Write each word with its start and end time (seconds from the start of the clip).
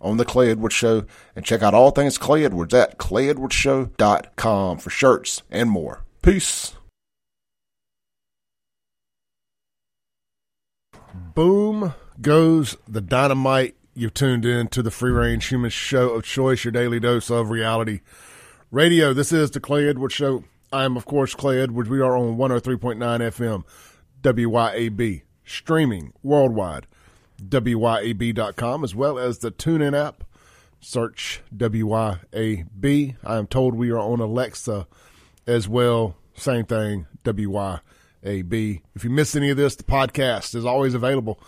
on 0.00 0.16
the 0.16 0.24
Clay 0.24 0.50
Edwards 0.50 0.74
Show 0.74 1.04
and 1.34 1.44
check 1.44 1.62
out 1.62 1.74
all 1.74 1.90
things 1.90 2.18
Clay 2.18 2.44
Edwards 2.44 2.74
at 2.74 2.98
clayedwardsshow.com 2.98 4.78
for 4.78 4.90
shirts 4.90 5.42
and 5.50 5.70
more. 5.70 6.04
Peace. 6.22 6.74
Boom 11.34 11.94
goes 12.20 12.76
the 12.88 13.00
dynamite. 13.00 13.76
You've 13.94 14.14
tuned 14.14 14.44
in 14.44 14.68
to 14.68 14.82
the 14.82 14.90
free 14.90 15.12
range 15.12 15.46
human 15.46 15.70
show 15.70 16.10
of 16.10 16.24
choice, 16.24 16.64
your 16.64 16.72
daily 16.72 17.00
dose 17.00 17.30
of 17.30 17.50
reality 17.50 18.00
radio. 18.70 19.12
This 19.12 19.32
is 19.32 19.50
the 19.52 19.60
Clay 19.60 19.88
Edwards 19.88 20.14
Show. 20.14 20.44
I 20.72 20.84
am, 20.84 20.96
of 20.96 21.06
course, 21.06 21.34
Clay 21.34 21.60
Edwards. 21.60 21.88
We 21.88 22.00
are 22.00 22.16
on 22.16 22.36
103.9 22.36 22.96
FM, 22.98 23.64
WYAB, 24.22 25.22
streaming 25.44 26.12
worldwide 26.22 26.87
WYAB.com, 27.42 28.84
as 28.84 28.94
well 28.94 29.18
as 29.18 29.38
the 29.38 29.50
TuneIn 29.50 29.98
app. 29.98 30.24
Search 30.80 31.42
WYAB. 31.54 33.16
I 33.24 33.36
am 33.36 33.46
told 33.46 33.74
we 33.74 33.90
are 33.90 33.98
on 33.98 34.20
Alexa 34.20 34.86
as 35.46 35.68
well. 35.68 36.14
Same 36.34 36.64
thing, 36.64 37.06
WYAB. 37.24 38.82
If 38.94 39.04
you 39.04 39.10
miss 39.10 39.34
any 39.34 39.50
of 39.50 39.56
this, 39.56 39.74
the 39.74 39.82
podcast 39.82 40.54
is 40.54 40.64
always 40.64 40.94
available. 40.94 41.40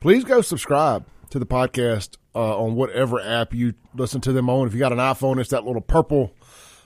Please 0.00 0.22
go 0.22 0.42
subscribe 0.42 1.04
to 1.30 1.38
the 1.40 1.46
podcast 1.46 2.16
uh, 2.34 2.56
on 2.56 2.76
whatever 2.76 3.20
app 3.20 3.52
you 3.52 3.74
listen 3.94 4.20
to 4.22 4.32
them 4.32 4.48
on. 4.48 4.68
If 4.68 4.74
you 4.74 4.78
got 4.78 4.92
an 4.92 4.98
iPhone, 4.98 5.40
it's 5.40 5.50
that 5.50 5.64
little 5.64 5.82
purple 5.82 6.32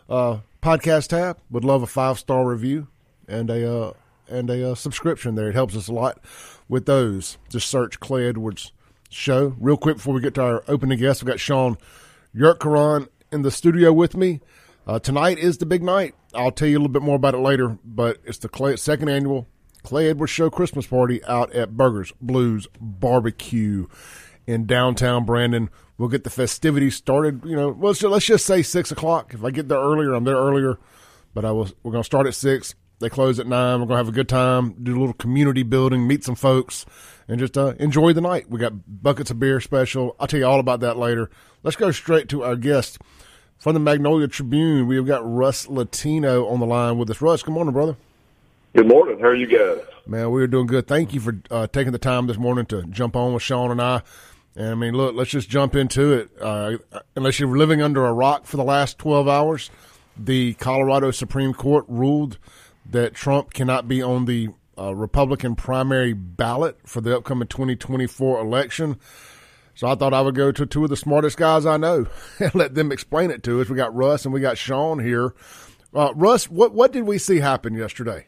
uh, 0.08 0.38
podcast 0.62 1.08
tab. 1.08 1.38
Would 1.50 1.64
love 1.64 1.82
a 1.82 1.86
five 1.86 2.18
star 2.18 2.46
review 2.46 2.88
and 3.28 3.50
a 3.50 3.70
uh, 3.70 3.92
and 4.28 4.48
a 4.48 4.72
uh, 4.72 4.74
subscription 4.74 5.34
there. 5.34 5.48
It 5.48 5.54
helps 5.54 5.76
us 5.76 5.88
a 5.88 5.92
lot 5.92 6.20
with 6.72 6.86
those. 6.86 7.36
Just 7.50 7.68
search 7.68 8.00
Clay 8.00 8.26
Edwards 8.26 8.72
Show. 9.10 9.54
Real 9.60 9.76
quick 9.76 9.98
before 9.98 10.14
we 10.14 10.22
get 10.22 10.32
to 10.34 10.42
our 10.42 10.64
opening 10.66 10.98
guest, 10.98 11.22
we've 11.22 11.28
got 11.28 11.38
Shaun 11.38 11.76
Yurtkuran 12.34 13.08
in 13.30 13.42
the 13.42 13.50
studio 13.50 13.92
with 13.92 14.16
me. 14.16 14.40
Uh, 14.86 14.98
tonight 14.98 15.38
is 15.38 15.58
the 15.58 15.66
big 15.66 15.82
night. 15.82 16.14
I'll 16.34 16.50
tell 16.50 16.66
you 16.66 16.78
a 16.78 16.80
little 16.80 16.92
bit 16.92 17.02
more 17.02 17.16
about 17.16 17.34
it 17.34 17.40
later, 17.40 17.76
but 17.84 18.16
it's 18.24 18.38
the 18.38 18.48
Clay, 18.48 18.76
second 18.76 19.10
annual 19.10 19.46
Clay 19.82 20.08
Edwards 20.08 20.32
Show 20.32 20.48
Christmas 20.48 20.86
party 20.86 21.22
out 21.26 21.52
at 21.52 21.76
Burgers 21.76 22.10
Blues 22.22 22.66
Barbecue 22.80 23.86
in 24.46 24.64
downtown 24.64 25.26
Brandon. 25.26 25.68
We'll 25.98 26.08
get 26.08 26.24
the 26.24 26.30
festivities 26.30 26.96
started. 26.96 27.44
You 27.44 27.54
know, 27.54 27.76
let's 27.78 27.98
just, 27.98 28.10
let's 28.10 28.24
just 28.24 28.46
say 28.46 28.62
six 28.62 28.90
o'clock. 28.90 29.34
If 29.34 29.44
I 29.44 29.50
get 29.50 29.68
there 29.68 29.78
earlier, 29.78 30.14
I'm 30.14 30.24
there 30.24 30.36
earlier. 30.36 30.78
But 31.34 31.44
I 31.44 31.50
was 31.50 31.74
we're 31.82 31.92
going 31.92 32.02
to 32.02 32.06
start 32.06 32.26
at 32.26 32.34
six. 32.34 32.74
They 33.02 33.10
close 33.10 33.40
at 33.40 33.48
nine. 33.48 33.80
We're 33.80 33.86
gonna 33.86 33.98
have 33.98 34.08
a 34.08 34.12
good 34.12 34.28
time, 34.28 34.76
do 34.80 34.96
a 34.96 35.00
little 35.00 35.12
community 35.12 35.64
building, 35.64 36.06
meet 36.06 36.22
some 36.22 36.36
folks, 36.36 36.86
and 37.26 37.40
just 37.40 37.58
uh, 37.58 37.74
enjoy 37.80 38.12
the 38.12 38.20
night. 38.20 38.48
We 38.48 38.60
got 38.60 39.02
buckets 39.02 39.30
of 39.32 39.40
beer 39.40 39.60
special. 39.60 40.14
I'll 40.20 40.28
tell 40.28 40.38
you 40.38 40.46
all 40.46 40.60
about 40.60 40.80
that 40.80 40.96
later. 40.96 41.28
Let's 41.64 41.76
go 41.76 41.90
straight 41.90 42.28
to 42.28 42.44
our 42.44 42.54
guest 42.54 42.98
from 43.58 43.74
the 43.74 43.80
Magnolia 43.80 44.28
Tribune. 44.28 44.86
We've 44.86 45.04
got 45.04 45.28
Russ 45.28 45.68
Latino 45.68 46.46
on 46.46 46.60
the 46.60 46.66
line 46.66 46.96
with 46.96 47.10
us. 47.10 47.20
Russ, 47.20 47.42
good 47.42 47.52
morning, 47.54 47.72
brother. 47.72 47.96
Good 48.72 48.86
morning. 48.86 49.18
How 49.18 49.26
are 49.26 49.34
you 49.34 49.46
guys? 49.46 49.84
Man, 50.06 50.30
we 50.30 50.40
are 50.40 50.46
doing 50.46 50.68
good. 50.68 50.86
Thank 50.86 51.12
you 51.12 51.18
for 51.18 51.40
uh, 51.50 51.66
taking 51.66 51.92
the 51.92 51.98
time 51.98 52.28
this 52.28 52.38
morning 52.38 52.66
to 52.66 52.84
jump 52.84 53.16
on 53.16 53.34
with 53.34 53.42
Shaun 53.42 53.72
and 53.72 53.82
I. 53.82 54.02
And 54.54 54.68
I 54.68 54.74
mean, 54.76 54.94
look, 54.94 55.16
let's 55.16 55.30
just 55.30 55.50
jump 55.50 55.74
into 55.74 56.12
it. 56.12 56.30
Uh, 56.40 56.76
unless 57.16 57.40
you're 57.40 57.56
living 57.56 57.82
under 57.82 58.06
a 58.06 58.12
rock 58.12 58.46
for 58.46 58.56
the 58.56 58.64
last 58.64 58.98
12 58.98 59.26
hours, 59.26 59.70
the 60.16 60.54
Colorado 60.54 61.10
Supreme 61.10 61.52
Court 61.52 61.84
ruled 61.88 62.38
that 62.90 63.14
Trump 63.14 63.52
cannot 63.52 63.88
be 63.88 64.02
on 64.02 64.24
the 64.24 64.48
uh, 64.78 64.94
Republican 64.94 65.54
primary 65.54 66.12
ballot 66.12 66.78
for 66.86 67.00
the 67.00 67.16
upcoming 67.16 67.48
2024 67.48 68.40
election. 68.40 68.98
So 69.74 69.88
I 69.88 69.94
thought 69.94 70.14
I 70.14 70.20
would 70.20 70.34
go 70.34 70.52
to 70.52 70.66
two 70.66 70.84
of 70.84 70.90
the 70.90 70.96
smartest 70.96 71.36
guys 71.36 71.64
I 71.66 71.76
know 71.76 72.06
and 72.38 72.54
let 72.54 72.74
them 72.74 72.92
explain 72.92 73.30
it 73.30 73.42
to 73.44 73.60
us. 73.60 73.68
We 73.68 73.76
got 73.76 73.94
Russ 73.94 74.24
and 74.24 74.34
we 74.34 74.40
got 74.40 74.58
Shaun 74.58 74.98
here. 74.98 75.34
Uh, 75.94 76.12
Russ, 76.14 76.50
what 76.50 76.72
what 76.72 76.92
did 76.92 77.04
we 77.04 77.18
see 77.18 77.40
happen 77.40 77.74
yesterday? 77.74 78.26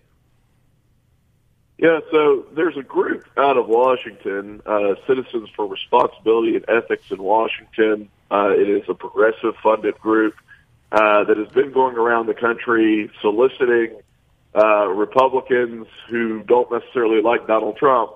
Yeah, 1.78 2.00
so 2.12 2.46
there's 2.54 2.76
a 2.76 2.82
group 2.82 3.26
out 3.36 3.56
of 3.56 3.66
Washington, 3.68 4.62
uh, 4.64 4.94
Citizens 5.08 5.48
for 5.56 5.66
Responsibility 5.66 6.56
and 6.56 6.64
Ethics 6.68 7.10
in 7.10 7.20
Washington. 7.20 8.08
Uh, 8.30 8.50
it 8.50 8.68
is 8.68 8.82
a 8.88 8.94
progressive 8.94 9.54
funded 9.62 9.98
group 9.98 10.34
uh, 10.92 11.24
that 11.24 11.36
has 11.36 11.48
been 11.48 11.72
going 11.72 11.96
around 11.96 12.26
the 12.26 12.34
country 12.34 13.10
soliciting 13.20 14.00
uh, 14.54 14.86
Republicans 14.86 15.86
who 16.08 16.42
don't 16.44 16.70
necessarily 16.70 17.22
like 17.22 17.46
Donald 17.46 17.76
Trump 17.76 18.12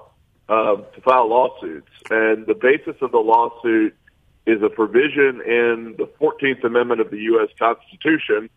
uh, 0.49 0.77
to 0.77 1.01
file 1.03 1.29
lawsuits. 1.29 1.91
And 2.11 2.47
the 2.47 2.55
basis 2.55 2.97
of 3.01 3.11
the 3.13 3.19
lawsuit 3.19 3.95
is 4.47 4.63
a 4.63 4.69
provision 4.69 5.43
in 5.45 5.95
the 5.99 6.09
14th 6.21 6.65
Amendment 6.65 7.01
of 7.01 7.11
the 7.11 7.19
U.S. 7.19 7.49
Constitution 7.59 8.49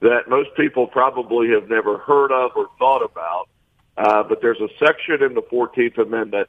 that 0.00 0.28
most 0.28 0.50
people 0.56 0.86
probably 0.86 1.50
have 1.50 1.68
never 1.68 1.98
heard 1.98 2.30
of 2.32 2.52
or 2.54 2.68
thought 2.78 3.02
about. 3.02 3.48
Uh, 3.96 4.22
but 4.22 4.40
there's 4.40 4.60
a 4.60 4.68
section 4.78 5.22
in 5.22 5.34
the 5.34 5.42
14th 5.42 5.98
Amendment 5.98 6.48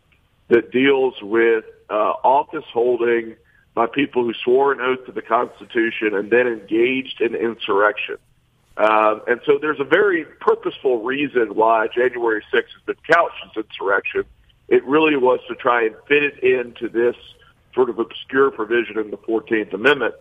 that 0.49 0.71
deals 0.71 1.15
with 1.21 1.63
uh, 1.89 1.93
office 1.93 2.65
holding 2.73 3.35
by 3.73 3.85
people 3.87 4.23
who 4.23 4.33
swore 4.43 4.71
an 4.71 4.81
oath 4.81 5.05
to 5.05 5.11
the 5.11 5.21
Constitution 5.21 6.13
and 6.13 6.29
then 6.29 6.47
engaged 6.47 7.21
in 7.21 7.35
insurrection. 7.35 8.17
Um, 8.79 9.21
and 9.27 9.41
so 9.45 9.59
there's 9.61 9.81
a 9.81 9.85
very 9.85 10.23
purposeful 10.39 11.03
reason 11.03 11.53
why 11.53 11.87
January 11.93 12.41
6th 12.53 12.71
has 12.73 12.81
been 12.85 12.95
couched 13.11 13.35
as 13.45 13.65
insurrection. 13.65 14.23
It 14.69 14.85
really 14.85 15.17
was 15.17 15.41
to 15.49 15.55
try 15.55 15.83
and 15.83 15.95
fit 16.07 16.23
it 16.23 16.41
into 16.41 16.87
this 16.87 17.15
sort 17.75 17.89
of 17.89 17.99
obscure 17.99 18.51
provision 18.51 18.97
in 18.97 19.11
the 19.11 19.17
14th 19.17 19.73
Amendment. 19.73 20.15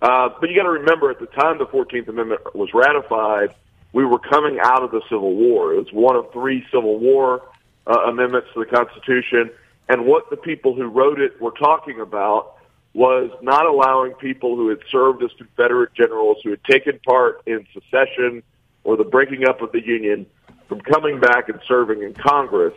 Uh, 0.00 0.28
but 0.40 0.48
you 0.48 0.54
got 0.54 0.62
to 0.62 0.70
remember, 0.70 1.10
at 1.10 1.18
the 1.18 1.26
time 1.26 1.58
the 1.58 1.66
14th 1.66 2.06
Amendment 2.06 2.54
was 2.54 2.68
ratified, 2.72 3.52
we 3.92 4.04
were 4.04 4.20
coming 4.20 4.58
out 4.62 4.84
of 4.84 4.92
the 4.92 5.02
Civil 5.08 5.34
War. 5.34 5.74
It 5.74 5.78
was 5.78 5.92
one 5.92 6.14
of 6.14 6.32
three 6.32 6.64
Civil 6.70 7.00
War 7.00 7.42
uh, 7.88 7.98
amendments 8.06 8.48
to 8.54 8.60
the 8.60 8.66
Constitution. 8.66 9.50
And 9.88 10.06
what 10.06 10.30
the 10.30 10.36
people 10.36 10.74
who 10.74 10.86
wrote 10.86 11.20
it 11.20 11.40
were 11.40 11.52
talking 11.52 12.00
about 12.00 12.58
was 12.94 13.30
not 13.42 13.66
allowing 13.66 14.12
people 14.14 14.54
who 14.56 14.68
had 14.68 14.78
served 14.90 15.22
as 15.22 15.30
Confederate 15.36 15.92
generals 15.94 16.38
who 16.44 16.50
had 16.50 16.62
taken 16.64 17.00
part 17.04 17.42
in 17.44 17.66
secession 17.74 18.42
or 18.84 18.96
the 18.96 19.04
breaking 19.04 19.46
up 19.48 19.60
of 19.60 19.72
the 19.72 19.84
Union 19.84 20.26
from 20.68 20.80
coming 20.80 21.18
back 21.18 21.48
and 21.48 21.60
serving 21.66 22.02
in 22.02 22.14
Congress. 22.14 22.74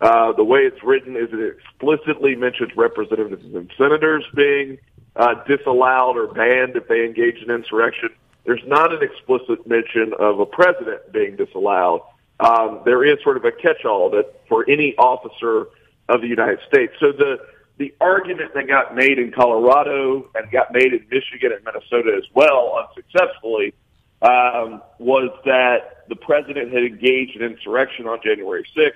Uh, 0.00 0.32
the 0.32 0.42
way 0.42 0.60
it's 0.60 0.82
written 0.82 1.16
is 1.16 1.28
it 1.32 1.56
explicitly 1.56 2.34
mentions 2.34 2.72
representatives 2.76 3.44
and 3.54 3.70
senators 3.78 4.24
being 4.34 4.78
uh, 5.14 5.34
disallowed 5.44 6.16
or 6.16 6.26
banned 6.26 6.74
if 6.74 6.88
they 6.88 7.04
engage 7.04 7.36
in 7.36 7.48
insurrection. 7.50 8.08
There's 8.44 8.62
not 8.66 8.92
an 8.92 9.00
explicit 9.00 9.64
mention 9.66 10.12
of 10.18 10.40
a 10.40 10.46
president 10.46 11.12
being 11.12 11.36
disallowed. 11.36 12.00
Um, 12.40 12.80
there 12.84 13.04
is 13.04 13.22
sort 13.22 13.36
of 13.36 13.44
a 13.44 13.52
catch-all 13.52 14.10
that 14.10 14.40
for 14.48 14.68
any 14.68 14.96
officer 14.96 15.68
of 16.08 16.20
the 16.20 16.26
United 16.26 16.58
States. 16.66 16.92
So 16.98 17.12
the 17.12 17.38
the 17.78 17.94
argument 18.00 18.54
that 18.54 18.68
got 18.68 18.94
made 18.94 19.18
in 19.18 19.32
Colorado 19.32 20.28
and 20.34 20.50
got 20.50 20.72
made 20.72 20.92
in 20.92 21.06
Michigan 21.10 21.52
and 21.52 21.64
Minnesota 21.64 22.14
as 22.16 22.24
well, 22.34 22.86
unsuccessfully, 22.88 23.74
um, 24.20 24.82
was 24.98 25.30
that 25.44 26.08
the 26.08 26.16
president 26.16 26.72
had 26.72 26.84
engaged 26.84 27.36
in 27.36 27.42
insurrection 27.42 28.06
on 28.06 28.20
January 28.22 28.64
6th, 28.76 28.92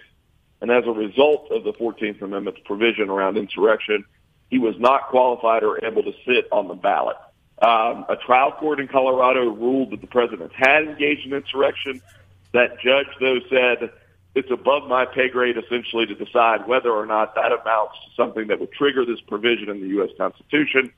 and 0.61 0.71
as 0.71 0.85
a 0.87 0.91
result 0.91 1.51
of 1.51 1.65
the 1.65 1.73
14th 1.73 2.23
Amendment's 2.23 2.61
provision 2.65 3.09
around 3.09 3.37
insurrection, 3.37 4.05
he 4.51 4.59
was 4.59 4.75
not 4.79 5.09
qualified 5.09 5.65
or 5.65 5.85
able 5.85 6.03
to 6.03 6.13
sit 6.25 6.47
on 6.53 6.69
the 6.69 6.75
ballot. 6.75 7.17
Um, 7.61 8.05
a 8.09 8.17
trial 8.25 8.53
court 8.53 8.81
in 8.81 8.87
Colorado 8.87 9.47
ruled 9.51 9.91
that 9.91 10.01
the 10.01 10.07
president 10.07 10.53
had 10.55 10.85
engaged 10.85 11.27
in 11.27 11.33
insurrection. 11.33 12.03
That 12.53 12.79
judge, 12.81 13.09
though, 13.19 13.41
said 13.51 13.91
it's 14.37 14.51
above 14.51 14.87
my 14.87 15.07
pay 15.07 15.31
grade 15.31 15.57
essentially 15.57 16.05
to 16.05 16.15
decide 16.15 16.69
whether 16.69 16.91
or 16.91 17.07
not 17.07 17.35
that 17.35 17.53
amounts 17.53 17.97
to 18.05 18.15
something 18.15 18.49
that 18.49 18.61
would 18.61 18.71
trigger 18.71 19.07
this 19.07 19.21
provision 19.23 19.71
in 19.71 19.81
the 19.81 19.89
U.S. 19.97 20.11
Constitution. 20.19 20.93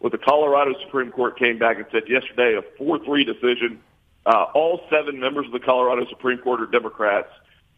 What 0.00 0.12
the 0.12 0.18
Colorado 0.18 0.74
Supreme 0.84 1.10
Court 1.10 1.38
came 1.38 1.58
back 1.58 1.78
and 1.78 1.86
said 1.90 2.02
yesterday, 2.06 2.54
a 2.54 2.82
4-3 2.82 3.24
decision. 3.24 3.80
Uh, 4.26 4.44
all 4.54 4.82
seven 4.90 5.18
members 5.18 5.46
of 5.46 5.52
the 5.52 5.58
Colorado 5.58 6.06
Supreme 6.10 6.36
Court 6.38 6.60
are 6.60 6.66
Democrats, 6.66 7.30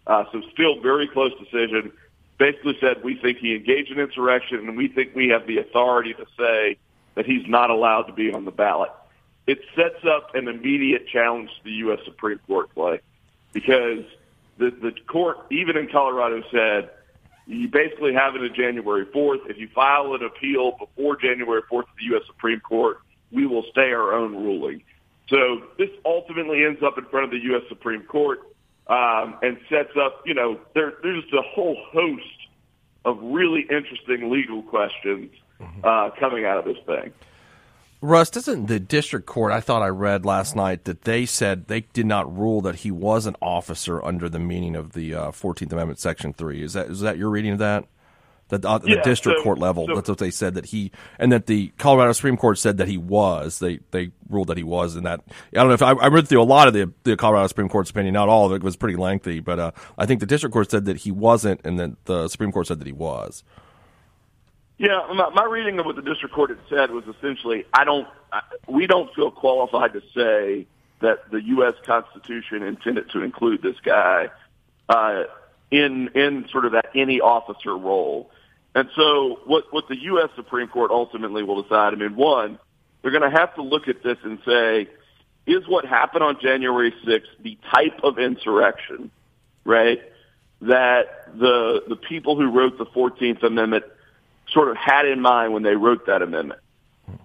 uh, 0.08 0.24
so 0.32 0.42
still 0.52 0.80
very 0.80 1.06
close 1.06 1.30
decision. 1.38 1.92
Basically 2.36 2.76
said 2.80 3.04
we 3.04 3.14
think 3.14 3.38
he 3.38 3.54
engaged 3.54 3.92
in 3.92 4.00
insurrection, 4.00 4.58
and 4.58 4.76
we 4.76 4.88
think 4.88 5.14
we 5.14 5.28
have 5.28 5.46
the 5.46 5.58
authority 5.58 6.12
to 6.14 6.26
say 6.36 6.76
that 7.14 7.24
he's 7.24 7.46
not 7.46 7.70
allowed 7.70 8.02
to 8.02 8.12
be 8.12 8.32
on 8.32 8.44
the 8.44 8.50
ballot. 8.50 8.90
it 9.46 9.60
sets 9.76 10.04
up 10.04 10.34
an 10.34 10.48
immediate 10.48 11.06
challenge 11.06 11.50
to 11.58 11.64
the 11.64 11.72
U.S. 11.86 12.00
Supreme 12.04 12.40
Court 12.48 12.74
play 12.74 12.98
because 13.52 14.04
the 14.58 14.70
the 14.70 14.92
court, 15.06 15.38
even 15.50 15.76
in 15.76 15.88
Colorado, 15.88 16.42
said 16.50 16.90
you 17.46 17.68
basically 17.68 18.14
have 18.14 18.34
it 18.36 18.42
on 18.42 18.54
January 18.54 19.06
4th. 19.06 19.50
If 19.50 19.58
you 19.58 19.68
file 19.74 20.14
an 20.14 20.24
appeal 20.24 20.76
before 20.78 21.16
January 21.16 21.62
4th 21.70 21.82
to 21.82 21.92
the 21.98 22.04
U.S. 22.14 22.22
Supreme 22.26 22.60
Court, 22.60 22.98
we 23.30 23.46
will 23.46 23.64
stay 23.70 23.92
our 23.92 24.14
own 24.14 24.34
ruling. 24.34 24.82
So 25.28 25.62
this 25.78 25.90
ultimately 26.04 26.64
ends 26.64 26.82
up 26.82 26.96
in 26.98 27.04
front 27.06 27.24
of 27.24 27.30
the 27.30 27.38
U.S. 27.50 27.62
Supreme 27.68 28.02
Court 28.02 28.40
um, 28.86 29.38
and 29.42 29.58
sets 29.68 29.92
up, 30.00 30.22
you 30.26 30.34
know, 30.34 30.60
there, 30.74 30.94
there's 31.02 31.24
a 31.32 31.42
whole 31.42 31.76
host 31.90 32.22
of 33.04 33.18
really 33.22 33.62
interesting 33.62 34.30
legal 34.30 34.62
questions 34.62 35.30
uh, 35.82 36.10
coming 36.18 36.44
out 36.44 36.58
of 36.58 36.64
this 36.64 36.82
thing. 36.86 37.12
Russ, 38.04 38.28
doesn't 38.28 38.66
the 38.66 38.78
district 38.78 39.24
court? 39.24 39.50
I 39.50 39.60
thought 39.60 39.80
I 39.80 39.88
read 39.88 40.26
last 40.26 40.54
night 40.54 40.84
that 40.84 41.02
they 41.02 41.24
said 41.24 41.68
they 41.68 41.80
did 41.80 42.04
not 42.04 42.36
rule 42.36 42.60
that 42.60 42.76
he 42.76 42.90
was 42.90 43.24
an 43.24 43.34
officer 43.40 44.04
under 44.04 44.28
the 44.28 44.38
meaning 44.38 44.76
of 44.76 44.92
the 44.92 45.14
uh, 45.14 45.30
Fourteenth 45.30 45.72
Amendment, 45.72 45.98
Section 45.98 46.34
Three. 46.34 46.62
Is 46.62 46.74
that 46.74 46.90
is 46.90 47.00
that 47.00 47.16
your 47.16 47.30
reading 47.30 47.52
of 47.52 47.58
that? 47.60 47.86
That 48.48 48.62
uh, 48.66 48.78
Yeah, 48.84 48.96
the 48.96 49.02
district 49.02 49.38
so- 49.38 49.42
court 49.44 49.58
level, 49.58 49.86
so- 49.86 49.94
that's 49.94 50.08
what 50.10 50.18
they 50.18 50.30
said 50.30 50.52
that 50.54 50.66
he, 50.66 50.92
and 51.18 51.32
that 51.32 51.46
the 51.46 51.72
Colorado 51.78 52.12
Supreme 52.12 52.36
Court 52.36 52.58
said 52.58 52.76
that 52.76 52.88
he 52.88 52.98
was. 52.98 53.58
They 53.58 53.78
they 53.90 54.10
ruled 54.28 54.48
that 54.48 54.58
he 54.58 54.64
was, 54.64 54.96
and 54.96 55.06
that 55.06 55.20
I 55.54 55.56
don't 55.56 55.68
know 55.68 55.74
if 55.74 55.80
I, 55.82 55.92
I 55.92 56.08
read 56.08 56.28
through 56.28 56.42
a 56.42 56.44
lot 56.44 56.68
of 56.68 56.74
the 56.74 56.92
the 57.04 57.16
Colorado 57.16 57.46
Supreme 57.46 57.70
Court's 57.70 57.88
opinion. 57.88 58.12
Not 58.12 58.28
all 58.28 58.44
of 58.44 58.52
it 58.52 58.62
was 58.62 58.76
pretty 58.76 58.96
lengthy, 58.96 59.40
but 59.40 59.58
uh, 59.58 59.70
I 59.96 60.04
think 60.04 60.20
the 60.20 60.26
district 60.26 60.52
court 60.52 60.70
said 60.70 60.84
that 60.84 60.98
he 60.98 61.10
wasn't, 61.10 61.62
and 61.64 61.78
then 61.78 61.96
the 62.04 62.28
Supreme 62.28 62.52
Court 62.52 62.66
said 62.66 62.80
that 62.80 62.86
he 62.86 62.92
was. 62.92 63.44
Yeah, 64.78 65.06
my, 65.14 65.30
my 65.30 65.44
reading 65.44 65.78
of 65.78 65.86
what 65.86 65.96
the 65.96 66.02
district 66.02 66.34
court 66.34 66.50
had 66.50 66.58
said 66.68 66.90
was 66.90 67.04
essentially, 67.04 67.64
I 67.72 67.84
don't, 67.84 68.08
I, 68.32 68.42
we 68.68 68.86
don't 68.86 69.14
feel 69.14 69.30
qualified 69.30 69.92
to 69.92 70.02
say 70.14 70.66
that 71.00 71.30
the 71.30 71.42
U.S. 71.42 71.74
Constitution 71.84 72.62
intended 72.62 73.10
to 73.10 73.22
include 73.22 73.62
this 73.62 73.76
guy 73.84 74.30
uh, 74.88 75.24
in 75.70 76.08
in 76.14 76.48
sort 76.50 76.64
of 76.64 76.72
that 76.72 76.86
any 76.94 77.20
officer 77.20 77.76
role. 77.76 78.30
And 78.74 78.88
so, 78.96 79.40
what 79.44 79.72
what 79.72 79.88
the 79.88 79.96
U.S. 80.02 80.30
Supreme 80.34 80.68
Court 80.68 80.90
ultimately 80.90 81.42
will 81.44 81.62
decide. 81.62 81.92
I 81.92 81.96
mean, 81.96 82.16
one, 82.16 82.58
they're 83.02 83.12
going 83.12 83.30
to 83.30 83.38
have 83.38 83.54
to 83.54 83.62
look 83.62 83.86
at 83.86 84.02
this 84.02 84.18
and 84.24 84.38
say, 84.44 84.88
is 85.46 85.68
what 85.68 85.84
happened 85.84 86.24
on 86.24 86.38
January 86.40 86.92
6th 87.06 87.22
the 87.42 87.58
type 87.72 88.00
of 88.02 88.18
insurrection, 88.18 89.10
right? 89.64 90.00
That 90.62 91.38
the 91.38 91.84
the 91.86 91.96
people 91.96 92.36
who 92.36 92.50
wrote 92.50 92.78
the 92.78 92.86
Fourteenth 92.86 93.42
Amendment 93.42 93.84
sort 94.54 94.68
of 94.68 94.76
had 94.76 95.06
in 95.06 95.20
mind 95.20 95.52
when 95.52 95.62
they 95.62 95.74
wrote 95.74 96.06
that 96.06 96.22
amendment. 96.22 96.60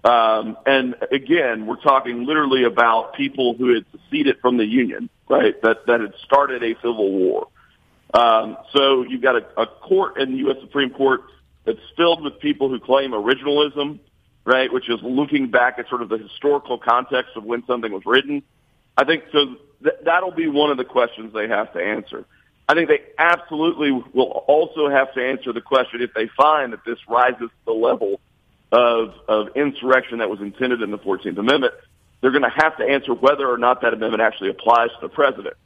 Um, 0.04 0.58
and 0.66 0.94
again, 1.10 1.66
we're 1.66 1.80
talking 1.80 2.26
literally 2.26 2.64
about 2.64 3.14
people 3.14 3.54
who 3.54 3.74
had 3.74 3.84
seceded 3.92 4.38
from 4.40 4.56
the 4.58 4.66
Union, 4.66 5.08
right? 5.28 5.60
That 5.62 5.86
that 5.86 6.00
had 6.00 6.12
started 6.24 6.62
a 6.62 6.74
civil 6.76 7.10
war. 7.10 7.48
Um, 8.12 8.56
so 8.72 9.02
you've 9.02 9.22
got 9.22 9.36
a, 9.36 9.60
a 9.60 9.66
court 9.66 10.18
in 10.18 10.32
the 10.32 10.38
U.S. 10.38 10.56
Supreme 10.60 10.90
Court 10.90 11.22
that's 11.64 11.78
filled 11.96 12.22
with 12.22 12.40
people 12.40 12.68
who 12.68 12.80
claim 12.80 13.12
originalism, 13.12 14.00
right? 14.44 14.72
Which 14.72 14.88
is 14.88 14.98
looking 15.02 15.50
back 15.50 15.78
at 15.78 15.88
sort 15.88 16.02
of 16.02 16.08
the 16.08 16.18
historical 16.18 16.78
context 16.78 17.36
of 17.36 17.44
when 17.44 17.64
something 17.66 17.92
was 17.92 18.02
written. 18.04 18.42
I 18.96 19.04
think 19.04 19.24
so. 19.32 19.56
Th- 19.82 19.96
that'll 20.04 20.32
be 20.32 20.48
one 20.48 20.70
of 20.70 20.76
the 20.76 20.84
questions 20.84 21.32
they 21.32 21.48
have 21.48 21.72
to 21.74 21.80
answer. 21.80 22.24
I 22.70 22.74
think 22.74 22.88
they 22.88 23.00
absolutely 23.18 23.90
will 23.90 24.44
also 24.46 24.88
have 24.88 25.12
to 25.14 25.20
answer 25.20 25.52
the 25.52 25.60
question 25.60 26.02
if 26.02 26.14
they 26.14 26.28
find 26.36 26.72
that 26.72 26.84
this 26.84 26.98
rises 27.08 27.48
to 27.50 27.64
the 27.66 27.72
level 27.72 28.20
of 28.70 29.12
of 29.26 29.56
insurrection 29.56 30.18
that 30.18 30.30
was 30.30 30.40
intended 30.40 30.80
in 30.80 30.92
the 30.92 30.98
Fourteenth 30.98 31.36
Amendment. 31.36 31.74
They're 32.20 32.30
going 32.30 32.44
to 32.44 32.62
have 32.62 32.76
to 32.76 32.84
answer 32.84 33.12
whether 33.12 33.50
or 33.50 33.58
not 33.58 33.80
that 33.82 33.92
amendment 33.92 34.22
actually 34.22 34.50
applies 34.50 34.90
to 34.90 34.98
the 35.00 35.08
president. 35.08 35.56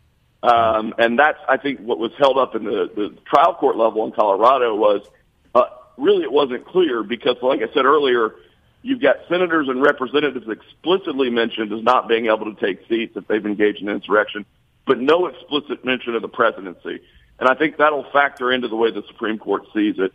Um, 0.43 0.95
and 0.97 1.19
that's, 1.19 1.39
I 1.47 1.59
think, 1.59 1.81
what 1.81 1.99
was 1.99 2.13
held 2.17 2.39
up 2.39 2.55
in 2.55 2.65
the, 2.65 2.91
the 2.95 3.15
trial 3.27 3.53
court 3.53 3.77
level 3.77 4.07
in 4.07 4.13
Colorado 4.13 4.75
was 4.75 5.07
uh, 5.55 5.65
really 5.99 6.23
it 6.23 6.33
wasn't 6.33 6.65
clear 6.65 7.03
because, 7.03 7.37
like 7.43 7.61
I 7.61 7.71
said 7.75 7.85
earlier, 7.85 8.35
you've 8.81 9.03
got 9.03 9.17
senators 9.29 9.69
and 9.69 9.83
representatives 9.83 10.49
explicitly 10.49 11.29
mentioned 11.29 11.71
as 11.71 11.83
not 11.83 12.09
being 12.09 12.27
able 12.27 12.55
to 12.55 12.59
take 12.59 12.89
seats 12.89 13.15
if 13.15 13.27
they've 13.29 13.45
engaged 13.45 13.83
in 13.83 13.91
insurrection, 13.91 14.47
but 14.87 14.99
no 15.01 15.27
explicit 15.27 15.85
mention 15.85 16.15
of 16.15 16.23
the 16.23 16.29
presidency. 16.29 17.01
And 17.39 17.49
I 17.49 17.55
think 17.55 17.79
that'll 17.79 18.11
factor 18.13 18.53
into 18.53 18.69
the 18.69 18.77
way 18.77 18.91
the 18.91 19.03
Supreme 19.09 19.39
Court 19.39 19.65
sees 19.75 19.97
it, 19.99 20.13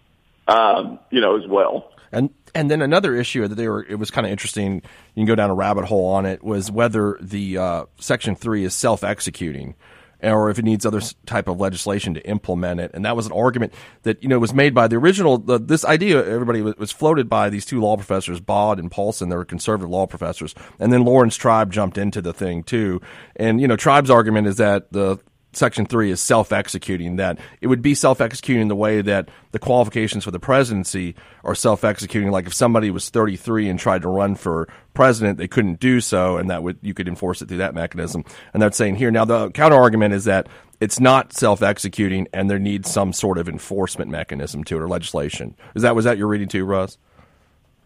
um, 0.47 0.99
you 1.11 1.21
know, 1.21 1.37
as 1.37 1.47
well. 1.47 1.91
And 2.11 2.29
and 2.55 2.71
then 2.71 2.81
another 2.81 3.15
issue 3.15 3.47
that 3.47 3.55
they 3.55 3.67
were 3.67 3.85
it 3.87 3.95
was 3.95 4.09
kind 4.09 4.25
of 4.25 4.31
interesting. 4.31 4.75
You 4.75 4.81
can 5.15 5.25
go 5.25 5.35
down 5.35 5.49
a 5.49 5.55
rabbit 5.55 5.85
hole 5.85 6.07
on 6.07 6.25
it 6.25 6.43
was 6.43 6.71
whether 6.71 7.17
the 7.21 7.57
uh, 7.57 7.85
Section 7.99 8.35
Three 8.35 8.63
is 8.63 8.73
self 8.73 9.03
executing. 9.03 9.75
Or 10.21 10.49
if 10.49 10.59
it 10.59 10.65
needs 10.65 10.85
other 10.85 11.01
type 11.25 11.47
of 11.47 11.59
legislation 11.59 12.13
to 12.13 12.27
implement 12.27 12.81
it, 12.81 12.91
and 12.93 13.05
that 13.05 13.15
was 13.15 13.25
an 13.25 13.31
argument 13.31 13.73
that 14.03 14.21
you 14.21 14.27
know 14.27 14.37
was 14.37 14.53
made 14.53 14.73
by 14.75 14.87
the 14.87 14.97
original. 14.97 15.37
The, 15.37 15.57
this 15.57 15.85
idea, 15.85 16.17
everybody 16.25 16.61
was, 16.61 16.75
was 16.77 16.91
floated 16.91 17.29
by 17.29 17.49
these 17.49 17.65
two 17.65 17.79
law 17.79 17.95
professors, 17.95 18.41
Baude 18.41 18.79
and 18.79 18.91
Paulsen. 18.91 19.29
They 19.29 19.37
were 19.37 19.45
conservative 19.45 19.89
law 19.89 20.07
professors, 20.07 20.53
and 20.77 20.91
then 20.91 21.05
Laurence 21.05 21.37
Tribe 21.37 21.71
jumped 21.71 21.97
into 21.97 22.21
the 22.21 22.33
thing 22.33 22.63
too. 22.63 23.01
And 23.37 23.61
you 23.61 23.67
know, 23.67 23.77
Tribe's 23.77 24.09
argument 24.09 24.47
is 24.47 24.57
that 24.57 24.91
the 24.91 25.19
Section 25.51 25.85
3 25.85 26.11
is 26.11 26.21
self 26.21 26.51
executing, 26.51 27.15
that 27.15 27.39
it 27.61 27.67
would 27.67 27.81
be 27.81 27.95
self 27.95 28.21
executing 28.21 28.67
the 28.67 28.75
way 28.75 29.01
that 29.01 29.29
the 29.51 29.59
qualifications 29.59 30.23
for 30.23 30.31
the 30.31 30.39
presidency 30.39 31.15
are 31.43 31.55
self 31.55 31.83
executing. 31.83 32.31
Like 32.31 32.45
if 32.45 32.53
somebody 32.53 32.91
was 32.91 33.09
33 33.09 33.69
and 33.69 33.79
tried 33.79 34.03
to 34.03 34.09
run 34.09 34.35
for 34.35 34.67
president, 34.93 35.37
they 35.37 35.47
couldn't 35.47 35.79
do 35.79 36.01
so, 36.01 36.37
and 36.37 36.49
that 36.49 36.63
would 36.63 36.77
you 36.81 36.93
could 36.93 37.07
enforce 37.07 37.41
it 37.41 37.47
through 37.47 37.57
that 37.57 37.73
mechanism. 37.73 38.23
And 38.53 38.61
that's 38.61 38.77
saying 38.77 38.95
here. 38.95 39.11
Now, 39.11 39.25
the 39.25 39.49
counter 39.51 39.77
argument 39.77 40.13
is 40.13 40.25
that 40.25 40.47
it's 40.79 40.99
not 40.99 41.33
self 41.33 41.61
executing 41.61 42.27
and 42.33 42.49
there 42.49 42.59
needs 42.59 42.91
some 42.91 43.13
sort 43.13 43.37
of 43.37 43.49
enforcement 43.49 44.09
mechanism 44.09 44.63
to 44.65 44.77
it 44.77 44.81
or 44.81 44.87
legislation. 44.87 45.55
Is 45.75 45.81
that, 45.81 45.95
was 45.95 46.05
that 46.05 46.17
your 46.17 46.27
reading 46.27 46.47
too, 46.47 46.65
Russ? 46.65 46.97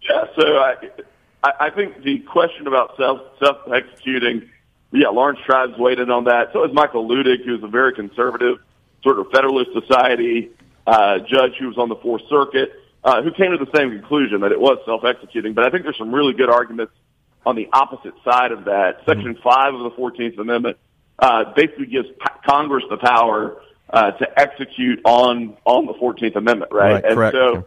Yeah, 0.01 0.25
so 0.35 0.57
I, 0.57 0.75
I 1.59 1.69
think 1.69 2.03
the 2.03 2.19
question 2.19 2.67
about 2.67 2.95
self 2.97 3.21
self 3.39 3.57
executing, 3.73 4.49
yeah, 4.93 5.09
Laurence 5.09 5.39
Tribe's 5.45 5.77
weighed 5.77 5.99
in 5.99 6.11
on 6.11 6.25
that. 6.25 6.53
So 6.53 6.63
is 6.65 6.73
Michael 6.73 7.07
Luttig, 7.07 7.43
who's 7.43 7.63
a 7.63 7.67
very 7.67 7.93
conservative 7.93 8.57
sort 9.03 9.19
of 9.19 9.27
Federalist 9.31 9.71
Society 9.73 10.51
uh, 10.85 11.19
judge 11.19 11.53
who 11.59 11.67
was 11.67 11.77
on 11.77 11.89
the 11.89 11.95
Fourth 11.95 12.21
Circuit, 12.29 12.71
uh, 13.03 13.21
who 13.21 13.31
came 13.31 13.51
to 13.51 13.57
the 13.57 13.71
same 13.75 13.91
conclusion 13.91 14.41
that 14.41 14.51
it 14.51 14.59
was 14.59 14.77
self 14.85 15.03
executing. 15.03 15.53
But 15.53 15.65
I 15.65 15.69
think 15.69 15.83
there's 15.83 15.97
some 15.97 16.13
really 16.13 16.33
good 16.33 16.49
arguments 16.49 16.93
on 17.45 17.55
the 17.55 17.67
opposite 17.73 18.13
side 18.23 18.51
of 18.51 18.65
that. 18.65 19.01
Section 19.05 19.37
five 19.43 19.73
of 19.73 19.81
the 19.81 19.91
Fourteenth 19.91 20.37
Amendment 20.37 20.77
uh, 21.19 21.53
basically 21.55 21.87
gives 21.87 22.07
p- 22.07 22.25
Congress 22.45 22.83
the 22.89 22.97
power 22.97 23.61
uh, 23.89 24.11
to 24.11 24.39
execute 24.39 25.01
on 25.05 25.57
on 25.65 25.85
the 25.85 25.93
Fourteenth 25.93 26.35
Amendment, 26.35 26.71
right? 26.71 26.93
Right, 26.93 27.05
and 27.05 27.15
correct. 27.15 27.35
so 27.35 27.65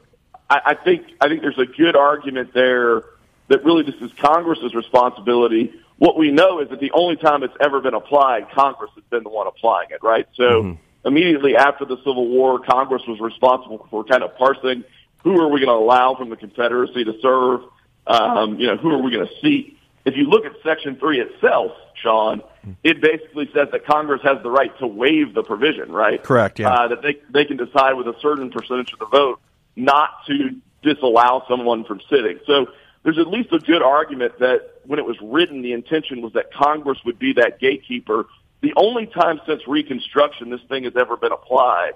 I, 0.48 0.60
I 0.66 0.74
think 0.74 1.06
I 1.20 1.28
think 1.28 1.42
there's 1.42 1.58
a 1.58 1.66
good 1.66 1.96
argument 1.96 2.54
there 2.54 3.02
that 3.48 3.64
really 3.64 3.82
this 3.82 4.00
is 4.00 4.12
Congress's 4.18 4.74
responsibility. 4.74 5.74
What 5.98 6.18
we 6.18 6.30
know 6.30 6.60
is 6.60 6.68
that 6.68 6.80
the 6.80 6.90
only 6.92 7.16
time 7.16 7.42
it's 7.42 7.56
ever 7.60 7.80
been 7.80 7.94
applied, 7.94 8.50
Congress 8.50 8.90
has 8.96 9.04
been 9.10 9.22
the 9.22 9.30
one 9.30 9.46
applying 9.46 9.90
it, 9.90 10.02
right? 10.02 10.26
So 10.34 10.76
immediately 11.04 11.56
after 11.56 11.84
the 11.84 11.96
Civil 11.98 12.28
War, 12.28 12.58
Congress 12.58 13.02
was 13.08 13.18
responsible 13.20 13.86
for 13.90 14.04
kind 14.04 14.22
of 14.22 14.36
parsing 14.36 14.84
who 15.22 15.40
are 15.40 15.48
we 15.48 15.60
going 15.60 15.68
to 15.68 15.84
allow 15.84 16.14
from 16.14 16.28
the 16.28 16.36
Confederacy 16.36 17.04
to 17.04 17.14
serve, 17.20 17.60
um, 18.06 18.60
you 18.60 18.66
know, 18.66 18.76
who 18.76 18.90
are 18.90 19.02
we 19.02 19.10
going 19.10 19.26
to 19.26 19.32
seat. 19.40 19.78
If 20.04 20.16
you 20.16 20.24
look 20.24 20.44
at 20.44 20.52
Section 20.62 20.96
3 20.96 21.20
itself, 21.20 21.72
Shaun, 22.00 22.42
it 22.84 23.00
basically 23.00 23.50
says 23.52 23.68
that 23.72 23.86
Congress 23.86 24.20
has 24.22 24.40
the 24.42 24.50
right 24.50 24.76
to 24.78 24.86
waive 24.86 25.34
the 25.34 25.42
provision, 25.42 25.90
right? 25.90 26.22
Correct, 26.22 26.60
yeah. 26.60 26.70
Uh, 26.70 26.88
that 26.88 27.02
they, 27.02 27.16
they 27.30 27.44
can 27.44 27.56
decide 27.56 27.94
with 27.94 28.06
a 28.06 28.14
certain 28.20 28.50
percentage 28.50 28.92
of 28.92 29.00
the 29.00 29.06
vote 29.06 29.40
not 29.74 30.10
to 30.26 30.60
disallow 30.82 31.42
someone 31.48 31.84
from 31.84 32.00
sitting. 32.08 32.38
So 32.46 32.66
there's 33.06 33.18
at 33.18 33.28
least 33.28 33.52
a 33.52 33.60
good 33.60 33.82
argument 33.82 34.36
that 34.40 34.80
when 34.84 34.98
it 34.98 35.04
was 35.04 35.16
written, 35.22 35.62
the 35.62 35.72
intention 35.72 36.22
was 36.22 36.32
that 36.32 36.52
Congress 36.52 36.98
would 37.06 37.20
be 37.20 37.34
that 37.34 37.60
gatekeeper. 37.60 38.26
The 38.62 38.72
only 38.76 39.06
time 39.06 39.40
since 39.46 39.62
Reconstruction 39.68 40.50
this 40.50 40.60
thing 40.68 40.82
has 40.84 40.94
ever 40.98 41.16
been 41.16 41.30
applied 41.30 41.92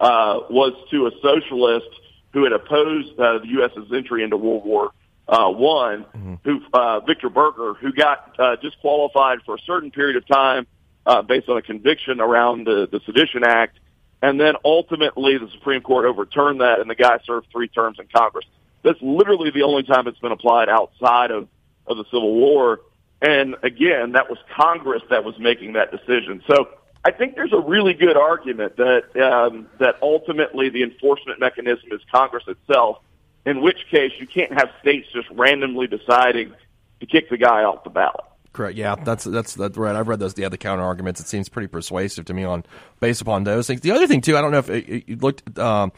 uh, 0.00 0.40
was 0.48 0.72
to 0.90 1.06
a 1.06 1.10
socialist 1.20 1.90
who 2.32 2.44
had 2.44 2.54
opposed 2.54 3.12
uh, 3.20 3.40
the 3.40 3.48
U.S.'s 3.48 3.92
entry 3.92 4.24
into 4.24 4.38
World 4.38 4.64
War 4.64 4.92
uh, 5.28 5.50
One, 5.50 6.06
who 6.44 6.62
uh, 6.72 7.00
Victor 7.00 7.28
Berger, 7.28 7.74
who 7.74 7.92
got 7.92 8.34
uh, 8.40 8.56
disqualified 8.56 9.40
for 9.44 9.56
a 9.56 9.60
certain 9.66 9.90
period 9.90 10.16
of 10.16 10.26
time 10.26 10.66
uh, 11.04 11.20
based 11.20 11.50
on 11.50 11.58
a 11.58 11.62
conviction 11.62 12.22
around 12.22 12.66
the, 12.66 12.88
the 12.90 13.00
Sedition 13.04 13.44
Act, 13.44 13.78
and 14.22 14.40
then 14.40 14.54
ultimately 14.64 15.36
the 15.36 15.50
Supreme 15.52 15.82
Court 15.82 16.06
overturned 16.06 16.62
that, 16.62 16.80
and 16.80 16.88
the 16.88 16.94
guy 16.94 17.18
served 17.26 17.48
three 17.52 17.68
terms 17.68 17.98
in 18.00 18.06
Congress. 18.16 18.46
That's 18.84 19.00
literally 19.02 19.50
the 19.50 19.62
only 19.62 19.82
time 19.82 20.06
it's 20.06 20.18
been 20.20 20.32
applied 20.32 20.68
outside 20.68 21.30
of, 21.30 21.48
of 21.86 21.96
the 21.96 22.04
Civil 22.04 22.34
War. 22.34 22.80
And 23.20 23.56
again, 23.62 24.12
that 24.12 24.28
was 24.28 24.38
Congress 24.54 25.02
that 25.10 25.24
was 25.24 25.38
making 25.38 25.72
that 25.72 25.90
decision. 25.90 26.42
So 26.46 26.68
I 27.04 27.10
think 27.10 27.34
there's 27.34 27.52
a 27.52 27.60
really 27.60 27.94
good 27.94 28.16
argument 28.16 28.76
that 28.76 29.16
um, 29.16 29.66
that 29.78 29.96
ultimately 30.02 30.68
the 30.68 30.82
enforcement 30.82 31.40
mechanism 31.40 31.88
is 31.90 32.00
Congress 32.12 32.44
itself. 32.46 32.98
In 33.46 33.60
which 33.60 33.78
case, 33.90 34.12
you 34.18 34.26
can't 34.26 34.52
have 34.52 34.70
states 34.80 35.06
just 35.12 35.28
randomly 35.30 35.86
deciding 35.86 36.54
to 37.00 37.06
kick 37.06 37.28
the 37.28 37.36
guy 37.36 37.62
off 37.64 37.84
the 37.84 37.90
ballot. 37.90 38.24
Correct. 38.54 38.76
Yeah, 38.76 38.94
that's 38.94 39.24
that's 39.24 39.54
that's 39.54 39.76
right. 39.76 39.96
I've 39.96 40.08
read 40.08 40.20
those 40.20 40.34
the 40.34 40.44
other 40.44 40.56
counter 40.56 40.84
arguments. 40.84 41.20
It 41.20 41.26
seems 41.26 41.48
pretty 41.48 41.68
persuasive 41.68 42.24
to 42.26 42.34
me 42.34 42.44
on 42.44 42.64
based 43.00 43.20
upon 43.20 43.44
those 43.44 43.66
things. 43.66 43.80
The 43.80 43.90
other 43.90 44.06
thing 44.06 44.20
too, 44.20 44.36
I 44.36 44.40
don't 44.40 44.52
know 44.52 44.64
if 44.66 45.08
you 45.08 45.16
looked 45.16 45.58
um, 45.58 45.92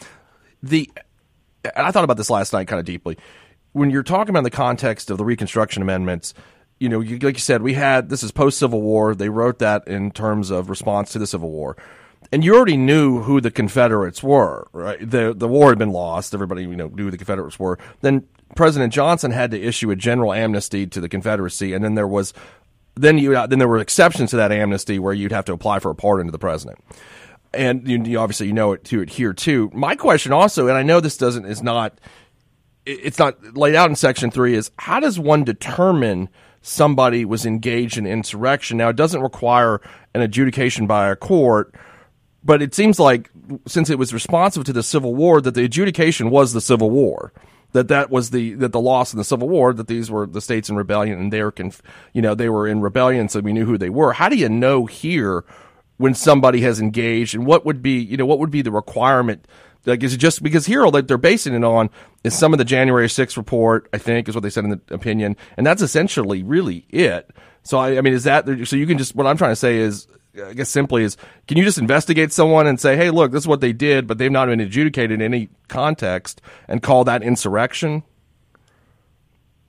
the. 0.63 0.91
I 1.75 1.91
thought 1.91 2.05
about 2.05 2.17
this 2.17 2.31
last 2.31 2.53
night 2.53 2.69
kind 2.69 2.79
of 2.81 2.87
deeply. 2.87 3.19
When 3.73 3.91
you're 3.91 4.03
talking 4.03 4.31
about 4.31 4.45
the 4.45 4.51
context 4.51 5.11
of 5.11 5.19
the 5.19 5.25
Reconstruction 5.25 5.83
Amendments, 5.83 6.35
you 6.79 6.89
know, 6.89 7.01
you, 7.01 7.19
like 7.19 7.37
you 7.37 7.41
said, 7.41 7.63
we 7.63 7.75
had 7.75 8.09
this 8.09 8.23
is 8.23 8.33
post 8.33 8.59
Civil 8.59 8.83
War. 8.83 9.15
They 9.15 9.29
wrote 9.29 9.59
that 9.61 9.89
in 9.89 10.11
terms 10.11 10.51
of 10.51 10.71
response 10.71 11.13
to 11.13 11.19
the 11.19 11.27
Civil 11.27 11.51
War, 11.51 11.77
and 12.33 12.45
you 12.45 12.55
already 12.55 12.77
knew 12.77 13.23
who 13.23 13.41
the 13.41 13.51
Confederates 13.51 14.23
were. 14.23 14.69
Right, 14.73 14.99
the 14.99 15.35
the 15.35 15.49
war 15.49 15.71
had 15.71 15.79
been 15.79 15.93
lost. 15.93 16.35
Everybody 16.35 16.63
you 16.63 16.77
know 16.77 16.89
knew 16.89 17.05
who 17.05 17.11
the 17.11 17.19
Confederates 17.19 17.59
were. 17.59 17.79
Then 18.03 18.27
President 18.55 18.93
Johnson 18.93 19.31
had 19.31 19.51
to 19.53 19.61
issue 19.61 19.91
a 19.91 19.97
general 19.97 20.33
amnesty 20.33 20.87
to 20.87 21.01
the 21.01 21.09
Confederacy, 21.09 21.73
and 21.73 21.83
then 21.83 21.95
there 21.95 22.09
was 22.09 22.35
then 22.95 23.19
you 23.19 23.33
then 23.47 23.59
there 23.59 23.69
were 23.69 23.79
exceptions 23.79 24.31
to 24.31 24.37
that 24.37 24.53
amnesty 24.53 24.99
where 24.99 25.15
you'd 25.15 25.33
have 25.33 25.45
to 25.47 25.53
apply 25.53 25.79
for 25.79 25.91
a 25.91 25.95
pardon 25.95 26.27
to 26.27 26.33
the 26.33 26.39
president. 26.39 26.79
And 27.57 28.07
you, 28.07 28.19
obviously 28.19 28.47
you 28.47 28.53
know 28.53 28.73
it 28.73 28.85
to 28.85 29.01
it 29.01 29.11
here 29.11 29.33
too. 29.33 29.71
My 29.73 29.97
question 29.97 30.33
also, 30.33 30.69
and 30.69 30.77
I 30.77 30.83
know 30.83 31.01
this 31.01 31.17
doesn't 31.17 31.47
is 31.47 31.63
not 31.63 32.01
it's 32.85 33.19
not 33.19 33.57
laid 33.57 33.75
out 33.75 33.91
in 33.91 33.97
section 33.97 34.31
three, 34.31 34.55
is 34.55 34.71
how 34.79 35.01
does 35.01 35.19
one 35.19 35.45
determine 35.45 36.29
somebody 36.63 37.25
was 37.25 37.45
engaged 37.45 37.99
in 37.99 38.07
insurrection? 38.07 38.77
Now 38.77 38.91
it 38.91 38.97
doesn't 38.97 39.23
require 39.23 39.81
an 40.15 40.21
adjudication 40.21 40.87
by 40.87 41.09
a 41.09 41.17
court, 41.17 41.75
but 42.45 42.63
it 42.63 42.75
seems 42.75 43.01
like 43.01 43.31
since 43.67 43.91
it 43.91 43.99
was 43.99 44.15
responsive 44.15 44.65
to 44.65 44.73
the 44.73 44.83
Civil 44.83 45.15
War, 45.15 45.41
that 45.41 45.55
the 45.55 45.65
adjudication 45.65 46.31
was 46.31 46.53
the 46.53 46.61
Civil 46.61 46.91
War 46.91 47.33
that 47.73 47.89
that 47.89 48.11
was 48.11 48.31
the 48.31 48.55
that 48.55 48.73
the 48.73 48.81
loss 48.81 49.13
in 49.13 49.19
the 49.19 49.25
Civil 49.25 49.49
War 49.49 49.73
that 49.75 49.87
these 49.87 50.11
were 50.11 50.27
the 50.27 50.41
states 50.41 50.71
in 50.71 50.77
rebellion 50.77 51.19
and 51.19 51.33
they 51.33 51.43
were 51.43 51.53
conf- 51.53 51.83
you 52.13 52.23
know 52.23 52.35
they 52.35 52.49
were 52.49 52.67
in 52.67 52.81
rebellion 52.81 53.29
so 53.29 53.41
we 53.41 53.53
knew 53.53 53.67
who 53.67 53.77
they 53.77 53.91
were. 53.91 54.15
How 54.15 54.29
do 54.29 54.37
you 54.37 54.49
know 54.49 54.87
here 54.87 55.45
when 55.97 56.15
somebody 56.15 56.61
has 56.61 56.81
engaged 56.81 57.35
and 57.35 57.47
what 57.47 57.65
would 57.65 57.83
be 57.83 57.99
you 57.99 58.17
know 58.17 58.27
what 58.27 58.39
would 58.39 58.51
be 58.51 58.63
the 58.63 58.73
requirement? 58.73 59.47
Like 59.85 60.03
is 60.03 60.15
it 60.15 60.19
just 60.19 60.43
because 60.43 60.67
here 60.67 60.85
like 60.87 61.07
they're 61.07 61.19
basing 61.19 61.55
it 61.55 61.65
on 61.65 61.91
is 62.25 62.37
some 62.37 62.53
of 62.53 62.59
the 62.59 62.65
January 62.65 63.07
6th 63.07 63.37
report 63.37 63.89
I 63.93 63.99
think 63.99 64.29
is 64.29 64.35
what 64.35 64.43
they 64.43 64.51
said 64.51 64.65
in 64.65 64.71
the 64.71 64.81
opinion 64.95 65.37
and 65.57 65.67
that's 65.67 65.83
essentially 65.83 66.43
really 66.43 66.87
it. 66.89 67.31
So 67.63 67.79
I, 67.79 67.99
I 67.99 68.01
mean 68.01 68.13
is 68.13 68.25
that 68.25 68.47
so 68.67 68.77
you 68.77 68.87
can 68.87 68.99
just 68.99 69.15
what 69.15 69.27
I'm 69.27 69.37
trying 69.37 69.53
to 69.53 69.57
say 69.57 69.79
is 69.79 70.09
I 70.45 70.53
guess 70.53 70.69
simply 70.69 71.05
is 71.05 71.17
can 71.47 71.57
you 71.57 71.65
just 71.65 71.79
investigate 71.79 72.33
someone 72.33 72.67
and 72.67 72.79
say, 72.79 72.97
hey, 72.97 73.11
look, 73.11 73.33
this 73.33 73.45
is 73.45 73.49
what 73.49 73.61
they 73.61 73.73
did, 73.73 74.07
but 74.07 74.19
they've 74.19 74.31
not 74.31 74.49
been 74.49 74.61
adjudicated 74.61 75.13
in 75.13 75.23
any 75.23 75.49
context 75.69 76.43
and 76.69 76.83
call 76.83 77.05
that 77.05 77.23
insurrection? 77.23 78.03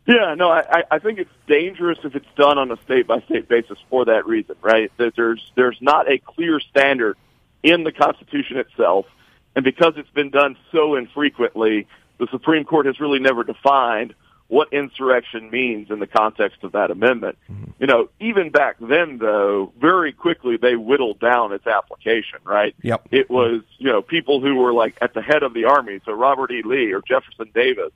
Yeah, 0.07 0.35
no, 0.35 0.49
I, 0.49 0.83
I 0.89 0.99
think 0.99 1.19
it's 1.19 1.31
dangerous 1.47 1.99
if 2.05 2.15
it's 2.15 2.33
done 2.37 2.57
on 2.57 2.71
a 2.71 2.77
state 2.83 3.07
by 3.07 3.19
state 3.21 3.49
basis 3.49 3.77
for 3.89 4.05
that 4.05 4.25
reason, 4.25 4.55
right? 4.61 4.89
That 4.97 5.15
there's 5.17 5.51
there's 5.55 5.77
not 5.81 6.09
a 6.09 6.17
clear 6.17 6.61
standard 6.61 7.17
in 7.61 7.83
the 7.83 7.91
Constitution 7.91 8.57
itself, 8.57 9.05
and 9.53 9.65
because 9.65 9.93
it's 9.97 10.09
been 10.11 10.29
done 10.29 10.55
so 10.71 10.95
infrequently, 10.95 11.87
the 12.19 12.27
Supreme 12.31 12.63
Court 12.63 12.85
has 12.85 13.01
really 13.01 13.19
never 13.19 13.43
defined 13.43 14.13
what 14.47 14.71
insurrection 14.71 15.51
means 15.51 15.91
in 15.91 15.99
the 15.99 16.07
context 16.07 16.63
of 16.63 16.71
that 16.71 16.89
amendment. 16.89 17.37
Mm-hmm. 17.51 17.71
You 17.79 17.87
know, 17.87 18.09
even 18.21 18.49
back 18.49 18.77
then, 18.79 19.17
though, 19.17 19.73
very 19.77 20.13
quickly 20.13 20.55
they 20.55 20.77
whittled 20.77 21.19
down 21.19 21.51
its 21.51 21.67
application, 21.67 22.39
right? 22.45 22.73
Yep. 22.81 23.09
It 23.11 23.29
was, 23.29 23.63
you 23.77 23.91
know, 23.91 24.01
people 24.01 24.39
who 24.39 24.55
were 24.55 24.71
like 24.71 24.97
at 25.01 25.13
the 25.13 25.21
head 25.21 25.43
of 25.43 25.53
the 25.53 25.65
army, 25.65 25.99
so 26.05 26.13
Robert 26.13 26.49
E. 26.51 26.61
Lee 26.63 26.93
or 26.93 27.01
Jefferson 27.01 27.51
Davis, 27.53 27.91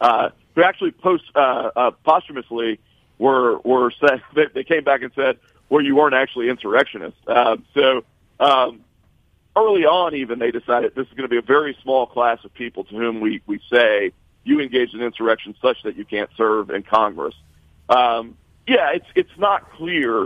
uh, 0.00 0.28
who 0.56 0.64
actually 0.64 0.90
post, 0.90 1.24
uh, 1.36 1.70
uh, 1.76 1.90
posthumously 2.04 2.80
were, 3.18 3.58
were 3.58 3.92
said, 4.00 4.22
they, 4.34 4.46
they 4.52 4.64
came 4.64 4.82
back 4.82 5.02
and 5.02 5.12
said, 5.14 5.38
well, 5.68 5.84
you 5.84 5.94
weren't 5.94 6.14
actually 6.14 6.48
insurrectionists. 6.48 7.20
Uh, 7.28 7.56
so, 7.74 8.04
um, 8.40 8.80
early 9.54 9.84
on, 9.84 10.14
even 10.14 10.38
they 10.40 10.50
decided 10.50 10.94
this 10.94 11.06
is 11.06 11.12
going 11.12 11.22
to 11.22 11.28
be 11.28 11.38
a 11.38 11.42
very 11.42 11.76
small 11.82 12.06
class 12.06 12.38
of 12.44 12.52
people 12.52 12.84
to 12.84 12.94
whom 12.94 13.20
we, 13.20 13.40
we 13.46 13.60
say, 13.70 14.12
you 14.44 14.60
engage 14.60 14.94
in 14.94 15.02
insurrection 15.02 15.54
such 15.60 15.82
that 15.82 15.96
you 15.96 16.04
can't 16.04 16.30
serve 16.36 16.70
in 16.70 16.82
Congress. 16.82 17.34
Um, 17.88 18.36
yeah, 18.66 18.90
it's 18.94 19.06
it's 19.14 19.38
not 19.38 19.72
clear, 19.72 20.22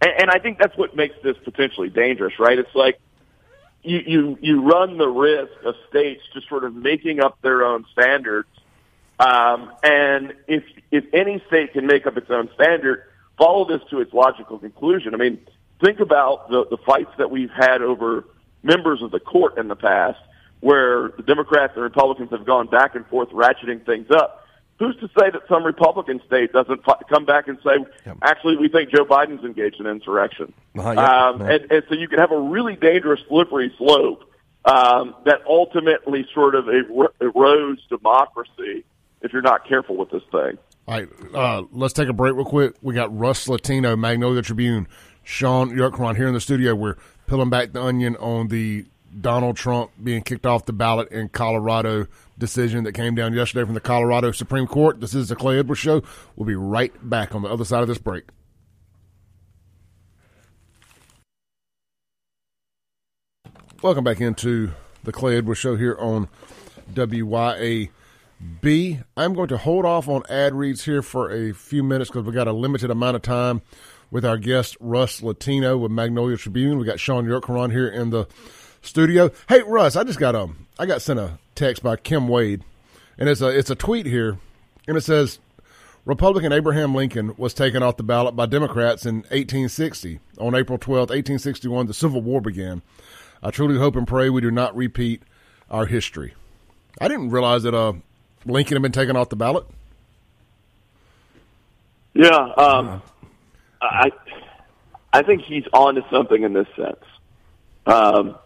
and, 0.00 0.10
and 0.18 0.30
I 0.30 0.38
think 0.38 0.58
that's 0.58 0.76
what 0.76 0.96
makes 0.96 1.14
this 1.22 1.36
potentially 1.42 1.88
dangerous, 1.88 2.38
right? 2.38 2.58
It's 2.58 2.74
like 2.74 2.98
you 3.82 4.00
you 4.06 4.38
you 4.40 4.62
run 4.62 4.98
the 4.98 5.08
risk 5.08 5.52
of 5.64 5.74
states 5.88 6.22
just 6.34 6.48
sort 6.48 6.64
of 6.64 6.74
making 6.74 7.20
up 7.20 7.40
their 7.42 7.64
own 7.64 7.84
standards, 7.92 8.48
um, 9.22 9.72
and 9.82 10.34
if 10.48 10.64
if 10.90 11.04
any 11.12 11.42
state 11.46 11.72
can 11.72 11.86
make 11.86 12.06
up 12.06 12.16
its 12.16 12.30
own 12.30 12.48
standard, 12.54 13.04
follow 13.38 13.64
this 13.64 13.80
to 13.90 14.00
its 14.00 14.12
logical 14.12 14.58
conclusion. 14.58 15.14
I 15.14 15.18
mean, 15.18 15.38
think 15.82 16.00
about 16.00 16.50
the 16.50 16.66
the 16.68 16.78
fights 16.78 17.12
that 17.18 17.30
we've 17.30 17.50
had 17.50 17.82
over 17.82 18.24
members 18.62 19.02
of 19.02 19.10
the 19.10 19.20
court 19.20 19.58
in 19.58 19.68
the 19.68 19.76
past 19.76 20.18
where 20.60 21.08
the 21.16 21.22
Democrats 21.22 21.72
and 21.74 21.82
Republicans 21.82 22.30
have 22.30 22.46
gone 22.46 22.68
back 22.68 22.94
and 22.94 23.04
forth 23.08 23.28
ratcheting 23.30 23.84
things 23.84 24.08
up. 24.10 24.46
Who's 24.78 24.96
to 24.96 25.08
say 25.08 25.30
that 25.30 25.42
some 25.48 25.64
Republican 25.64 26.20
state 26.26 26.52
doesn't 26.52 26.82
come 27.08 27.24
back 27.24 27.46
and 27.46 27.58
say, 27.64 27.84
yep. 28.06 28.18
actually, 28.22 28.56
we 28.56 28.68
think 28.68 28.90
Joe 28.90 29.04
Biden's 29.04 29.44
engaged 29.44 29.80
in 29.80 29.86
insurrection? 29.86 30.52
Uh, 30.76 30.90
yep. 30.90 30.98
um, 30.98 31.42
and, 31.42 31.70
and 31.70 31.82
so 31.88 31.94
you 31.94 32.08
can 32.08 32.18
have 32.18 32.32
a 32.32 32.40
really 32.40 32.76
dangerous 32.76 33.20
slippery 33.28 33.72
slope 33.76 34.24
um, 34.64 35.14
that 35.24 35.40
ultimately 35.48 36.26
sort 36.32 36.54
of 36.54 36.68
er- 36.68 37.12
erodes 37.20 37.78
democracy 37.88 38.84
if 39.22 39.32
you're 39.32 39.42
not 39.42 39.66
careful 39.66 39.96
with 39.96 40.10
this 40.10 40.22
thing. 40.30 40.58
All 40.86 40.94
right, 40.94 41.08
uh, 41.34 41.62
let's 41.72 41.94
take 41.94 42.08
a 42.08 42.12
break 42.12 42.34
real 42.34 42.44
quick. 42.44 42.74
We 42.82 42.94
got 42.94 43.16
Russ 43.16 43.48
Latino, 43.48 43.96
Magnolia 43.96 44.42
Tribune, 44.42 44.88
Shaun 45.22 45.70
Yurtkuran 45.70 46.16
here 46.16 46.26
in 46.26 46.34
the 46.34 46.40
studio. 46.40 46.74
We're 46.74 46.96
peeling 47.26 47.50
back 47.50 47.72
the 47.72 47.82
onion 47.82 48.16
on 48.16 48.48
the 48.48 48.86
Donald 49.20 49.56
Trump 49.56 49.90
being 50.02 50.22
kicked 50.22 50.46
off 50.46 50.66
the 50.66 50.72
ballot 50.72 51.10
in 51.12 51.28
Colorado 51.28 52.06
decision 52.38 52.84
that 52.84 52.92
came 52.92 53.14
down 53.14 53.32
yesterday 53.34 53.64
from 53.64 53.74
the 53.74 53.80
Colorado 53.80 54.32
Supreme 54.32 54.66
Court. 54.66 55.00
This 55.00 55.14
is 55.14 55.28
the 55.28 55.36
Clay 55.36 55.58
Edwards 55.58 55.80
Show. 55.80 56.02
We'll 56.34 56.46
be 56.46 56.56
right 56.56 56.92
back 57.08 57.34
on 57.34 57.42
the 57.42 57.48
other 57.48 57.64
side 57.64 57.82
of 57.82 57.88
this 57.88 57.98
break. 57.98 58.24
Welcome 63.82 64.04
back 64.04 64.20
into 64.20 64.72
the 65.04 65.12
Clay 65.12 65.36
Edwards 65.36 65.60
Show 65.60 65.76
here 65.76 65.96
on 65.98 66.28
WYAB. 68.42 69.04
I'm 69.16 69.34
going 69.34 69.48
to 69.48 69.58
hold 69.58 69.84
off 69.84 70.08
on 70.08 70.22
ad 70.28 70.54
reads 70.54 70.84
here 70.84 71.02
for 71.02 71.30
a 71.30 71.52
few 71.52 71.82
minutes 71.82 72.10
because 72.10 72.24
we've 72.24 72.34
got 72.34 72.48
a 72.48 72.52
limited 72.52 72.90
amount 72.90 73.16
of 73.16 73.22
time 73.22 73.62
with 74.10 74.24
our 74.24 74.36
guest 74.36 74.76
Russ 74.80 75.22
Latino 75.22 75.78
with 75.78 75.90
Magnolia 75.90 76.36
Tribune. 76.36 76.78
We 76.78 76.84
got 76.84 77.00
Shaun 77.00 77.26
Yurtkuran 77.26 77.72
here 77.72 77.88
in 77.88 78.10
the 78.10 78.26
studio. 78.82 79.30
Hey 79.48 79.62
Russ, 79.62 79.96
I 79.96 80.04
just 80.04 80.18
got 80.18 80.34
a 80.34 80.50
I 80.78 80.86
got 80.86 81.02
sent 81.02 81.18
a 81.18 81.38
text 81.54 81.82
by 81.82 81.96
Kim 81.96 82.28
Wade, 82.28 82.62
and 83.18 83.28
it's 83.28 83.40
a 83.40 83.48
it's 83.48 83.70
a 83.70 83.74
tweet 83.74 84.06
here, 84.06 84.38
and 84.86 84.96
it 84.96 85.02
says 85.02 85.38
Republican 86.04 86.52
Abraham 86.52 86.94
Lincoln 86.94 87.34
was 87.36 87.54
taken 87.54 87.82
off 87.82 87.96
the 87.96 88.02
ballot 88.02 88.34
by 88.34 88.46
Democrats 88.46 89.06
in 89.06 89.16
1860. 89.16 90.18
On 90.38 90.54
April 90.54 90.78
12, 90.78 91.10
1861, 91.10 91.86
the 91.86 91.94
Civil 91.94 92.20
War 92.22 92.40
began. 92.40 92.82
I 93.42 93.50
truly 93.50 93.78
hope 93.78 93.96
and 93.96 94.06
pray 94.06 94.28
we 94.28 94.40
do 94.40 94.50
not 94.50 94.74
repeat 94.76 95.22
our 95.70 95.86
history. 95.86 96.34
I 97.00 97.08
didn't 97.08 97.30
realize 97.30 97.62
that 97.62 97.74
uh, 97.74 97.94
Lincoln 98.44 98.76
had 98.76 98.82
been 98.82 98.92
taken 98.92 99.16
off 99.16 99.28
the 99.28 99.36
ballot. 99.36 99.66
Yeah, 102.14 102.30
um, 102.30 103.02
I 103.80 104.10
I 105.12 105.22
think 105.22 105.42
he's 105.42 105.64
on 105.72 105.94
to 105.94 106.04
something 106.10 106.42
in 106.42 106.52
this 106.52 106.66
sense. 106.76 107.04
Um, 107.86 108.36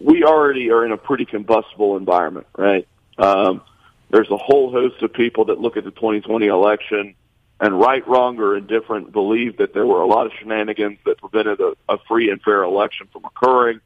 we 0.00 0.24
already 0.24 0.70
are 0.70 0.84
in 0.84 0.92
a 0.92 0.96
pretty 0.96 1.24
combustible 1.24 1.96
environment, 1.96 2.46
right? 2.56 2.86
Um, 3.18 3.62
there's 4.10 4.30
a 4.30 4.36
whole 4.36 4.70
host 4.70 5.02
of 5.02 5.12
people 5.12 5.46
that 5.46 5.60
look 5.60 5.76
at 5.76 5.84
the 5.84 5.90
2020 5.90 6.46
election 6.46 7.14
and 7.58 7.80
right, 7.80 8.06
wrong, 8.06 8.38
or 8.38 8.56
indifferent 8.56 9.12
believe 9.12 9.56
that 9.58 9.72
there 9.72 9.86
were 9.86 10.02
a 10.02 10.06
lot 10.06 10.26
of 10.26 10.32
shenanigans 10.38 10.98
that 11.06 11.18
prevented 11.18 11.60
a, 11.60 11.72
a 11.88 11.98
free 12.06 12.30
and 12.30 12.40
fair 12.42 12.62
election 12.62 13.08
from 13.12 13.24
occurring. 13.24 13.80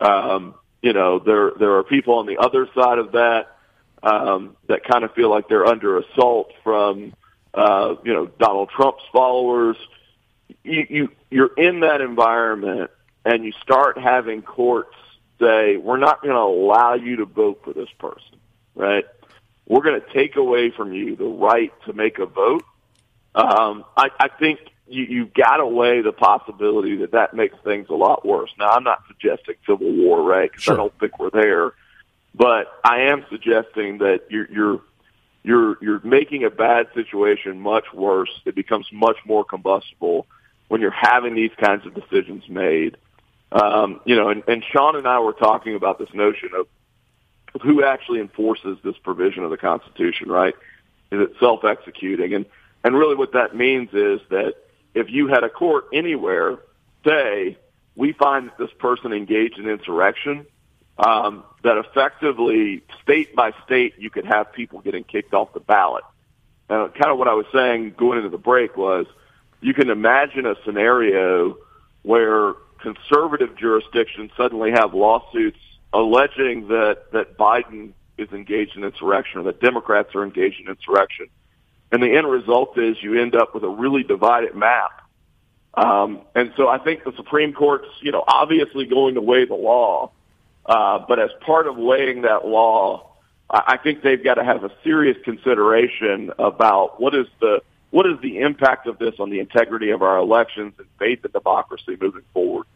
Um, 0.00 0.54
you 0.82 0.92
know, 0.92 1.18
there 1.18 1.52
there 1.58 1.76
are 1.78 1.84
people 1.84 2.14
on 2.14 2.26
the 2.26 2.36
other 2.38 2.68
side 2.74 2.98
of 2.98 3.12
that 3.12 3.57
um, 4.02 4.56
that 4.68 4.84
kind 4.84 5.04
of 5.04 5.12
feel 5.14 5.30
like 5.30 5.48
they're 5.48 5.66
under 5.66 5.98
assault 5.98 6.52
from 6.62 7.14
uh, 7.54 7.96
you 8.04 8.12
know 8.12 8.26
Donald 8.26 8.70
Trump's 8.74 9.04
followers. 9.12 9.76
You, 10.64 10.86
you 10.88 11.08
you're 11.30 11.54
in 11.56 11.80
that 11.80 12.00
environment, 12.00 12.90
and 13.24 13.44
you 13.44 13.52
start 13.62 13.98
having 13.98 14.42
courts 14.42 14.94
say, 15.40 15.76
we're 15.76 15.98
not 15.98 16.22
going 16.22 16.34
to 16.34 16.40
allow 16.40 16.94
you 16.94 17.16
to 17.16 17.24
vote 17.24 17.60
for 17.64 17.72
this 17.72 17.88
person, 17.98 18.38
right? 18.74 19.04
We're 19.66 19.82
going 19.82 20.00
to 20.00 20.12
take 20.12 20.36
away 20.36 20.70
from 20.70 20.92
you 20.92 21.16
the 21.16 21.24
right 21.24 21.72
to 21.86 21.92
make 21.92 22.18
a 22.18 22.26
vote. 22.26 22.64
Um, 23.34 23.84
I, 23.96 24.08
I 24.18 24.28
think 24.28 24.60
you, 24.86 25.04
you've 25.04 25.34
got 25.34 25.58
to 25.58 25.66
weigh 25.66 26.00
the 26.02 26.12
possibility 26.12 26.96
that 26.96 27.12
that 27.12 27.34
makes 27.34 27.56
things 27.62 27.88
a 27.90 27.94
lot 27.94 28.26
worse. 28.26 28.50
Now, 28.58 28.70
I'm 28.70 28.84
not 28.84 29.04
suggesting 29.06 29.54
civil 29.66 29.92
war, 29.92 30.22
right? 30.22 30.50
Because 30.50 30.64
sure. 30.64 30.74
I 30.74 30.76
don't 30.78 30.98
think 30.98 31.18
we're 31.18 31.30
there. 31.30 31.72
But 32.38 32.72
I 32.84 33.00
am 33.02 33.26
suggesting 33.28 33.98
that 33.98 34.22
you're, 34.30 34.48
you're 34.50 34.80
you're 35.42 35.76
you're 35.82 36.00
making 36.04 36.44
a 36.44 36.50
bad 36.50 36.86
situation 36.94 37.60
much 37.60 37.92
worse. 37.92 38.30
It 38.44 38.54
becomes 38.54 38.86
much 38.92 39.16
more 39.26 39.44
combustible 39.44 40.26
when 40.68 40.80
you're 40.80 40.90
having 40.90 41.34
these 41.34 41.50
kinds 41.58 41.84
of 41.84 41.94
decisions 41.94 42.48
made. 42.48 42.96
Um, 43.50 44.00
you 44.04 44.14
know, 44.14 44.28
and, 44.28 44.42
and 44.46 44.62
Shaun 44.72 44.94
and 44.94 45.08
I 45.08 45.18
were 45.18 45.32
talking 45.32 45.74
about 45.74 45.98
this 45.98 46.12
notion 46.14 46.50
of, 46.54 46.68
of 47.54 47.62
who 47.62 47.82
actually 47.82 48.20
enforces 48.20 48.78
this 48.84 48.96
provision 48.98 49.42
of 49.42 49.50
the 49.50 49.56
Constitution, 49.56 50.30
right? 50.30 50.54
Is 51.10 51.20
it 51.20 51.32
self-executing? 51.40 52.34
And 52.34 52.46
and 52.84 52.96
really, 52.96 53.16
what 53.16 53.32
that 53.32 53.56
means 53.56 53.88
is 53.92 54.20
that 54.30 54.54
if 54.94 55.10
you 55.10 55.26
had 55.26 55.42
a 55.42 55.48
court 55.48 55.86
anywhere 55.92 56.58
say 57.04 57.58
we 57.96 58.12
find 58.12 58.46
that 58.46 58.58
this 58.58 58.70
person 58.78 59.12
engaged 59.12 59.58
in 59.58 59.68
insurrection, 59.68 60.46
um, 60.98 61.44
that 61.62 61.78
effectively 61.78 62.82
state 63.02 63.34
by 63.34 63.52
state 63.64 63.94
you 63.98 64.10
could 64.10 64.24
have 64.24 64.52
people 64.52 64.80
getting 64.80 65.04
kicked 65.04 65.34
off 65.34 65.52
the 65.52 65.60
ballot. 65.60 66.04
And 66.68 66.92
kind 66.94 67.10
of 67.10 67.18
what 67.18 67.28
I 67.28 67.34
was 67.34 67.46
saying 67.52 67.94
going 67.96 68.18
into 68.18 68.30
the 68.30 68.38
break 68.38 68.76
was 68.76 69.06
you 69.60 69.74
can 69.74 69.90
imagine 69.90 70.46
a 70.46 70.54
scenario 70.64 71.56
where 72.02 72.54
conservative 72.80 73.56
jurisdictions 73.56 74.30
suddenly 74.36 74.70
have 74.72 74.94
lawsuits 74.94 75.58
alleging 75.92 76.68
that, 76.68 77.12
that 77.12 77.36
Biden 77.36 77.92
is 78.18 78.30
engaged 78.32 78.76
in 78.76 78.84
insurrection 78.84 79.40
or 79.40 79.44
that 79.44 79.60
Democrats 79.60 80.14
are 80.14 80.24
engaged 80.24 80.60
in 80.60 80.68
insurrection. 80.68 81.26
And 81.90 82.02
the 82.02 82.14
end 82.14 82.28
result 82.28 82.76
is 82.78 82.96
you 83.02 83.20
end 83.20 83.34
up 83.34 83.54
with 83.54 83.64
a 83.64 83.68
really 83.68 84.02
divided 84.02 84.54
map. 84.54 85.02
Um, 85.74 86.22
and 86.34 86.52
so 86.56 86.68
I 86.68 86.78
think 86.78 87.04
the 87.04 87.12
Supreme 87.16 87.52
Court's, 87.52 87.88
you 88.02 88.12
know, 88.12 88.24
obviously 88.26 88.84
going 88.86 89.14
to 89.14 89.22
weigh 89.22 89.46
the 89.46 89.54
law. 89.54 90.10
Uh, 90.68 91.04
but 91.08 91.18
as 91.18 91.30
part 91.40 91.66
of 91.66 91.76
weighing 91.76 92.22
that 92.22 92.46
law, 92.46 93.08
I 93.50 93.78
think 93.78 94.02
they've 94.02 94.22
got 94.22 94.34
to 94.34 94.44
have 94.44 94.62
a 94.62 94.70
serious 94.84 95.16
consideration 95.24 96.30
about 96.38 97.00
what 97.00 97.14
is 97.14 97.26
the 97.40 97.62
what 97.90 98.06
is 98.06 98.20
the 98.20 98.40
impact 98.40 98.86
of 98.86 98.98
this 98.98 99.14
on 99.18 99.30
the 99.30 99.40
integrity 99.40 99.88
of 99.90 100.02
our 100.02 100.18
elections 100.18 100.74
and 100.76 100.86
faith 100.98 101.24
in 101.24 101.30
democracy 101.30 101.96
moving 101.98 102.24
forward. 102.34 102.66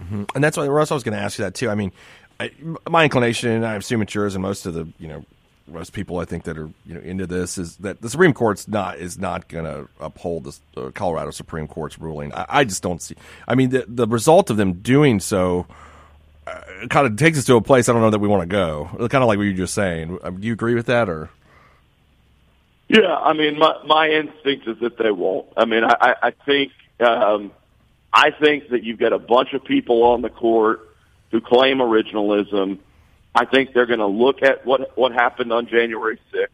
Mm-hmm. 0.00 0.24
And 0.34 0.42
that's 0.42 0.56
why 0.56 0.66
Russ. 0.66 0.90
I 0.90 0.94
was 0.94 1.02
going 1.02 1.16
to 1.16 1.22
ask 1.22 1.38
you 1.38 1.44
that 1.44 1.54
too. 1.54 1.68
I 1.68 1.74
mean, 1.74 1.92
I, 2.40 2.50
my 2.88 3.04
inclination, 3.04 3.50
and 3.50 3.66
I 3.66 3.76
assume 3.76 4.00
it's 4.00 4.14
yours, 4.14 4.34
and 4.34 4.42
most 4.42 4.64
of 4.64 4.72
the 4.72 4.88
you 4.98 5.08
know 5.08 5.24
most 5.68 5.92
people 5.92 6.18
I 6.18 6.24
think 6.24 6.44
that 6.44 6.56
are 6.56 6.70
you 6.86 6.94
know 6.94 7.00
into 7.00 7.26
this 7.26 7.58
is 7.58 7.76
that 7.78 8.00
the 8.00 8.08
Supreme 8.08 8.32
Court's 8.32 8.66
not 8.66 8.96
is 8.96 9.18
not 9.18 9.48
going 9.48 9.66
to 9.66 9.88
uphold 10.00 10.44
the 10.44 10.58
uh, 10.80 10.90
Colorado 10.92 11.30
Supreme 11.30 11.68
Court's 11.68 11.98
ruling. 11.98 12.32
I, 12.32 12.46
I, 12.48 12.64
just 12.64 12.82
don't 12.82 13.02
see. 13.02 13.16
I 13.46 13.54
mean, 13.54 13.68
the 13.68 13.84
the 13.86 14.06
result 14.06 14.48
of 14.48 14.56
them 14.56 14.74
doing 14.74 15.20
so 15.20 15.66
uh, 16.46 16.60
kind 16.88 17.06
of 17.06 17.16
takes 17.16 17.38
us 17.38 17.44
to 17.44 17.56
a 17.56 17.60
place 17.60 17.88
I 17.88 17.92
don't 17.92 18.02
know 18.02 18.10
that 18.10 18.18
we 18.18 18.28
want 18.28 18.42
to 18.42 18.46
go. 18.46 18.88
Kind 19.08 19.22
of 19.22 19.28
like 19.28 19.38
what 19.38 19.44
you 19.44 19.52
were 19.52 19.56
just 19.56 19.74
saying. 19.74 20.18
Uh, 20.22 20.30
do 20.30 20.46
you 20.46 20.52
agree 20.52 20.74
with 20.74 20.86
that, 20.86 21.08
or? 21.08 21.30
Yeah, 22.88 23.14
I 23.14 23.32
mean, 23.32 23.58
my 23.58 23.74
my 23.86 24.08
instinct 24.08 24.66
is 24.68 24.78
that 24.80 24.98
they 24.98 25.10
won't. 25.10 25.46
I 25.56 25.64
mean, 25.64 25.84
I 25.84 26.14
I 26.22 26.30
think 26.44 26.72
um, 27.00 27.52
I 28.12 28.30
think 28.30 28.68
that 28.70 28.82
you've 28.82 28.98
got 28.98 29.12
a 29.12 29.18
bunch 29.18 29.54
of 29.54 29.64
people 29.64 30.02
on 30.02 30.22
the 30.22 30.28
court 30.28 30.90
who 31.30 31.40
claim 31.40 31.78
originalism. 31.78 32.78
I 33.34 33.46
think 33.46 33.72
they're 33.72 33.86
going 33.86 34.00
to 34.00 34.06
look 34.06 34.42
at 34.42 34.66
what 34.66 34.96
what 34.98 35.12
happened 35.12 35.52
on 35.52 35.66
January 35.68 36.20
6th, 36.34 36.48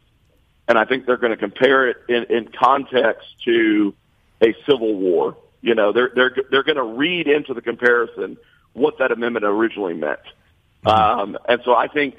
and 0.69 0.79
I 0.79 0.85
think 0.85 1.07
they're 1.07 1.17
going 1.17 1.33
to 1.33 1.37
compare 1.37 1.89
it 1.89 1.97
in, 2.09 2.25
in 2.25 2.49
context 2.49 3.27
to 3.47 3.95
a 4.41 4.55
civil 4.69 4.95
war. 4.95 5.37
You 5.61 5.75
know, 5.75 5.93
they're 5.93 6.13
they're 6.15 6.37
they're 6.51 6.63
going 6.63 6.77
to 6.77 6.85
read 6.85 7.27
into 7.27 7.53
the 7.55 7.63
comparison 7.63 8.37
what 8.73 8.99
that 8.99 9.13
amendment 9.13 9.45
originally 9.45 9.95
meant, 9.95 10.21
um, 10.87 11.37
and 11.49 11.61
so 11.65 11.75
I 11.75 11.89
think 11.89 12.17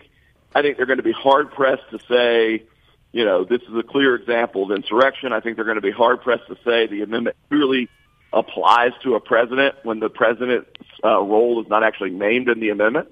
I 0.54 0.62
think 0.62 0.78
they're 0.78 0.86
going 0.86 0.98
to 0.98 1.04
be 1.04 1.12
hard 1.12 1.52
pressed 1.52 1.90
to 1.92 2.00
say, 2.10 2.64
you 3.12 3.26
know, 3.26 3.44
this 3.44 3.62
is 3.62 3.76
a 3.78 3.84
clear 3.84 4.16
example 4.16 4.64
of 4.64 4.72
insurrection. 4.72 5.32
I 5.34 5.40
think 5.40 5.56
they're 5.56 5.66
going 5.66 5.76
to 5.76 5.82
be 5.82 5.92
hard 5.92 6.22
pressed 6.22 6.48
to 6.48 6.58
say 6.66 6.88
the 6.88 7.02
amendment 7.02 7.36
clearly 7.50 7.90
applies 8.32 8.92
to 9.04 9.16
a 9.16 9.20
president 9.20 9.76
when 9.84 10.00
the 10.00 10.10
president's 10.10 10.70
uh, 11.04 11.20
role 11.22 11.62
is 11.62 11.70
not 11.70 11.84
actually 11.84 12.12
named 12.12 12.50
in 12.50 12.60
the 12.60 12.70
amendment, 12.70 13.10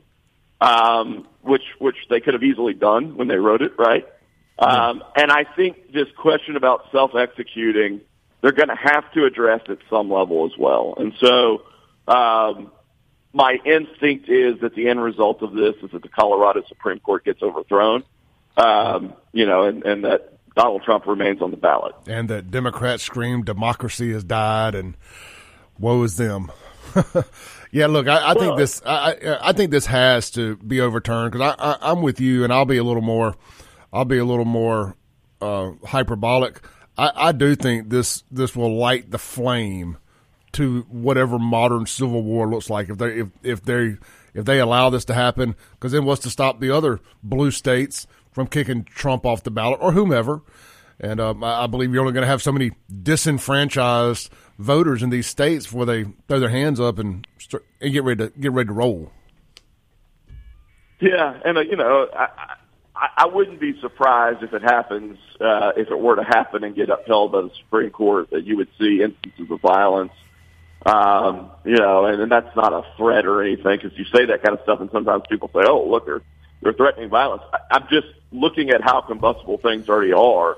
um, 0.61 1.27
which 1.41 1.63
which 1.79 1.97
they 2.09 2.19
could 2.19 2.33
have 2.33 2.43
easily 2.43 2.73
done 2.73 3.17
when 3.17 3.27
they 3.27 3.37
wrote 3.37 3.61
it, 3.61 3.73
right? 3.77 4.05
Um, 4.59 5.03
and 5.15 5.31
I 5.31 5.43
think 5.55 5.91
this 5.93 6.07
question 6.17 6.55
about 6.55 6.85
self-executing, 6.91 8.01
they're 8.41 8.51
going 8.51 8.69
to 8.69 8.75
have 8.75 9.11
to 9.13 9.25
address 9.25 9.61
at 9.69 9.77
some 9.89 10.11
level 10.11 10.45
as 10.45 10.57
well. 10.57 10.95
And 10.97 11.13
so, 11.19 11.61
um, 12.07 12.71
my 13.33 13.59
instinct 13.65 14.29
is 14.29 14.59
that 14.61 14.75
the 14.75 14.87
end 14.89 15.01
result 15.01 15.41
of 15.41 15.53
this 15.53 15.75
is 15.83 15.91
that 15.91 16.01
the 16.01 16.09
Colorado 16.09 16.63
Supreme 16.67 16.99
Court 16.99 17.23
gets 17.23 17.41
overthrown. 17.41 18.03
Um, 18.55 19.13
you 19.33 19.45
know, 19.45 19.63
and, 19.63 19.85
and 19.85 20.03
that 20.05 20.37
Donald 20.55 20.81
Trump 20.83 21.05
remains 21.05 21.41
on 21.41 21.51
the 21.51 21.57
ballot. 21.57 21.93
And 22.07 22.29
that 22.29 22.49
Democrats 22.49 23.03
scream 23.03 23.43
democracy 23.43 24.11
has 24.13 24.23
died 24.23 24.73
and 24.73 24.97
woe 25.77 26.01
is 26.03 26.17
them. 26.17 26.51
yeah, 27.71 27.85
look, 27.85 28.07
I, 28.07 28.17
I 28.17 28.33
well, 28.33 28.43
think 28.43 28.57
this. 28.57 28.81
I, 28.85 29.37
I 29.41 29.53
think 29.53 29.69
this 29.71 29.85
has 29.85 30.31
to 30.31 30.55
be 30.57 30.81
overturned 30.81 31.33
because 31.33 31.55
I, 31.59 31.73
I, 31.73 31.91
am 31.91 32.01
with 32.01 32.19
you, 32.19 32.43
and 32.43 32.51
I'll 32.51 32.65
be 32.65 32.77
a 32.77 32.83
little 32.83 33.01
more. 33.03 33.35
I'll 33.93 34.05
be 34.05 34.17
a 34.17 34.25
little 34.25 34.45
more 34.45 34.95
uh, 35.41 35.71
hyperbolic. 35.85 36.61
I, 36.97 37.11
I 37.15 37.31
do 37.33 37.55
think 37.55 37.89
this 37.89 38.23
this 38.31 38.55
will 38.55 38.75
light 38.75 39.11
the 39.11 39.19
flame 39.19 39.97
to 40.53 40.81
whatever 40.89 41.37
modern 41.37 41.85
civil 41.85 42.23
war 42.23 42.49
looks 42.49 42.69
like 42.69 42.89
if 42.89 42.97
they 42.97 43.19
if 43.19 43.27
if 43.43 43.61
they 43.63 43.97
if 44.33 44.45
they 44.45 44.59
allow 44.59 44.89
this 44.89 45.05
to 45.05 45.13
happen 45.13 45.55
because 45.71 45.91
then 45.91 46.05
what's 46.05 46.21
to 46.21 46.29
stop 46.29 46.59
the 46.59 46.71
other 46.71 46.99
blue 47.23 47.51
states 47.51 48.07
from 48.37 48.45
kicking 48.45 48.83
Trump 48.83 49.25
off 49.25 49.41
the 49.41 49.49
ballot 49.49 49.79
or 49.81 49.91
whomever. 49.93 50.43
And 50.99 51.19
um, 51.19 51.43
I 51.43 51.65
believe 51.65 51.91
you're 51.91 52.01
only 52.01 52.13
going 52.13 52.21
to 52.21 52.27
have 52.27 52.41
so 52.43 52.51
many 52.51 52.71
disenfranchised 53.03 54.29
voters 54.59 55.01
in 55.01 55.09
these 55.09 55.25
states 55.25 55.65
before 55.65 55.85
they 55.85 56.05
throw 56.27 56.39
their 56.39 56.49
hands 56.49 56.79
up 56.79 56.99
and, 56.99 57.25
start, 57.39 57.65
and 57.81 57.91
get 57.91 58.03
ready 58.03 58.27
to 58.27 58.39
get 58.39 58.51
ready 58.51 58.67
to 58.67 58.73
roll. 58.73 59.11
Yeah, 60.99 61.39
and 61.45 61.57
uh, 61.57 61.61
you 61.61 61.75
know, 61.75 62.07
I, 62.15 62.27
I, 62.95 63.09
I 63.17 63.25
wouldn't 63.25 63.59
be 63.59 63.79
surprised 63.81 64.43
if 64.43 64.53
it 64.53 64.61
happens, 64.63 65.17
uh, 65.39 65.71
if 65.75 65.89
it 65.89 65.99
were 65.99 66.15
to 66.15 66.23
happen 66.23 66.63
and 66.63 66.75
get 66.75 66.89
upheld 66.89 67.31
by 67.31 67.41
the 67.41 67.51
Supreme 67.57 67.91
Court, 67.91 68.29
that 68.31 68.45
you 68.45 68.57
would 68.57 68.69
see 68.79 69.01
instances 69.03 69.51
of 69.51 69.61
violence. 69.61 70.13
Um, 70.85 71.51
you 71.65 71.75
know, 71.75 72.05
and, 72.05 72.21
and 72.21 72.31
that's 72.31 72.55
not 72.55 72.71
a 72.71 72.83
threat 72.95 73.25
or 73.25 73.41
anything 73.41 73.79
because 73.81 73.97
you 73.97 74.05
say 74.05 74.25
that 74.25 74.43
kind 74.43 74.57
of 74.57 74.63
stuff, 74.63 74.79
and 74.79 74.89
sometimes 74.91 75.23
people 75.29 75.49
say, 75.53 75.61
"Oh, 75.67 75.87
look, 75.89 76.05
they're 76.05 76.21
they're 76.61 76.73
threatening 76.73 77.09
violence." 77.09 77.43
I, 77.51 77.75
I'm 77.75 77.87
just 77.89 78.07
looking 78.31 78.69
at 78.69 78.81
how 78.81 79.01
combustible 79.01 79.57
things 79.57 79.89
already 79.89 80.13
are. 80.13 80.57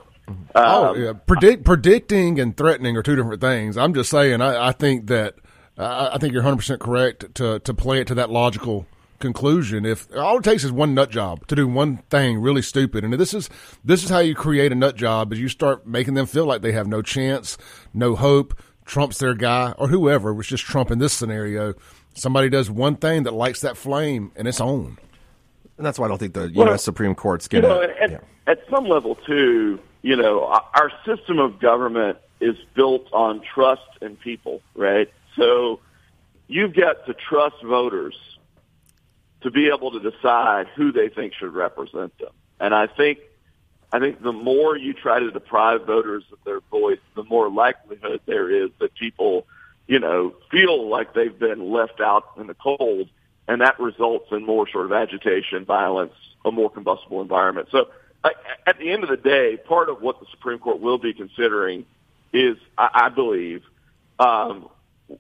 oh, 0.55 0.85
um, 0.85 1.01
yeah. 1.01 1.13
Predict, 1.13 1.63
predicting 1.63 2.39
and 2.39 2.55
threatening 2.55 2.95
are 2.97 3.03
two 3.03 3.15
different 3.15 3.41
things. 3.41 3.77
I'm 3.77 3.93
just 3.93 4.09
saying. 4.11 4.41
I, 4.41 4.67
I 4.67 4.71
think 4.71 5.07
that 5.07 5.35
uh, 5.77 6.09
I 6.13 6.17
think 6.17 6.33
you're 6.33 6.43
100 6.43 6.57
percent 6.57 6.81
correct 6.81 7.35
to 7.35 7.59
to 7.59 7.73
play 7.73 8.01
it 8.01 8.07
to 8.07 8.15
that 8.15 8.29
logical 8.29 8.85
conclusion. 9.19 9.85
If 9.85 10.07
all 10.15 10.37
it 10.37 10.43
takes 10.43 10.63
is 10.63 10.71
one 10.71 10.93
nut 10.93 11.11
job 11.11 11.45
to 11.47 11.55
do 11.55 11.67
one 11.67 11.97
thing 12.09 12.39
really 12.39 12.61
stupid, 12.61 13.03
and 13.03 13.13
this 13.13 13.33
is 13.33 13.49
this 13.83 14.03
is 14.03 14.09
how 14.09 14.19
you 14.19 14.35
create 14.35 14.71
a 14.71 14.75
nut 14.75 14.95
job: 14.95 15.31
is 15.31 15.39
you 15.39 15.49
start 15.49 15.85
making 15.85 16.15
them 16.15 16.25
feel 16.25 16.45
like 16.45 16.61
they 16.61 16.71
have 16.71 16.87
no 16.87 17.01
chance, 17.01 17.57
no 17.93 18.15
hope. 18.15 18.59
Trump's 18.89 19.19
their 19.19 19.35
guy, 19.35 19.73
or 19.77 19.87
whoever. 19.87 20.31
It 20.31 20.33
was 20.33 20.47
just 20.47 20.63
Trump 20.65 20.89
in 20.89 20.97
this 20.97 21.13
scenario. 21.13 21.75
Somebody 22.15 22.49
does 22.49 22.71
one 22.71 22.95
thing 22.95 23.23
that 23.23 23.33
lights 23.35 23.61
that 23.61 23.77
flame, 23.77 24.31
and 24.35 24.47
it's 24.47 24.59
on. 24.59 24.97
And 25.77 25.85
that's 25.85 25.99
why 25.99 26.05
I 26.05 26.09
don't 26.09 26.17
think 26.17 26.33
the 26.33 26.49
U.S. 26.55 26.83
Supreme 26.83 27.13
Court's 27.13 27.47
going 27.47 27.61
to. 27.61 27.67
You 27.67 27.73
know, 27.75 27.83
at, 27.83 28.11
yeah. 28.11 28.19
at 28.47 28.59
some 28.67 28.85
level, 28.85 29.13
too, 29.13 29.79
you 30.01 30.15
know, 30.15 30.43
our 30.43 30.91
system 31.05 31.37
of 31.37 31.59
government 31.59 32.17
is 32.41 32.55
built 32.73 33.07
on 33.13 33.41
trust 33.53 33.87
in 34.01 34.15
people, 34.15 34.63
right? 34.73 35.07
So 35.35 35.81
you've 36.47 36.73
got 36.73 37.05
to 37.05 37.13
trust 37.13 37.57
voters 37.63 38.17
to 39.41 39.51
be 39.51 39.67
able 39.67 39.91
to 39.91 39.99
decide 39.99 40.65
who 40.75 40.91
they 40.91 41.09
think 41.09 41.35
should 41.35 41.53
represent 41.53 42.17
them. 42.17 42.31
And 42.59 42.73
I 42.73 42.87
think, 42.87 43.19
I 43.91 43.99
think 43.99 44.21
the 44.21 44.33
more 44.33 44.77
you 44.77 44.93
try 44.93 45.19
to 45.19 45.31
deprive 45.31 45.85
voters 45.85 46.23
of 46.31 46.37
their 46.45 46.59
voice, 46.71 46.99
the 47.15 47.23
more 47.23 47.49
likelihood 47.49 48.21
there 48.25 48.49
is 48.51 48.69
that 48.79 48.93
people, 48.93 49.47
you 49.87 49.99
know, 49.99 50.35
feel 50.51 50.87
like 50.87 51.13
they've 51.13 51.37
been 51.37 51.71
left 51.71 51.99
out 51.99 52.25
in 52.37 52.47
the 52.47 52.53
cold 52.53 53.09
and 53.47 53.61
that 53.61 53.79
results 53.79 54.27
in 54.31 54.45
more 54.45 54.69
sort 54.69 54.85
of 54.85 54.91
agitation, 54.91 55.65
violence, 55.65 56.13
a 56.45 56.51
more 56.51 56.69
combustible 56.69 57.19
environment. 57.21 57.67
So 57.71 57.89
at 58.23 58.77
the 58.77 58.91
end 58.91 59.03
of 59.03 59.09
the 59.09 59.17
day, 59.17 59.57
part 59.57 59.89
of 59.89 60.01
what 60.01 60.19
the 60.19 60.27
Supreme 60.31 60.59
Court 60.59 60.79
will 60.79 60.99
be 60.99 61.13
considering 61.13 61.85
is, 62.31 62.57
I, 62.77 63.09
believe, 63.09 63.63
um, 64.19 64.69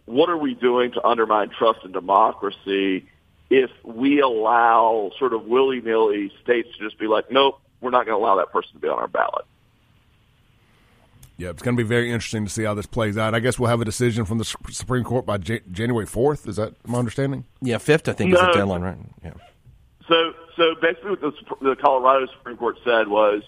what 0.05 0.29
are 0.29 0.37
we 0.37 0.53
doing 0.53 0.91
to 0.91 1.05
undermine 1.05 1.49
trust 1.49 1.79
in 1.83 1.91
democracy 1.91 3.07
if 3.49 3.71
we 3.83 4.21
allow 4.21 5.11
sort 5.17 5.33
of 5.33 5.45
willy-nilly 5.45 6.31
states 6.43 6.69
to 6.77 6.83
just 6.83 6.99
be 6.99 7.07
like, 7.07 7.31
nope, 7.31 7.59
we're 7.81 7.91
not 7.91 8.05
going 8.05 8.17
to 8.17 8.23
allow 8.23 8.37
that 8.37 8.51
person 8.51 8.73
to 8.73 8.79
be 8.79 8.87
on 8.87 8.99
our 8.99 9.07
ballot. 9.07 9.45
Yeah, 11.37 11.51
it's 11.51 11.61
going 11.61 11.77
to 11.77 11.81
be 11.81 11.87
very 11.87 12.11
interesting 12.11 12.43
to 12.43 12.51
see 12.51 12.63
how 12.63 12.73
this 12.73 12.85
plays 12.85 13.17
out. 13.17 13.33
I 13.33 13.39
guess 13.39 13.57
we'll 13.57 13.69
have 13.69 13.79
a 13.79 13.85
decision 13.85 14.25
from 14.25 14.39
the 14.39 14.43
Supreme 14.43 15.05
Court 15.05 15.25
by 15.25 15.37
J- 15.37 15.61
January 15.71 16.05
fourth. 16.05 16.47
Is 16.47 16.57
that 16.57 16.73
my 16.85 16.99
understanding? 16.99 17.45
Yeah, 17.61 17.77
fifth. 17.77 18.09
I 18.09 18.13
think 18.13 18.33
no. 18.33 18.39
is 18.39 18.45
the 18.47 18.51
deadline, 18.51 18.81
right? 18.81 18.97
Yeah. 19.23 19.33
So, 20.09 20.33
so 20.57 20.75
basically, 20.81 21.11
what 21.11 21.21
the, 21.21 21.31
the 21.61 21.75
Colorado 21.77 22.27
Supreme 22.33 22.57
Court 22.57 22.77
said 22.83 23.07
was, 23.07 23.43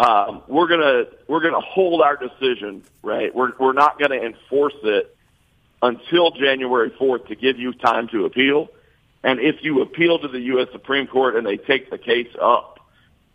um, 0.00 0.42
we're 0.48 0.66
gonna 0.66 1.04
we're 1.28 1.42
gonna 1.42 1.60
hold 1.60 2.02
our 2.02 2.16
decision. 2.16 2.82
Right, 3.02 3.32
we're 3.32 3.52
we're 3.60 3.74
not 3.74 3.98
going 3.98 4.10
to 4.10 4.26
enforce 4.26 4.74
it 4.82 5.16
until 5.82 6.30
January 6.32 6.90
4th 6.90 7.28
to 7.28 7.36
give 7.36 7.58
you 7.58 7.72
time 7.72 8.08
to 8.08 8.24
appeal. 8.24 8.68
And 9.22 9.40
if 9.40 9.56
you 9.62 9.82
appeal 9.82 10.18
to 10.18 10.28
the 10.28 10.40
U.S. 10.40 10.68
Supreme 10.72 11.06
Court 11.06 11.36
and 11.36 11.46
they 11.46 11.56
take 11.56 11.90
the 11.90 11.98
case 11.98 12.28
up, 12.40 12.69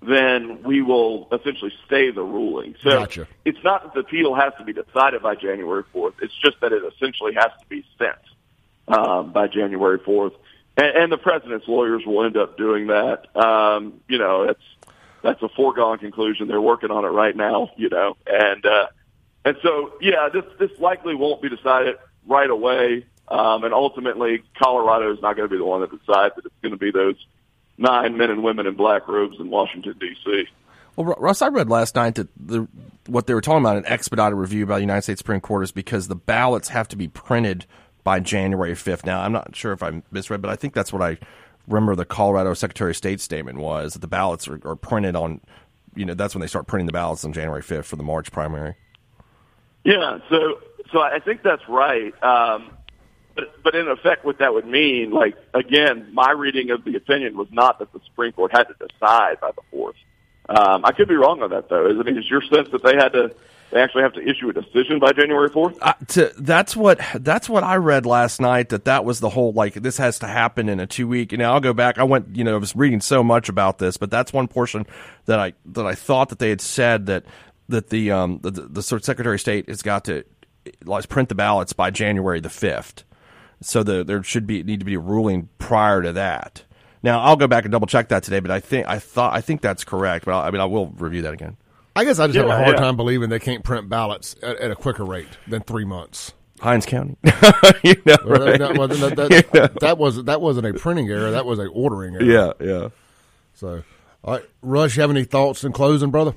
then 0.07 0.63
we 0.63 0.81
will 0.81 1.27
essentially 1.31 1.71
stay 1.85 2.11
the 2.11 2.21
ruling. 2.21 2.75
So 2.83 2.91
Gotcha. 2.91 3.27
it's 3.43 3.63
not 3.63 3.83
that 3.83 3.93
the 3.93 4.01
appeal 4.01 4.35
has 4.35 4.53
to 4.57 4.63
be 4.63 4.73
decided 4.73 5.21
by 5.21 5.35
January 5.35 5.83
4th. 5.93 6.13
It's 6.21 6.33
just 6.43 6.59
that 6.61 6.71
it 6.71 6.83
essentially 6.93 7.33
has 7.35 7.51
to 7.59 7.67
be 7.69 7.85
sent 7.97 8.17
um, 8.87 9.31
by 9.31 9.47
January 9.47 9.99
4th. 9.99 10.33
And, 10.77 10.97
and 10.97 11.11
the 11.11 11.17
president's 11.17 11.67
lawyers 11.67 12.03
will 12.05 12.25
end 12.25 12.37
up 12.37 12.57
doing 12.57 12.87
that. 12.87 13.35
Um, 13.35 14.01
you 14.07 14.17
know, 14.17 14.43
it's 14.43 14.61
that's 15.21 15.41
a 15.41 15.49
foregone 15.49 15.97
conclusion. 15.97 16.47
They're 16.47 16.61
working 16.61 16.91
on 16.91 17.03
it 17.03 17.09
right 17.09 17.35
now. 17.35 17.71
You 17.77 17.89
know, 17.89 18.17
and 18.27 18.65
uh, 18.65 18.87
and 19.43 19.57
so 19.63 19.93
yeah, 20.01 20.29
this 20.31 20.43
this 20.59 20.77
likely 20.79 21.15
won't 21.15 21.41
be 21.41 21.49
decided 21.49 21.95
right 22.27 22.49
away. 22.49 23.05
Um, 23.27 23.63
and 23.63 23.73
ultimately, 23.73 24.43
Colorado 24.61 25.11
is 25.11 25.21
not 25.21 25.35
going 25.35 25.49
to 25.49 25.51
be 25.51 25.57
the 25.57 25.65
one 25.65 25.81
that 25.81 25.89
decides 25.89 26.35
that 26.35 26.45
it's 26.45 26.55
going 26.61 26.73
to 26.73 26.77
be 26.77 26.91
those 26.91 27.15
nine 27.77 28.17
men 28.17 28.29
and 28.29 28.43
women 28.43 28.67
in 28.67 28.75
black 28.75 29.07
robes 29.07 29.39
in 29.39 29.49
Washington 29.49 29.95
D.C. 29.99 30.47
Well, 30.95 31.15
Russ, 31.17 31.41
I 31.41 31.47
read 31.47 31.69
last 31.69 31.95
night 31.95 32.15
that 32.15 32.29
the 32.38 32.67
what 33.07 33.27
they 33.27 33.33
were 33.33 33.41
talking 33.41 33.59
about 33.59 33.77
an 33.77 33.85
expedited 33.85 34.38
review 34.38 34.65
by 34.65 34.75
the 34.75 34.81
United 34.81 35.01
States 35.01 35.19
Supreme 35.19 35.41
Court 35.41 35.63
is 35.63 35.71
because 35.71 36.07
the 36.07 36.15
ballots 36.15 36.69
have 36.69 36.88
to 36.89 36.95
be 36.95 37.07
printed 37.07 37.65
by 38.03 38.19
January 38.19 38.75
fifth. 38.75 39.05
Now, 39.05 39.21
I'm 39.21 39.31
not 39.31 39.55
sure 39.55 39.73
if 39.73 39.83
I 39.83 40.01
misread, 40.11 40.41
but 40.41 40.49
I 40.49 40.55
think 40.55 40.73
that's 40.73 40.93
what 40.93 41.01
I 41.01 41.17
remember 41.67 41.95
the 41.95 42.05
Colorado 42.05 42.53
Secretary 42.53 42.91
of 42.91 42.97
State 42.97 43.19
statement 43.19 43.57
was 43.57 43.93
that 43.93 43.99
the 43.99 44.07
ballots 44.07 44.47
are, 44.47 44.59
are 44.63 44.75
printed 44.75 45.15
on, 45.15 45.41
you 45.95 46.05
know, 46.05 46.13
that's 46.13 46.35
when 46.35 46.41
they 46.41 46.47
start 46.47 46.67
printing 46.67 46.85
the 46.85 46.93
ballots 46.93 47.25
on 47.25 47.33
January 47.33 47.61
fifth 47.61 47.88
for 47.88 47.95
the 47.95 48.03
March 48.03 48.31
primary. 48.31 48.75
Yeah, 49.83 50.19
so 50.29 50.59
so 50.91 51.01
I 51.01 51.19
think 51.19 51.43
that's 51.43 51.67
right. 51.67 52.13
Um, 52.23 52.71
but 53.36 53.63
but 53.63 53.76
in 53.76 53.88
effect, 53.88 54.26
what 54.26 54.39
that 54.39 54.54
would 54.54 54.65
mean, 54.65 55.12
like 55.12 55.36
again, 55.54 56.10
my 56.13 56.32
reading 56.32 56.71
of 56.71 56.84
the 56.84 56.95
opinion 56.95 57.38
was 57.38 57.48
not 57.52 57.80
that 57.80 57.91
the 57.93 58.00
Supreme 58.06 58.32
Court 58.32 58.52
had 58.52 58.63
to 58.63 58.74
decide 58.74 59.39
by 59.41 59.52
the 59.52 59.62
fourth. 59.71 59.95
Um, 60.48 60.86
I 60.86 60.91
could 60.91 61.08
be 61.08 61.15
wrong 61.15 61.41
on 61.41 61.50
that 61.50 61.69
though. 61.69 61.88
Is 61.89 61.98
I 62.00 62.04
mean, 62.04 62.17
is 62.17 62.30
your 62.30 62.41
sense 62.41 62.69
that 62.71 62.84
they 62.84 62.95
had 62.95 63.10
to 63.10 63.36
they 63.71 63.82
actually 63.82 64.04
have 64.04 64.13
to 64.13 64.21
issue 64.21 64.48
a 64.50 64.54
decision 64.54 65.00
by 65.00 65.12
January 65.12 65.50
fourth? 65.50 65.78
Uh, 65.82 65.93
that's 66.38 66.76
what 66.76 67.02
that's 67.15 67.50
what 67.50 67.63
I 67.63 67.76
read 67.76 68.06
last 68.06 68.39
night. 68.39 68.69
That 68.69 68.86
that 68.86 69.04
was 69.04 69.19
the 69.19 69.30
whole 69.30 69.52
like 69.52 69.74
this 69.74 69.98
has 69.98 70.19
to 70.19 70.28
happen 70.28 70.69
in 70.69 70.80
a 70.80 70.88
two 70.88 71.08
week. 71.08 71.34
And 71.34 71.43
I'll 71.43 71.60
go 71.60 71.74
back. 71.74 71.98
I 71.98 72.04
went, 72.04 72.36
you 72.36 72.43
know, 72.43 72.56
I 72.56 72.58
was 72.60 72.76
reading 72.76 73.02
so 73.02 73.24
much 73.24 73.50
about 73.50 73.80
this, 73.80 73.98
but 73.98 74.12
that's 74.12 74.32
one 74.32 74.48
portion 74.48 74.86
that 75.26 75.39
I 75.39 75.54
that 75.65 75.86
I 75.86 75.95
thought 75.95 76.30
that 76.30 76.39
they 76.39 76.50
had 76.50 76.62
said 76.62 77.08
that 77.08 77.26
that 77.67 77.89
the 77.89 78.12
um 78.12 78.39
the, 78.43 78.52
the 78.52 78.82
Secretary 78.82 79.36
of 79.36 79.41
State 79.41 79.67
has 79.67 79.82
got 79.82 80.06
to 80.06 80.24
print 81.10 81.30
the 81.30 81.36
ballots 81.36 81.74
by 81.74 81.89
January 81.89 82.39
the 82.39 82.50
fifth. 82.50 83.04
So 83.61 83.83
the, 83.83 84.03
there 84.03 84.21
should 84.23 84.45
be 84.45 84.63
need 84.63 84.79
to 84.79 84.85
be 84.85 84.95
a 84.95 84.99
ruling 84.99 85.49
prior 85.57 86.01
to 86.01 86.13
that. 86.13 86.63
Now 87.03 87.21
I'll 87.21 87.35
go 87.35 87.47
back 87.47 87.65
and 87.65 87.71
double 87.71 87.87
check 87.87 88.09
that 88.09 88.23
today, 88.23 88.39
but 88.39 88.51
I 88.51 88.59
think 88.59 88.87
I 88.87 88.99
thought 88.99 89.33
I 89.33 89.41
think 89.41 89.61
that's 89.61 89.83
correct. 89.83 90.25
But 90.25 90.33
I'll, 90.35 90.41
I 90.41 90.51
mean 90.51 90.61
I 90.61 90.65
will 90.65 90.87
review 90.87 91.21
that 91.23 91.33
again. 91.33 91.57
I 91.95 92.03
guess 92.03 92.19
I 92.19 92.27
just 92.27 92.37
have 92.37 92.47
a 92.47 92.55
hard 92.55 92.75
yeah. 92.75 92.81
time 92.81 92.97
believing 92.97 93.29
they 93.29 93.39
can't 93.39 93.63
print 93.63 93.87
ballots 93.87 94.35
at, 94.43 94.57
at 94.57 94.69
a 94.71 94.75
quicker 94.75 95.05
rate 95.05 95.29
than 95.47 95.61
three 95.61 95.85
months. 95.85 96.33
Hinds 96.59 96.85
County, 96.85 97.15
you 97.83 97.95
know, 98.05 98.17
Well, 98.25 98.45
right? 98.45 98.59
that, 98.59 98.75
well, 98.77 98.87
that, 98.87 99.15
that, 99.51 99.79
that 99.81 99.97
was 99.97 100.23
that 100.23 100.41
wasn't 100.41 100.67
a 100.67 100.73
printing 100.73 101.09
error. 101.09 101.31
That 101.31 101.45
was 101.45 101.59
a 101.59 101.67
ordering 101.67 102.15
error. 102.15 102.23
yeah, 102.23 102.51
yeah. 102.59 102.89
So, 103.53 103.83
all 104.23 104.33
right, 104.35 104.45
Russ, 104.61 104.95
you 104.95 105.01
have 105.01 105.09
any 105.11 105.23
thoughts 105.25 105.63
in 105.63 105.71
closing, 105.71 106.11
brother? 106.11 106.33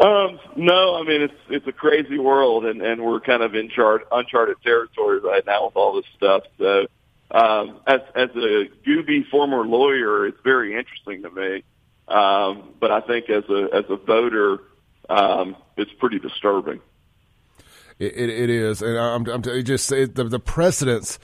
Um, 0.00 0.40
no, 0.56 0.96
I 0.96 1.02
mean 1.02 1.20
it's 1.20 1.34
it's 1.50 1.66
a 1.66 1.72
crazy 1.72 2.18
world, 2.18 2.64
and 2.64 2.80
and 2.80 3.04
we're 3.04 3.20
kind 3.20 3.42
of 3.42 3.54
in 3.54 3.68
chart 3.68 4.08
uncharted 4.10 4.56
territory 4.62 5.20
right 5.20 5.44
now 5.44 5.66
with 5.66 5.76
all 5.76 5.94
this 5.94 6.06
stuff. 6.16 6.44
So, 6.56 6.86
um, 7.30 7.80
as 7.86 8.00
as 8.14 8.30
a 8.30 8.70
Gooby 8.86 9.28
former 9.28 9.66
lawyer, 9.66 10.26
it's 10.26 10.40
very 10.42 10.74
interesting 10.74 11.22
to 11.22 11.30
me. 11.30 11.64
Um, 12.08 12.70
but 12.80 12.90
I 12.90 13.02
think 13.02 13.28
as 13.28 13.44
a 13.50 13.68
as 13.74 13.84
a 13.90 13.96
voter, 13.96 14.60
um, 15.10 15.54
it's 15.76 15.92
pretty 15.92 16.18
disturbing. 16.18 16.80
It, 17.98 18.16
it, 18.16 18.30
it 18.30 18.48
is, 18.48 18.80
and 18.80 18.98
I'm, 18.98 19.26
I'm 19.28 19.42
just 19.42 19.92
it, 19.92 20.14
the 20.14 20.24
the 20.24 20.40
precedence 20.40 21.18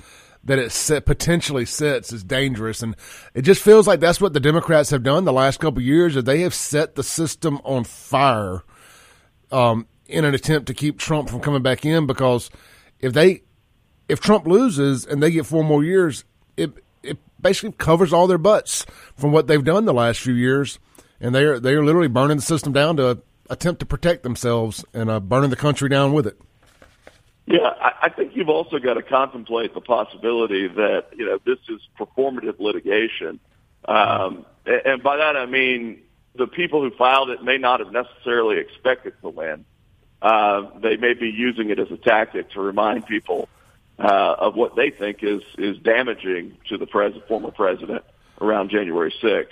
that 0.46 0.58
it 0.58 0.70
set, 0.72 1.04
potentially 1.04 1.66
sets 1.66 2.12
is 2.12 2.24
dangerous, 2.24 2.82
and 2.82 2.96
it 3.34 3.42
just 3.42 3.62
feels 3.62 3.86
like 3.86 4.00
that's 4.00 4.20
what 4.20 4.32
the 4.32 4.40
Democrats 4.40 4.90
have 4.90 5.02
done 5.02 5.24
the 5.24 5.32
last 5.32 5.60
couple 5.60 5.82
years. 5.82 6.14
That 6.14 6.24
they 6.24 6.40
have 6.40 6.54
set 6.54 6.94
the 6.94 7.02
system 7.02 7.60
on 7.64 7.84
fire, 7.84 8.62
um, 9.50 9.86
in 10.06 10.24
an 10.24 10.34
attempt 10.34 10.68
to 10.68 10.74
keep 10.74 10.98
Trump 10.98 11.28
from 11.28 11.40
coming 11.40 11.62
back 11.62 11.84
in. 11.84 12.06
Because 12.06 12.48
if 13.00 13.12
they, 13.12 13.42
if 14.08 14.20
Trump 14.20 14.46
loses 14.46 15.04
and 15.04 15.22
they 15.22 15.30
get 15.30 15.46
four 15.46 15.64
more 15.64 15.84
years, 15.84 16.24
it 16.56 16.72
it 17.02 17.18
basically 17.40 17.72
covers 17.72 18.12
all 18.12 18.26
their 18.26 18.38
butts 18.38 18.86
from 19.16 19.32
what 19.32 19.48
they've 19.48 19.64
done 19.64 19.84
the 19.84 19.92
last 19.92 20.20
few 20.20 20.34
years, 20.34 20.78
and 21.20 21.34
they 21.34 21.44
are 21.44 21.58
they 21.58 21.74
are 21.74 21.84
literally 21.84 22.08
burning 22.08 22.36
the 22.36 22.42
system 22.42 22.72
down 22.72 22.96
to 22.98 23.20
attempt 23.50 23.80
to 23.80 23.86
protect 23.86 24.22
themselves 24.22 24.84
and 24.94 25.10
uh, 25.10 25.20
burning 25.20 25.50
the 25.50 25.56
country 25.56 25.88
down 25.88 26.12
with 26.12 26.26
it. 26.26 26.38
Yeah, 27.46 27.60
I, 27.80 27.92
I 28.02 28.08
think 28.08 28.34
you've 28.34 28.48
also 28.48 28.78
got 28.78 28.94
to 28.94 29.02
contemplate 29.02 29.72
the 29.72 29.80
possibility 29.80 30.66
that 30.66 31.06
you 31.16 31.26
know 31.26 31.38
this 31.44 31.58
is 31.68 31.80
performative 31.98 32.58
litigation, 32.58 33.38
um, 33.84 34.44
and, 34.66 35.02
by 35.02 35.16
that 35.16 35.36
I 35.36 35.46
mean 35.46 36.02
the 36.34 36.48
people 36.48 36.82
who 36.82 36.90
filed 36.96 37.30
it 37.30 37.42
may 37.42 37.56
not 37.56 37.80
have 37.80 37.92
necessarily 37.92 38.58
expected 38.58 39.14
to 39.22 39.28
win. 39.28 39.64
Uh, 40.20 40.78
they 40.80 40.96
may 40.96 41.14
be 41.14 41.28
using 41.28 41.70
it 41.70 41.78
as 41.78 41.90
a 41.90 41.96
tactic 41.96 42.50
to 42.50 42.60
remind 42.60 43.06
people 43.06 43.48
uh, 43.98 44.34
of 44.38 44.54
what 44.56 44.74
they 44.74 44.90
think 44.90 45.18
is 45.22 45.42
is 45.56 45.78
damaging 45.78 46.56
to 46.68 46.76
the 46.76 46.86
pres- 46.86 47.14
former 47.28 47.50
president 47.50 48.04
around 48.40 48.70
January 48.70 49.14
6th. 49.22 49.46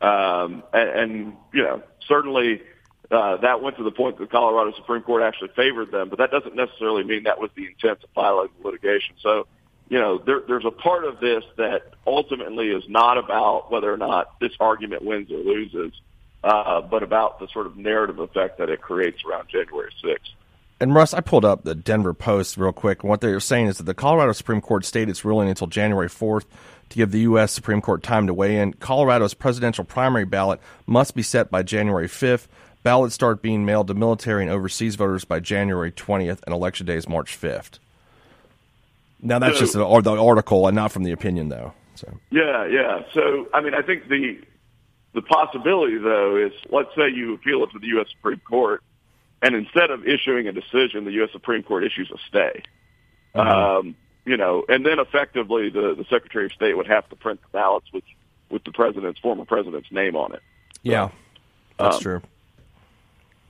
Um, 0.00 0.62
and, 0.72 0.88
and 0.90 1.36
you 1.52 1.62
know, 1.62 1.82
certainly 2.06 2.62
uh, 3.10 3.38
that 3.38 3.62
went 3.62 3.76
to 3.78 3.84
the 3.84 3.90
point 3.90 4.18
that 4.18 4.24
the 4.24 4.30
Colorado 4.30 4.72
Supreme 4.76 5.02
Court 5.02 5.22
actually 5.22 5.48
favored 5.56 5.90
them, 5.90 6.08
but 6.10 6.18
that 6.18 6.30
doesn't 6.30 6.54
necessarily 6.54 7.04
mean 7.04 7.22
that 7.22 7.40
was 7.40 7.50
the 7.54 7.66
intent 7.66 8.00
filing 8.14 8.48
the 8.60 8.68
litigation. 8.68 9.14
So, 9.22 9.46
you 9.88 9.98
know, 9.98 10.18
there, 10.18 10.42
there's 10.46 10.66
a 10.66 10.70
part 10.70 11.04
of 11.04 11.18
this 11.18 11.42
that 11.56 11.94
ultimately 12.06 12.68
is 12.68 12.84
not 12.88 13.16
about 13.16 13.70
whether 13.70 13.90
or 13.90 13.96
not 13.96 14.38
this 14.40 14.52
argument 14.60 15.02
wins 15.02 15.30
or 15.30 15.38
loses, 15.38 15.92
uh, 16.44 16.82
but 16.82 17.02
about 17.02 17.40
the 17.40 17.48
sort 17.48 17.66
of 17.66 17.78
narrative 17.78 18.18
effect 18.18 18.58
that 18.58 18.68
it 18.68 18.82
creates 18.82 19.24
around 19.24 19.48
January 19.48 19.90
6th. 20.04 20.18
And 20.80 20.94
Russ, 20.94 21.12
I 21.12 21.20
pulled 21.20 21.44
up 21.44 21.64
the 21.64 21.74
Denver 21.74 22.14
Post 22.14 22.56
real 22.56 22.72
quick. 22.72 23.02
And 23.02 23.10
what 23.10 23.20
they're 23.20 23.40
saying 23.40 23.66
is 23.66 23.78
that 23.78 23.84
the 23.84 23.94
Colorado 23.94 24.32
Supreme 24.32 24.60
Court 24.60 24.84
stayed 24.84 25.08
its 25.08 25.24
ruling 25.24 25.48
until 25.48 25.66
January 25.66 26.08
4th 26.08 26.44
to 26.90 26.96
give 26.96 27.10
the 27.10 27.20
U.S. 27.20 27.52
Supreme 27.52 27.80
Court 27.80 28.02
time 28.02 28.26
to 28.28 28.34
weigh 28.34 28.58
in. 28.58 28.74
Colorado's 28.74 29.34
presidential 29.34 29.84
primary 29.84 30.24
ballot 30.24 30.60
must 30.86 31.14
be 31.14 31.22
set 31.22 31.50
by 31.50 31.62
January 31.62 32.06
5th. 32.06 32.46
Ballots 32.82 33.14
start 33.14 33.42
being 33.42 33.64
mailed 33.64 33.88
to 33.88 33.94
military 33.94 34.42
and 34.42 34.50
overseas 34.50 34.94
voters 34.94 35.24
by 35.24 35.40
January 35.40 35.90
20th, 35.92 36.40
and 36.46 36.54
election 36.54 36.86
day 36.86 36.94
is 36.94 37.08
March 37.08 37.38
5th. 37.38 37.78
Now, 39.20 39.38
that's 39.38 39.54
So- 39.56 39.60
just 39.60 39.72
the, 39.74 40.00
the 40.00 40.16
article 40.22 40.66
and 40.66 40.76
not 40.76 40.92
from 40.92 41.02
the 41.02 41.12
opinion, 41.12 41.48
though. 41.48 41.72
So, 41.96 42.08
Yeah, 42.30 42.64
yeah. 42.66 43.02
So, 43.12 43.48
I 43.52 43.60
mean, 43.60 43.74
I 43.74 43.82
think 43.82 44.08
the 44.08 44.38
the 45.14 45.22
possibility, 45.22 45.96
though, 45.98 46.36
is 46.36 46.52
let's 46.70 46.94
say 46.94 47.08
you 47.08 47.34
appeal 47.34 47.64
it 47.64 47.70
to 47.72 47.78
the 47.80 47.88
U.S. 47.88 48.06
Supreme 48.10 48.40
Court, 48.48 48.82
and 49.42 49.54
instead 49.56 49.90
of 49.90 50.06
issuing 50.06 50.46
a 50.46 50.52
decision, 50.52 51.04
the 51.04 51.12
U.S. 51.12 51.30
Supreme 51.32 51.62
Court 51.64 51.82
issues 51.82 52.10
a 52.12 52.18
stay. 52.28 52.62
Um, 53.34 53.96
you 54.24 54.36
know, 54.36 54.64
and 54.68 54.86
then 54.86 55.00
effectively 55.00 55.70
the 55.70 55.94
the 55.96 56.04
Secretary 56.08 56.44
of 56.46 56.52
State 56.52 56.76
would 56.76 56.86
have 56.86 57.08
to 57.08 57.16
print 57.16 57.40
the 57.42 57.48
ballots 57.48 57.86
with 57.92 58.04
with 58.50 58.62
the 58.62 58.70
president's 58.70 59.18
former 59.18 59.44
president's 59.44 59.90
name 59.90 60.14
on 60.14 60.32
it. 60.34 60.42
yeah, 60.84 61.08
that's 61.78 61.96
Um, 61.96 62.02
true. 62.02 62.22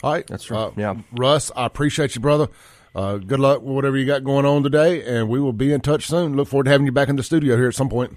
All 0.03 0.13
right, 0.13 0.27
That's 0.27 0.51
right. 0.51 0.67
Uh, 0.67 0.71
Yeah. 0.77 0.95
Russ, 1.13 1.51
I 1.57 1.67
appreciate 1.67 2.15
you, 2.15 2.21
brother. 2.21 2.49
Uh, 2.95 3.19
good 3.19 3.41
luck 3.41 3.61
with 3.63 3.75
whatever 3.75 3.97
you 3.97 4.07
got 4.07 4.25
going 4.25 4.47
on 4.47 4.63
today, 4.63 5.05
and 5.05 5.29
we 5.29 5.41
will 5.41 5.53
be 5.53 5.73
in 5.73 5.81
touch 5.81 6.07
soon. 6.07 6.37
Look 6.37 6.49
forward 6.49 6.65
to 6.65 6.71
having 6.71 6.87
you 6.87 6.93
back 6.93 7.09
in 7.09 7.17
the 7.17 7.23
studio 7.23 7.57
here 7.57 7.69
at 7.69 7.75
some 7.75 7.89
point. 7.89 8.17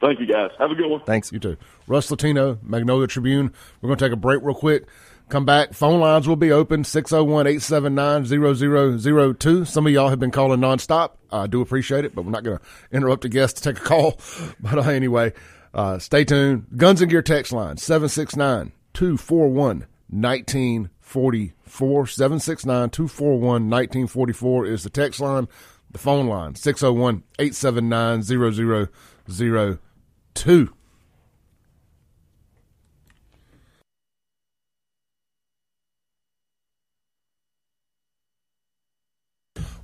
Thank 0.00 0.20
you, 0.20 0.26
guys. 0.26 0.50
Have 0.58 0.70
a 0.70 0.74
good 0.74 0.88
one. 0.88 1.00
Thanks. 1.04 1.32
You 1.32 1.38
too. 1.38 1.56
Russ 1.86 2.10
Latino, 2.10 2.58
Magnolia 2.62 3.06
Tribune. 3.06 3.52
We're 3.80 3.88
going 3.88 3.98
to 3.98 4.04
take 4.04 4.12
a 4.12 4.16
break 4.16 4.42
real 4.42 4.54
quick. 4.54 4.86
Come 5.28 5.44
back. 5.46 5.72
Phone 5.72 6.00
lines 6.00 6.28
will 6.28 6.36
be 6.36 6.52
open 6.52 6.84
601 6.84 7.46
879 7.46 9.34
0002. 9.34 9.64
Some 9.64 9.86
of 9.86 9.92
y'all 9.92 10.10
have 10.10 10.18
been 10.20 10.30
calling 10.30 10.60
nonstop. 10.60 11.12
I 11.32 11.46
do 11.46 11.60
appreciate 11.62 12.04
it, 12.04 12.14
but 12.14 12.24
we're 12.24 12.30
not 12.32 12.44
going 12.44 12.58
to 12.58 12.64
interrupt 12.92 13.24
a 13.24 13.28
guest 13.28 13.56
to 13.56 13.62
take 13.62 13.78
a 13.78 13.84
call. 13.84 14.20
But 14.60 14.78
uh, 14.78 14.90
anyway, 14.90 15.32
uh, 15.72 15.98
stay 15.98 16.24
tuned. 16.24 16.66
Guns 16.76 17.00
and 17.00 17.10
Gear 17.10 17.22
text 17.22 17.52
line 17.52 17.78
769 17.78 18.72
241 18.92 19.86
1944. 20.08 22.06
769 22.06 22.90
241 22.90 23.70
1944 23.70 24.66
is 24.66 24.82
the 24.82 24.90
text 24.90 25.20
line. 25.20 25.48
The 25.90 25.98
phone 25.98 26.26
line 26.26 26.54
601 26.54 27.22
879 27.38 28.22
0002. 28.22 30.74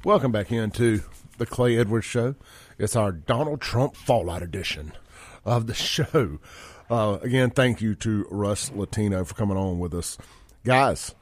Welcome 0.03 0.33
back 0.33 0.51
into 0.51 1.03
the 1.37 1.45
Clay 1.45 1.77
Edwards 1.77 2.07
Show. 2.07 2.35
It's 2.79 2.97
our 2.97 3.13
Donald 3.13 3.61
Trump 3.61 3.95
Fallout 3.95 4.43
edition 4.43 4.93
of 5.45 5.67
the 5.67 5.75
show. 5.75 6.39
Uh, 6.91 7.19
again, 7.23 7.51
thank 7.51 7.81
you 7.81 7.95
to 7.95 8.27
Russ 8.33 8.73
Latino 8.75 9.25
for 9.25 9.35
coming 9.35 9.57
on 9.57 9.79
with 9.79 9.95
us. 9.95 10.19
Guys, 10.65 11.15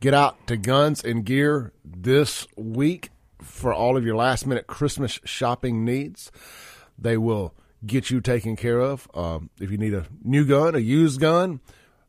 get 0.00 0.14
out 0.14 0.48
to 0.48 0.56
Guns 0.56 1.04
and 1.04 1.24
Gear 1.24 1.72
this 1.84 2.48
week 2.56 3.10
for 3.40 3.72
all 3.72 3.96
of 3.96 4.04
your 4.04 4.16
last 4.16 4.48
minute 4.48 4.66
Christmas 4.66 5.20
shopping 5.24 5.84
needs. 5.84 6.32
They 6.98 7.16
will 7.16 7.54
get 7.86 8.10
you 8.10 8.20
taken 8.20 8.56
care 8.56 8.80
of. 8.80 9.08
Um, 9.14 9.50
if 9.60 9.70
you 9.70 9.78
need 9.78 9.94
a 9.94 10.06
new 10.24 10.44
gun, 10.44 10.74
a 10.74 10.80
used 10.80 11.20
gun, 11.20 11.60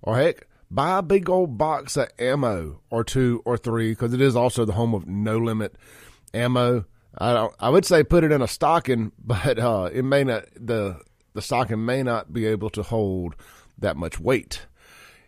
or 0.02 0.18
heck, 0.18 0.48
buy 0.72 0.98
a 0.98 1.04
big 1.04 1.30
old 1.30 1.56
box 1.56 1.96
of 1.96 2.10
ammo 2.18 2.82
or 2.90 3.04
two 3.04 3.44
or 3.46 3.58
three 3.58 3.92
because 3.92 4.16
it 4.16 4.22
is 4.22 4.36
also 4.36 4.66
the 4.66 4.74
home 4.74 4.96
of 4.96 5.06
no 5.06 5.38
limit 5.38 5.76
ammo. 6.34 6.86
I 7.16 7.34
don't, 7.34 7.54
I 7.60 7.70
would 7.70 7.86
say 7.86 8.04
put 8.04 8.24
it 8.24 8.32
in 8.32 8.42
a 8.42 8.48
stocking, 8.48 9.12
but 9.24 9.60
uh, 9.60 9.92
it 9.94 10.04
may 10.04 10.24
not 10.24 10.46
the 10.60 11.00
the 11.34 11.42
stocking 11.42 11.86
may 11.86 12.04
not 12.04 12.34
be 12.34 12.46
able 12.46 12.70
to 12.72 12.84
hold 12.84 13.36
that 13.78 13.98
much 13.98 14.20
weight. 14.20 14.66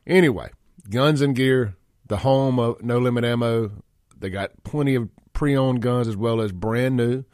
Anyway, 0.06 0.50
guns 0.90 1.22
and 1.22 1.36
gear, 1.36 1.76
the 2.06 2.18
home 2.18 2.60
of 2.60 2.82
no 2.84 3.00
limit 3.00 3.26
ammo. 3.26 3.72
They 4.18 4.30
got 4.30 4.64
plenty 4.64 4.96
of 4.96 5.10
pre-owned 5.34 5.82
guns 5.82 6.08
as 6.08 6.16
well 6.16 6.42
as 6.42 6.52
brand 6.52 6.96
new. 6.96 7.26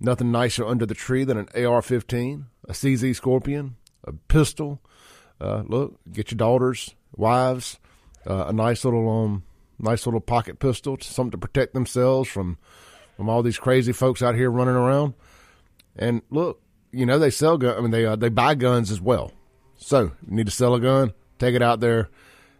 Nothing 0.00 0.32
nicer 0.32 0.66
under 0.66 0.86
the 0.86 0.94
tree 0.94 1.24
than 1.24 1.38
an 1.38 1.48
AR-15, 1.54 2.44
a 2.68 2.72
CZ 2.72 3.14
Scorpion, 3.14 3.76
a 4.02 4.12
pistol. 4.12 4.80
Uh, 5.40 5.62
look, 5.66 5.98
get 6.10 6.30
your 6.30 6.36
daughters, 6.36 6.94
wives, 7.16 7.78
uh, 8.28 8.46
a 8.46 8.52
nice 8.52 8.84
little 8.84 9.08
um, 9.08 9.44
nice 9.78 10.06
little 10.06 10.20
pocket 10.20 10.58
pistol, 10.58 10.96
something 11.00 11.32
to 11.32 11.38
protect 11.38 11.74
themselves 11.74 12.28
from 12.28 12.58
from 13.16 13.28
all 13.28 13.42
these 13.42 13.58
crazy 13.58 13.92
folks 13.92 14.22
out 14.22 14.34
here 14.34 14.50
running 14.50 14.74
around. 14.74 15.14
And 15.96 16.22
look, 16.30 16.60
you 16.94 17.06
know 17.06 17.18
they 17.18 17.30
sell 17.30 17.58
gun. 17.58 17.76
I 17.76 17.80
mean 17.80 17.90
they 17.90 18.06
uh, 18.06 18.16
they 18.16 18.28
buy 18.28 18.54
guns 18.54 18.90
as 18.90 19.00
well. 19.00 19.32
So 19.76 20.12
you 20.26 20.36
need 20.36 20.46
to 20.46 20.52
sell 20.52 20.74
a 20.74 20.80
gun, 20.80 21.12
take 21.38 21.54
it 21.54 21.62
out 21.62 21.80
there, 21.80 22.08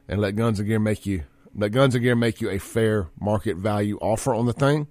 and 0.09 0.21
let 0.21 0.37
Guns 0.37 0.59
and 0.59 0.69
Gear 0.69 0.81
make 0.81 1.07
you 1.07 1.25
let 1.55 1.73
Guns 1.73 1.95
and 1.95 2.03
Gear 2.03 2.17
make 2.17 2.41
you 2.41 2.51
a 2.51 2.59
fair 2.59 3.09
market 3.21 3.57
value 3.57 3.99
offer 3.99 4.35
on 4.35 4.47
the 4.47 4.53
thing. 4.53 4.89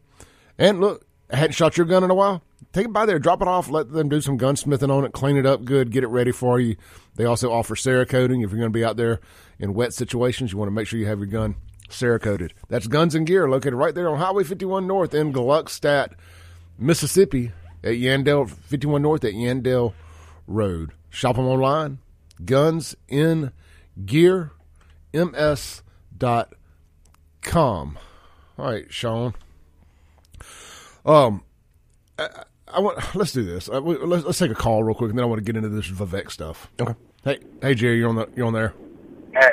And 0.57 0.79
look, 0.79 1.05
I 1.29 1.37
hadn't 1.37 1.53
shot 1.53 1.77
your 1.77 1.85
gun 1.85 2.03
in 2.03 2.11
a 2.11 2.15
while. 2.15 2.41
Take 2.71 2.85
it 2.85 2.93
by 2.93 3.05
there, 3.05 3.19
drop 3.19 3.41
it 3.41 3.47
off, 3.47 3.69
let 3.69 3.91
them 3.91 4.09
do 4.09 4.21
some 4.21 4.39
gunsmithing 4.39 4.89
on 4.89 5.05
it, 5.05 5.11
clean 5.11 5.37
it 5.37 5.45
up 5.45 5.63
good, 5.63 5.91
get 5.91 6.03
it 6.03 6.07
ready 6.07 6.31
for 6.31 6.59
you. 6.59 6.75
They 7.15 7.25
also 7.25 7.51
offer 7.51 7.75
Cerakoting 7.75 8.43
if 8.43 8.49
you're 8.49 8.59
going 8.59 8.63
to 8.63 8.69
be 8.69 8.85
out 8.85 8.97
there 8.97 9.19
in 9.59 9.73
wet 9.73 9.93
situations. 9.93 10.51
You 10.51 10.57
want 10.57 10.69
to 10.69 10.73
make 10.73 10.87
sure 10.87 10.99
you 10.99 11.05
have 11.05 11.19
your 11.19 11.27
gun 11.27 11.55
Cerakoted. 11.89 12.51
That's 12.69 12.87
Guns 12.87 13.13
and 13.13 13.27
Gear, 13.27 13.47
located 13.47 13.75
right 13.75 13.93
there 13.93 14.09
on 14.09 14.17
Highway 14.17 14.43
51 14.43 14.87
North 14.87 15.13
in 15.13 15.33
Gluckstadt, 15.33 16.13
Mississippi, 16.79 17.51
at 17.83 17.93
Yandell 17.93 18.49
51 18.49 19.01
North 19.01 19.23
at 19.23 19.33
Yandell 19.33 19.93
Road. 20.47 20.91
Shop 21.09 21.35
them 21.35 21.45
online, 21.45 21.99
Guns 22.43 22.95
in 23.07 23.51
Gear, 24.05 24.51
ms.com. 25.13 25.83
All 28.57 28.65
right, 28.65 28.91
Shaun. 28.91 29.33
Um, 31.05 31.43
I, 32.17 32.29
I 32.67 32.79
want 32.79 33.15
let's 33.15 33.31
do 33.31 33.43
this. 33.43 33.69
Uh, 33.69 33.79
let's, 33.81 34.25
let's 34.25 34.39
take 34.39 34.51
a 34.51 34.55
call 34.55 34.83
real 34.83 34.95
quick, 34.95 35.09
and 35.09 35.17
then 35.17 35.23
I 35.23 35.27
want 35.27 35.39
to 35.39 35.45
get 35.45 35.55
into 35.55 35.69
this 35.69 35.87
Vivek 35.87 36.31
stuff. 36.31 36.69
Okay. 36.79 36.95
Hey, 37.23 37.39
hey, 37.61 37.75
Jerry, 37.75 37.97
you're 37.97 38.09
on 38.09 38.15
the 38.15 38.29
you're 38.35 38.47
on 38.47 38.53
there. 38.53 38.73
Hey, 39.33 39.51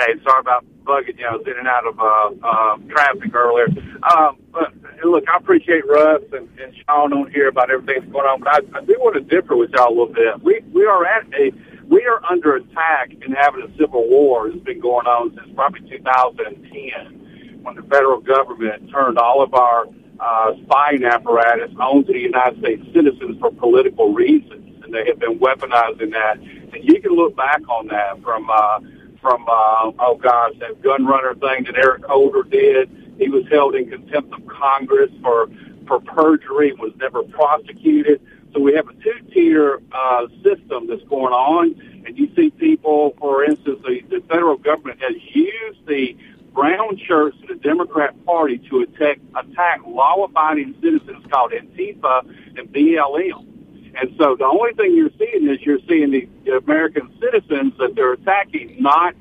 hey, 0.00 0.14
sorry 0.24 0.40
about 0.40 0.64
bugging 0.84 1.18
you. 1.18 1.26
I 1.26 1.36
was 1.36 1.46
in 1.46 1.58
and 1.58 1.68
out 1.68 1.86
of 1.86 1.98
uh, 1.98 2.46
uh, 2.46 2.76
traffic 2.90 3.34
earlier. 3.34 3.68
Um, 4.02 4.38
but 4.52 4.72
look, 5.04 5.24
I 5.28 5.36
appreciate 5.36 5.86
Russ 5.86 6.22
and, 6.32 6.48
and 6.60 6.74
Shaun 6.86 7.12
on 7.12 7.30
here 7.30 7.48
about 7.48 7.70
everything 7.70 8.00
that's 8.00 8.12
going 8.12 8.26
on, 8.26 8.40
but 8.40 8.48
I, 8.48 8.78
I 8.78 8.84
do 8.84 8.96
want 8.98 9.14
to 9.14 9.20
differ 9.20 9.56
with 9.56 9.70
y'all 9.72 9.88
a 9.88 9.94
little 9.94 10.14
bit. 10.14 10.42
We 10.42 10.60
we 10.72 10.84
are 10.86 11.04
at 11.04 11.26
a 11.34 11.52
we 11.88 12.06
are 12.06 12.24
under 12.30 12.56
attack 12.56 13.12
and 13.22 13.34
having 13.36 13.62
a 13.62 13.78
civil 13.78 14.08
war 14.08 14.48
that's 14.50 14.62
been 14.64 14.80
going 14.80 15.06
on 15.06 15.34
since 15.36 15.48
probably 15.54 15.80
2010, 15.88 17.62
when 17.62 17.74
the 17.76 17.82
federal 17.82 18.20
government 18.20 18.90
turned 18.90 19.18
all 19.18 19.42
of 19.42 19.54
our 19.54 19.86
uh, 20.20 20.52
spying 20.64 21.04
apparatus 21.04 21.70
onto 21.78 22.12
the 22.12 22.20
United 22.20 22.58
States 22.60 22.82
citizens 22.94 23.38
for 23.40 23.50
political 23.50 24.12
reasons, 24.12 24.82
and 24.84 24.94
they 24.94 25.04
have 25.06 25.18
been 25.18 25.38
weaponizing 25.38 26.12
that. 26.12 26.38
And 26.38 26.82
you 26.82 27.00
can 27.00 27.12
look 27.12 27.36
back 27.36 27.60
on 27.68 27.88
that 27.88 28.22
from. 28.22 28.48
Uh, 28.50 28.80
from 29.22 29.46
uh, 29.48 29.92
oh 30.00 30.18
gosh, 30.20 30.52
that 30.58 30.82
gun 30.82 31.06
runner 31.06 31.34
thing 31.34 31.64
that 31.64 31.76
Eric 31.76 32.04
Holder 32.04 32.42
did. 32.42 32.90
He 33.18 33.28
was 33.28 33.46
held 33.48 33.74
in 33.74 33.88
contempt 33.88 34.34
of 34.34 34.46
Congress 34.46 35.10
for 35.22 35.48
for 35.86 36.00
perjury, 36.00 36.72
was 36.72 36.92
never 36.96 37.22
prosecuted. 37.22 38.20
So 38.52 38.60
we 38.60 38.74
have 38.74 38.88
a 38.88 38.94
two-tier 38.94 39.80
uh, 39.92 40.26
system 40.42 40.86
that's 40.86 41.02
going 41.04 41.32
on, 41.32 42.04
and 42.06 42.18
you 42.18 42.30
see 42.36 42.50
people, 42.50 43.14
for 43.18 43.44
instance, 43.44 43.80
the, 43.82 44.02
the 44.10 44.20
federal 44.28 44.58
government 44.58 45.00
has 45.00 45.14
used 45.34 45.86
the 45.86 46.16
brown 46.52 46.98
shirts 46.98 47.36
of 47.42 47.48
the 47.48 47.54
Democrat 47.54 48.14
Party 48.26 48.58
to 48.70 48.80
attack 48.80 49.18
attack 49.34 49.80
law-abiding 49.86 50.74
citizens 50.82 51.24
called 51.30 51.52
Antifa 51.52 52.28
and 52.58 52.68
BLM. 52.72 53.51
And 53.94 54.14
so 54.18 54.36
the 54.36 54.44
only 54.44 54.72
thing 54.74 54.96
you're 54.96 55.14
seeing 55.18 55.48
is 55.48 55.60
you're 55.62 55.82
seeing 55.88 56.10
the 56.10 56.56
American 56.56 57.12
citizens 57.20 57.74
that 57.78 57.94
they're 57.94 58.14
attacking 58.14 58.76
not 58.80 59.14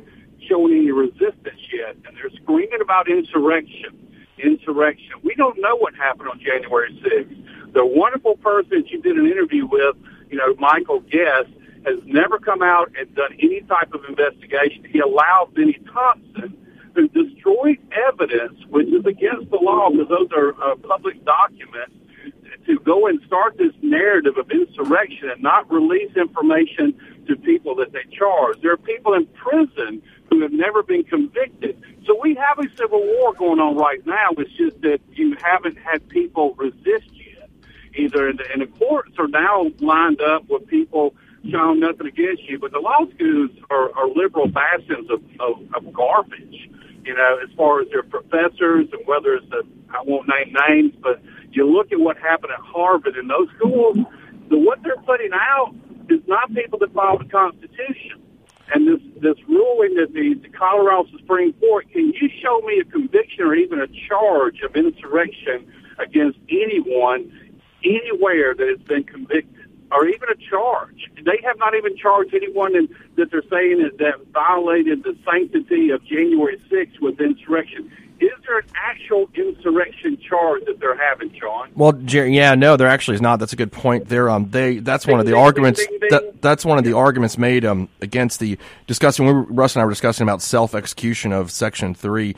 showing 0.48 0.74
any 0.74 0.92
resistance 0.92 1.62
yet. 1.72 1.96
And 2.06 2.16
they're 2.16 2.32
screaming 2.42 2.82
about 2.82 3.10
insurrection. 3.10 3.98
Insurrection. 4.38 5.12
We 5.24 5.36
don't 5.36 5.60
know 5.60 5.76
what 5.76 5.94
happened 5.96 6.30
on 6.30 6.40
January 6.40 6.92
6th. 7.04 7.74
The 7.74 7.86
wonderful 7.86 8.36
person 8.38 8.86
you 8.88 9.02
did 9.02 9.18
an 9.18 9.28
interview 9.28 9.66
with, 9.66 9.96
you 10.30 10.38
know, 10.38 10.56
Michael 10.60 11.02
Guest, 11.02 11.50
has 11.86 12.00
never 12.06 12.38
come 12.38 12.62
out 12.62 12.92
and 12.98 13.14
done 13.16 13.34
any 13.40 13.62
type 13.62 13.94
of 13.94 14.06
investigation. 14.06 14.86
He 14.92 15.00
allowed 15.00 15.54
Bennie 15.56 15.80
Thompson, 15.92 16.56
who 16.94 17.08
destroyed 17.08 17.80
evidence, 17.92 18.60
which 18.70 18.88
is 18.88 19.06
against 19.06 19.50
the 19.50 19.58
law 19.58 19.90
because 19.90 20.10
those 20.10 20.30
are 20.36 20.54
uh, 20.62 20.76
public 20.76 21.24
documents, 21.26 21.96
to 22.66 22.80
go 22.80 23.08
and 23.08 23.22
start 23.26 23.58
this 23.58 23.74
narrative 23.82 24.38
of 24.38 24.50
insurrection 24.52 25.30
and 25.30 25.42
not 25.42 25.72
release 25.72 26.16
information 26.16 27.00
to 27.28 27.36
people 27.36 27.76
that 27.76 27.92
they 27.92 28.04
charge. 28.16 28.62
There 28.62 28.72
are 28.72 28.78
people 28.78 29.14
in 29.14 29.26
prison 29.28 30.02
who 30.30 30.42
have 30.42 30.52
never 30.52 30.84
been 30.84 31.04
convicted. 31.04 31.82
So 32.06 32.18
we 32.22 32.36
have 32.36 32.60
a 32.60 32.68
civil 32.78 33.02
war 33.02 33.34
going 33.34 33.60
on 33.60 33.76
right 33.78 34.06
now. 34.06 34.30
It's 34.38 34.52
just 34.54 34.82
that 34.82 35.00
you 35.14 35.36
haven't 35.42 35.78
had 35.78 36.08
people 36.10 36.54
resist 36.56 37.10
yet. 37.12 37.50
Either 37.96 38.30
in 38.30 38.38
the, 38.38 38.46
and 38.52 38.62
the 38.62 38.68
courts 38.68 39.12
are 39.20 39.28
now 39.28 39.66
lined 39.80 40.22
up 40.22 40.48
with 40.50 40.66
people 40.68 41.14
showing 41.50 41.80
nothing 41.80 42.08
against 42.08 42.44
you, 42.44 42.60
but 42.60 42.72
the 42.72 42.80
law 42.80 43.06
schools 43.16 43.50
are, 43.70 43.92
are 43.96 44.08
liberal 44.08 44.48
bastions 44.48 45.10
of, 45.10 45.22
of, 45.40 45.74
of 45.74 45.94
garbage. 45.94 46.70
You 47.04 47.16
know, 47.16 47.40
as 47.44 47.50
far 47.58 47.82
as 47.82 47.90
their 47.90 48.04
professors 48.04 48.88
and 48.92 49.06
whether 49.06 49.34
it's 49.34 49.52
a, 49.52 49.64
I 49.90 50.02
won't 50.04 50.28
name 50.28 50.56
names, 50.68 50.94
but 51.02 51.22
you 51.56 51.70
look 51.70 51.92
at 51.92 52.00
what 52.00 52.18
happened 52.18 52.52
at 52.54 52.60
Harvard 52.60 53.16
in 53.18 53.28
those 53.28 53.48
schools, 53.58 53.98
the 54.50 54.58
what 54.58 54.80
they're 54.84 55.02
putting 55.06 55.32
out 55.34 55.74
is 56.10 56.20
not 56.28 56.54
people 56.54 56.80
that 56.80 56.94
follow 56.94 57.20
the 57.20 57.30
Constitution. 57.30 58.22
And 58.74 58.88
this 58.88 59.02
this 59.22 59.38
ruling 59.50 59.96
that 59.96 60.14
the, 60.14 60.36
the 60.42 60.50
Colorado 60.50 61.06
Supreme 61.18 61.54
Court, 61.54 61.92
can 61.92 62.14
you 62.14 62.30
show 62.42 62.62
me 62.62 62.80
a 62.80 62.86
conviction 62.86 63.44
or 63.44 63.54
even 63.54 63.80
a 63.80 63.88
charge 64.08 64.62
of 64.62 64.76
insurrection 64.76 65.72
against 66.00 66.40
anyone 66.50 67.32
anywhere 67.84 68.56
that 68.56 68.68
has 68.68 68.80
been 68.88 69.04
convicted? 69.04 69.61
Or 69.92 70.08
even 70.08 70.30
a 70.30 70.36
charge. 70.36 71.12
They 71.24 71.40
have 71.44 71.58
not 71.58 71.76
even 71.76 71.98
charged 71.98 72.34
anyone 72.34 72.76
in, 72.76 72.88
that 73.18 73.32
they're 73.32 73.44
saying 73.50 73.82
is 73.82 73.98
that 73.98 74.26
violated 74.32 75.04
the 75.04 75.18
sanctity 75.30 75.90
of 75.90 76.04
January 76.06 76.58
6th 76.70 77.00
with 77.02 77.20
insurrection. 77.20 77.92
Is 78.22 78.30
there 78.46 78.60
an 78.60 78.66
actual 78.76 79.30
insurrection 79.34 80.16
charge 80.18 80.64
that 80.66 80.80
they're 80.80 80.96
having, 80.96 81.34
Shaun? 81.34 81.72
Well, 81.76 82.00
yeah, 82.04 82.54
no, 82.54 82.78
there 82.78 82.88
actually 82.88 83.16
is 83.16 83.22
not. 83.22 83.38
That's 83.38 83.54
a 83.54 83.56
good 83.56 83.72
point. 83.72 84.10
There, 84.10 84.30
um, 84.30 84.52
they 84.52 84.78
that's 84.78 85.08
one 85.08 85.20
of 85.20 85.26
the 85.26 85.36
arguments. 85.36 85.84
That, 86.12 86.40
that's 86.40 86.64
one 86.64 86.78
of 86.78 86.84
the 86.84 86.94
arguments 86.94 87.40
made 87.40 87.66
um 87.66 87.90
against 88.00 88.40
the 88.40 88.60
discussing. 88.86 89.26
We 89.26 89.34
were, 89.34 89.42
Russ 89.42 89.76
and 89.76 89.82
I 89.82 89.86
were 89.86 89.92
discussing 89.92 90.24
about 90.24 90.44
self 90.44 90.76
execution 90.76 91.32
of 91.32 91.50
Section 91.50 91.96
Three 91.96 92.36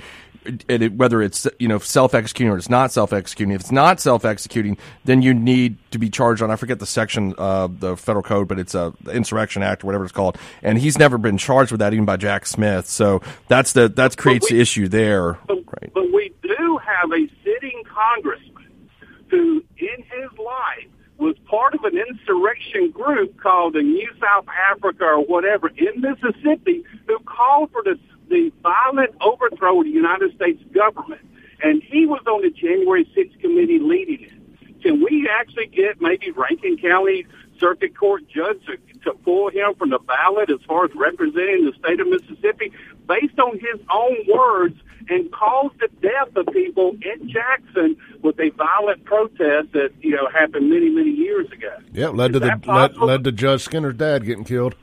it, 0.67 0.93
whether 0.93 1.21
it's 1.21 1.47
you 1.59 1.67
know 1.67 1.79
self 1.79 2.13
executing 2.13 2.51
or 2.51 2.57
it's 2.57 2.69
not 2.69 2.91
self 2.91 3.13
executing. 3.13 3.53
If 3.53 3.61
it's 3.61 3.71
not 3.71 3.99
self 3.99 4.25
executing, 4.25 4.77
then 5.05 5.21
you 5.21 5.33
need 5.33 5.77
to 5.91 5.97
be 5.97 6.09
charged 6.09 6.41
on. 6.41 6.51
I 6.51 6.55
forget 6.55 6.79
the 6.79 6.85
section 6.85 7.33
of 7.37 7.79
the 7.79 7.97
federal 7.97 8.23
code, 8.23 8.47
but 8.47 8.59
it's 8.59 8.75
a 8.75 8.93
Insurrection 9.11 9.63
Act 9.63 9.83
or 9.83 9.87
whatever 9.87 10.03
it's 10.03 10.13
called. 10.13 10.37
And 10.61 10.77
he's 10.77 10.97
never 10.97 11.17
been 11.17 11.37
charged 11.37 11.71
with 11.71 11.79
that, 11.79 11.93
even 11.93 12.05
by 12.05 12.17
Jack 12.17 12.45
Smith. 12.45 12.87
So 12.87 13.21
that's 13.47 13.73
the 13.73 13.89
that 13.89 14.17
creates 14.17 14.49
we, 14.49 14.57
the 14.57 14.61
issue 14.61 14.87
there. 14.87 15.39
But, 15.47 15.57
right. 15.65 15.91
but 15.93 16.11
we 16.11 16.33
do 16.41 16.79
have 16.83 17.11
a 17.11 17.27
sitting 17.43 17.83
congressman 17.85 18.89
who, 19.29 19.63
in 19.77 20.03
his 20.03 20.37
life, 20.37 20.87
was 21.17 21.35
part 21.45 21.73
of 21.73 21.83
an 21.83 21.97
insurrection 21.97 22.91
group 22.91 23.39
called 23.39 23.73
the 23.73 23.81
New 23.81 24.09
South 24.19 24.45
Africa 24.71 25.05
or 25.05 25.25
whatever 25.25 25.69
in 25.69 26.01
Mississippi 26.01 26.83
who 27.07 27.19
called 27.19 27.71
for 27.71 27.83
the 27.83 27.97
the 28.33 28.51
violent 28.63 29.13
overthrow 29.21 29.79
of 29.79 29.85
the 29.85 29.91
United 29.91 30.35
States 30.35 30.61
government. 30.73 31.21
and 31.61 31.83
he 31.83 32.05
was 32.07 32.21
on 32.25 32.41
the 32.41 32.49
January 32.49 33.05
6th 33.15 33.39
committee 33.39 33.79
leading 33.79 34.23
it. 34.23 34.81
Can 34.81 35.01
we 35.03 35.29
actually 35.29 35.67
get 35.67 36.01
maybe 36.01 36.31
Rankin 36.31 36.77
County 36.77 37.25
Circuit 37.59 37.95
Court 37.97 38.27
judge 38.27 38.59
to, 38.65 38.75
to 39.05 39.13
pull 39.23 39.49
him 39.49 39.75
from 39.75 39.91
the 39.91 39.99
ballot 39.99 40.49
as 40.49 40.59
far 40.67 40.83
as 40.85 40.91
representing 40.95 41.65
the 41.65 41.73
state 41.79 41.99
of 42.01 42.07
Mississippi 42.07 42.71
based 43.07 43.39
on 43.39 43.53
his 43.59 43.79
own 43.93 44.17
words 44.27 44.75
and 45.09 45.31
caused 45.31 45.79
the 45.79 45.89
death 46.01 46.35
of 46.35 46.47
people 46.53 46.97
in 47.01 47.29
Jackson 47.29 47.95
with 48.21 48.39
a 48.39 48.49
violent 48.49 49.05
protest 49.05 49.71
that 49.73 49.91
you 50.01 50.11
know 50.15 50.27
happened 50.29 50.69
many 50.69 50.89
many 50.89 51.11
years 51.11 51.49
ago. 51.51 51.73
Yeah, 51.93 52.09
led 52.09 52.31
Is 52.31 52.41
to 52.41 52.47
the 52.47 52.59
led, 52.65 52.97
led 52.97 53.23
to 53.25 53.31
Judge 53.31 53.61
Skinner's 53.61 53.95
dad 53.95 54.25
getting 54.25 54.43
killed. 54.43 54.75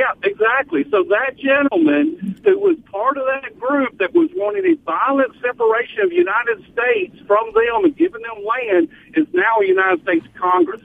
Yeah, 0.00 0.12
exactly. 0.22 0.84
So 0.90 1.04
that 1.04 1.36
gentleman 1.36 2.40
who 2.42 2.58
was 2.58 2.76
part 2.90 3.18
of 3.18 3.24
that 3.26 3.60
group 3.60 3.98
that 3.98 4.14
was 4.14 4.30
wanting 4.34 4.64
a 4.64 4.74
violent 4.84 5.32
separation 5.42 6.00
of 6.04 6.08
the 6.08 6.16
United 6.16 6.64
States 6.72 7.14
from 7.26 7.52
them 7.52 7.84
and 7.84 7.94
giving 7.94 8.22
them 8.22 8.42
land 8.42 8.88
is 9.14 9.26
now 9.34 9.58
a 9.62 9.66
United 9.66 10.00
States 10.02 10.26
Congress. 10.40 10.80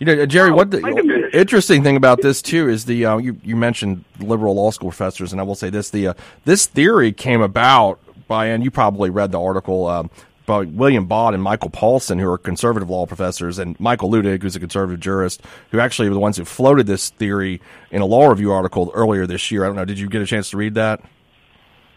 You 0.00 0.04
know, 0.06 0.22
uh, 0.22 0.26
Jerry, 0.26 0.50
Oh, 0.50 0.54
what 0.56 0.70
the 0.70 0.80
wait 0.82 0.98
a 0.98 1.02
minute. 1.02 1.34
interesting 1.34 1.82
thing 1.82 1.96
about 1.96 2.20
this 2.20 2.42
too 2.42 2.68
is 2.68 2.84
the 2.84 3.06
uh, 3.06 3.16
you 3.16 3.38
you 3.42 3.56
mentioned 3.56 4.04
liberal 4.20 4.54
law 4.54 4.70
school 4.70 4.90
professors, 4.90 5.32
and 5.32 5.40
I 5.40 5.44
will 5.44 5.54
say 5.54 5.70
this: 5.70 5.88
the 5.88 6.08
uh, 6.08 6.14
this 6.44 6.66
theory 6.66 7.10
came 7.12 7.40
about 7.40 8.00
by, 8.28 8.46
and 8.48 8.62
you 8.64 8.70
probably 8.70 9.08
read 9.08 9.32
the 9.32 9.40
article 9.40 9.86
um, 9.86 10.10
by 10.46 10.60
William 10.64 11.06
Baude 11.06 11.34
and 11.34 11.42
Michael 11.42 11.70
Paulsen, 11.70 12.18
who 12.20 12.28
are 12.30 12.38
conservative 12.38 12.90
law 12.90 13.06
professors, 13.06 13.58
and 13.58 13.78
Michael 13.80 14.10
Luttig, 14.10 14.42
who's 14.42 14.56
a 14.56 14.60
conservative 14.60 15.00
jurist, 15.00 15.42
who 15.70 15.78
actually 15.80 16.08
were 16.08 16.14
the 16.14 16.20
ones 16.20 16.36
who 16.36 16.44
floated 16.44 16.86
this 16.86 17.10
theory 17.10 17.60
in 17.90 18.02
a 18.02 18.06
law 18.06 18.26
review 18.28 18.52
article 18.52 18.90
earlier 18.94 19.26
this 19.26 19.50
year. 19.50 19.64
I 19.64 19.66
don't 19.68 19.76
know, 19.76 19.84
did 19.84 19.98
you 19.98 20.08
get 20.08 20.22
a 20.22 20.26
chance 20.26 20.50
to 20.50 20.56
read 20.56 20.74
that? 20.74 21.00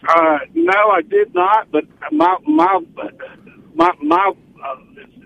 Uh, 0.08 0.38
no, 0.54 0.72
I 0.90 1.02
did 1.02 1.34
not. 1.34 1.70
But 1.72 1.84
my 2.12 2.36
my 2.46 2.80
my 3.74 3.90
my 4.02 4.32
uh, 4.64 4.76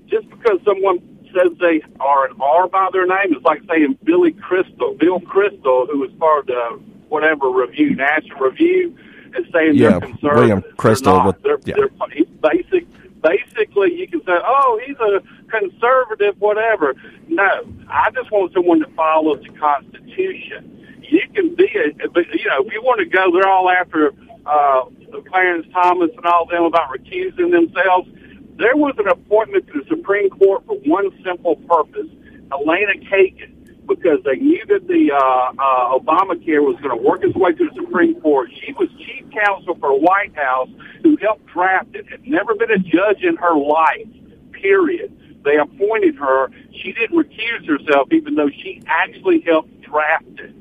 just 0.07 0.29
because 0.31 0.59
someone 0.65 0.99
says 1.35 1.53
they 1.61 1.83
are 2.01 2.27
an 2.29 2.37
R 2.41 2.69
by 2.69 2.89
their 2.93 3.07
name, 3.07 3.35
it's 3.35 3.45
like 3.45 3.61
saying 3.69 3.99
Billy 4.05 4.33
Crystal, 4.33 4.95
Bill 4.99 5.21
Kristol, 5.21 5.89
who 5.91 5.99
was 6.01 6.11
part 6.19 6.49
of 6.51 6.83
whatever 7.09 7.51
review, 7.51 7.95
National 7.95 8.39
Review, 8.41 8.97
is 9.37 9.45
saying 9.53 9.75
Yeah, 9.75 9.91
they're 9.91 10.01
conservative. 10.01 10.37
William 10.39 10.61
They're 10.61 10.73
Crystal 10.73 11.15
not. 11.17 11.27
with- 11.27 11.43
they're, 11.43 11.59
yeah. 11.65 11.75
they're 11.77 11.91
he's 12.13 12.27
basic. 12.43 12.87
Basically, 13.23 13.95
you 13.95 14.09
can 14.09 14.21
say, 14.21 14.33
"Oh, 14.33 14.81
he's 14.87 14.97
a 14.99 15.23
conservative, 15.51 16.41
whatever." 16.41 16.95
No, 17.29 17.65
I 17.89 18.11
just 18.13 18.31
want 18.31 18.53
someone 18.55 18.81
that 18.81 18.95
follows 18.95 19.43
the 19.43 19.51
Constitution. 19.59 20.77
You 21.03 21.23
can 21.35 21.55
be 21.55 21.69
a, 21.77 22.09
but 22.09 22.27
you 22.33 22.49
know, 22.49 22.65
if 22.65 22.73
you 22.73 22.83
want 22.83 23.01
to 23.01 23.07
go, 23.07 23.31
they're 23.33 23.49
all 23.49 23.69
after 23.71 24.13
uh, 24.47 24.85
Clarence 25.29 25.67
Thomas 25.73 26.11
and 26.17 26.25
all 26.25 26.47
them 26.47 26.65
about 26.65 26.91
recusing 26.91 27.51
themselves. 27.51 28.09
There 28.57 28.77
was 28.77 28.95
an 28.99 29.09
appointment 29.09 29.67
to 29.69 29.81
the 29.81 29.87
Supreme 29.89 30.31
Court 30.31 30.65
for 30.67 30.77
one 30.87 31.11
simple 31.25 31.57
purpose: 31.57 32.09
Elena 32.53 32.95
Kagan, 33.11 33.53
because 33.91 34.23
they 34.25 34.37
knew 34.37 34.65
that 34.67 34.87
the 34.87 35.11
uh, 35.11 35.19
uh, 35.19 35.99
Obamacare 35.99 36.63
was 36.63 36.79
going 36.81 36.97
to 36.97 37.03
work 37.03 37.25
its 37.25 37.35
way 37.35 37.53
to 37.53 37.69
the 37.69 37.75
Supreme 37.75 38.21
Court. 38.21 38.49
She 38.65 38.73
was 38.75 38.89
chief 38.99 39.27
counsel 39.35 39.75
for 39.75 39.91
the 39.91 40.01
White 40.01 40.35
House, 40.37 40.69
who 41.03 41.17
helped 41.17 41.47
draft 41.47 41.95
it. 41.95 42.09
Had 42.09 42.27
never 42.27 42.55
been 42.55 42.71
a 42.71 42.79
judge 42.79 43.23
in 43.23 43.37
her 43.37 43.55
life. 43.57 44.07
Period. 44.53 45.11
They 45.45 45.57
appointed 45.57 46.15
her. 46.17 46.51
She 46.73 46.93
didn't 46.93 47.17
recuse 47.19 47.67
herself, 47.67 48.09
even 48.13 48.37
though 48.37 48.51
she 48.51 48.81
actually 48.87 49.41
helped 49.41 49.81
draft 49.83 50.39
it. 50.39 50.55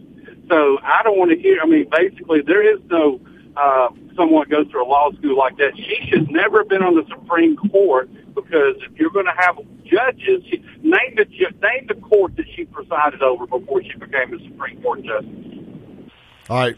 So 0.49 0.79
I 0.81 1.03
don't 1.03 1.17
want 1.17 1.29
to 1.31 1.37
hear. 1.37 1.61
I 1.61 1.67
mean, 1.67 1.87
basically, 1.91 2.41
there 2.41 2.65
is 2.65 2.81
no 2.89 3.21
uh, 3.57 3.89
someone 4.15 4.47
goes 4.49 4.67
through 4.71 4.85
a 4.85 4.87
law 4.87 5.11
school 5.17 5.37
like 5.37 5.57
that. 5.57 5.71
She 5.75 6.09
should 6.09 6.29
never 6.31 6.59
have 6.59 6.69
been 6.69 6.83
on 6.83 6.95
the 6.95 7.05
Supreme 7.09 7.55
Court 7.57 8.09
because 8.35 8.75
if 8.89 8.97
you're 8.99 9.09
going 9.11 9.25
to 9.25 9.33
have 9.37 9.57
judges, 9.85 10.43
she, 10.49 10.57
name 10.81 11.15
the 11.15 11.25
ju- 11.25 11.47
name 11.61 11.87
the 11.87 11.95
court 11.95 12.35
that 12.37 12.45
she 12.55 12.65
presided 12.65 13.21
over 13.21 13.45
before 13.47 13.81
she 13.83 13.93
became 13.97 14.33
a 14.33 14.39
Supreme 14.47 14.81
Court 14.81 15.03
justice. 15.03 15.29
All 16.49 16.57
right, 16.59 16.75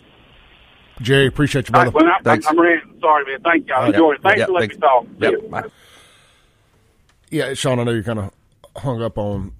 Jerry, 1.01 1.27
appreciate 1.27 1.69
you, 1.69 1.75
All 1.75 1.83
brother. 1.83 1.97
right, 1.97 2.05
well, 2.05 2.15
I, 2.19 2.23
Thanks. 2.23 2.45
I'm 2.47 2.59
ranting. 2.59 2.97
Sorry, 2.99 3.25
man. 3.25 3.41
Thank 3.43 3.67
you. 3.67 3.73
I 3.73 3.85
Yep. 3.85 3.93
enjoyed 3.95 4.15
it. 4.17 4.21
Thanks 4.23 4.39
Yep, 4.39 4.47
for 4.47 4.53
letting 4.53 4.69
thanks. 4.69 4.81
me 4.81 4.87
talk. 4.87 5.05
Yep. 5.19 5.33
Yeah. 5.43 5.49
Bye. 5.61 5.67
Yeah, 7.29 7.53
Shaun, 7.53 7.79
I 7.79 7.83
know 7.85 7.91
you're 7.91 8.03
kind 8.03 8.19
of 8.19 8.31
hung 8.77 9.01
up 9.01 9.17
on 9.17 9.53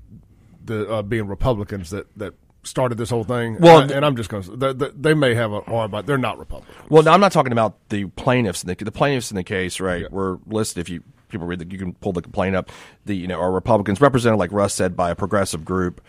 the 0.66 0.90
uh, 0.90 1.02
being 1.02 1.28
Republicans 1.28 1.90
that 1.92 2.08
that 2.18 2.34
started 2.64 2.98
this 2.98 3.10
whole 3.10 3.24
thing. 3.24 3.58
Well, 3.60 3.80
and, 3.80 3.92
I, 3.92 3.96
and 3.96 4.06
I'm 4.06 4.16
just 4.16 4.30
going 4.30 4.44
to 4.44 4.74
they, 4.74 4.90
they, 4.96 5.14
may 5.14 5.34
have 5.34 5.52
a 5.52 5.62
R, 5.62 5.88
but 5.88 6.06
they're 6.06 6.18
not 6.18 6.38
Republicans. 6.38 6.78
Well, 6.90 7.04
no, 7.04 7.12
I'm 7.12 7.22
not 7.22 7.32
talking 7.32 7.52
about 7.52 7.78
the 7.90 8.06
plaintiffs. 8.06 8.64
In 8.64 8.68
the, 8.68 8.76
the 8.76 8.92
plaintiffs 8.92 9.32
in 9.32 9.36
the 9.36 9.44
case, 9.44 9.80
right, 9.80 10.12
were 10.12 10.40
listed. 10.48 10.82
If 10.82 10.90
you 10.90 11.04
people 11.30 11.48
read, 11.48 11.60
the, 11.60 11.68
you 11.68 11.78
can 11.78 11.94
pull 11.94 12.14
the 12.14 12.22
complaint 12.22 12.56
up. 12.56 12.72
The 13.06 13.16
you 13.16 13.28
know 13.28 13.40
are 13.40 13.52
Republicans 13.52 14.02
represented, 14.02 14.40
like 14.40 14.52
Russ 14.52 14.74
said, 14.74 14.96
by 14.96 15.12
a 15.12 15.16
progressive 15.16 15.66
group. 15.66 16.02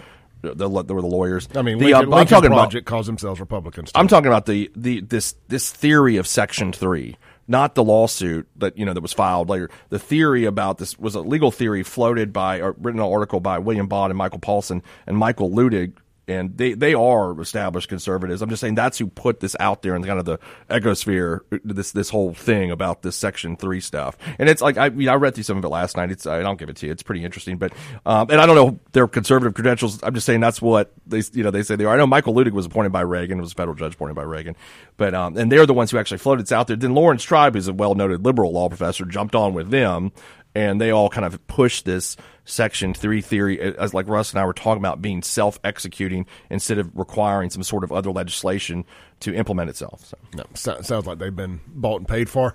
The, 0.42 0.54
the, 0.54 0.68
were 0.68 0.82
the 0.82 1.06
lawyers. 1.06 1.48
I 1.54 1.62
mean, 1.62 1.78
the, 1.78 1.92
Lincoln, 1.92 2.12
uh, 2.12 2.16
I'm 2.16 2.26
talking 2.26 2.48
about 2.48 2.62
Project 2.62 2.84
calls 2.84 3.06
themselves 3.06 3.38
Republicans. 3.38 3.92
too. 3.92 3.98
I'm 4.00 4.08
talking 4.08 4.26
about 4.26 4.46
the, 4.46 4.72
the 4.74 5.00
this 5.00 5.36
this 5.46 5.70
theory 5.70 6.16
of 6.16 6.26
Section 6.26 6.72
Three, 6.72 7.16
not 7.46 7.76
the 7.76 7.84
lawsuit 7.84 8.48
that 8.56 8.76
you 8.76 8.84
know 8.84 8.92
that 8.92 9.02
was 9.02 9.12
filed 9.12 9.48
later. 9.48 9.70
The 9.90 10.00
theory 10.00 10.44
about 10.44 10.78
this 10.78 10.98
was 10.98 11.14
a 11.14 11.20
legal 11.20 11.52
theory 11.52 11.84
floated 11.84 12.32
by 12.32 12.60
or 12.60 12.72
written 12.72 13.00
an 13.00 13.06
article 13.06 13.38
by 13.38 13.58
William 13.58 13.86
Baude 13.86 14.10
and 14.10 14.18
Michael 14.18 14.40
Paulsen 14.40 14.82
and 15.06 15.16
Michael 15.16 15.48
Luttig. 15.48 15.92
And 16.28 16.56
they, 16.56 16.74
they 16.74 16.94
are 16.94 17.38
established 17.40 17.88
conservatives. 17.88 18.42
I'm 18.42 18.48
just 18.48 18.60
saying 18.60 18.76
that's 18.76 18.96
who 18.96 19.08
put 19.08 19.40
this 19.40 19.56
out 19.58 19.82
there 19.82 19.96
in 19.96 20.04
kind 20.04 20.20
of 20.20 20.24
the 20.24 20.38
egosphere, 20.70 21.40
this 21.64 21.90
this 21.90 22.10
whole 22.10 22.32
thing 22.32 22.70
about 22.70 23.02
this 23.02 23.16
Section 23.16 23.56
Three 23.56 23.80
stuff. 23.80 24.16
And 24.38 24.48
it's 24.48 24.62
like 24.62 24.78
I 24.78 24.90
mean, 24.90 25.08
I 25.08 25.14
read 25.14 25.34
through 25.34 25.44
some 25.44 25.58
of 25.58 25.64
it 25.64 25.68
last 25.68 25.96
night. 25.96 26.12
It's 26.12 26.24
I 26.26 26.40
don't 26.40 26.58
give 26.58 26.68
it 26.68 26.76
to 26.76 26.86
you. 26.86 26.92
It's 26.92 27.02
pretty 27.02 27.24
interesting, 27.24 27.58
but 27.58 27.72
um, 28.06 28.30
and 28.30 28.40
I 28.40 28.46
don't 28.46 28.54
know 28.54 28.78
their 28.92 29.08
conservative 29.08 29.54
credentials. 29.54 30.00
I'm 30.02 30.14
just 30.14 30.26
saying 30.26 30.40
that's 30.40 30.62
what 30.62 30.92
they 31.06 31.22
you 31.32 31.42
know 31.42 31.50
they 31.50 31.64
say 31.64 31.74
they 31.74 31.84
are. 31.84 31.94
I 31.94 31.96
know 31.96 32.06
Michael 32.06 32.34
Luttig 32.34 32.52
was 32.52 32.66
appointed 32.66 32.92
by 32.92 33.00
Reagan, 33.00 33.40
was 33.40 33.52
a 33.52 33.56
federal 33.56 33.74
judge 33.74 33.94
appointed 33.94 34.14
by 34.14 34.22
Reagan, 34.22 34.54
but 34.96 35.14
um, 35.14 35.36
and 35.36 35.50
they're 35.50 35.66
the 35.66 35.74
ones 35.74 35.90
who 35.90 35.98
actually 35.98 36.18
floated 36.18 36.46
this 36.46 36.52
out 36.52 36.68
there. 36.68 36.76
Then 36.76 36.94
Laurence 36.94 37.24
Tribe, 37.24 37.54
who's 37.54 37.66
a 37.66 37.72
well 37.72 37.96
noted 37.96 38.24
liberal 38.24 38.52
law 38.52 38.68
professor, 38.68 39.04
jumped 39.04 39.34
on 39.34 39.54
with 39.54 39.70
them, 39.70 40.12
and 40.54 40.80
they 40.80 40.90
all 40.90 41.08
kind 41.08 41.24
of 41.24 41.46
pushed 41.46 41.84
this 41.84 42.16
Section 42.44 42.94
Three 42.94 43.20
theory 43.20 43.60
as 43.60 43.94
like 43.94 44.08
Russ 44.08 44.32
and 44.32 44.40
I 44.40 44.44
were 44.44 44.52
talking 44.52 44.82
about 44.82 45.00
being 45.00 45.22
self 45.22 45.58
executing 45.64 46.26
instead 46.50 46.78
of 46.78 46.90
requiring 46.94 47.50
some 47.50 47.62
sort 47.62 47.84
of 47.84 47.92
other 47.92 48.10
legislation 48.10 48.84
to 49.20 49.34
implement 49.34 49.70
itself. 49.70 50.04
So. 50.04 50.18
No, 50.34 50.44
sounds 50.54 51.06
like 51.06 51.18
they've 51.18 51.34
been 51.34 51.60
bought 51.66 52.00
and 52.00 52.08
paid 52.08 52.28
for. 52.28 52.54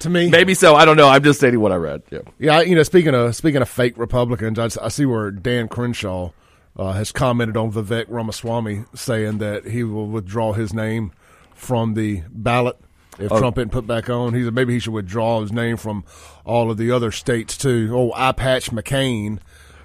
To 0.00 0.10
me, 0.10 0.28
Maybe 0.28 0.52
so. 0.52 0.74
I 0.74 0.84
don't 0.84 0.98
know. 0.98 1.08
I'm 1.08 1.22
just 1.22 1.38
stating 1.38 1.60
what 1.60 1.72
I 1.72 1.76
read. 1.76 2.02
Yeah. 2.10 2.18
Yeah, 2.38 2.60
you 2.60 2.74
know, 2.74 2.82
speaking 2.82 3.14
of 3.14 3.34
speaking 3.34 3.62
of 3.62 3.68
fake 3.68 3.96
Republicans, 3.96 4.58
I, 4.58 4.68
I 4.84 4.88
see 4.88 5.06
where 5.06 5.30
Dan 5.30 5.68
Crenshaw 5.68 6.32
uh, 6.76 6.92
has 6.92 7.12
commented 7.12 7.56
on 7.56 7.72
Vivek 7.72 8.06
Ramaswamy 8.08 8.84
saying 8.94 9.38
that 9.38 9.66
he 9.66 9.82
will 9.84 10.08
withdraw 10.08 10.52
his 10.52 10.74
name 10.74 11.12
from 11.54 11.94
the 11.94 12.22
ballot 12.28 12.78
if 13.22 13.28
Trump 13.30 13.58
isn't 13.58 13.70
put 13.70 13.86
back 13.86 14.10
on. 14.10 14.34
He 14.34 14.44
said 14.44 14.54
maybe 14.54 14.72
he 14.72 14.78
should 14.78 14.92
withdraw 14.92 15.40
his 15.40 15.52
name 15.52 15.76
from 15.76 16.04
all 16.44 16.70
of 16.70 16.76
the 16.76 16.90
other 16.90 17.10
states 17.10 17.56
too. 17.56 17.90
Oh, 17.92 18.12
eye 18.14 18.32
patch 18.32 18.70
McCain 18.70 19.38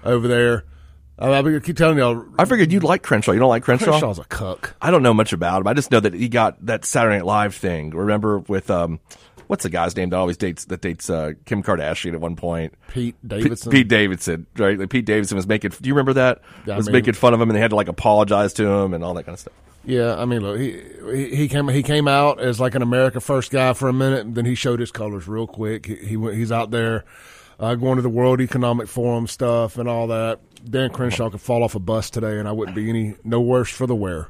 over 0.03 0.27
there. 0.27 0.65
I, 1.19 1.33
I 1.33 1.59
keep 1.59 1.77
telling 1.77 1.97
y'all, 1.97 2.23
I 2.37 2.45
figured 2.45 2.71
you'd 2.71 2.83
like 2.83 3.01
Crenshaw. 3.01 3.31
You 3.31 3.39
don't 3.39 3.49
like 3.49 3.63
Crenshaw? 3.63 3.85
Crenshaw's 3.91 4.19
a 4.19 4.23
cuck. 4.25 4.75
I 4.81 4.91
don't 4.91 5.01
know 5.01 5.13
much 5.15 5.33
about 5.33 5.61
him. 5.61 5.67
I 5.67 5.73
just 5.73 5.91
know 5.91 5.99
that 5.99 6.13
he 6.13 6.29
got 6.29 6.63
that 6.67 6.85
Saturday 6.85 7.17
Night 7.17 7.25
Live 7.25 7.55
thing. 7.55 7.89
Remember 7.89 8.39
with 8.39 8.69
um, 8.69 8.99
what's 9.47 9.63
the 9.63 9.69
guy's 9.71 9.95
name 9.95 10.11
that 10.11 10.17
always 10.17 10.37
dates 10.37 10.65
that 10.65 10.81
dates 10.81 11.09
uh, 11.09 11.31
Kim 11.45 11.63
Kardashian 11.63 12.13
at 12.13 12.21
one 12.21 12.35
point? 12.35 12.75
Pete 12.89 13.15
P- 13.21 13.27
Davidson. 13.27 13.71
Pete 13.71 13.87
Davidson, 13.87 14.45
right? 14.57 14.77
Like 14.77 14.89
Pete 14.91 15.05
Davidson 15.05 15.37
was 15.37 15.47
making. 15.47 15.71
Do 15.71 15.87
you 15.87 15.93
remember 15.95 16.13
that? 16.13 16.41
Yeah, 16.67 16.75
I 16.75 16.77
was 16.77 16.85
mean- 16.85 16.93
making 16.93 17.15
fun 17.15 17.33
of 17.33 17.41
him, 17.41 17.49
and 17.49 17.55
they 17.55 17.61
had 17.61 17.71
to 17.71 17.75
like 17.75 17.87
apologize 17.87 18.53
to 18.53 18.67
him 18.67 18.93
and 18.93 19.03
all 19.03 19.15
that 19.15 19.23
kind 19.23 19.33
of 19.33 19.39
stuff. 19.39 19.53
Yeah, 19.87 20.17
I 20.17 20.25
mean, 20.25 20.41
look, 20.41 20.59
he 20.59 20.81
he 21.33 21.47
came 21.47 21.69
he 21.69 21.81
came 21.81 22.09
out 22.09 22.41
as 22.41 22.59
like 22.59 22.75
an 22.75 22.81
America 22.81 23.21
First 23.21 23.51
guy 23.51 23.71
for 23.71 23.87
a 23.87 23.93
minute, 23.93 24.25
and 24.25 24.35
then 24.35 24.43
he 24.43 24.53
showed 24.53 24.81
his 24.81 24.91
colors 24.91 25.29
real 25.29 25.47
quick. 25.47 25.85
He, 25.85 25.95
he 25.95 26.17
went, 26.17 26.35
he's 26.35 26.51
out 26.51 26.71
there 26.71 27.05
uh, 27.57 27.73
going 27.75 27.95
to 27.95 28.01
the 28.01 28.09
World 28.09 28.41
Economic 28.41 28.89
Forum 28.89 29.27
stuff 29.27 29.77
and 29.77 29.87
all 29.87 30.07
that. 30.07 30.41
Dan 30.69 30.89
Crenshaw 30.89 31.29
could 31.29 31.39
fall 31.39 31.63
off 31.63 31.73
a 31.73 31.79
bus 31.79 32.09
today, 32.09 32.37
and 32.37 32.49
I 32.49 32.51
wouldn't 32.51 32.75
be 32.75 32.89
any 32.89 33.15
no 33.23 33.39
worse 33.39 33.71
for 33.71 33.87
the 33.87 33.95
wear. 33.95 34.27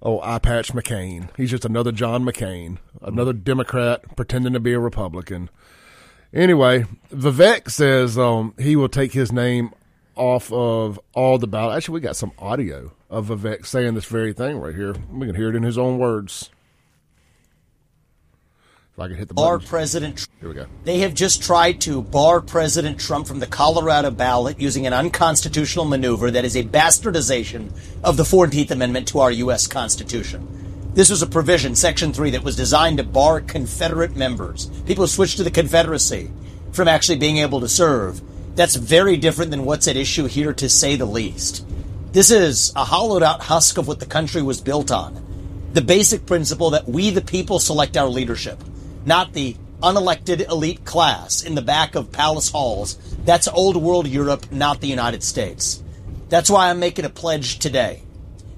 Oh, 0.00 0.18
eye 0.22 0.38
patch 0.38 0.72
McCain. 0.72 1.28
He's 1.36 1.50
just 1.50 1.66
another 1.66 1.92
John 1.92 2.24
McCain, 2.24 2.78
another 3.02 3.34
Democrat 3.34 4.16
pretending 4.16 4.54
to 4.54 4.60
be 4.60 4.72
a 4.72 4.80
Republican. 4.80 5.50
Anyway, 6.32 6.86
Vivek 7.12 7.70
says 7.70 8.16
um, 8.16 8.54
he 8.58 8.76
will 8.76 8.88
take 8.88 9.12
his 9.12 9.30
name 9.30 9.74
off 10.14 10.50
of 10.50 10.98
all 11.12 11.36
the 11.36 11.46
ballot. 11.46 11.76
Actually, 11.76 11.94
we 11.96 12.00
got 12.00 12.16
some 12.16 12.32
audio 12.38 12.95
of 13.08 13.26
Vivek 13.28 13.66
saying 13.66 13.94
this 13.94 14.06
very 14.06 14.32
thing 14.32 14.58
right 14.58 14.74
here. 14.74 14.94
We 15.10 15.26
can 15.26 15.36
hear 15.36 15.50
it 15.50 15.56
in 15.56 15.62
his 15.62 15.78
own 15.78 15.98
words. 15.98 16.50
If 18.94 19.00
I 19.00 19.08
can 19.08 19.16
hit 19.16 19.28
the 19.28 19.34
bar 19.34 19.58
button. 19.58 19.68
President 19.68 20.16
Trump. 20.16 20.30
Here 20.40 20.48
we 20.48 20.54
go. 20.54 20.66
They 20.84 21.00
have 21.00 21.12
just 21.12 21.42
tried 21.42 21.82
to 21.82 22.00
bar 22.00 22.40
President 22.40 22.98
Trump 22.98 23.26
from 23.26 23.40
the 23.40 23.46
Colorado 23.46 24.10
ballot 24.10 24.58
using 24.58 24.86
an 24.86 24.94
unconstitutional 24.94 25.84
maneuver 25.84 26.30
that 26.30 26.46
is 26.46 26.56
a 26.56 26.64
bastardization 26.64 27.72
of 28.02 28.16
the 28.16 28.22
14th 28.22 28.70
Amendment 28.70 29.06
to 29.08 29.20
our 29.20 29.30
U.S. 29.30 29.66
Constitution. 29.66 30.48
This 30.94 31.10
was 31.10 31.20
a 31.20 31.26
provision, 31.26 31.74
Section 31.74 32.14
3, 32.14 32.30
that 32.30 32.42
was 32.42 32.56
designed 32.56 32.96
to 32.96 33.04
bar 33.04 33.42
Confederate 33.42 34.16
members, 34.16 34.70
people 34.86 35.04
who 35.04 35.08
switched 35.08 35.36
to 35.36 35.44
the 35.44 35.50
Confederacy, 35.50 36.30
from 36.72 36.88
actually 36.88 37.18
being 37.18 37.36
able 37.36 37.60
to 37.60 37.68
serve. 37.68 38.22
That's 38.56 38.76
very 38.76 39.18
different 39.18 39.50
than 39.50 39.66
what's 39.66 39.88
at 39.88 39.96
issue 39.98 40.24
here, 40.24 40.54
to 40.54 40.70
say 40.70 40.96
the 40.96 41.04
least. 41.04 41.66
This 42.16 42.30
is 42.30 42.72
a 42.74 42.82
hollowed 42.82 43.22
out 43.22 43.42
husk 43.42 43.76
of 43.76 43.86
what 43.86 44.00
the 44.00 44.06
country 44.06 44.40
was 44.40 44.62
built 44.62 44.90
on. 44.90 45.22
The 45.74 45.82
basic 45.82 46.24
principle 46.24 46.70
that 46.70 46.88
we, 46.88 47.10
the 47.10 47.20
people, 47.20 47.58
select 47.58 47.94
our 47.94 48.08
leadership, 48.08 48.58
not 49.04 49.34
the 49.34 49.54
unelected 49.82 50.48
elite 50.48 50.86
class 50.86 51.42
in 51.42 51.54
the 51.54 51.60
back 51.60 51.94
of 51.94 52.12
palace 52.12 52.50
halls. 52.50 52.96
That's 53.26 53.48
old 53.48 53.76
world 53.76 54.08
Europe, 54.08 54.50
not 54.50 54.80
the 54.80 54.88
United 54.88 55.22
States. 55.22 55.82
That's 56.30 56.48
why 56.48 56.70
I'm 56.70 56.80
making 56.80 57.04
a 57.04 57.10
pledge 57.10 57.58
today 57.58 58.00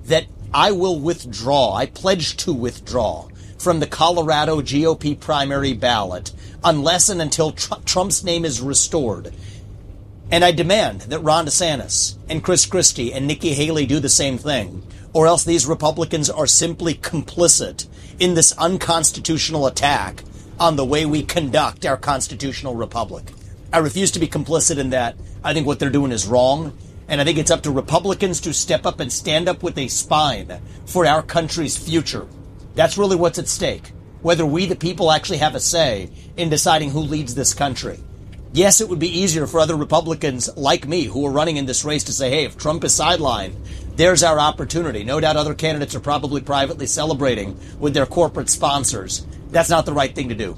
that 0.04 0.26
I 0.54 0.70
will 0.70 1.00
withdraw, 1.00 1.74
I 1.74 1.86
pledge 1.86 2.36
to 2.36 2.52
withdraw 2.52 3.26
from 3.58 3.80
the 3.80 3.88
Colorado 3.88 4.60
GOP 4.60 5.18
primary 5.18 5.72
ballot 5.72 6.30
unless 6.62 7.08
and 7.08 7.20
until 7.20 7.50
Tr- 7.50 7.74
Trump's 7.84 8.22
name 8.22 8.44
is 8.44 8.60
restored. 8.60 9.34
And 10.30 10.44
I 10.44 10.52
demand 10.52 11.02
that 11.02 11.20
Ron 11.20 11.46
DeSantis 11.46 12.16
and 12.28 12.44
Chris 12.44 12.66
Christie 12.66 13.12
and 13.12 13.26
Nikki 13.26 13.54
Haley 13.54 13.86
do 13.86 13.98
the 13.98 14.10
same 14.10 14.36
thing, 14.36 14.82
or 15.14 15.26
else 15.26 15.44
these 15.44 15.66
Republicans 15.66 16.28
are 16.28 16.46
simply 16.46 16.94
complicit 16.94 17.86
in 18.18 18.34
this 18.34 18.52
unconstitutional 18.58 19.66
attack 19.66 20.22
on 20.60 20.76
the 20.76 20.84
way 20.84 21.06
we 21.06 21.22
conduct 21.22 21.86
our 21.86 21.96
constitutional 21.96 22.74
republic. 22.74 23.24
I 23.72 23.78
refuse 23.78 24.10
to 24.12 24.18
be 24.18 24.28
complicit 24.28 24.78
in 24.78 24.90
that. 24.90 25.16
I 25.42 25.54
think 25.54 25.66
what 25.66 25.78
they're 25.78 25.90
doing 25.90 26.12
is 26.12 26.26
wrong. 26.26 26.76
And 27.08 27.22
I 27.22 27.24
think 27.24 27.38
it's 27.38 27.50
up 27.50 27.62
to 27.62 27.70
Republicans 27.70 28.40
to 28.42 28.52
step 28.52 28.84
up 28.84 29.00
and 29.00 29.10
stand 29.10 29.48
up 29.48 29.62
with 29.62 29.78
a 29.78 29.88
spine 29.88 30.60
for 30.84 31.06
our 31.06 31.22
country's 31.22 31.76
future. 31.76 32.26
That's 32.74 32.98
really 32.98 33.16
what's 33.16 33.38
at 33.38 33.48
stake. 33.48 33.92
Whether 34.20 34.44
we, 34.44 34.66
the 34.66 34.76
people, 34.76 35.10
actually 35.10 35.38
have 35.38 35.54
a 35.54 35.60
say 35.60 36.10
in 36.36 36.50
deciding 36.50 36.90
who 36.90 37.00
leads 37.00 37.34
this 37.34 37.54
country. 37.54 37.98
Yes, 38.52 38.80
it 38.80 38.88
would 38.88 38.98
be 38.98 39.20
easier 39.20 39.46
for 39.46 39.60
other 39.60 39.76
Republicans 39.76 40.48
like 40.56 40.88
me 40.88 41.04
who 41.04 41.26
are 41.26 41.30
running 41.30 41.58
in 41.58 41.66
this 41.66 41.84
race 41.84 42.04
to 42.04 42.12
say, 42.12 42.30
hey, 42.30 42.44
if 42.44 42.56
Trump 42.56 42.82
is 42.82 42.98
sidelined, 42.98 43.54
there's 43.96 44.22
our 44.22 44.38
opportunity. 44.38 45.04
No 45.04 45.20
doubt 45.20 45.36
other 45.36 45.54
candidates 45.54 45.94
are 45.94 46.00
probably 46.00 46.40
privately 46.40 46.86
celebrating 46.86 47.58
with 47.78 47.92
their 47.92 48.06
corporate 48.06 48.48
sponsors. 48.48 49.26
That's 49.50 49.68
not 49.68 49.84
the 49.84 49.92
right 49.92 50.14
thing 50.14 50.30
to 50.30 50.34
do. 50.34 50.56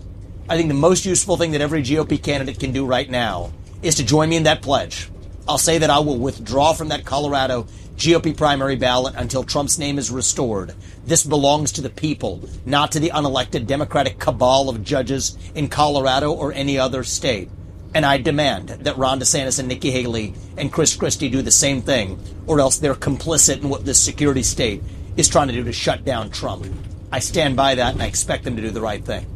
I 0.48 0.56
think 0.56 0.68
the 0.68 0.74
most 0.74 1.04
useful 1.04 1.36
thing 1.36 1.50
that 1.52 1.60
every 1.60 1.82
GOP 1.82 2.22
candidate 2.22 2.60
can 2.60 2.70
do 2.70 2.86
right 2.86 3.10
now 3.10 3.52
is 3.82 3.96
to 3.96 4.06
join 4.06 4.28
me 4.28 4.36
in 4.36 4.44
that 4.44 4.62
pledge. 4.62 5.10
I'll 5.48 5.58
say 5.58 5.78
that 5.78 5.90
I 5.90 5.98
will 5.98 6.18
withdraw 6.18 6.72
from 6.72 6.88
that 6.88 7.04
Colorado 7.04 7.66
GOP 7.96 8.36
primary 8.36 8.76
ballot 8.76 9.14
until 9.16 9.42
Trump's 9.42 9.78
name 9.78 9.98
is 9.98 10.10
restored. 10.10 10.74
This 11.04 11.24
belongs 11.24 11.72
to 11.72 11.80
the 11.80 11.90
people, 11.90 12.40
not 12.64 12.92
to 12.92 13.00
the 13.00 13.10
unelected 13.10 13.66
Democratic 13.66 14.18
cabal 14.18 14.68
of 14.68 14.84
judges 14.84 15.36
in 15.54 15.68
Colorado 15.68 16.32
or 16.32 16.52
any 16.52 16.78
other 16.78 17.02
state. 17.04 17.50
And 17.94 18.06
I 18.06 18.18
demand 18.18 18.68
that 18.68 18.96
Ron 18.96 19.18
DeSantis 19.18 19.58
and 19.58 19.68
Nikki 19.68 19.90
Haley 19.90 20.34
and 20.56 20.72
Chris 20.72 20.94
Christie 20.94 21.28
do 21.28 21.42
the 21.42 21.50
same 21.50 21.82
thing, 21.82 22.22
or 22.46 22.60
else 22.60 22.78
they're 22.78 22.94
complicit 22.94 23.62
in 23.62 23.68
what 23.68 23.84
this 23.84 24.00
security 24.00 24.42
state 24.42 24.82
is 25.16 25.28
trying 25.28 25.48
to 25.48 25.54
do 25.54 25.64
to 25.64 25.72
shut 25.72 26.04
down 26.04 26.30
Trump. 26.30 26.66
I 27.10 27.18
stand 27.18 27.56
by 27.56 27.74
that, 27.74 27.94
and 27.94 28.02
I 28.02 28.06
expect 28.06 28.44
them 28.44 28.54
to 28.56 28.62
do 28.62 28.70
the 28.70 28.80
right 28.80 29.04
thing. 29.04 29.26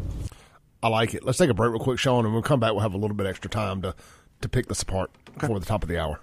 I 0.83 0.89
like 0.89 1.15
it. 1.15 1.25
Let's 1.25 1.39
take 1.39 1.51
a 1.51 1.55
break 1.55 1.73
real 1.73 1.81
quick, 1.81 1.99
Shaun, 1.99 2.19
and 2.19 2.27
when 2.27 2.35
we'll 2.35 2.43
come 2.43 2.61
back. 2.61 2.73
We'll 2.73 2.81
have 2.81 2.95
a 2.95 2.99
little 2.99 3.17
bit 3.17 3.27
extra 3.27 3.51
time 3.51 3.83
to, 3.83 3.95
to 4.43 4.49
pick 4.49 4.67
this 4.67 4.83
apart 4.83 5.11
okay. 5.31 5.41
before 5.41 5.59
the 5.59 5.67
top 5.67 5.83
of 5.83 5.89
the 5.89 5.99
hour. 5.99 6.21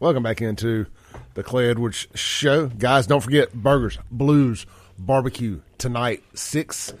Welcome 0.00 0.24
back 0.24 0.42
into 0.42 0.86
the 1.34 1.44
Clay 1.44 1.70
Edwards 1.70 2.08
Show. 2.14 2.66
Guys, 2.66 3.06
don't 3.06 3.20
forget 3.20 3.52
Burgers, 3.54 3.96
Blues, 4.10 4.66
Barbecue 4.98 5.60
tonight, 5.78 6.24
6 6.34 6.94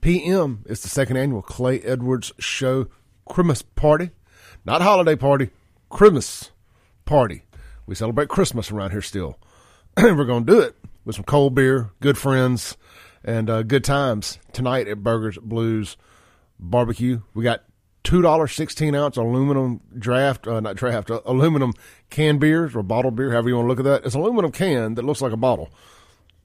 p.m. 0.00 0.64
It's 0.68 0.82
the 0.82 0.88
second 0.88 1.16
annual 1.16 1.42
Clay 1.42 1.80
Edwards 1.80 2.32
Show 2.40 2.88
Christmas 3.28 3.62
party. 3.62 4.10
Not 4.64 4.82
holiday 4.82 5.14
party, 5.14 5.50
Christmas 5.90 6.50
party. 7.04 7.44
We 7.86 7.94
celebrate 7.94 8.28
Christmas 8.28 8.72
around 8.72 8.90
here 8.90 9.02
still. 9.02 9.38
And 9.96 10.16
we're 10.18 10.24
going 10.24 10.44
to 10.44 10.52
do 10.52 10.60
it 10.60 10.76
with 11.04 11.14
some 11.14 11.24
cold 11.24 11.54
beer, 11.54 11.92
good 12.00 12.18
friends, 12.18 12.76
and 13.22 13.48
uh, 13.48 13.62
good 13.62 13.84
times 13.84 14.40
tonight 14.52 14.88
at 14.88 15.04
Burgers, 15.04 15.38
Blues, 15.38 15.96
Barbecue. 16.58 17.20
We 17.32 17.44
got 17.44 17.62
two 18.02 18.22
dollar 18.22 18.46
sixteen 18.46 18.94
ounce 18.94 19.16
aluminum 19.16 19.80
draft, 19.98 20.46
uh, 20.46 20.60
not 20.60 20.76
draft, 20.76 21.10
uh, 21.10 21.20
aluminum 21.24 21.72
can 22.08 22.38
beers 22.38 22.74
or 22.74 22.82
bottled 22.82 23.16
beer, 23.16 23.30
however 23.30 23.48
you 23.48 23.56
want 23.56 23.66
to 23.66 23.68
look 23.68 23.80
at 23.80 23.84
that. 23.84 24.06
It's 24.06 24.14
aluminum 24.14 24.52
can 24.52 24.94
that 24.94 25.04
looks 25.04 25.20
like 25.20 25.32
a 25.32 25.36
bottle. 25.36 25.70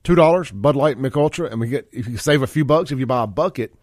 Two 0.04 0.16
dollars, 0.16 0.52
Bud 0.52 0.76
Light, 0.76 0.98
Mich 0.98 1.16
Ultra, 1.16 1.50
and 1.50 1.60
we 1.60 1.68
get 1.68 1.88
if 1.92 2.08
you 2.08 2.18
save 2.18 2.42
a 2.42 2.48
few 2.48 2.66
bucks 2.66 2.92
if 2.92 3.00
you 3.00 3.06
buy 3.06 3.24
a 3.24 3.28
bucket, 3.28 3.74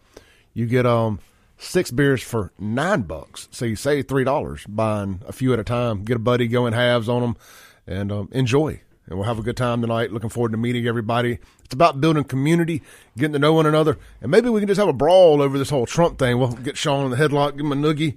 you 0.53 0.65
get 0.65 0.85
um 0.85 1.19
six 1.57 1.91
beers 1.91 2.21
for 2.21 2.51
nine 2.57 3.01
bucks. 3.03 3.47
So 3.51 3.65
you 3.65 3.75
save 3.75 4.07
three 4.07 4.23
dollars 4.23 4.65
buying 4.67 5.21
a 5.27 5.33
few 5.33 5.53
at 5.53 5.59
a 5.59 5.63
time. 5.63 6.03
Get 6.03 6.17
a 6.17 6.19
buddy, 6.19 6.47
go 6.47 6.65
in 6.65 6.73
halves 6.73 7.09
on 7.09 7.21
them, 7.21 7.37
and 7.85 8.11
um, 8.11 8.29
enjoy 8.31 8.81
and 9.07 9.17
we'll 9.17 9.27
have 9.27 9.39
a 9.39 9.43
good 9.43 9.57
time 9.57 9.81
tonight. 9.81 10.11
Looking 10.11 10.29
forward 10.29 10.51
to 10.51 10.57
meeting 10.57 10.87
everybody. 10.87 11.39
It's 11.73 11.75
about 11.75 11.99
building 11.99 12.23
community, 12.23 12.83
getting 13.17 13.33
to 13.33 13.39
know 13.39 13.53
one 13.53 13.65
another, 13.65 13.97
and 14.21 14.29
maybe 14.29 14.47
we 14.47 14.61
can 14.61 14.67
just 14.67 14.77
have 14.77 14.87
a 14.87 14.93
brawl 14.93 15.41
over 15.41 15.57
this 15.57 15.71
whole 15.71 15.87
Trump 15.87 16.19
thing. 16.19 16.37
We'll 16.37 16.51
get 16.51 16.77
Shaun 16.77 17.05
in 17.05 17.09
the 17.09 17.17
headlock, 17.17 17.57
give 17.57 17.65
him 17.65 17.71
a 17.71 17.75
noogie, 17.75 18.15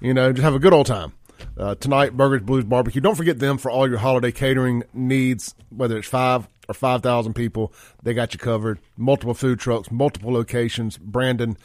you 0.00 0.12
know, 0.12 0.30
just 0.32 0.42
have 0.44 0.54
a 0.54 0.58
good 0.58 0.74
old 0.74 0.84
time. 0.84 1.14
Uh, 1.56 1.76
tonight, 1.76 2.14
Burgers 2.14 2.42
Blues 2.42 2.64
Barbecue. 2.64 3.00
Don't 3.00 3.14
forget 3.14 3.38
them 3.38 3.56
for 3.56 3.70
all 3.70 3.88
your 3.88 3.96
holiday 3.96 4.30
catering 4.30 4.82
needs, 4.92 5.54
whether 5.70 5.96
it's 5.96 6.08
five 6.08 6.46
or 6.68 6.74
5,000 6.74 7.32
people. 7.32 7.72
They 8.02 8.12
got 8.12 8.34
you 8.34 8.38
covered. 8.38 8.80
Multiple 8.98 9.32
food 9.32 9.58
trucks, 9.60 9.90
multiple 9.90 10.34
locations. 10.34 10.98
Brandon, 10.98 11.56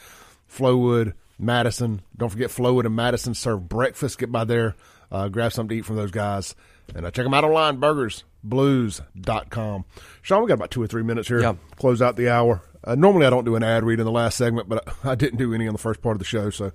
Flowood, 0.50 1.16
Madison. 1.38 2.02
Don't 2.16 2.30
forget 2.30 2.50
Flowood 2.50 2.86
and 2.86 2.96
Madison 2.96 3.34
serve 3.34 3.68
breakfast. 3.68 4.20
Get 4.20 4.32
by 4.32 4.46
there, 4.46 4.76
uh, 5.12 5.28
grab 5.28 5.52
something 5.52 5.76
to 5.76 5.80
eat 5.80 5.86
from 5.86 5.98
those 5.98 6.12
guys. 6.12 6.56
And 6.94 7.06
uh, 7.06 7.12
check 7.12 7.26
them 7.26 7.34
out 7.34 7.44
online, 7.44 7.78
burgersblues.com. 7.80 9.86
Shaun, 10.22 10.42
we 10.42 10.48
got 10.48 10.54
about 10.56 10.72
two 10.72 10.82
or 10.82 10.88
three 10.88 11.04
minutes 11.04 11.28
here. 11.28 11.42
Yeah. 11.42 11.56
Close 11.78 12.02
out 12.02 12.16
the 12.16 12.30
hour. 12.30 12.62
Uh, 12.84 12.96
normally, 12.96 13.26
I 13.26 13.32
don't 13.32 13.46
do 13.46 13.56
an 13.56 13.64
ad 13.64 13.84
read 13.84 14.00
in 14.00 14.06
the 14.06 14.12
last 14.12 14.38
segment, 14.38 14.70
but 14.70 14.88
I 15.04 15.16
didn't 15.16 15.38
do 15.38 15.54
any 15.54 15.68
on 15.68 15.74
the 15.74 15.80
first 15.80 16.02
part 16.02 16.16
of 16.16 16.20
the 16.20 16.26
show, 16.26 16.52
so 16.52 16.72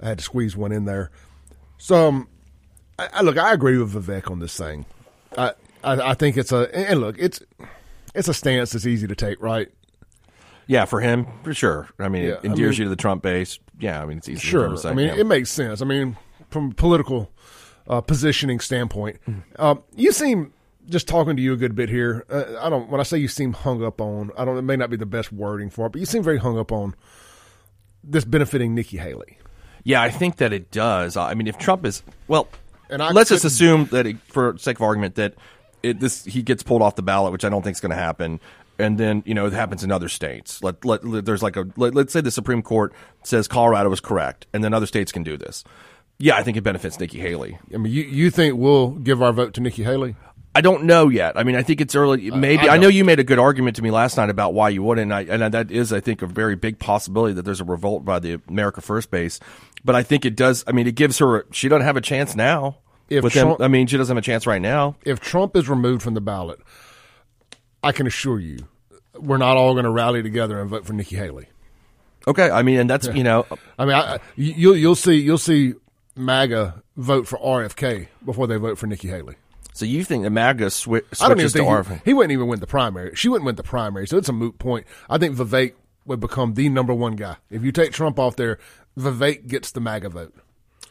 I 0.00 0.08
had 0.08 0.18
to 0.18 0.24
squeeze 0.24 0.56
one 0.56 0.72
in 0.72 0.84
there. 0.84 1.10
So, 1.78 2.08
um, 2.08 2.28
I, 2.98 3.08
I, 3.14 3.22
look, 3.22 3.36
I 3.36 3.52
agree 3.52 3.78
with 3.78 3.92
Vivek 3.92 4.30
on 4.30 4.38
this 4.38 4.56
thing. 4.56 4.86
I, 5.36 5.54
I, 5.82 6.10
I 6.10 6.14
think 6.14 6.36
it's 6.36 6.52
a 6.52 6.68
and 6.74 7.00
look, 7.00 7.16
it's 7.18 7.42
it's 8.14 8.28
a 8.28 8.34
stance 8.34 8.72
that's 8.72 8.86
easy 8.86 9.06
to 9.06 9.14
take, 9.14 9.40
right? 9.42 9.68
Yeah, 10.66 10.84
for 10.84 11.00
him, 11.00 11.26
for 11.42 11.52
sure. 11.52 11.88
I 11.98 12.08
mean, 12.08 12.24
yeah, 12.24 12.34
it 12.34 12.44
endears 12.44 12.50
I 12.50 12.54
mean, 12.54 12.78
you 12.78 12.84
to 12.84 12.90
the 12.90 12.96
Trump 12.96 13.22
base. 13.22 13.58
Yeah, 13.80 14.00
I 14.00 14.06
mean, 14.06 14.18
it's 14.18 14.28
easy. 14.28 14.40
Sure. 14.40 14.76
Say, 14.76 14.90
I 14.90 14.94
mean, 14.94 15.08
yeah. 15.08 15.16
it 15.16 15.26
makes 15.26 15.50
sense. 15.50 15.82
I 15.82 15.84
mean, 15.84 16.16
from 16.50 16.72
political 16.72 17.30
uh, 17.88 18.00
positioning 18.00 18.60
standpoint. 18.60 19.18
Mm-hmm. 19.28 19.80
you 19.96 20.12
seem 20.12 20.52
just 20.88 21.08
talking 21.08 21.36
to 21.36 21.42
you 21.42 21.52
a 21.52 21.56
good 21.56 21.74
bit 21.74 21.88
here. 21.88 22.24
Uh, 22.28 22.44
I 22.60 22.68
don't. 22.68 22.90
When 22.90 23.00
I 23.00 23.04
say 23.04 23.18
you 23.18 23.28
seem 23.28 23.52
hung 23.52 23.82
up 23.84 24.00
on, 24.00 24.30
I 24.36 24.44
don't. 24.44 24.58
It 24.58 24.62
may 24.62 24.76
not 24.76 24.90
be 24.90 24.96
the 24.96 25.06
best 25.06 25.32
wording 25.32 25.70
for 25.70 25.86
it, 25.86 25.90
but 25.90 26.00
you 26.00 26.06
seem 26.06 26.22
very 26.22 26.38
hung 26.38 26.58
up 26.58 26.72
on 26.72 26.94
this 28.02 28.24
benefiting 28.24 28.74
Nikki 28.74 28.96
Haley. 28.96 29.38
Yeah, 29.84 30.02
I 30.02 30.10
think 30.10 30.36
that 30.36 30.52
it 30.52 30.70
does. 30.70 31.16
I 31.16 31.34
mean, 31.34 31.46
if 31.46 31.58
Trump 31.58 31.86
is 31.86 32.02
well, 32.28 32.48
and 32.90 33.02
I 33.02 33.12
let's 33.12 33.30
just 33.30 33.44
assume 33.44 33.86
that, 33.86 34.06
it, 34.06 34.16
for 34.28 34.56
sake 34.58 34.76
of 34.76 34.82
argument, 34.82 35.14
that 35.14 35.34
it, 35.82 36.00
this 36.00 36.24
he 36.24 36.42
gets 36.42 36.62
pulled 36.62 36.82
off 36.82 36.96
the 36.96 37.02
ballot, 37.02 37.32
which 37.32 37.44
I 37.44 37.48
don't 37.48 37.62
think 37.62 37.76
is 37.76 37.80
going 37.80 37.90
to 37.90 37.96
happen. 37.96 38.40
And 38.78 38.98
then 38.98 39.22
you 39.26 39.34
know 39.34 39.46
it 39.46 39.52
happens 39.52 39.84
in 39.84 39.92
other 39.92 40.08
states. 40.08 40.62
Let, 40.62 40.84
let, 40.84 41.04
let 41.04 41.24
there's 41.26 41.42
like 41.42 41.56
a 41.56 41.66
let, 41.76 41.94
let's 41.94 42.12
say 42.12 42.20
the 42.20 42.30
Supreme 42.30 42.62
Court 42.62 42.92
says 43.22 43.46
Colorado 43.46 43.92
is 43.92 44.00
correct, 44.00 44.46
and 44.52 44.64
then 44.64 44.72
other 44.72 44.86
states 44.86 45.12
can 45.12 45.22
do 45.22 45.36
this. 45.36 45.64
Yeah, 46.20 46.36
I 46.36 46.42
think 46.42 46.58
it 46.58 46.60
benefits 46.62 47.00
Nikki 47.00 47.18
Haley. 47.18 47.58
I 47.72 47.78
mean, 47.78 47.92
you, 47.92 48.02
you 48.02 48.30
think 48.30 48.56
we'll 48.56 48.90
give 48.90 49.22
our 49.22 49.32
vote 49.32 49.54
to 49.54 49.62
Nikki 49.62 49.82
Haley? 49.82 50.16
I 50.54 50.60
don't 50.60 50.84
know 50.84 51.08
yet. 51.08 51.38
I 51.38 51.44
mean, 51.44 51.56
I 51.56 51.62
think 51.62 51.80
it's 51.80 51.94
early. 51.94 52.30
Maybe 52.30 52.68
uh, 52.68 52.72
I, 52.72 52.74
I, 52.74 52.78
know 52.78 52.88
you 52.88 53.04
made 53.04 53.20
a 53.20 53.24
good 53.24 53.38
argument 53.38 53.76
to 53.76 53.82
me 53.82 53.90
last 53.90 54.16
night 54.16 54.28
about 54.28 54.52
why 54.52 54.68
you 54.68 54.82
wouldn't, 54.82 55.10
and, 55.10 55.30
I, 55.30 55.34
and 55.34 55.54
that 55.54 55.70
is, 55.70 55.92
I 55.92 56.00
think, 56.00 56.20
a 56.20 56.26
very 56.26 56.56
big 56.56 56.78
possibility 56.78 57.32
that 57.34 57.42
there's 57.42 57.60
a 57.60 57.64
revolt 57.64 58.04
by 58.04 58.18
the 58.18 58.40
America 58.48 58.82
First 58.82 59.10
base. 59.10 59.40
But 59.82 59.94
I 59.94 60.02
think 60.02 60.26
it 60.26 60.36
does. 60.36 60.62
I 60.66 60.72
mean, 60.72 60.86
it 60.86 60.94
gives 60.94 61.18
her. 61.18 61.46
She 61.52 61.68
doesn't 61.68 61.86
have 61.86 61.96
a 61.96 62.02
chance 62.02 62.36
now. 62.36 62.78
If 63.08 63.24
Trump, 63.32 63.60
I 63.60 63.68
mean, 63.68 63.86
she 63.86 63.96
doesn't 63.96 64.14
have 64.14 64.22
a 64.22 64.24
chance 64.24 64.46
right 64.46 64.60
now. 64.60 64.96
If 65.04 65.20
Trump 65.20 65.56
is 65.56 65.68
removed 65.68 66.02
from 66.02 66.14
the 66.14 66.20
ballot, 66.20 66.60
I 67.82 67.92
can 67.92 68.06
assure 68.06 68.38
you, 68.38 68.58
we're 69.14 69.38
not 69.38 69.56
all 69.56 69.72
going 69.72 69.84
to 69.84 69.90
rally 69.90 70.22
together 70.22 70.60
and 70.60 70.68
vote 70.68 70.84
for 70.84 70.92
Nikki 70.92 71.16
Haley. 71.16 71.48
Okay, 72.26 72.50
I 72.50 72.62
mean, 72.62 72.80
and 72.80 72.90
that's 72.90 73.06
you 73.14 73.24
know, 73.24 73.46
I 73.78 73.84
mean, 73.84 73.94
I, 73.94 74.18
you'll 74.36 74.76
you'll 74.76 74.94
see 74.94 75.14
you'll 75.14 75.38
see 75.38 75.74
MAGA 76.20 76.82
vote 76.96 77.26
for 77.26 77.38
RFK 77.38 78.08
before 78.24 78.46
they 78.46 78.56
vote 78.56 78.78
for 78.78 78.86
Nikki 78.86 79.08
Haley. 79.08 79.36
So 79.72 79.84
you 79.84 80.04
think 80.04 80.24
the 80.24 80.30
MAGA 80.30 80.66
swi- 80.66 81.02
switches 81.02 81.22
I 81.22 81.28
don't 81.28 81.40
even 81.40 81.50
think 81.50 81.66
to 81.66 81.72
RFK? 81.72 81.94
He, 82.04 82.10
he 82.10 82.14
wouldn't 82.14 82.32
even 82.32 82.46
win 82.48 82.60
the 82.60 82.66
primary. 82.66 83.14
She 83.14 83.28
wouldn't 83.28 83.46
win 83.46 83.54
the 83.56 83.62
primary, 83.62 84.06
so 84.06 84.18
it's 84.18 84.28
a 84.28 84.32
moot 84.32 84.58
point. 84.58 84.86
I 85.08 85.18
think 85.18 85.36
Vivek 85.36 85.74
would 86.06 86.20
become 86.20 86.54
the 86.54 86.68
number 86.68 86.92
one 86.92 87.16
guy. 87.16 87.36
If 87.50 87.62
you 87.62 87.72
take 87.72 87.92
Trump 87.92 88.18
off 88.18 88.36
there, 88.36 88.58
Vivek 88.98 89.46
gets 89.46 89.70
the 89.70 89.80
MAGA 89.80 90.08
vote. 90.10 90.34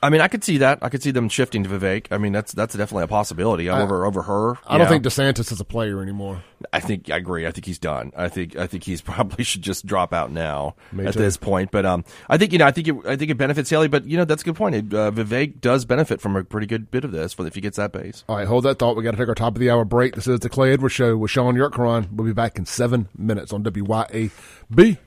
I 0.02 0.10
mean, 0.10 0.22
I 0.22 0.28
could 0.28 0.44
see 0.44 0.60
that. 0.60 0.80
I 0.82 0.90
could 0.90 1.04
see 1.04 1.12
them 1.12 1.28
shifting 1.30 1.64
to 1.64 1.70
Vivek. 1.70 2.08
I 2.12 2.18
mean, 2.18 2.32
that's 2.32 2.54
that's 2.54 2.76
definitely 2.76 3.04
a 3.04 3.08
possibility 3.08 3.70
over 3.70 4.06
over 4.06 4.22
her. 4.24 4.56
I 4.66 4.78
don't 4.78 4.88
think 4.88 5.04
DeSantis 5.04 5.52
is 5.52 5.60
a 5.60 5.66
player 5.66 6.02
anymore. 6.02 6.44
I 6.72 6.80
think 6.80 7.10
I 7.10 7.18
agree. 7.18 7.46
I 7.46 7.52
think 7.52 7.66
he's 7.66 7.80
done. 7.80 8.12
I 8.16 8.30
think 8.30 8.56
I 8.56 8.68
think 8.68 8.84
he's 8.84 9.02
probably 9.10 9.44
should 9.44 9.62
just 9.62 9.86
drop 9.86 10.14
out 10.14 10.32
now 10.32 10.76
Me 10.92 11.06
at 11.06 11.14
too. 11.14 11.20
this 11.20 11.38
point. 11.38 11.72
But 11.72 11.86
um, 11.86 12.06
I 12.30 12.38
think 12.38 12.54
you 12.54 12.60
know, 12.60 12.66
I 12.66 12.72
think 12.72 12.88
it, 12.88 12.96
I 13.06 13.16
think 13.16 13.32
it 13.32 13.38
benefits 13.38 13.70
Haley. 13.70 13.88
But 13.88 14.06
you 14.06 14.18
know, 14.18 14.26
that's 14.26 14.42
a 14.42 14.46
good 14.46 14.56
point. 14.56 14.76
It, 14.76 14.94
uh, 14.94 15.12
Vivek 15.12 15.60
does 15.60 15.86
benefit 15.86 16.22
from 16.22 16.36
a 16.36 16.44
pretty 16.44 16.68
good 16.68 16.92
bit 16.92 17.04
of 17.04 17.12
this 17.12 17.36
if 17.38 17.56
he 17.56 17.62
gets 17.62 17.78
that 17.78 17.92
base. 17.92 18.24
All 18.30 18.38
right, 18.38 18.48
hold 18.48 18.64
that 18.66 18.80
thought. 18.80 18.96
We 18.96 19.04
got 19.04 19.12
to 19.12 19.18
take 19.18 19.28
our 19.28 19.36
top 19.36 19.56
of 19.56 19.60
the 19.60 19.70
hour 19.70 19.86
break. 19.86 20.16
This 20.16 20.28
is 20.28 20.40
the 20.40 20.50
Clay 20.50 20.74
Edwards 20.74 20.94
Show 20.94 21.18
with 21.18 21.32
Shaun 21.32 21.56
Yurtkuran. 21.56 22.12
We'll 22.12 22.28
be 22.28 22.34
back 22.34 22.58
in 22.58 22.66
seven 22.66 23.10
minutes 23.18 23.52
on 23.52 23.64
WYAB. 23.64 24.98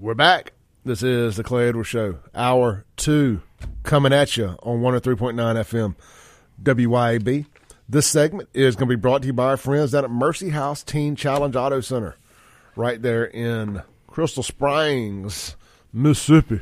We're 0.00 0.14
back. 0.14 0.52
This 0.84 1.02
is 1.02 1.36
the 1.36 1.42
Clay 1.42 1.66
Edwards 1.66 1.88
Show, 1.88 2.20
hour 2.32 2.84
two, 2.94 3.42
coming 3.82 4.12
at 4.12 4.36
you 4.36 4.56
on 4.62 4.78
103.9 4.80 5.34
FM 5.34 5.96
WYAB. 6.62 7.46
This 7.88 8.06
segment 8.06 8.48
is 8.54 8.76
going 8.76 8.88
to 8.88 8.96
be 8.96 9.00
brought 9.00 9.22
to 9.22 9.26
you 9.26 9.32
by 9.32 9.46
our 9.46 9.56
friends 9.56 9.90
down 9.90 10.04
at 10.04 10.10
Mercy 10.12 10.50
House 10.50 10.84
Teen 10.84 11.16
Challenge 11.16 11.56
Auto 11.56 11.80
Center, 11.80 12.14
right 12.76 13.02
there 13.02 13.24
in 13.24 13.82
Crystal 14.06 14.44
Springs, 14.44 15.56
Mississippi. 15.92 16.60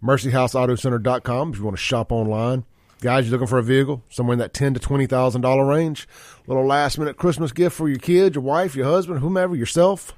MercyHouseAutoCenter.com 0.00 1.50
if 1.50 1.58
you 1.58 1.64
want 1.64 1.76
to 1.76 1.82
shop 1.82 2.12
online. 2.12 2.64
Guys, 3.00 3.24
you're 3.24 3.32
looking 3.32 3.48
for 3.48 3.58
a 3.58 3.64
vehicle 3.64 4.04
somewhere 4.10 4.34
in 4.34 4.38
that 4.38 4.54
ten 4.54 4.74
to 4.74 4.80
twenty 4.80 5.06
thousand 5.06 5.40
dollar 5.40 5.66
range. 5.66 6.06
Little 6.46 6.64
last 6.64 6.98
minute 6.98 7.16
Christmas 7.16 7.50
gift 7.50 7.74
for 7.74 7.88
your 7.88 7.98
kids, 7.98 8.36
your 8.36 8.44
wife, 8.44 8.76
your 8.76 8.86
husband, 8.86 9.18
whomever, 9.18 9.56
yourself. 9.56 10.14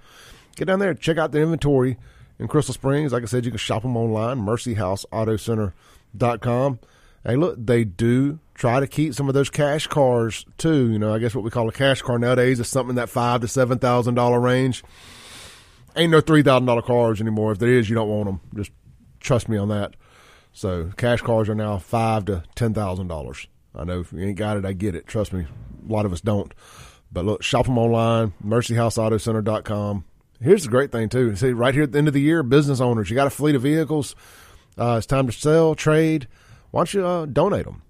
Get 0.54 0.66
down 0.66 0.80
there, 0.80 0.92
check 0.92 1.16
out 1.16 1.32
the 1.32 1.40
inventory 1.40 1.96
in 2.38 2.48
Crystal 2.48 2.74
Springs. 2.74 3.12
Like 3.12 3.22
I 3.22 3.26
said, 3.26 3.44
you 3.44 3.50
can 3.50 3.58
shop 3.58 3.82
them 3.82 3.96
online. 3.96 4.40
MercyHouseAutoCenter.com. 4.40 6.78
Hey, 7.24 7.36
look, 7.36 7.56
they 7.58 7.84
do 7.84 8.38
try 8.54 8.80
to 8.80 8.86
keep 8.86 9.14
some 9.14 9.28
of 9.28 9.34
those 9.34 9.50
cash 9.50 9.86
cars 9.86 10.46
too. 10.58 10.90
You 10.90 10.98
know, 10.98 11.12
I 11.12 11.18
guess 11.18 11.34
what 11.34 11.44
we 11.44 11.50
call 11.50 11.68
a 11.68 11.72
cash 11.72 12.02
car 12.02 12.18
nowadays 12.18 12.60
is 12.60 12.68
something 12.68 12.96
that 12.96 13.08
five 13.08 13.40
to 13.40 13.48
seven 13.48 13.78
thousand 13.78 14.14
dollar 14.14 14.40
range. 14.40 14.84
Ain't 15.96 16.12
no 16.12 16.20
three 16.20 16.42
thousand 16.42 16.66
dollar 16.66 16.82
cars 16.82 17.20
anymore. 17.20 17.52
If 17.52 17.58
there 17.58 17.70
is, 17.70 17.88
you 17.88 17.96
don't 17.96 18.08
want 18.08 18.26
them. 18.26 18.40
Just 18.54 18.70
trust 19.18 19.48
me 19.48 19.56
on 19.56 19.68
that. 19.68 19.94
So 20.52 20.90
cash 20.96 21.20
cars 21.20 21.48
are 21.48 21.54
now 21.54 21.78
five 21.78 22.26
to 22.26 22.44
ten 22.54 22.72
thousand 22.72 23.08
dollars. 23.08 23.48
I 23.74 23.84
know 23.84 24.00
if 24.00 24.12
you 24.12 24.20
ain't 24.20 24.38
got 24.38 24.56
it, 24.56 24.64
I 24.64 24.72
get 24.72 24.94
it. 24.94 25.06
Trust 25.06 25.32
me, 25.32 25.46
a 25.88 25.92
lot 25.92 26.06
of 26.06 26.12
us 26.12 26.20
don't. 26.20 26.52
But 27.12 27.24
look, 27.24 27.42
shop 27.42 27.66
them 27.66 27.78
online, 27.78 28.32
mercyhouseautocenter.com. 28.44 30.04
Here's 30.40 30.64
the 30.64 30.70
great 30.70 30.92
thing 30.92 31.08
too. 31.08 31.34
See, 31.36 31.52
right 31.52 31.74
here 31.74 31.84
at 31.84 31.92
the 31.92 31.98
end 31.98 32.08
of 32.08 32.14
the 32.14 32.20
year, 32.20 32.42
business 32.42 32.80
owners, 32.80 33.08
you 33.08 33.16
got 33.16 33.26
a 33.26 33.30
fleet 33.30 33.54
of 33.54 33.62
vehicles. 33.62 34.14
Uh, 34.78 34.96
it's 34.98 35.06
time 35.06 35.26
to 35.26 35.32
sell, 35.32 35.74
trade. 35.74 36.28
Why 36.70 36.80
don't 36.80 36.94
you 36.94 37.06
uh, 37.06 37.26
donate 37.26 37.64
them? 37.64 37.82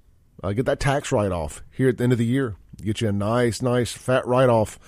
Uh, 0.43 0.53
get 0.53 0.67
that 0.67 0.79
tax 0.79 1.11
write 1.11 1.33
off 1.33 1.63
here 1.73 1.89
at 1.89 1.99
the 1.99 2.05
end 2.05 2.13
of 2.13 2.19
the 2.19 2.25
year. 2.25 2.57
Get 2.81 3.01
you 3.01 3.09
a 3.09 3.13
nice, 3.13 3.63
nice 3.63 3.93
fat 3.93 4.27
write 4.27 4.49
off. 4.49 4.79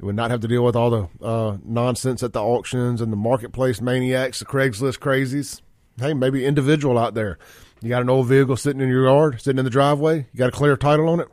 You 0.00 0.06
would 0.06 0.16
not 0.16 0.30
have 0.30 0.40
to 0.40 0.48
deal 0.48 0.64
with 0.64 0.76
all 0.76 0.90
the 0.90 1.24
uh, 1.24 1.58
nonsense 1.64 2.22
at 2.22 2.32
the 2.32 2.42
auctions 2.42 3.00
and 3.00 3.12
the 3.12 3.16
marketplace 3.16 3.80
maniacs, 3.80 4.38
the 4.40 4.44
Craigslist 4.44 4.98
crazies. 4.98 5.60
Hey, 5.98 6.14
maybe 6.14 6.44
individual 6.44 6.98
out 6.98 7.14
there. 7.14 7.38
You 7.80 7.88
got 7.88 8.02
an 8.02 8.10
old 8.10 8.26
vehicle 8.26 8.56
sitting 8.56 8.80
in 8.80 8.88
your 8.88 9.04
yard, 9.04 9.40
sitting 9.40 9.58
in 9.58 9.64
the 9.64 9.70
driveway. 9.70 10.26
You 10.32 10.38
got 10.38 10.48
a 10.48 10.52
clear 10.52 10.76
title 10.76 11.08
on 11.08 11.20
it, 11.20 11.28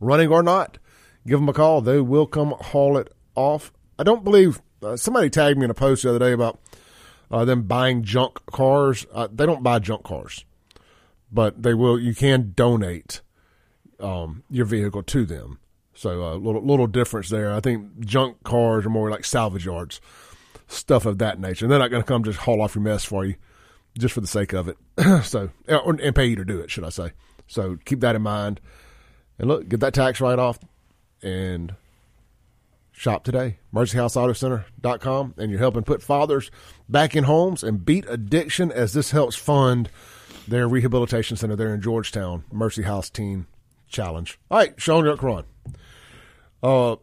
running 0.00 0.28
or 0.28 0.42
not. 0.42 0.78
Give 1.26 1.38
them 1.38 1.48
a 1.48 1.52
call. 1.52 1.80
They 1.80 2.00
will 2.00 2.26
come 2.26 2.54
haul 2.60 2.96
it 2.96 3.12
off. 3.34 3.72
I 3.98 4.02
don't 4.02 4.24
believe 4.24 4.60
uh, 4.82 4.96
somebody 4.96 5.30
tagged 5.30 5.58
me 5.58 5.64
in 5.64 5.70
a 5.70 5.74
post 5.74 6.02
the 6.02 6.10
other 6.10 6.18
day 6.18 6.32
about 6.32 6.58
uh, 7.30 7.44
them 7.44 7.62
buying 7.62 8.02
junk 8.02 8.44
cars. 8.46 9.06
Uh, 9.12 9.28
they 9.32 9.46
don't 9.46 9.62
buy 9.62 9.78
junk 9.78 10.04
cars, 10.04 10.44
but 11.30 11.62
they 11.62 11.74
will. 11.74 11.98
You 11.98 12.14
can 12.14 12.52
donate 12.54 13.20
um, 14.00 14.42
your 14.50 14.66
vehicle 14.66 15.02
to 15.04 15.24
them. 15.24 15.58
So 15.94 16.22
a 16.22 16.32
uh, 16.32 16.36
little 16.36 16.64
little 16.64 16.86
difference 16.86 17.28
there. 17.28 17.52
I 17.52 17.60
think 17.60 18.00
junk 18.00 18.42
cars 18.44 18.86
are 18.86 18.90
more 18.90 19.10
like 19.10 19.24
salvage 19.24 19.66
yards, 19.66 20.00
stuff 20.68 21.06
of 21.06 21.18
that 21.18 21.40
nature. 21.40 21.64
And 21.64 21.72
they're 21.72 21.78
not 21.78 21.90
going 21.90 22.02
to 22.02 22.06
come 22.06 22.22
just 22.22 22.38
haul 22.38 22.62
off 22.62 22.76
your 22.76 22.84
mess 22.84 23.04
for 23.04 23.24
you, 23.24 23.34
just 23.98 24.14
for 24.14 24.20
the 24.20 24.28
sake 24.28 24.52
of 24.52 24.68
it. 24.68 24.76
so 25.24 25.50
or, 25.68 26.00
and 26.00 26.14
pay 26.14 26.26
you 26.26 26.36
to 26.36 26.44
do 26.44 26.60
it, 26.60 26.70
should 26.70 26.84
I 26.84 26.90
say? 26.90 27.12
So 27.48 27.78
keep 27.84 28.00
that 28.00 28.14
in 28.14 28.22
mind. 28.22 28.60
And 29.38 29.48
look, 29.48 29.68
get 29.68 29.80
that 29.80 29.94
tax 29.94 30.20
write 30.20 30.38
off, 30.38 30.58
and 31.22 31.74
shop 32.98 33.22
today. 33.22 33.58
MercyHouseAutoCenter.com, 33.72 35.34
and 35.38 35.50
you're 35.50 35.60
helping 35.60 35.84
put 35.84 36.02
fathers 36.02 36.50
back 36.88 37.14
in 37.14 37.22
homes 37.24 37.62
and 37.62 37.84
beat 37.84 38.04
addiction 38.08 38.72
as 38.72 38.92
this 38.92 39.12
helps 39.12 39.36
fund 39.36 39.88
their 40.48 40.66
rehabilitation 40.66 41.36
center 41.36 41.54
there 41.54 41.72
in 41.72 41.80
Georgetown, 41.80 42.42
Mercy 42.50 42.82
House 42.82 43.08
Teen 43.08 43.46
Challenge. 43.86 44.36
All 44.50 44.58
right, 44.58 44.74
Shaun 44.80 45.04
Yuck 45.04 45.44
Uh, 46.62 46.96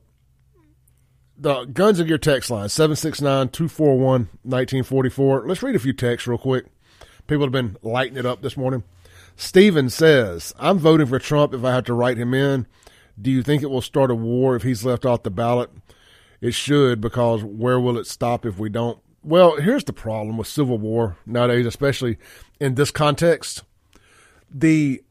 the 1.37 1.65
Guns 1.65 1.99
and 1.99 2.07
Gear 2.07 2.17
text 2.17 2.49
line, 2.49 2.67
769-241-1944. 2.67 5.47
Let's 5.47 5.61
read 5.63 5.75
a 5.75 5.79
few 5.79 5.93
texts 5.93 6.27
real 6.27 6.37
quick. 6.37 6.65
People 7.27 7.45
have 7.45 7.53
been 7.53 7.77
lighting 7.81 8.17
it 8.17 8.25
up 8.25 8.41
this 8.41 8.57
morning. 8.57 8.83
Steven 9.37 9.89
says, 9.89 10.53
I'm 10.59 10.77
voting 10.77 11.07
for 11.07 11.19
Trump 11.19 11.53
if 11.53 11.63
I 11.63 11.71
have 11.71 11.85
to 11.85 11.93
write 11.93 12.17
him 12.17 12.33
in. 12.33 12.67
Do 13.19 13.31
you 13.31 13.43
think 13.43 13.63
it 13.63 13.69
will 13.69 13.81
start 13.81 14.11
a 14.11 14.15
war 14.15 14.55
if 14.55 14.63
he's 14.63 14.83
left 14.83 15.05
off 15.05 15.23
the 15.23 15.31
ballot? 15.31 15.71
It 16.41 16.53
should, 16.53 17.01
because 17.01 17.43
where 17.43 17.79
will 17.79 17.97
it 17.97 18.07
stop 18.07 18.45
if 18.45 18.59
we 18.59 18.69
don't? 18.69 18.99
Well, 19.23 19.55
here's 19.55 19.83
the 19.83 19.93
problem 19.93 20.37
with 20.37 20.47
civil 20.47 20.77
war 20.77 21.17
nowadays, 21.25 21.65
especially 21.65 22.17
in 22.59 22.75
this 22.75 22.91
context. 22.91 23.63
The 24.51 25.01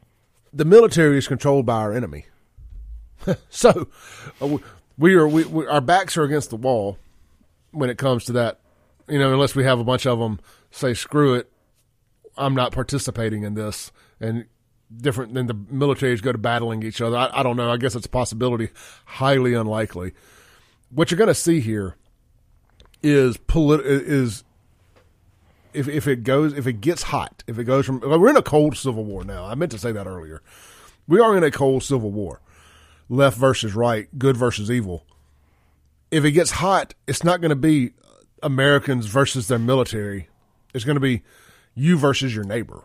the 0.52 0.64
military 0.64 1.18
is 1.18 1.26
controlled 1.26 1.66
by 1.66 1.80
our 1.80 1.92
enemy. 1.92 2.26
so 3.50 3.88
uh, 4.40 4.58
we 4.96 5.14
are 5.14 5.26
we, 5.26 5.44
we 5.44 5.66
our 5.66 5.80
backs 5.80 6.16
are 6.16 6.22
against 6.22 6.50
the 6.50 6.56
wall 6.56 6.98
when 7.72 7.90
it 7.90 7.98
comes 7.98 8.24
to 8.26 8.32
that. 8.32 8.60
You 9.08 9.18
know, 9.18 9.32
unless 9.32 9.54
we 9.54 9.64
have 9.64 9.80
a 9.80 9.84
bunch 9.84 10.06
of 10.06 10.18
them 10.18 10.38
say 10.70 10.94
screw 10.94 11.34
it, 11.34 11.50
I'm 12.36 12.54
not 12.54 12.72
participating 12.72 13.42
in 13.42 13.54
this 13.54 13.90
and 14.20 14.46
different 14.96 15.34
than 15.34 15.46
the 15.46 15.54
militaries 15.54 16.22
go 16.22 16.32
to 16.32 16.38
battling 16.38 16.82
each 16.82 17.00
other. 17.00 17.16
I, 17.16 17.30
I 17.32 17.42
don't 17.42 17.56
know. 17.56 17.70
I 17.70 17.76
guess 17.76 17.94
it's 17.94 18.06
a 18.06 18.10
possibility, 18.10 18.70
highly 19.04 19.54
unlikely. 19.54 20.12
What 20.90 21.10
you're 21.10 21.18
going 21.18 21.28
to 21.28 21.34
see 21.34 21.60
here 21.60 21.96
is 23.02 23.36
polit- 23.36 23.84
is 23.84 24.44
if 25.72 25.88
if 25.88 26.06
it 26.06 26.22
goes 26.22 26.56
if 26.56 26.66
it 26.66 26.80
gets 26.80 27.04
hot, 27.04 27.42
if 27.46 27.58
it 27.58 27.64
goes 27.64 27.84
from 27.84 28.00
we're 28.00 28.30
in 28.30 28.36
a 28.36 28.42
cold 28.42 28.76
civil 28.76 29.04
war 29.04 29.24
now. 29.24 29.44
I 29.44 29.54
meant 29.54 29.72
to 29.72 29.78
say 29.78 29.92
that 29.92 30.06
earlier. 30.06 30.42
We 31.06 31.20
are 31.20 31.36
in 31.36 31.44
a 31.44 31.50
cold 31.50 31.82
civil 31.82 32.10
war. 32.10 32.40
Left 33.10 33.36
versus 33.36 33.74
right, 33.74 34.08
good 34.18 34.36
versus 34.36 34.70
evil. 34.70 35.04
If 36.10 36.24
it 36.24 36.32
gets 36.32 36.52
hot, 36.52 36.94
it's 37.06 37.22
not 37.22 37.40
going 37.40 37.50
to 37.50 37.56
be 37.56 37.90
Americans 38.42 39.06
versus 39.06 39.48
their 39.48 39.58
military. 39.58 40.28
It's 40.72 40.84
going 40.84 40.96
to 40.96 41.00
be 41.00 41.22
you 41.74 41.98
versus 41.98 42.34
your 42.34 42.44
neighbor. 42.44 42.84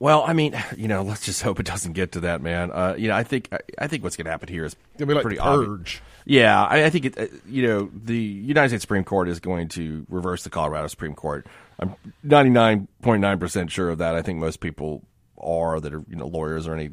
Well, 0.00 0.24
I 0.26 0.32
mean, 0.32 0.60
you 0.76 0.88
know, 0.88 1.02
let's 1.02 1.24
just 1.24 1.42
hope 1.42 1.60
it 1.60 1.66
doesn't 1.66 1.92
get 1.92 2.12
to 2.12 2.20
that, 2.20 2.42
man. 2.42 2.72
Uh, 2.72 2.96
you 2.98 3.06
know, 3.06 3.14
I 3.14 3.22
think 3.22 3.48
I, 3.52 3.58
I 3.78 3.86
think 3.86 4.02
what's 4.02 4.16
going 4.16 4.24
to 4.24 4.30
happen 4.32 4.48
here 4.48 4.64
is 4.64 4.74
to 4.98 5.06
be 5.06 5.14
like 5.14 5.22
pretty 5.22 5.38
obvious. 5.38 6.00
Yeah, 6.24 6.64
I, 6.64 6.84
I 6.84 6.90
think 6.90 7.04
it. 7.04 7.18
Uh, 7.18 7.26
you 7.46 7.66
know, 7.66 7.90
the 7.94 8.18
United 8.18 8.70
States 8.70 8.82
Supreme 8.82 9.04
Court 9.04 9.28
is 9.28 9.38
going 9.38 9.68
to 9.68 10.04
reverse 10.08 10.42
the 10.42 10.50
Colorado 10.50 10.88
Supreme 10.88 11.14
Court. 11.14 11.46
I'm 11.78 11.94
99.9 12.26 13.40
percent 13.40 13.70
sure 13.70 13.90
of 13.90 13.98
that. 13.98 14.16
I 14.16 14.22
think 14.22 14.38
most 14.38 14.60
people 14.60 15.02
are 15.38 15.80
that 15.80 15.94
are 15.94 16.02
you 16.08 16.16
know 16.16 16.26
lawyers 16.26 16.66
or 16.66 16.74
any 16.74 16.90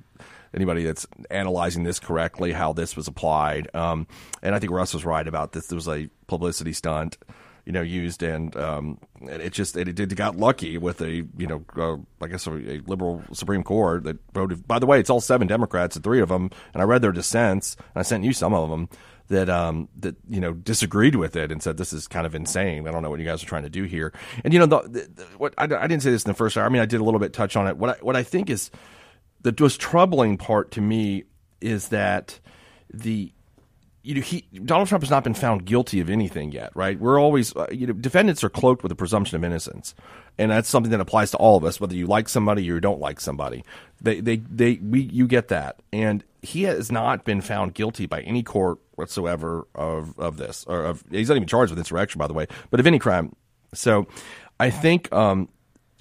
anybody 0.53 0.83
that's 0.83 1.05
analyzing 1.29 1.83
this 1.83 1.99
correctly 1.99 2.51
how 2.51 2.73
this 2.73 2.95
was 2.95 3.07
applied. 3.07 3.73
Um, 3.75 4.07
and 4.41 4.55
I 4.55 4.59
think 4.59 4.71
Russ 4.71 4.93
was 4.93 5.05
right 5.05 5.27
about 5.27 5.51
this. 5.51 5.67
There 5.67 5.75
was 5.75 5.87
a 5.87 6.09
publicity 6.27 6.73
stunt. 6.73 7.17
You 7.67 7.73
know, 7.73 7.81
used 7.81 8.23
and 8.23 8.55
um, 8.55 8.97
it 9.21 9.51
just 9.51 9.75
it, 9.75 9.99
it 9.99 10.15
got 10.15 10.37
lucky 10.37 10.77
with 10.77 11.01
a 11.01 11.25
you 11.37 11.47
know 11.47 11.65
uh, 11.75 11.97
I 12.23 12.29
guess 12.29 12.47
a, 12.47 12.53
a 12.53 12.79
liberal 12.87 13.21
Supreme 13.33 13.61
Court 13.61 14.05
that 14.05 14.15
voted. 14.33 14.65
By 14.65 14.79
the 14.79 14.85
way, 14.85 15.01
it's 15.01 15.09
all 15.09 15.19
seven 15.19 15.47
Democrats 15.47 15.97
and 15.97 16.03
three 16.03 16.21
of 16.21 16.29
them, 16.29 16.49
and 16.73 16.81
I 16.81 16.85
read 16.85 17.01
their 17.01 17.11
dissents. 17.11 17.75
And 17.75 17.97
I 17.97 18.03
sent 18.03 18.23
you 18.23 18.31
some 18.31 18.53
of 18.53 18.69
them 18.69 18.87
that 19.27 19.49
um 19.49 19.89
that 19.99 20.15
you 20.29 20.39
know 20.39 20.53
disagreed 20.53 21.15
with 21.15 21.35
it 21.35 21.51
and 21.51 21.61
said 21.61 21.75
this 21.75 21.91
is 21.91 22.07
kind 22.07 22.25
of 22.25 22.35
insane. 22.35 22.87
I 22.87 22.91
don't 22.91 23.03
know 23.03 23.09
what 23.09 23.19
you 23.19 23.25
guys 23.25 23.43
are 23.43 23.47
trying 23.47 23.63
to 23.63 23.69
do 23.69 23.83
here. 23.83 24.13
And 24.43 24.53
you 24.53 24.59
know 24.59 24.65
the, 24.65 25.09
the, 25.13 25.23
what 25.37 25.53
I, 25.57 25.63
I 25.63 25.87
didn't 25.87 26.01
say 26.03 26.11
this 26.11 26.23
in 26.23 26.29
the 26.29 26.35
first 26.35 26.57
hour. 26.57 26.65
I 26.65 26.69
mean 26.69 26.81
I 26.81 26.85
did 26.85 27.01
a 27.01 27.03
little 27.03 27.19
bit 27.19 27.33
touch 27.33 27.55
on 27.55 27.67
it. 27.67 27.77
What 27.77 27.89
I, 27.89 27.93
what 28.01 28.15
I 28.15 28.23
think 28.23 28.49
is 28.49 28.71
the 29.41 29.53
most 29.59 29.81
troubling 29.81 30.37
part 30.37 30.71
to 30.71 30.81
me 30.81 31.25
is 31.59 31.89
that 31.89 32.39
the 32.93 33.33
you 34.07 34.15
know, 34.15 34.21
he 34.21 34.45
Donald 34.63 34.87
Trump 34.87 35.03
has 35.03 35.09
not 35.09 35.25
been 35.25 35.33
found 35.33 35.65
guilty 35.65 35.99
of 35.99 36.09
anything 36.09 36.53
yet, 36.53 36.71
right? 36.75 36.97
We're 36.97 37.19
always, 37.19 37.53
uh, 37.53 37.67
you 37.71 37.85
know, 37.85 37.91
defendants 37.91 38.41
are 38.41 38.49
cloaked 38.49 38.81
with 38.81 38.89
a 38.89 38.95
presumption 38.95 39.35
of 39.35 39.43
innocence, 39.43 39.93
and 40.37 40.49
that's 40.49 40.69
something 40.69 40.91
that 40.91 41.01
applies 41.01 41.31
to 41.31 41.37
all 41.37 41.57
of 41.57 41.65
us, 41.65 41.81
whether 41.81 41.93
you 41.93 42.07
like 42.07 42.29
somebody 42.29 42.61
or 42.61 42.75
you 42.75 42.79
don't 42.79 43.01
like 43.01 43.19
somebody. 43.19 43.65
They, 43.99 44.21
they, 44.21 44.37
they, 44.37 44.75
we, 44.75 45.01
you 45.01 45.27
get 45.27 45.49
that, 45.49 45.81
and 45.91 46.23
he 46.41 46.63
has 46.63 46.89
not 46.89 47.25
been 47.25 47.41
found 47.41 47.73
guilty 47.73 48.05
by 48.05 48.21
any 48.21 48.43
court 48.43 48.79
whatsoever 48.95 49.67
of 49.75 50.17
of 50.17 50.37
this, 50.37 50.63
or 50.69 50.85
of 50.85 51.03
he's 51.11 51.27
not 51.27 51.35
even 51.35 51.47
charged 51.49 51.71
with 51.71 51.79
insurrection, 51.79 52.17
by 52.17 52.27
the 52.27 52.33
way, 52.33 52.47
but 52.71 52.79
of 52.79 52.87
any 52.87 52.99
crime. 52.99 53.35
So, 53.73 54.07
I 54.57 54.69
think 54.69 55.11
um, 55.11 55.49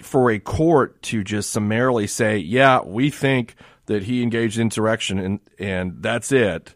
for 0.01 0.31
a 0.31 0.39
court 0.39 1.03
to 1.03 1.25
just 1.25 1.51
summarily 1.51 2.07
say, 2.07 2.39
"Yeah, 2.39 2.83
we 2.85 3.11
think 3.11 3.57
that 3.87 4.05
he 4.05 4.23
engaged 4.23 4.59
in 4.59 4.63
insurrection," 4.63 5.19
and 5.19 5.41
and 5.59 5.97
that's 6.05 6.31
it 6.31 6.76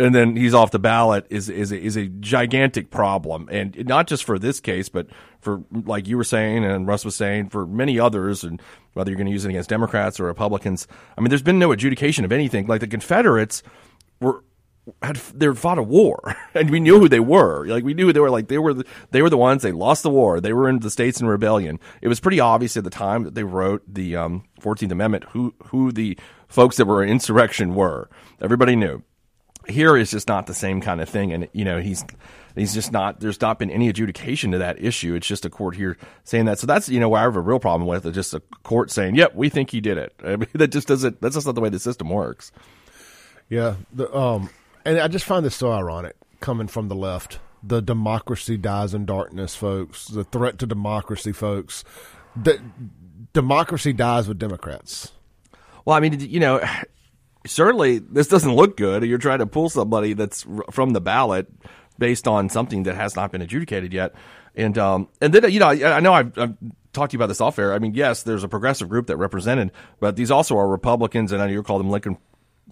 and 0.00 0.14
then 0.14 0.36
he's 0.36 0.54
off 0.54 0.70
the 0.70 0.78
ballot 0.78 1.26
is 1.30 1.48
is 1.48 1.72
a, 1.72 1.80
is 1.80 1.96
a 1.96 2.06
gigantic 2.06 2.90
problem, 2.90 3.48
and 3.50 3.86
not 3.86 4.06
just 4.06 4.24
for 4.24 4.38
this 4.38 4.60
case, 4.60 4.88
but 4.88 5.06
for 5.40 5.62
like 5.70 6.08
you 6.08 6.16
were 6.16 6.24
saying 6.24 6.64
and 6.64 6.86
Russ 6.86 7.04
was 7.04 7.14
saying 7.14 7.50
for 7.50 7.66
many 7.66 7.98
others, 7.98 8.42
and 8.42 8.60
whether 8.94 9.10
you're 9.10 9.18
going 9.18 9.26
to 9.26 9.32
use 9.32 9.44
it 9.44 9.50
against 9.50 9.68
Democrats 9.68 10.18
or 10.18 10.24
Republicans. 10.24 10.88
I 11.16 11.20
mean, 11.20 11.28
there's 11.28 11.42
been 11.42 11.58
no 11.58 11.72
adjudication 11.72 12.24
of 12.24 12.32
anything. 12.32 12.66
Like 12.66 12.80
the 12.80 12.86
Confederates 12.86 13.62
were 14.20 14.44
had 15.02 15.16
they 15.16 15.52
fought 15.54 15.78
a 15.78 15.82
war, 15.82 16.34
and 16.54 16.70
we 16.70 16.80
knew 16.80 16.98
who 16.98 17.08
they 17.08 17.20
were. 17.20 17.66
Like 17.66 17.84
we 17.84 17.94
knew 17.94 18.12
they 18.12 18.20
were 18.20 18.30
like 18.30 18.48
they 18.48 18.58
were 18.58 18.74
the, 18.74 18.86
they 19.10 19.22
were 19.22 19.30
the 19.30 19.36
ones 19.36 19.62
they 19.62 19.72
lost 19.72 20.02
the 20.02 20.10
war. 20.10 20.40
They 20.40 20.52
were 20.52 20.68
in 20.68 20.80
the 20.80 20.90
states 20.90 21.20
in 21.20 21.26
rebellion. 21.26 21.78
It 22.00 22.08
was 22.08 22.20
pretty 22.20 22.40
obvious 22.40 22.76
at 22.76 22.84
the 22.84 22.90
time 22.90 23.24
that 23.24 23.34
they 23.34 23.44
wrote 23.44 23.82
the 23.86 24.16
um, 24.16 24.44
Fourteenth 24.60 24.92
Amendment 24.92 25.24
who 25.30 25.54
who 25.66 25.92
the 25.92 26.18
folks 26.48 26.76
that 26.78 26.86
were 26.86 27.02
in 27.02 27.10
insurrection 27.10 27.74
were. 27.74 28.08
Everybody 28.40 28.74
knew 28.76 29.02
here 29.70 29.96
is 29.96 30.10
just 30.10 30.28
not 30.28 30.46
the 30.46 30.54
same 30.54 30.80
kind 30.80 31.00
of 31.00 31.08
thing, 31.08 31.32
and 31.32 31.48
you 31.52 31.64
know 31.64 31.80
he's 31.80 32.04
he's 32.54 32.74
just 32.74 32.92
not. 32.92 33.20
There's 33.20 33.40
not 33.40 33.58
been 33.58 33.70
any 33.70 33.88
adjudication 33.88 34.50
to 34.52 34.58
that 34.58 34.82
issue. 34.82 35.14
It's 35.14 35.26
just 35.26 35.44
a 35.44 35.50
court 35.50 35.76
here 35.76 35.96
saying 36.24 36.44
that. 36.46 36.58
So 36.58 36.66
that's 36.66 36.88
you 36.88 37.00
know 37.00 37.08
where 37.08 37.20
I 37.20 37.24
have 37.24 37.36
a 37.36 37.40
real 37.40 37.60
problem 37.60 37.88
with 37.88 38.06
it. 38.06 38.12
Just 38.12 38.34
a 38.34 38.40
court 38.62 38.90
saying, 38.90 39.14
"Yep, 39.14 39.34
we 39.34 39.48
think 39.48 39.70
he 39.70 39.80
did 39.80 39.98
it." 39.98 40.14
I 40.24 40.36
mean, 40.36 40.48
that 40.54 40.68
just 40.68 40.88
doesn't. 40.88 41.20
That's 41.20 41.34
just 41.34 41.46
not 41.46 41.54
the 41.54 41.60
way 41.60 41.68
the 41.68 41.78
system 41.78 42.08
works. 42.08 42.52
Yeah, 43.48 43.76
the, 43.92 44.14
um, 44.16 44.50
and 44.84 44.98
I 44.98 45.08
just 45.08 45.24
find 45.24 45.44
this 45.44 45.56
so 45.56 45.72
ironic 45.72 46.16
coming 46.40 46.68
from 46.68 46.88
the 46.88 46.94
left. 46.94 47.38
The 47.62 47.82
democracy 47.82 48.56
dies 48.56 48.94
in 48.94 49.04
darkness, 49.04 49.54
folks. 49.54 50.06
The 50.06 50.24
threat 50.24 50.58
to 50.60 50.66
democracy, 50.66 51.32
folks. 51.32 51.84
The 52.36 52.60
democracy 53.32 53.92
dies 53.92 54.28
with 54.28 54.38
Democrats. 54.38 55.12
Well, 55.84 55.96
I 55.96 56.00
mean, 56.00 56.18
you 56.20 56.40
know, 56.40 56.64
certainly 57.46 57.98
this 57.98 58.28
doesn't 58.28 58.54
look 58.54 58.76
good. 58.76 59.04
You're 59.04 59.18
trying 59.18 59.38
to 59.38 59.46
pull 59.46 59.68
somebody 59.68 60.12
that's 60.12 60.46
from 60.70 60.90
the 60.90 61.00
ballot 61.00 61.48
based 61.98 62.26
on 62.26 62.48
something 62.48 62.84
that 62.84 62.96
has 62.96 63.16
not 63.16 63.32
been 63.32 63.42
adjudicated 63.42 63.92
yet. 63.92 64.14
And 64.54 64.76
um, 64.78 65.08
and 65.20 65.32
then 65.32 65.50
you 65.52 65.60
know 65.60 65.68
I, 65.68 65.96
I 65.96 66.00
know 66.00 66.12
I've, 66.12 66.36
I've, 66.36 66.54
talked 66.92 67.12
to 67.12 67.14
you 67.14 67.18
about 67.18 67.28
this 67.28 67.40
off 67.40 67.56
air. 67.60 67.72
I 67.72 67.78
mean, 67.78 67.94
yes, 67.94 68.24
there's 68.24 68.42
a 68.42 68.48
progressive 68.48 68.88
group 68.88 69.06
that 69.06 69.16
represented, 69.16 69.70
but 70.00 70.16
these 70.16 70.32
also 70.32 70.58
are 70.58 70.66
Republicans, 70.66 71.30
and 71.30 71.40
I 71.40 71.46
know 71.46 71.52
you 71.52 71.62
call 71.62 71.78
them 71.78 71.88
Lincoln 71.88 72.18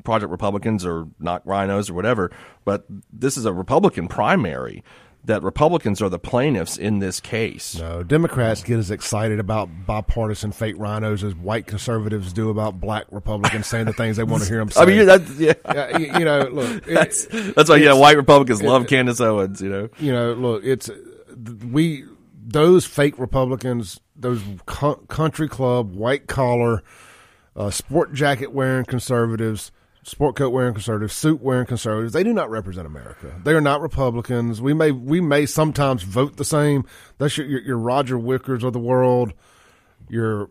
Project 0.03 0.33
Republicans 0.33 0.85
or 0.85 1.07
not 1.21 1.47
rhinos 1.47 1.89
or 1.89 1.95
whatever. 1.95 2.33
But 2.65 2.85
this 3.13 3.37
is 3.37 3.45
a 3.45 3.53
Republican 3.53 4.09
primary 4.09 4.83
that 5.25 5.43
Republicans 5.43 6.01
are 6.01 6.09
the 6.09 6.19
plaintiffs 6.19 6.77
in 6.77 7.01
this 7.01 7.21
case. 7.21 7.79
No, 7.79 8.03
Democrats 8.03 8.63
get 8.63 8.79
as 8.79 8.91
excited 8.91 9.39
about 9.39 9.69
bipartisan 9.87 10.53
fake 10.53 10.77
rhinos 10.79 11.23
as 11.23 11.35
white 11.35 11.67
conservatives 11.67 12.33
do 12.33 12.51
about 12.51 12.81
black 12.81 13.05
Republicans 13.11 13.67
saying 13.67 13.87
the 13.87 13.93
things 13.93 14.17
they 14.17 14.23
want 14.23 14.43
to 14.43 14.49
hear 14.49 14.59
them 14.59 14.71
say. 14.71 14.81
I 14.83 14.87
mean, 14.87 15.07
that's, 15.07 15.31
yeah. 15.39 15.99
you, 15.99 16.19
you, 16.19 16.25
know, 16.25 16.49
look, 16.51 16.85
that's, 16.87 17.27
that's 17.27 17.69
why 17.69 17.77
yeah, 17.77 17.93
white 17.93 18.17
Republicans 18.17 18.61
it, 18.61 18.67
love 18.67 18.87
Candace 18.87 19.21
Owens. 19.21 19.61
You 19.61 19.69
know, 19.69 19.89
you 19.99 20.13
know, 20.13 20.33
look, 20.33 20.65
it's 20.65 20.91
we 21.71 22.05
those 22.49 22.87
fake 22.87 23.19
Republicans, 23.19 24.01
those 24.17 24.43
country 24.67 25.49
club 25.49 25.95
white 25.95 26.27
collar, 26.27 26.83
uh, 27.55 27.71
sport 27.71 28.15
jacket 28.15 28.53
wearing 28.53 28.85
conservatives 28.87 29.73
sport 30.09 30.37
coat 30.37 30.51
wearing 30.51 30.75
conservatives, 30.75 31.15
suit 31.15 31.41
wearing 31.41 31.67
conservatives. 31.67 32.13
They 32.13 32.25
do 32.25 32.33
not 32.33 32.51
represent 32.51 32.87
America. 32.87 33.35
They 33.45 33.53
are 33.53 33.61
not 33.61 33.81
Republicans. 33.81 34.61
We 34.61 34.75
may 34.75 34.91
we 34.91 35.21
may 35.21 35.47
sometimes 35.47 36.03
vote 36.03 36.37
the 36.37 36.45
same. 36.45 36.85
That's 37.19 37.37
your 37.37 37.47
your, 37.47 37.61
your 37.61 37.79
Roger 37.79 38.19
Wickers 38.19 38.63
of 38.63 38.73
the 38.73 38.79
world. 38.79 39.33
Your 40.09 40.51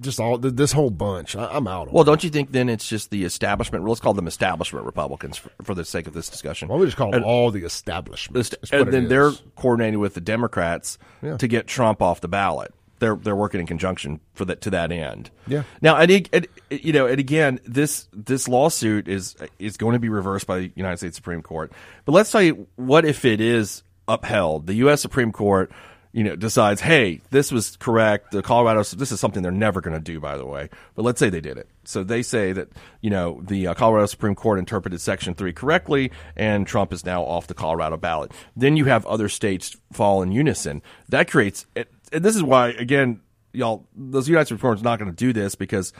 just 0.00 0.18
all 0.18 0.38
this 0.38 0.72
whole 0.72 0.90
bunch. 0.90 1.36
I, 1.36 1.56
am 1.56 1.68
out. 1.68 1.92
well, 1.92 2.02
it. 2.02 2.06
don't 2.06 2.24
you 2.24 2.30
think 2.30 2.50
then 2.52 2.68
it's 2.68 2.88
just 2.88 3.10
the 3.10 3.24
establishment? 3.24 3.84
Let's 3.84 4.00
call 4.00 4.12
them 4.12 4.26
establishment 4.26 4.84
Republicans 4.84 5.38
for, 5.38 5.50
for 5.62 5.74
the 5.74 5.84
sake 5.84 6.06
of 6.06 6.14
this 6.14 6.28
discussion. 6.28 6.68
Why 6.68 6.74
don't 6.74 6.80
we 6.80 6.86
just 6.86 6.96
call 6.96 7.12
them 7.12 7.18
and, 7.18 7.24
all 7.24 7.50
the 7.50 7.64
establishment? 7.64 8.54
And 8.72 8.92
then 8.92 9.08
they're 9.08 9.32
coordinating 9.56 10.00
with 10.00 10.14
the 10.14 10.20
Democrats 10.20 10.98
yeah. 11.22 11.36
to 11.36 11.46
get 11.46 11.66
Trump 11.66 12.02
off 12.02 12.20
the 12.20 12.28
ballot 12.28 12.74
they're 12.98 13.16
they're 13.16 13.36
working 13.36 13.60
in 13.60 13.66
conjunction 13.66 14.20
for 14.34 14.44
that 14.46 14.60
to 14.62 14.70
that 14.70 14.92
end. 14.92 15.30
Yeah. 15.46 15.64
Now, 15.80 15.96
and, 15.96 16.28
and, 16.32 16.46
you 16.70 16.92
know, 16.92 17.06
and 17.06 17.18
again, 17.18 17.60
this 17.64 18.08
this 18.12 18.48
lawsuit 18.48 19.08
is 19.08 19.36
is 19.58 19.76
going 19.76 19.94
to 19.94 19.98
be 19.98 20.08
reversed 20.08 20.46
by 20.46 20.60
the 20.60 20.72
United 20.74 20.98
States 20.98 21.16
Supreme 21.16 21.42
Court. 21.42 21.72
But 22.04 22.12
let's 22.12 22.30
say, 22.30 22.50
what 22.50 23.04
if 23.04 23.24
it 23.24 23.40
is 23.40 23.82
upheld? 24.08 24.66
The 24.66 24.74
U.S. 24.74 25.00
Supreme 25.00 25.32
Court, 25.32 25.72
you 26.12 26.22
know, 26.22 26.36
decides, 26.36 26.80
hey, 26.80 27.20
this 27.30 27.50
was 27.50 27.76
correct. 27.76 28.30
The 28.30 28.42
Colorado, 28.42 28.82
this 28.82 29.10
is 29.10 29.20
something 29.20 29.42
they're 29.42 29.52
never 29.52 29.80
going 29.80 29.96
to 29.96 30.02
do, 30.02 30.20
by 30.20 30.36
the 30.36 30.46
way. 30.46 30.70
But 30.94 31.02
let's 31.02 31.18
say 31.18 31.30
they 31.30 31.40
did 31.40 31.58
it. 31.58 31.68
So 31.84 32.04
they 32.04 32.22
say 32.22 32.52
that 32.52 32.68
you 33.00 33.10
know 33.10 33.40
the 33.42 33.68
uh, 33.68 33.74
Colorado 33.74 34.06
Supreme 34.06 34.34
Court 34.34 34.58
interpreted 34.58 35.00
Section 35.00 35.34
Three 35.34 35.52
correctly, 35.52 36.12
and 36.36 36.66
Trump 36.66 36.92
is 36.92 37.04
now 37.04 37.22
off 37.22 37.46
the 37.46 37.54
Colorado 37.54 37.96
ballot. 37.96 38.32
Then 38.56 38.76
you 38.76 38.84
have 38.86 39.04
other 39.06 39.28
states 39.28 39.76
fall 39.92 40.22
in 40.22 40.32
unison. 40.32 40.82
That 41.08 41.30
creates 41.30 41.66
and 42.14 42.24
this 42.24 42.36
is 42.36 42.42
why 42.42 42.68
again, 42.68 43.20
y'all, 43.52 43.86
those 43.94 44.28
United 44.28 44.46
States 44.46 44.58
Reformers 44.58 44.82
not 44.82 44.98
going 44.98 45.10
to 45.10 45.16
do 45.16 45.32
this 45.32 45.54
because 45.54 45.92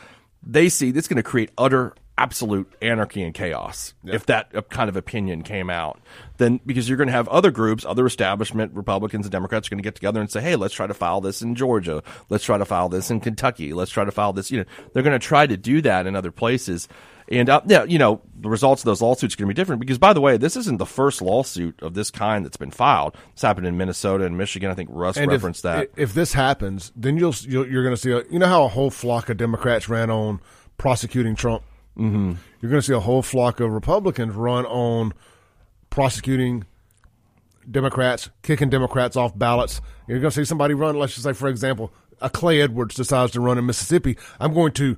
they 0.42 0.68
see 0.68 0.90
this 0.90 1.08
going 1.08 1.16
to 1.16 1.22
create 1.22 1.50
utter 1.58 1.94
absolute 2.16 2.72
anarchy 2.80 3.24
and 3.24 3.34
chaos 3.34 3.92
if 4.04 4.26
that 4.26 4.48
uh, 4.54 4.62
kind 4.62 4.88
of 4.88 4.96
opinion 4.96 5.42
came 5.42 5.68
out. 5.68 6.00
Then 6.36 6.60
because 6.64 6.88
you're 6.88 6.96
going 6.96 7.08
to 7.08 7.12
have 7.12 7.26
other 7.28 7.50
groups 7.50 7.84
other 7.84 8.06
establishment 8.06 8.72
republicans 8.72 9.26
and 9.26 9.32
democrats 9.32 9.66
are 9.66 9.70
going 9.70 9.78
to 9.78 9.82
get 9.82 9.96
together 9.96 10.20
and 10.20 10.30
say 10.30 10.40
hey 10.40 10.54
let's 10.54 10.74
try 10.74 10.86
to 10.86 10.94
file 10.94 11.20
this 11.20 11.42
in 11.42 11.56
georgia. 11.56 12.04
Let's 12.28 12.44
try 12.44 12.56
to 12.56 12.64
file 12.64 12.88
this 12.88 13.10
in 13.10 13.18
kentucky. 13.18 13.72
Let's 13.72 13.90
try 13.90 14.04
to 14.04 14.12
file 14.12 14.32
this 14.32 14.52
you 14.52 14.58
know 14.58 14.64
they're 14.92 15.02
going 15.02 15.18
to 15.18 15.26
try 15.26 15.46
to 15.46 15.56
do 15.56 15.82
that 15.82 16.06
in 16.06 16.14
other 16.14 16.30
places 16.30 16.88
and 17.28 17.48
uh, 17.48 17.62
yeah, 17.66 17.84
you 17.84 17.98
know, 17.98 18.20
the 18.38 18.48
results 18.48 18.82
of 18.82 18.86
those 18.86 19.00
lawsuits 19.00 19.34
are 19.34 19.38
going 19.38 19.48
to 19.48 19.54
be 19.54 19.54
different 19.54 19.80
because, 19.80 19.98
by 19.98 20.12
the 20.12 20.20
way, 20.20 20.36
this 20.36 20.56
isn't 20.56 20.78
the 20.78 20.86
first 20.86 21.22
lawsuit 21.22 21.80
of 21.82 21.94
this 21.94 22.10
kind 22.10 22.44
that's 22.44 22.56
been 22.56 22.70
filed. 22.70 23.16
It's 23.32 23.42
happened 23.42 23.66
in 23.66 23.76
Minnesota 23.76 24.24
and 24.24 24.36
Michigan. 24.36 24.70
I 24.70 24.74
think 24.74 24.90
Russ 24.92 25.16
and 25.16 25.30
referenced 25.30 25.60
if, 25.60 25.62
that. 25.62 25.90
If 25.96 26.14
this 26.14 26.34
happens, 26.34 26.92
then 26.94 27.16
you'll, 27.16 27.34
you 27.34 27.62
are 27.62 27.82
going 27.82 27.94
to 27.94 28.00
see. 28.00 28.12
A, 28.12 28.22
you 28.30 28.38
know 28.38 28.46
how 28.46 28.64
a 28.64 28.68
whole 28.68 28.90
flock 28.90 29.28
of 29.28 29.36
Democrats 29.36 29.88
ran 29.88 30.10
on 30.10 30.40
prosecuting 30.76 31.34
Trump. 31.34 31.62
Mm-hmm. 31.96 32.34
You're 32.60 32.70
going 32.70 32.80
to 32.80 32.86
see 32.86 32.94
a 32.94 33.00
whole 33.00 33.22
flock 33.22 33.60
of 33.60 33.72
Republicans 33.72 34.34
run 34.34 34.66
on 34.66 35.14
prosecuting 35.90 36.64
Democrats, 37.70 38.30
kicking 38.42 38.68
Democrats 38.68 39.16
off 39.16 39.36
ballots. 39.38 39.80
You're 40.08 40.18
going 40.18 40.30
to 40.30 40.34
see 40.34 40.44
somebody 40.44 40.74
run. 40.74 40.98
Let's 40.98 41.14
just 41.14 41.24
say, 41.24 41.32
for 41.32 41.48
example, 41.48 41.92
a 42.20 42.28
Clay 42.28 42.60
Edwards 42.60 42.94
decides 42.94 43.32
to 43.32 43.40
run 43.40 43.58
in 43.58 43.66
Mississippi. 43.66 44.16
I'm 44.40 44.52
going 44.52 44.72
to 44.72 44.96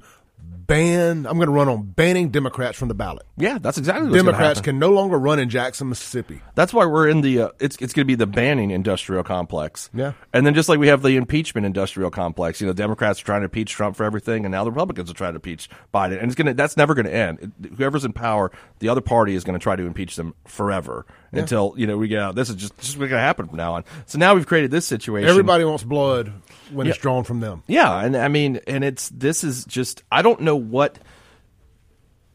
ban. 0.66 1.26
I'm 1.26 1.36
going 1.36 1.46
to 1.46 1.52
run 1.52 1.68
on 1.68 1.82
banning 1.82 2.30
Democrats 2.30 2.78
from 2.78 2.88
the 2.88 2.94
ballot. 2.94 3.26
Yeah, 3.36 3.58
that's 3.58 3.78
exactly 3.78 4.08
what 4.08 4.16
Democrats 4.16 4.60
can 4.60 4.78
no 4.78 4.90
longer 4.90 5.18
run 5.18 5.38
in 5.38 5.48
Jackson, 5.48 5.88
Mississippi. 5.88 6.40
That's 6.54 6.72
why 6.72 6.86
we're 6.86 7.08
in 7.08 7.20
the. 7.20 7.42
Uh, 7.42 7.48
it's 7.60 7.76
it's 7.76 7.92
going 7.92 8.04
to 8.04 8.06
be 8.06 8.14
the 8.14 8.26
banning 8.26 8.70
industrial 8.70 9.22
complex. 9.22 9.90
Yeah, 9.94 10.12
and 10.32 10.46
then 10.46 10.54
just 10.54 10.68
like 10.68 10.78
we 10.78 10.88
have 10.88 11.02
the 11.02 11.16
impeachment 11.16 11.66
industrial 11.66 12.10
complex. 12.10 12.60
You 12.60 12.66
know, 12.66 12.72
Democrats 12.72 13.20
are 13.20 13.24
trying 13.24 13.40
to 13.40 13.46
impeach 13.46 13.72
Trump 13.72 13.96
for 13.96 14.04
everything, 14.04 14.44
and 14.44 14.52
now 14.52 14.64
the 14.64 14.70
Republicans 14.70 15.10
are 15.10 15.14
trying 15.14 15.32
to 15.32 15.36
impeach 15.36 15.68
Biden, 15.94 16.18
and 16.20 16.26
it's 16.26 16.34
going 16.34 16.46
to. 16.46 16.54
That's 16.54 16.76
never 16.76 16.94
going 16.94 17.06
to 17.06 17.14
end. 17.14 17.52
Whoever's 17.76 18.04
in 18.04 18.12
power, 18.12 18.50
the 18.80 18.88
other 18.88 19.00
party 19.00 19.34
is 19.34 19.44
going 19.44 19.58
to 19.58 19.62
try 19.62 19.76
to 19.76 19.84
impeach 19.84 20.16
them 20.16 20.34
forever 20.46 21.06
yeah. 21.32 21.40
until 21.40 21.74
you 21.76 21.86
know 21.86 21.96
we 21.96 22.08
get 22.08 22.20
out. 22.20 22.34
This 22.34 22.50
is 22.50 22.56
just 22.56 22.76
just 22.78 22.98
going 22.98 23.10
to 23.10 23.18
happen 23.18 23.46
from 23.46 23.56
now 23.56 23.74
on. 23.74 23.84
So 24.06 24.18
now 24.18 24.34
we've 24.34 24.46
created 24.46 24.70
this 24.70 24.86
situation. 24.86 25.28
Everybody 25.28 25.64
wants 25.64 25.84
blood 25.84 26.32
when 26.70 26.86
yeah. 26.86 26.92
it's 26.92 27.00
drawn 27.00 27.24
from 27.24 27.40
them. 27.40 27.62
Yeah, 27.66 28.00
and 28.00 28.16
I 28.16 28.28
mean, 28.28 28.60
and 28.66 28.84
it's 28.84 29.08
this 29.10 29.44
is 29.44 29.64
just 29.64 30.02
I 30.10 30.22
don't 30.22 30.40
know 30.40 30.56
what 30.56 30.98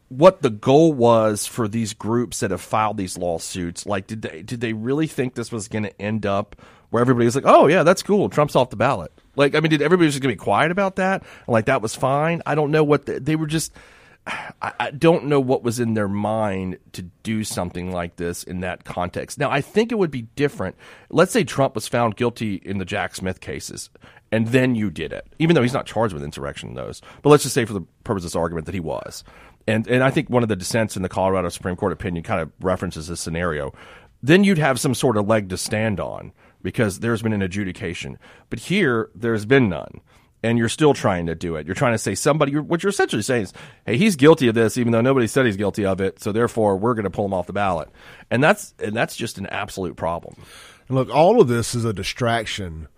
what 0.08 0.42
the 0.42 0.50
goal 0.50 0.92
was 0.92 1.46
for 1.46 1.66
these 1.66 1.94
groups 1.94 2.40
that 2.40 2.50
have 2.50 2.60
filed 2.60 2.98
these 2.98 3.16
lawsuits. 3.16 3.86
Like, 3.86 4.06
did 4.06 4.22
they 4.22 4.42
did 4.42 4.60
they 4.60 4.72
really 4.74 5.06
think 5.06 5.34
this 5.34 5.50
was 5.50 5.68
going 5.68 5.84
to 5.84 6.02
end 6.02 6.26
up 6.26 6.56
where 6.90 7.00
everybody 7.00 7.24
was 7.24 7.34
like, 7.34 7.46
"Oh 7.46 7.66
yeah, 7.66 7.82
that's 7.82 8.02
cool, 8.02 8.28
Trump's 8.28 8.54
off 8.54 8.70
the 8.70 8.76
ballot"? 8.76 9.12
Like, 9.36 9.54
I 9.54 9.60
mean, 9.60 9.70
did 9.70 9.80
everybody 9.80 10.08
just 10.08 10.20
going 10.20 10.34
to 10.34 10.38
be 10.38 10.44
quiet 10.44 10.70
about 10.70 10.96
that? 10.96 11.22
Like, 11.48 11.66
that 11.66 11.80
was 11.80 11.94
fine. 11.94 12.42
I 12.44 12.54
don't 12.54 12.70
know 12.70 12.84
what 12.84 13.06
the, 13.06 13.20
they 13.20 13.36
were 13.36 13.46
just. 13.46 13.72
I, 14.24 14.72
I 14.78 14.90
don't 14.92 15.24
know 15.24 15.40
what 15.40 15.64
was 15.64 15.80
in 15.80 15.94
their 15.94 16.06
mind 16.06 16.78
to 16.92 17.02
do 17.24 17.42
something 17.42 17.90
like 17.90 18.16
this 18.16 18.44
in 18.44 18.60
that 18.60 18.84
context. 18.84 19.36
Now, 19.36 19.50
I 19.50 19.60
think 19.60 19.90
it 19.90 19.96
would 19.96 20.12
be 20.12 20.22
different. 20.36 20.76
Let's 21.10 21.32
say 21.32 21.42
Trump 21.42 21.74
was 21.74 21.88
found 21.88 22.14
guilty 22.14 22.54
in 22.54 22.78
the 22.78 22.84
Jack 22.84 23.16
Smith 23.16 23.40
cases, 23.40 23.90
and 24.32 24.48
then 24.48 24.74
you 24.74 24.90
did 24.90 25.12
it, 25.12 25.26
even 25.38 25.54
though 25.54 25.62
he's 25.62 25.74
not 25.74 25.86
charged 25.86 26.14
with 26.14 26.24
insurrection 26.24 26.70
in 26.70 26.74
those. 26.74 27.02
But 27.22 27.30
let's 27.30 27.44
just 27.44 27.54
say, 27.54 27.64
for 27.64 27.74
the 27.74 27.84
purpose 28.02 28.22
of 28.22 28.30
this 28.30 28.36
argument, 28.36 28.66
that 28.66 28.74
he 28.74 28.80
was. 28.80 29.22
and 29.66 29.86
and 29.86 30.02
I 30.02 30.10
think 30.10 30.28
one 30.30 30.42
of 30.42 30.48
the 30.48 30.56
dissents 30.56 30.96
in 30.96 31.02
the 31.02 31.08
Colorado 31.08 31.48
Supreme 31.48 31.76
Court 31.76 31.92
opinion 31.92 32.24
kind 32.24 32.40
of 32.40 32.50
references 32.60 33.06
this 33.06 33.20
scenario. 33.20 33.72
Then 34.22 34.44
you'd 34.44 34.58
have 34.58 34.80
some 34.80 34.94
sort 34.94 35.16
of 35.16 35.26
leg 35.26 35.48
to 35.50 35.56
stand 35.56 36.00
on 36.00 36.32
because 36.62 37.00
there's 37.00 37.22
been 37.22 37.32
an 37.32 37.42
adjudication. 37.42 38.18
But 38.50 38.60
here, 38.60 39.10
there's 39.14 39.44
been 39.44 39.68
none. 39.68 40.00
And 40.44 40.58
you're 40.58 40.68
still 40.68 40.94
trying 40.94 41.26
to 41.26 41.36
do 41.36 41.54
it. 41.54 41.66
You're 41.66 41.74
trying 41.74 41.94
to 41.94 41.98
say 41.98 42.16
somebody, 42.16 42.50
you're, 42.50 42.62
what 42.62 42.82
you're 42.82 42.90
essentially 42.90 43.22
saying 43.22 43.42
is, 43.44 43.52
hey, 43.86 43.96
he's 43.96 44.16
guilty 44.16 44.48
of 44.48 44.56
this, 44.56 44.76
even 44.76 44.92
though 44.92 45.00
nobody 45.00 45.28
said 45.28 45.46
he's 45.46 45.56
guilty 45.56 45.84
of 45.84 46.00
it. 46.00 46.20
So 46.20 46.32
therefore, 46.32 46.76
we're 46.76 46.94
going 46.94 47.04
to 47.04 47.10
pull 47.10 47.26
him 47.26 47.34
off 47.34 47.46
the 47.46 47.52
ballot. 47.52 47.88
And 48.28 48.42
that's, 48.42 48.74
and 48.80 48.94
that's 48.94 49.14
just 49.14 49.38
an 49.38 49.46
absolute 49.46 49.96
problem. 49.96 50.34
Look, 50.88 51.10
all 51.10 51.40
of 51.40 51.46
this 51.46 51.76
is 51.76 51.84
a 51.84 51.92
distraction 51.92 52.88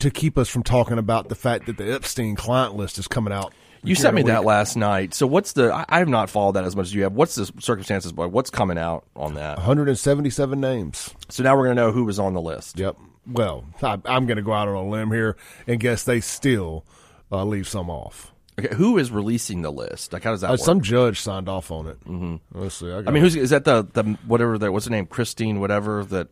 to 0.00 0.10
keep 0.10 0.38
us 0.38 0.48
from 0.48 0.62
talking 0.62 0.98
about 0.98 1.28
the 1.28 1.34
fact 1.34 1.66
that 1.66 1.76
the 1.76 1.92
Epstein 1.92 2.36
client 2.36 2.74
list 2.76 2.98
is 2.98 3.08
coming 3.08 3.32
out. 3.32 3.52
You 3.84 3.94
sent 3.94 4.14
me 4.16 4.22
that 4.24 4.44
last 4.44 4.76
night. 4.76 5.14
So 5.14 5.26
what's 5.26 5.52
the? 5.52 5.72
I, 5.72 5.84
I 5.88 5.98
have 6.00 6.08
not 6.08 6.28
followed 6.28 6.52
that 6.52 6.64
as 6.64 6.74
much 6.74 6.86
as 6.86 6.94
you 6.94 7.04
have. 7.04 7.12
What's 7.12 7.36
the 7.36 7.46
circumstances, 7.60 8.10
boy? 8.12 8.26
What's 8.26 8.50
coming 8.50 8.76
out 8.76 9.04
on 9.14 9.34
that? 9.34 9.56
177 9.58 10.60
names. 10.60 11.14
So 11.28 11.42
now 11.44 11.56
we're 11.56 11.64
going 11.64 11.76
to 11.76 11.82
know 11.82 11.92
who 11.92 12.04
was 12.04 12.18
on 12.18 12.34
the 12.34 12.40
list. 12.40 12.78
Yep. 12.78 12.96
Well, 13.30 13.64
I, 13.82 13.98
I'm 14.04 14.26
going 14.26 14.36
to 14.36 14.42
go 14.42 14.52
out 14.52 14.66
on 14.68 14.74
a 14.74 14.88
limb 14.88 15.12
here 15.12 15.36
and 15.66 15.78
guess 15.78 16.02
they 16.04 16.20
still 16.20 16.84
uh, 17.30 17.44
leave 17.44 17.68
some 17.68 17.88
off. 17.88 18.32
Okay, 18.58 18.74
who 18.74 18.98
is 18.98 19.12
releasing 19.12 19.62
the 19.62 19.70
list? 19.70 20.12
Like, 20.12 20.24
how 20.24 20.32
does 20.32 20.40
that 20.40 20.48
Uh, 20.48 20.52
work? 20.54 20.60
some 20.60 20.80
judge 20.80 21.20
signed 21.20 21.48
off 21.48 21.70
on 21.70 21.86
it. 21.86 22.00
Mm-hmm. 22.04 22.36
Let's 22.60 22.74
see. 22.74 22.90
I, 22.90 22.98
I 22.98 23.10
mean, 23.12 23.22
who's 23.22 23.36
is 23.36 23.50
that? 23.50 23.64
The 23.64 23.82
the 23.92 24.02
whatever 24.26 24.58
that 24.58 24.72
what's 24.72 24.86
the 24.86 24.90
name? 24.90 25.06
Christine, 25.06 25.60
whatever 25.60 26.04
that 26.06 26.26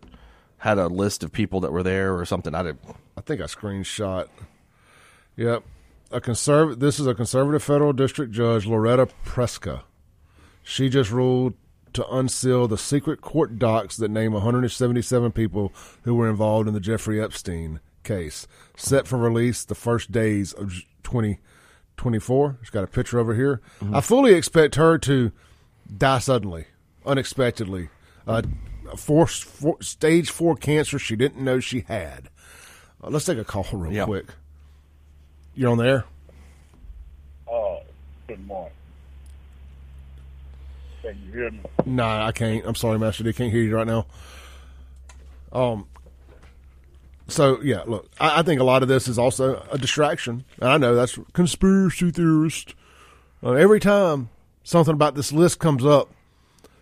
had 0.59 0.79
a 0.79 0.89
list 0.89 1.23
of 1.23 1.33
people 1.33 1.61
that 1.61 1.73
were 1.73 1.83
there 1.83 2.17
or 2.17 2.25
something. 2.25 2.55
I 2.55 2.63
did. 2.63 2.79
I 3.17 3.21
think 3.21 3.41
I 3.41 3.45
screenshot. 3.45 4.29
Yep. 5.37 5.63
A 6.13 6.21
conserv- 6.21 6.79
This 6.79 6.99
is 7.01 7.07
a 7.07 7.15
conservative 7.15 7.63
federal 7.63 7.93
district 7.93 8.33
judge, 8.33 8.67
Loretta 8.67 9.09
Preska. 9.25 9.83
She 10.63 10.89
just 10.89 11.11
ruled 11.11 11.55
to 11.93 12.07
unseal 12.09 12.69
the 12.69 12.79
secret 12.79 13.21
court 13.21 13.59
docs 13.59 13.97
that 13.97 14.11
name 14.11 14.33
177 14.33 15.33
people 15.33 15.73
who 16.03 16.15
were 16.15 16.29
involved 16.29 16.69
in 16.69 16.75
the 16.75 16.81
Jeffrey 16.81 17.21
Epstein 17.23 17.81
case, 18.05 18.47
set 18.77 19.07
for 19.07 19.17
release 19.19 19.65
the 19.65 19.75
first 19.75 20.13
days 20.13 20.53
of 20.53 20.71
2024. 21.05 22.59
She's 22.63 22.71
got 22.71 22.85
a 22.85 22.89
picture 22.89 23.19
over 23.19 23.35
here. 23.35 23.61
I 23.93 24.01
fully 24.01 24.35
expect 24.35 24.75
her 24.77 24.99
to 24.99 25.33
die 25.97 26.19
suddenly, 26.19 26.67
unexpectedly. 27.05 27.89
Uh, 28.27 28.43
four, 28.97 29.27
four, 29.27 29.77
stage 29.83 30.31
four 30.31 30.55
cancer 30.57 30.99
she 30.99 31.17
didn't 31.17 31.43
know 31.45 31.59
she 31.61 31.81
had. 31.89 32.29
Uh, 33.03 33.09
let's 33.11 33.25
take 33.25 33.39
a 33.39 33.45
call 33.45 33.67
real 33.73 33.93
Yeah. 33.93 34.05
quick. 34.05 34.27
You're 35.55 35.71
on 35.73 35.79
there. 35.79 36.05
Oh, 37.49 37.81
good 38.29 38.45
morning. 38.47 38.73
Can 41.03 41.19
you 41.27 41.33
hear 41.33 41.51
me? 41.51 41.61
Nah, 41.85 42.27
I 42.27 42.33
can't. 42.33 42.65
I'm 42.67 42.75
sorry, 42.75 42.99
Master 42.99 43.23
D. 43.25 43.33
Can't 43.33 43.53
hear 43.53 43.63
you 43.63 43.75
right 43.77 43.87
now. 43.87 44.07
Um. 45.53 45.87
So 47.29 47.61
yeah, 47.63 47.83
look, 47.87 48.09
I, 48.21 48.41
I 48.41 48.43
think 48.43 48.61
a 48.61 48.65
lot 48.65 48.83
of 48.83 48.89
this 48.89 49.09
is 49.09 49.19
also 49.19 49.67
a 49.71 49.79
distraction. 49.79 50.45
And 50.61 50.69
I 50.71 50.79
know 50.79 50.95
that's 50.95 51.19
conspiracy 51.33 52.11
theorist. 52.11 52.75
Uh, 53.43 53.53
every 53.53 53.81
time 53.81 54.29
something 54.63 54.95
about 54.95 55.15
this 55.15 55.33
list 55.33 55.59
comes 55.59 55.85
up, 55.85 56.11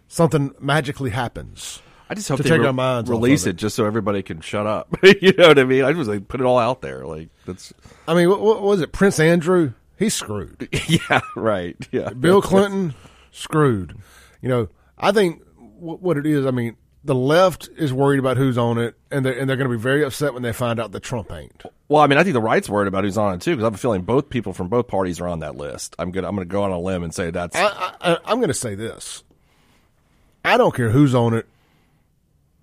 something 0.08 0.52
magically 0.60 1.10
happens. 1.10 1.80
I 2.14 2.16
just 2.16 2.28
hope 2.28 2.36
To 2.36 2.42
they 2.44 2.50
take 2.50 2.60
re- 2.60 2.66
our 2.68 2.72
minds 2.72 3.10
release 3.10 3.44
it. 3.46 3.50
it. 3.50 3.56
just 3.56 3.74
so 3.74 3.84
everybody 3.86 4.22
can 4.22 4.40
shut 4.40 4.66
up. 4.68 4.96
you 5.02 5.32
know 5.36 5.48
what 5.48 5.58
I 5.58 5.64
mean? 5.64 5.84
I 5.84 5.92
just 5.92 6.08
like 6.08 6.28
put 6.28 6.40
it 6.40 6.44
all 6.44 6.58
out 6.58 6.80
there. 6.80 7.04
Like 7.04 7.28
that's 7.44 7.74
I 8.06 8.14
mean, 8.14 8.28
what, 8.28 8.40
what 8.40 8.62
was 8.62 8.80
it? 8.80 8.92
Prince 8.92 9.18
Andrew? 9.18 9.72
He's 9.98 10.14
screwed. 10.14 10.68
yeah, 10.88 11.20
right. 11.34 11.76
Yeah, 11.90 12.10
Bill 12.10 12.40
Clinton 12.50 12.94
screwed. 13.32 13.96
You 14.40 14.48
know, 14.48 14.68
I 14.96 15.10
think 15.10 15.42
wh- 15.56 16.00
what 16.02 16.16
it 16.16 16.26
is. 16.26 16.46
I 16.46 16.50
mean, 16.52 16.76
the 17.02 17.14
left 17.16 17.68
is 17.76 17.92
worried 17.92 18.18
about 18.20 18.36
who's 18.36 18.56
on 18.58 18.78
it, 18.78 18.94
and 19.10 19.26
they're 19.26 19.36
and 19.38 19.48
they're 19.50 19.56
going 19.56 19.68
to 19.70 19.76
be 19.76 19.80
very 19.82 20.04
upset 20.04 20.34
when 20.34 20.42
they 20.44 20.52
find 20.52 20.78
out 20.78 20.92
that 20.92 21.00
Trump 21.02 21.32
ain't. 21.32 21.64
Well, 21.88 22.00
I 22.02 22.06
mean, 22.06 22.18
I 22.18 22.22
think 22.22 22.34
the 22.34 22.40
right's 22.40 22.68
worried 22.68 22.88
about 22.88 23.04
who's 23.04 23.18
on 23.18 23.34
it 23.34 23.40
too, 23.40 23.52
because 23.52 23.64
I 23.64 23.66
have 23.66 23.74
a 23.74 23.78
feeling 23.78 24.02
both 24.02 24.30
people 24.30 24.52
from 24.52 24.68
both 24.68 24.86
parties 24.88 25.20
are 25.20 25.28
on 25.28 25.40
that 25.40 25.56
list. 25.56 25.94
I'm 25.98 26.10
gonna 26.12 26.28
I'm 26.28 26.36
gonna 26.36 26.46
go 26.46 26.62
on 26.62 26.70
a 26.70 26.78
limb 26.78 27.02
and 27.02 27.12
say 27.12 27.30
that's 27.30 27.56
I, 27.56 27.92
I, 28.00 28.18
I'm 28.24 28.38
going 28.38 28.48
to 28.48 28.54
say 28.54 28.74
this. 28.76 29.22
I 30.44 30.56
don't 30.58 30.74
care 30.74 30.90
who's 30.90 31.14
on 31.14 31.34
it 31.34 31.46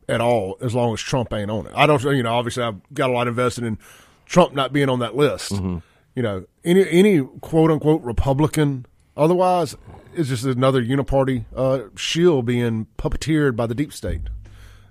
at 0.09 0.21
all, 0.21 0.57
as 0.61 0.73
long 0.75 0.93
as 0.93 1.01
Trump 1.01 1.31
ain't 1.33 1.51
on 1.51 1.67
it. 1.67 1.73
I 1.75 1.85
don't, 1.85 2.01
you 2.03 2.23
know, 2.23 2.33
obviously 2.33 2.63
I've 2.63 2.81
got 2.93 3.09
a 3.09 3.13
lot 3.13 3.27
invested 3.27 3.63
in 3.63 3.77
Trump 4.25 4.53
not 4.53 4.73
being 4.73 4.89
on 4.89 4.99
that 4.99 5.15
list. 5.15 5.51
You 5.51 5.81
know, 6.23 6.45
any 6.65 6.87
any 6.89 7.21
quote 7.41 7.71
unquote 7.71 8.01
Republican 8.01 8.85
otherwise 9.15 9.75
is 10.13 10.27
just 10.27 10.43
another 10.43 10.83
uniparty 10.83 11.45
uh, 11.55 11.83
shield 11.95 12.45
being 12.45 12.87
puppeteered 12.97 13.55
by 13.55 13.65
the 13.65 13.75
deep 13.75 13.93
state. 13.93 14.21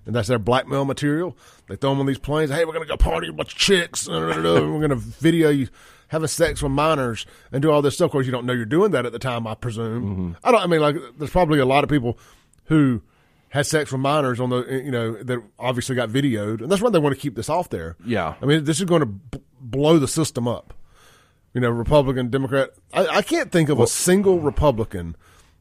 And 0.06 0.14
that's 0.16 0.28
their 0.28 0.38
blackmail 0.38 0.86
material. 0.86 1.36
They 1.68 1.76
throw 1.76 1.90
them 1.90 2.00
on 2.00 2.06
these 2.06 2.18
planes. 2.18 2.50
Hey, 2.50 2.64
we're 2.64 2.72
going 2.72 2.86
to 2.86 2.88
go 2.88 2.96
party 2.96 3.28
with 3.28 3.34
a 3.34 3.36
bunch 3.36 3.52
of 3.52 3.58
chicks. 3.58 4.06
and 4.08 4.26
We're 4.26 4.40
going 4.42 4.88
to 4.88 4.96
video 4.96 5.50
you 5.50 5.68
having 6.08 6.26
sex 6.26 6.62
with 6.62 6.72
minors 6.72 7.26
and 7.52 7.60
do 7.60 7.70
all 7.70 7.82
this 7.82 7.94
stuff. 7.94 8.06
Of 8.06 8.12
course, 8.12 8.26
you 8.26 8.32
don't 8.32 8.46
know 8.46 8.54
you're 8.54 8.64
doing 8.64 8.90
that 8.92 9.04
at 9.06 9.12
the 9.12 9.18
time, 9.18 9.46
I 9.46 9.54
presume. 9.54 10.36
I 10.42 10.50
don't. 10.50 10.62
I 10.62 10.66
mean, 10.66 10.80
like, 10.80 10.96
there's 11.18 11.30
probably 11.30 11.58
a 11.58 11.66
lot 11.66 11.84
of 11.84 11.90
people 11.90 12.18
who 12.64 13.02
had 13.50 13.66
sex 13.66 13.92
with 13.92 14.00
minors 14.00 14.40
on 14.40 14.50
the, 14.50 14.64
you 14.84 14.90
know, 14.90 15.22
that 15.22 15.42
obviously 15.58 15.94
got 15.94 16.08
videoed, 16.08 16.62
and 16.62 16.70
that's 16.70 16.80
why 16.80 16.90
they 16.90 16.98
want 16.98 17.14
to 17.14 17.20
keep 17.20 17.34
this 17.34 17.48
off 17.48 17.68
there. 17.68 17.96
Yeah. 18.04 18.34
I 18.40 18.46
mean, 18.46 18.64
this 18.64 18.78
is 18.78 18.84
going 18.86 19.00
to 19.00 19.06
b- 19.06 19.40
blow 19.60 19.98
the 19.98 20.08
system 20.08 20.48
up. 20.48 20.72
You 21.52 21.60
know, 21.60 21.70
Republican, 21.70 22.30
Democrat. 22.30 22.70
I, 22.94 23.06
I 23.08 23.22
can't 23.22 23.50
think 23.50 23.68
of 23.68 23.80
a 23.80 23.86
single 23.88 24.38
Republican 24.38 25.16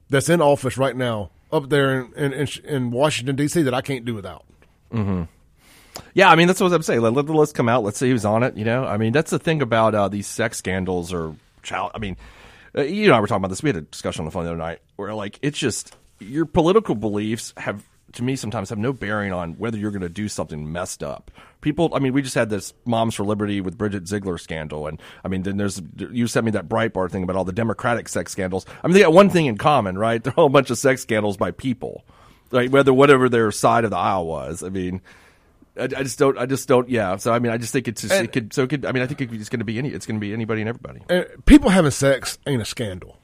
that's 0.10 0.30
in 0.30 0.40
office 0.40 0.78
right 0.78 0.96
now 0.96 1.32
up 1.52 1.70
there 1.70 2.02
in 2.02 2.14
in, 2.14 2.34
in, 2.34 2.48
in 2.64 2.92
Washington 2.92 3.36
D.C. 3.36 3.64
that 3.64 3.74
I 3.74 3.82
can't 3.82 4.06
do 4.06 4.14
without. 4.14 4.46
Yeah, 6.14 6.30
I 6.30 6.36
mean 6.36 6.48
that's 6.48 6.60
what 6.62 6.72
I'm 6.72 6.84
saying. 6.84 7.02
Let, 7.02 7.14
let 7.14 7.26
the 7.26 7.34
list 7.34 7.56
come 7.56 7.68
out. 7.68 7.84
Let's 7.84 7.98
see 7.98 8.10
who's 8.10 8.24
on 8.24 8.44
it. 8.44 8.56
You 8.56 8.66
know, 8.66 8.86
I 8.86 8.98
mean 8.98 9.14
that's 9.14 9.32
the 9.32 9.40
thing 9.40 9.62
about 9.64 9.96
uh, 9.96 10.08
these 10.10 10.28
sex 10.28 10.58
scandals 10.60 11.12
or 11.12 11.36
child. 11.64 11.92
I 11.96 11.98
mean, 11.98 12.18
uh, 12.78 12.82
you 12.84 13.08
know, 13.08 13.16
I 13.16 13.20
were 13.20 13.28
talking 13.28 13.42
about 13.42 13.50
this. 13.50 13.64
We 13.64 13.70
had 13.70 13.78
a 13.78 13.82
discussion 13.82 14.22
on 14.22 14.26
the 14.26 14.32
phone 14.32 14.44
the 14.44 14.52
other 14.52 14.58
night 14.60 14.80
where 14.96 15.14
like 15.14 15.40
it's 15.42 15.58
just 15.58 15.96
your 16.20 16.46
political 16.46 16.96
beliefs 16.96 17.54
have 17.58 17.84
to 18.14 18.24
me 18.24 18.36
sometimes 18.36 18.70
have 18.70 18.78
no 18.78 18.94
bearing 18.94 19.32
on 19.32 19.54
whether 19.54 19.78
you're 19.78 19.92
going 19.92 20.02
to 20.02 20.10
do 20.10 20.28
something 20.28 20.72
messed 20.72 21.04
up. 21.04 21.32
People, 21.62 21.92
I 21.94 22.00
mean, 22.00 22.14
we 22.14 22.22
just 22.22 22.36
had 22.36 22.50
this 22.50 22.74
Moms 22.86 23.16
for 23.16 23.24
Liberty 23.24 23.62
with 23.62 23.78
Bridget 23.78 24.08
Ziegler 24.08 24.38
scandal, 24.38 24.88
and 24.88 25.02
I 25.24 25.28
mean, 25.28 25.44
then 25.44 25.58
there's 25.58 25.82
you 25.98 26.28
sent 26.28 26.46
me 26.46 26.52
that 26.52 26.70
Breitbart 26.70 27.12
thing 27.12 27.24
about 27.24 27.36
all 27.36 27.44
the 27.44 27.52
Democratic 27.52 28.08
sex 28.08 28.32
scandals. 28.32 28.66
I 28.84 28.88
mean, 28.88 28.94
they 28.94 29.02
got 29.02 29.14
one 29.14 29.30
thing 29.30 29.46
in 29.46 29.58
common, 29.58 29.98
right? 29.98 30.24
They're 30.30 30.34
all 30.34 30.48
a 30.48 30.50
bunch 30.50 30.70
of 30.70 30.78
sex 30.78 31.02
scandals 31.02 31.38
by 31.38 31.52
people, 31.52 32.06
like 32.52 32.72
whether 32.72 32.94
whatever 32.94 33.30
their 33.30 33.52
side 33.52 33.84
of 33.84 33.92
the 33.92 33.98
aisle 33.98 34.28
was. 34.28 34.64
I 34.64 34.70
mean. 34.70 35.02
I, 35.78 35.84
I 35.84 36.04
just 36.04 36.20
don't. 36.20 36.38
I 36.38 36.46
just 36.46 36.68
don't. 36.68 36.90
Yeah. 36.90 37.16
So 37.18 37.32
I 37.32 37.40
mean, 37.40 37.54
I 37.54 37.58
just 37.58 37.72
think 37.72 37.88
it's 37.88 38.02
just, 38.02 38.14
it 38.14 38.34
could. 38.34 38.52
So 38.52 38.64
it 38.64 38.70
could. 38.70 38.86
I 38.86 38.92
mean, 38.92 39.02
I 39.02 39.08
think 39.08 39.22
it's 39.22 39.48
going 39.48 39.60
to 39.60 39.66
be 39.66 39.78
any. 39.78 39.90
It's 39.90 40.06
going 40.06 40.20
to 40.20 40.20
be 40.20 40.34
anybody 40.34 40.62
and 40.62 40.68
everybody. 40.68 41.02
And 41.08 41.26
people 41.46 41.70
having 41.70 41.92
sex 41.92 42.38
ain't 42.46 42.62
a 42.62 42.66
scandal. 42.66 43.19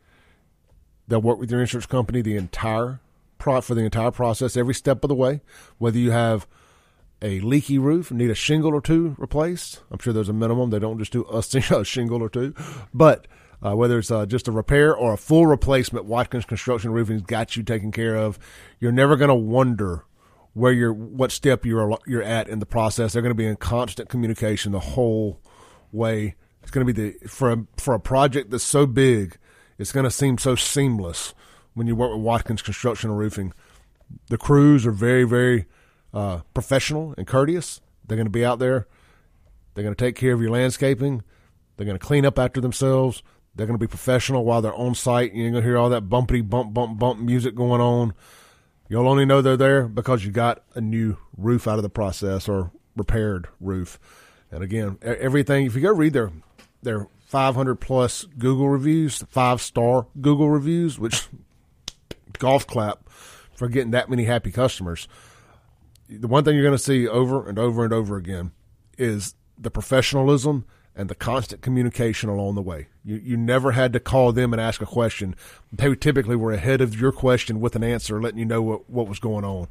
They'll 1.12 1.20
work 1.20 1.38
with 1.38 1.50
your 1.50 1.60
insurance 1.60 1.84
company 1.84 2.22
the 2.22 2.36
entire 2.36 3.00
pro 3.36 3.60
for 3.60 3.74
the 3.74 3.82
entire 3.82 4.10
process, 4.10 4.56
every 4.56 4.72
step 4.72 5.04
of 5.04 5.08
the 5.08 5.14
way. 5.14 5.42
Whether 5.76 5.98
you 5.98 6.10
have 6.10 6.46
a 7.20 7.38
leaky 7.40 7.76
roof 7.76 8.10
need 8.10 8.30
a 8.30 8.34
shingle 8.34 8.72
or 8.72 8.80
two 8.80 9.14
replaced, 9.18 9.82
I'm 9.90 9.98
sure 9.98 10.14
there's 10.14 10.30
a 10.30 10.32
minimum. 10.32 10.70
They 10.70 10.78
don't 10.78 10.98
just 10.98 11.12
do 11.12 11.26
a, 11.30 11.36
a 11.80 11.84
shingle 11.84 12.22
or 12.22 12.30
two, 12.30 12.54
but 12.94 13.26
Uh, 13.64 13.76
whether 13.76 13.98
it's 13.98 14.10
uh, 14.10 14.26
just 14.26 14.48
a 14.48 14.52
repair 14.52 14.96
or 14.96 15.12
a 15.12 15.16
full 15.16 15.46
replacement, 15.46 16.04
Watkins 16.04 16.44
Construction 16.44 16.90
Roofing's 16.92 17.22
got 17.22 17.56
you 17.56 17.62
taken 17.62 17.92
care 17.92 18.16
of. 18.16 18.38
You're 18.80 18.90
never 18.90 19.14
going 19.16 19.28
to 19.28 19.34
wonder 19.36 20.04
where 20.52 20.72
you're, 20.72 20.92
what 20.92 21.30
step 21.30 21.64
you're 21.64 21.96
you're 22.06 22.22
at 22.24 22.48
in 22.48 22.58
the 22.58 22.66
process. 22.66 23.12
They're 23.12 23.22
going 23.22 23.30
to 23.30 23.36
be 23.36 23.46
in 23.46 23.56
constant 23.56 24.08
communication 24.08 24.72
the 24.72 24.80
whole 24.80 25.40
way. 25.92 26.34
It's 26.62 26.72
going 26.72 26.84
to 26.86 26.92
be 26.92 27.00
the 27.00 27.28
for 27.28 27.52
a, 27.52 27.66
for 27.76 27.94
a 27.94 28.00
project 28.00 28.50
that's 28.50 28.64
so 28.64 28.84
big, 28.86 29.36
it's 29.82 29.92
going 29.92 30.04
to 30.04 30.10
seem 30.10 30.38
so 30.38 30.54
seamless 30.54 31.34
when 31.74 31.86
you 31.86 31.96
work 31.96 32.12
with 32.12 32.22
Watkins 32.22 32.62
Construction 32.62 33.10
and 33.10 33.18
Roofing. 33.18 33.52
The 34.28 34.38
crews 34.38 34.86
are 34.86 34.92
very 34.92 35.24
very 35.24 35.66
uh, 36.14 36.40
professional 36.54 37.14
and 37.18 37.26
courteous. 37.26 37.80
They're 38.06 38.16
going 38.16 38.26
to 38.26 38.30
be 38.30 38.44
out 38.44 38.58
there. 38.58 38.86
They're 39.74 39.84
going 39.84 39.94
to 39.94 40.04
take 40.04 40.16
care 40.16 40.32
of 40.32 40.40
your 40.40 40.50
landscaping. 40.50 41.22
They're 41.76 41.86
going 41.86 41.98
to 41.98 42.06
clean 42.06 42.24
up 42.24 42.38
after 42.38 42.60
themselves. 42.60 43.22
They're 43.54 43.66
going 43.66 43.78
to 43.78 43.82
be 43.82 43.88
professional 43.88 44.44
while 44.44 44.62
they're 44.62 44.74
on 44.74 44.94
site. 44.94 45.34
You're 45.34 45.50
going 45.50 45.62
to 45.62 45.68
hear 45.68 45.76
all 45.76 45.90
that 45.90 46.08
bumpity 46.08 46.48
bump 46.48 46.72
bump 46.72 46.98
bump 46.98 47.20
music 47.20 47.54
going 47.54 47.80
on. 47.80 48.14
You'll 48.88 49.08
only 49.08 49.24
know 49.24 49.42
they're 49.42 49.56
there 49.56 49.88
because 49.88 50.24
you 50.24 50.30
got 50.30 50.62
a 50.74 50.80
new 50.80 51.16
roof 51.36 51.66
out 51.66 51.78
of 51.78 51.82
the 51.82 51.90
process 51.90 52.48
or 52.48 52.70
repaired 52.94 53.48
roof. 53.58 53.98
And 54.50 54.62
again, 54.62 54.98
everything. 55.02 55.66
If 55.66 55.74
you 55.74 55.80
go 55.80 55.92
read 55.92 56.12
their 56.12 56.30
their 56.82 57.08
500 57.32 57.76
plus 57.76 58.24
Google 58.36 58.68
reviews, 58.68 59.24
five 59.30 59.62
star 59.62 60.06
Google 60.20 60.50
reviews, 60.50 60.98
which 60.98 61.28
golf 62.38 62.66
clap 62.66 63.08
for 63.54 63.68
getting 63.68 63.92
that 63.92 64.10
many 64.10 64.24
happy 64.24 64.52
customers. 64.52 65.08
The 66.10 66.28
one 66.28 66.44
thing 66.44 66.54
you're 66.54 66.62
going 66.62 66.76
to 66.76 66.82
see 66.82 67.08
over 67.08 67.48
and 67.48 67.58
over 67.58 67.84
and 67.84 67.92
over 67.94 68.18
again 68.18 68.52
is 68.98 69.34
the 69.56 69.70
professionalism 69.70 70.66
and 70.94 71.08
the 71.08 71.14
constant 71.14 71.62
communication 71.62 72.28
along 72.28 72.54
the 72.54 72.60
way. 72.60 72.88
You 73.02 73.16
you 73.16 73.38
never 73.38 73.72
had 73.72 73.94
to 73.94 74.00
call 74.00 74.32
them 74.32 74.52
and 74.52 74.60
ask 74.60 74.82
a 74.82 74.86
question. 74.86 75.34
They 75.72 75.94
typically 75.94 76.36
were 76.36 76.52
ahead 76.52 76.82
of 76.82 77.00
your 77.00 77.12
question 77.12 77.60
with 77.60 77.74
an 77.76 77.82
answer, 77.82 78.20
letting 78.20 78.40
you 78.40 78.44
know 78.44 78.60
what, 78.60 78.90
what 78.90 79.08
was 79.08 79.18
going 79.18 79.46
on. 79.46 79.68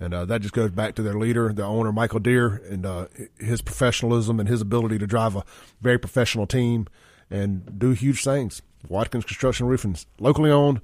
And 0.00 0.14
uh, 0.14 0.24
that 0.26 0.42
just 0.42 0.54
goes 0.54 0.70
back 0.70 0.94
to 0.94 1.02
their 1.02 1.14
leader, 1.14 1.52
the 1.52 1.64
owner, 1.64 1.90
Michael 1.92 2.20
Deere, 2.20 2.62
and 2.70 2.86
uh, 2.86 3.06
his 3.38 3.60
professionalism 3.62 4.38
and 4.38 4.48
his 4.48 4.60
ability 4.60 4.98
to 4.98 5.06
drive 5.06 5.34
a 5.34 5.44
very 5.80 5.98
professional 5.98 6.46
team 6.46 6.86
and 7.30 7.78
do 7.78 7.90
huge 7.90 8.22
things. 8.22 8.62
Watkins 8.88 9.24
Construction 9.24 9.66
Roofing, 9.66 9.96
locally 10.20 10.52
owned, 10.52 10.80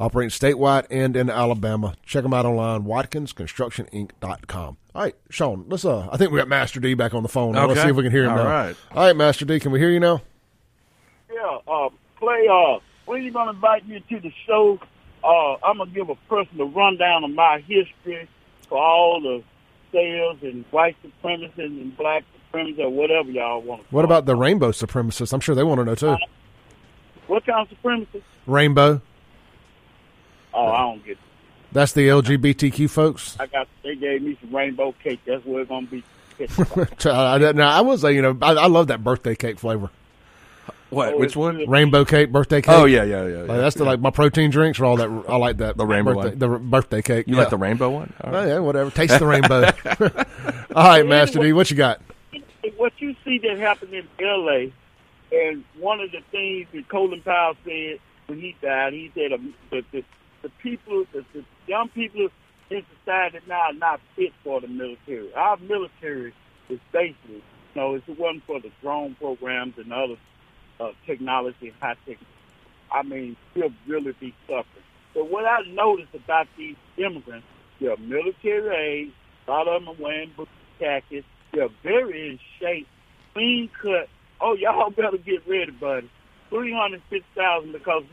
operating 0.00 0.30
statewide 0.30 0.86
and 0.90 1.16
in 1.16 1.30
Alabama. 1.30 1.94
Check 2.04 2.24
them 2.24 2.34
out 2.34 2.44
online, 2.44 2.82
watkinsconstructioninc.com. 2.82 4.76
All 4.94 5.02
right, 5.02 5.14
Shaun, 5.30 5.64
let's. 5.68 5.84
Uh, 5.84 6.08
I 6.10 6.16
think 6.16 6.32
we 6.32 6.38
got 6.38 6.48
Master 6.48 6.80
D 6.80 6.94
back 6.94 7.14
on 7.14 7.22
the 7.22 7.28
phone. 7.28 7.52
Now. 7.52 7.66
Let's 7.66 7.82
see 7.82 7.88
if 7.88 7.96
we 7.96 8.02
can 8.02 8.10
hear 8.12 8.24
him 8.24 8.30
All 8.30 8.36
now. 8.38 8.44
right. 8.44 8.76
All 8.92 9.04
right, 9.06 9.14
Master 9.16 9.44
D, 9.44 9.60
can 9.60 9.70
we 9.70 9.78
hear 9.78 9.90
you 9.90 10.00
now? 10.00 10.22
Yeah, 11.32 11.58
uh, 11.68 11.90
Clay, 12.18 12.48
uh, 12.50 12.78
when 13.04 13.20
are 13.20 13.22
you 13.22 13.30
gonna 13.30 13.50
invite 13.52 13.86
me 13.86 14.02
to 14.08 14.20
the 14.20 14.32
show? 14.46 14.78
Uh, 15.22 15.54
I'm 15.64 15.78
gonna 15.78 15.90
give 15.90 16.08
a 16.08 16.16
personal 16.28 16.70
rundown 16.70 17.24
of 17.24 17.30
my 17.30 17.60
history 17.60 18.28
for 18.68 18.78
all 18.78 19.20
the 19.20 19.42
sales 19.92 20.38
and 20.42 20.64
white 20.70 20.96
supremacists 21.02 21.58
and 21.58 21.96
black 21.96 22.24
supremacists 22.52 22.78
or 22.80 22.90
whatever 22.90 23.30
y'all 23.30 23.62
want 23.62 23.88
to. 23.88 23.94
What 23.94 24.04
about 24.04 24.26
the 24.26 24.36
rainbow 24.36 24.72
supremacists? 24.72 25.32
I'm 25.32 25.40
sure 25.40 25.54
they 25.54 25.64
want 25.64 25.78
to 25.80 25.84
know 25.84 25.94
too. 25.94 26.08
Uh, 26.08 26.18
what 27.26 27.44
kind 27.46 27.68
of 27.68 27.78
supremacists? 27.78 28.22
Rainbow. 28.46 29.00
Oh, 30.54 30.66
I 30.66 30.78
don't 30.78 31.04
get. 31.04 31.12
It. 31.12 31.18
That's 31.72 31.92
the 31.92 32.08
LGBTQ 32.08 32.88
folks. 32.88 33.36
I 33.38 33.46
got. 33.46 33.68
They 33.82 33.96
gave 33.96 34.22
me 34.22 34.38
some 34.40 34.54
rainbow 34.54 34.94
cake. 35.02 35.20
That's 35.26 35.44
where 35.44 35.60
it's 35.60 35.68
gonna 35.68 35.86
be. 35.86 36.02
Now, 37.04 37.90
I 37.90 37.96
say, 37.96 38.12
you 38.12 38.20
know, 38.20 38.36
I, 38.42 38.52
I 38.52 38.66
love 38.66 38.88
that 38.88 39.02
birthday 39.02 39.34
cake 39.34 39.58
flavor. 39.58 39.90
What? 40.90 41.14
Oh, 41.14 41.18
Which 41.18 41.34
one? 41.34 41.68
Rainbow 41.68 42.04
cake, 42.04 42.30
birthday 42.30 42.62
cake. 42.62 42.74
Oh 42.74 42.84
yeah, 42.84 43.02
yeah, 43.02 43.26
yeah. 43.26 43.38
Like, 43.38 43.48
yeah. 43.48 43.56
that's 43.56 43.76
the 43.76 43.84
like 43.84 44.00
my 44.00 44.10
protein 44.10 44.50
drinks 44.50 44.78
or 44.78 44.84
all 44.84 44.96
that. 44.96 45.24
I 45.28 45.36
like 45.36 45.56
that. 45.56 45.76
The 45.76 45.86
rainbow 45.86 46.14
birthday, 46.14 46.30
one? 46.30 46.38
the 46.38 46.58
birthday 46.58 47.02
cake. 47.02 47.26
you 47.26 47.34
yeah. 47.34 47.40
like 47.40 47.50
the 47.50 47.56
rainbow 47.56 47.90
one? 47.90 48.12
All 48.22 48.34
Oh 48.34 48.46
yeah, 48.46 48.58
whatever. 48.60 48.90
Taste 48.90 49.18
the 49.18 49.26
rainbow. 49.26 49.64
all 50.76 50.88
right, 50.88 51.06
Master 51.06 51.40
D, 51.40 51.52
what 51.52 51.70
you 51.70 51.76
got? 51.76 52.00
what 52.76 52.92
you 52.98 53.14
see 53.24 53.38
that 53.38 53.58
happened 53.58 53.94
in 53.94 54.06
L.A. 54.20 54.72
and 55.32 55.64
one 55.78 56.00
of 56.00 56.10
the 56.10 56.20
things 56.30 56.66
that 56.72 56.88
Colin 56.88 57.22
Powell 57.22 57.54
said 57.64 57.98
when 58.26 58.40
he 58.40 58.56
died, 58.60 58.92
he 58.92 59.10
said 59.14 59.32
um, 59.32 59.54
that 59.70 59.84
the, 59.92 60.04
the 60.42 60.48
people, 60.62 61.04
the, 61.12 61.24
the 61.32 61.44
young 61.66 61.88
people 61.90 62.28
in 62.70 62.82
society 62.98 63.38
now 63.46 63.60
are 63.70 63.72
not 63.72 64.00
fit 64.16 64.32
for 64.42 64.60
the 64.60 64.68
military. 64.68 65.32
Our 65.34 65.56
military 65.58 66.34
is 66.68 66.80
basically, 66.92 67.36
you 67.36 67.42
know, 67.76 67.94
if 67.94 68.08
it 68.08 68.18
wasn't 68.18 68.44
for 68.46 68.60
the 68.60 68.72
drone 68.82 69.14
programs 69.14 69.74
and 69.78 69.92
other 69.92 70.16
uh, 70.80 70.92
technology, 71.06 71.72
high 71.80 71.96
tech, 72.06 72.18
I 72.92 73.02
mean, 73.02 73.36
we'll 73.54 73.72
really 73.86 74.12
be 74.12 74.34
suffering. 74.46 74.84
But 75.14 75.30
what 75.30 75.44
I 75.44 75.60
noticed 75.68 76.14
about 76.14 76.46
these 76.56 76.76
immigrants, 76.96 77.46
they're 77.80 77.96
military 77.96 78.76
age, 78.76 79.12
a 79.46 79.50
lot 79.50 79.68
of 79.68 79.82
them 79.82 79.88
are 79.88 80.02
wearing 80.02 80.32
boots, 80.36 80.50
khakis, 80.78 81.24
they're 81.52 81.68
very 81.82 82.30
in 82.30 82.38
shape, 82.60 82.86
clean 83.32 83.70
cut. 83.80 84.08
Oh, 84.40 84.54
y'all 84.54 84.90
better 84.96 85.16
get 85.16 85.46
ready, 85.48 85.70
buddy. 85.72 86.10
Three 86.50 86.72
hundred 86.72 87.02
fifty 87.10 87.26
thousand 87.34 87.72
because 87.72 88.04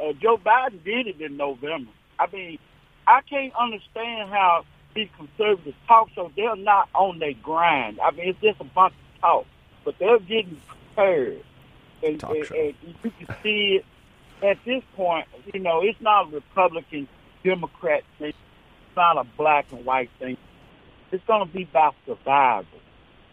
uh, 0.00 0.12
Joe 0.20 0.38
Biden 0.38 0.84
did 0.84 1.06
it 1.08 1.20
in 1.20 1.36
November. 1.36 1.90
I 2.18 2.26
mean, 2.32 2.58
I 3.06 3.22
can't 3.22 3.52
understand 3.58 4.30
how 4.30 4.64
these 4.94 5.08
conservatives 5.16 5.76
talk 5.88 6.08
so 6.14 6.30
they're 6.36 6.56
not 6.56 6.88
on 6.94 7.18
their 7.18 7.32
grind. 7.32 7.98
I 8.00 8.10
mean, 8.12 8.28
it's 8.28 8.40
just 8.40 8.60
a 8.60 8.64
bunch 8.64 8.92
of 8.92 9.20
talk, 9.20 9.46
but 9.84 9.98
they're 9.98 10.18
getting 10.18 10.60
prepared, 10.68 11.42
and, 12.02 12.20
Talk 12.20 12.36
and, 12.36 12.46
show. 12.46 12.54
and 12.54 12.74
you 12.82 13.10
can 13.10 13.36
see 13.42 13.80
it 13.80 13.84
at 14.44 14.58
this 14.64 14.82
point. 14.96 15.26
You 15.52 15.60
know, 15.60 15.82
it's 15.82 16.00
not 16.00 16.28
a 16.28 16.30
Republican 16.30 17.08
Democrat 17.44 18.02
thing. 18.18 18.28
It's 18.28 18.96
not 18.96 19.18
a 19.18 19.24
black 19.36 19.66
and 19.72 19.84
white 19.84 20.10
thing. 20.18 20.36
It's 21.12 21.24
going 21.24 21.46
to 21.46 21.52
be 21.52 21.64
about 21.64 21.94
survival 22.06 22.80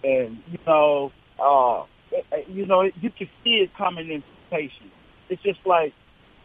and 0.03 0.41
you 0.51 0.59
know, 0.65 1.11
uh, 1.39 1.82
eh, 2.15 2.22
eh, 2.32 2.43
you 2.47 2.65
know, 2.65 2.82
you 2.84 3.09
can 3.09 3.30
see 3.43 3.55
it 3.61 3.76
coming 3.76 4.09
in 4.09 4.24
patience. 4.49 4.91
It's 5.30 5.41
just 5.41 5.59
like 5.65 5.93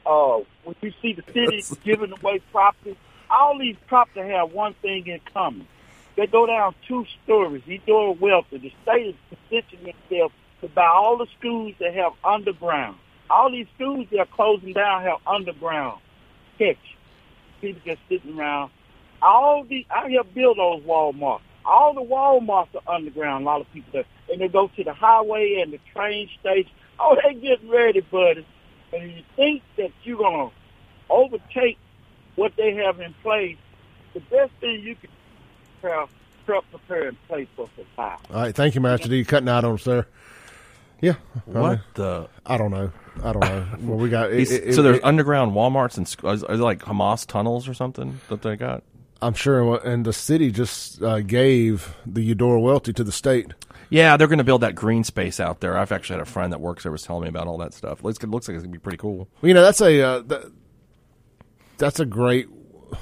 uh, 0.06 0.40
when 0.64 0.76
you 0.80 0.92
see 1.00 1.12
the 1.14 1.22
city 1.32 1.64
giving 1.84 2.12
away 2.12 2.40
property. 2.50 2.96
All 3.30 3.58
these 3.58 3.76
properties 3.86 4.30
have 4.30 4.52
one 4.52 4.74
thing 4.82 5.06
in 5.06 5.20
common: 5.32 5.66
they 6.16 6.26
go 6.26 6.46
down 6.46 6.74
two 6.86 7.06
stories. 7.24 7.62
You 7.66 7.80
do 7.86 7.96
a 7.96 8.12
wealthy. 8.12 8.58
The 8.58 8.72
state 8.82 9.06
is 9.06 9.14
positioning 9.30 9.94
itself 9.94 10.32
to 10.62 10.68
buy 10.68 10.86
all 10.86 11.18
the 11.18 11.26
schools 11.38 11.74
that 11.80 11.94
have 11.94 12.12
underground. 12.24 12.96
All 13.28 13.50
these 13.50 13.66
schools 13.74 14.06
that 14.10 14.20
are 14.20 14.26
closing 14.26 14.72
down 14.72 15.02
have 15.02 15.18
underground 15.26 16.00
catch. 16.58 16.78
People 17.60 17.82
just 17.84 18.00
sitting 18.08 18.38
around. 18.38 18.70
All 19.20 19.64
the 19.64 19.86
I 19.90 20.10
helped 20.10 20.34
build 20.34 20.58
those 20.58 20.82
Walmarts. 20.82 21.40
All 21.64 21.94
the 21.94 22.00
Walmarts 22.00 22.68
are 22.74 22.94
underground. 22.94 23.44
A 23.44 23.46
lot 23.46 23.60
of 23.60 23.72
people 23.72 23.90
there. 23.92 24.04
And 24.30 24.40
they 24.40 24.48
go 24.48 24.68
to 24.68 24.84
the 24.84 24.92
highway 24.92 25.60
and 25.62 25.72
the 25.72 25.78
train 25.92 26.28
station. 26.40 26.70
Oh, 26.98 27.16
they 27.22 27.34
getting 27.34 27.68
ready, 27.68 28.00
buddy. 28.00 28.46
And 28.92 29.12
you 29.12 29.22
think 29.36 29.62
that 29.76 29.90
you're 30.04 30.18
gonna 30.18 30.50
overtake 31.08 31.78
what 32.36 32.52
they 32.56 32.74
have 32.74 33.00
in 33.00 33.14
place, 33.22 33.56
the 34.14 34.20
best 34.20 34.52
thing 34.60 34.80
you 34.80 34.96
can 34.96 35.10
prepare, 35.80 36.06
prep, 36.46 36.64
prepare, 36.70 37.08
and 37.08 37.28
place 37.28 37.48
for 37.54 37.68
survival. 37.76 38.20
All 38.30 38.42
right, 38.42 38.54
thank 38.54 38.74
you, 38.74 38.80
Master 38.80 39.08
D. 39.08 39.24
Cutting 39.24 39.48
out 39.48 39.64
on 39.64 39.74
us 39.74 39.84
there. 39.84 40.06
Yeah. 41.02 41.16
I 41.34 41.40
What 41.58 41.70
mean, 41.70 41.80
the? 41.94 42.28
I 42.46 42.56
don't 42.56 42.70
know. 42.70 42.90
I 43.22 43.32
don't 43.34 43.40
know. 43.40 43.66
Well, 43.82 43.98
we 43.98 44.08
got. 44.08 44.32
It, 44.32 44.50
it- 44.50 44.74
so 44.74 44.80
there's 44.82 44.96
it- 44.98 45.04
underground 45.04 45.52
WalMarts 45.52 45.98
and 45.98 46.08
sc- 46.08 46.24
is, 46.24 46.42
is 46.48 46.60
like 46.60 46.78
Hamas 46.80 47.26
tunnels 47.26 47.68
or 47.68 47.74
something 47.74 48.20
that 48.30 48.40
they 48.42 48.56
got? 48.56 48.82
I'm 49.20 49.34
sure, 49.34 49.76
and 49.86 50.04
the 50.04 50.12
city 50.12 50.50
just 50.50 51.00
uh, 51.02 51.20
gave 51.20 51.94
the 52.06 52.22
Eudora 52.22 52.60
Welty 52.60 52.92
to 52.94 53.04
the 53.04 53.12
state. 53.12 53.52
Yeah, 53.90 54.16
they're 54.16 54.26
going 54.26 54.38
to 54.38 54.44
build 54.44 54.62
that 54.62 54.74
green 54.74 55.04
space 55.04 55.38
out 55.38 55.60
there. 55.60 55.76
I've 55.76 55.92
actually 55.92 56.14
had 56.18 56.26
a 56.26 56.30
friend 56.30 56.52
that 56.52 56.60
works 56.60 56.82
there 56.84 56.90
was 56.90 57.02
telling 57.02 57.22
me 57.24 57.28
about 57.28 57.46
all 57.46 57.58
that 57.58 57.74
stuff. 57.74 58.02
Looks, 58.02 58.18
it 58.24 58.30
looks 58.30 58.48
like 58.48 58.54
it's 58.56 58.62
going 58.64 58.72
to 58.72 58.78
be 58.78 58.82
pretty 58.82 58.96
cool. 58.98 59.28
Well, 59.40 59.48
you 59.48 59.54
know, 59.54 59.62
that's 59.62 59.80
a 59.80 60.00
uh, 60.02 60.20
that, 60.22 60.50
that's 61.78 62.00
a 62.00 62.06
great 62.06 62.48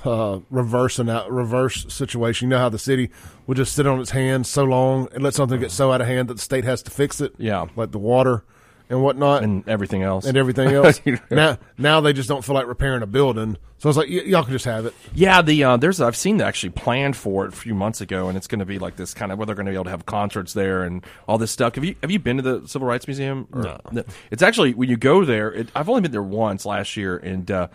uh, 0.05 0.41
reverse 0.51 0.99
and 0.99 1.11
out, 1.11 1.31
reverse 1.31 1.87
situation. 1.93 2.47
You 2.47 2.51
know 2.51 2.59
how 2.59 2.69
the 2.69 2.79
city 2.79 3.11
will 3.47 3.55
just 3.55 3.75
sit 3.75 3.87
on 3.87 4.01
its 4.01 4.11
hands 4.11 4.49
so 4.49 4.65
long 4.65 5.09
and 5.13 5.23
let 5.23 5.35
something 5.35 5.59
get 5.61 5.71
so 5.71 5.93
out 5.93 6.01
of 6.01 6.07
hand 6.07 6.29
that 6.29 6.35
the 6.35 6.41
state 6.43 6.65
has 6.65 6.83
to 6.85 6.91
fix 6.91 7.21
it. 7.21 7.35
Yeah. 7.39 7.67
like 7.77 7.91
the 7.93 7.99
water 7.99 8.45
and 8.89 9.03
whatnot 9.05 9.45
And 9.45 9.69
everything 9.69 10.03
else. 10.03 10.25
and 10.27 10.37
everything 10.37 10.69
else. 10.75 11.01
now, 11.31 11.59
now 11.79 12.01
they 12.01 12.13
just 12.13 12.29
don't 12.29 12.45
feel 12.45 12.55
like 12.57 12.67
repairing 12.67 13.03
a 13.03 13.07
building. 13.07 13.57
So 13.79 13.89
it's 13.89 13.97
like 13.97 14.09
y- 14.09 14.23
y'all 14.27 14.43
can 14.43 14.53
just 14.53 14.65
have 14.67 14.85
it. 14.85 14.95
Yeah, 15.15 15.41
the 15.43 15.63
uh, 15.65 15.77
there's 15.79 16.01
I've 16.03 16.17
seen 16.17 16.37
that 16.39 16.49
actually 16.49 16.71
planned 16.71 17.17
for 17.17 17.47
it 17.47 17.53
a 17.55 17.57
few 17.57 17.75
months 17.75 18.01
ago, 18.03 18.29
and 18.29 18.37
it's 18.37 18.47
going 18.47 18.59
to 18.59 18.67
be 18.67 18.79
like 18.79 18.97
this 18.97 19.15
kind 19.15 19.33
of 19.33 19.39
where 19.39 19.47
they're 19.47 19.55
going 19.55 19.65
to 19.67 19.71
be 19.71 19.77
able 19.77 19.85
to 19.85 19.91
have 19.91 20.05
concerts 20.07 20.53
there 20.53 20.83
and 20.83 21.03
all 21.27 21.39
this 21.39 21.51
stuff. 21.51 21.77
Have 21.77 21.85
you 21.85 21.95
have 22.03 22.11
you 22.11 22.19
been 22.19 22.37
to 22.37 22.43
the 22.43 22.69
Civil 22.69 22.87
Rights 22.87 23.07
Museum? 23.07 23.47
Or- 23.53 23.79
No. 23.91 24.05
It's 24.31 24.43
actually 24.43 24.75
when 24.75 24.91
you 24.91 24.97
go 24.99 25.25
there. 25.25 25.51
It, 25.53 25.69
I've 25.75 25.89
only 25.89 26.03
been 26.03 26.11
there 26.13 26.23
once 26.23 26.67
last 26.67 26.95
year, 26.97 27.17
and 27.17 27.51
uh, 27.51 27.69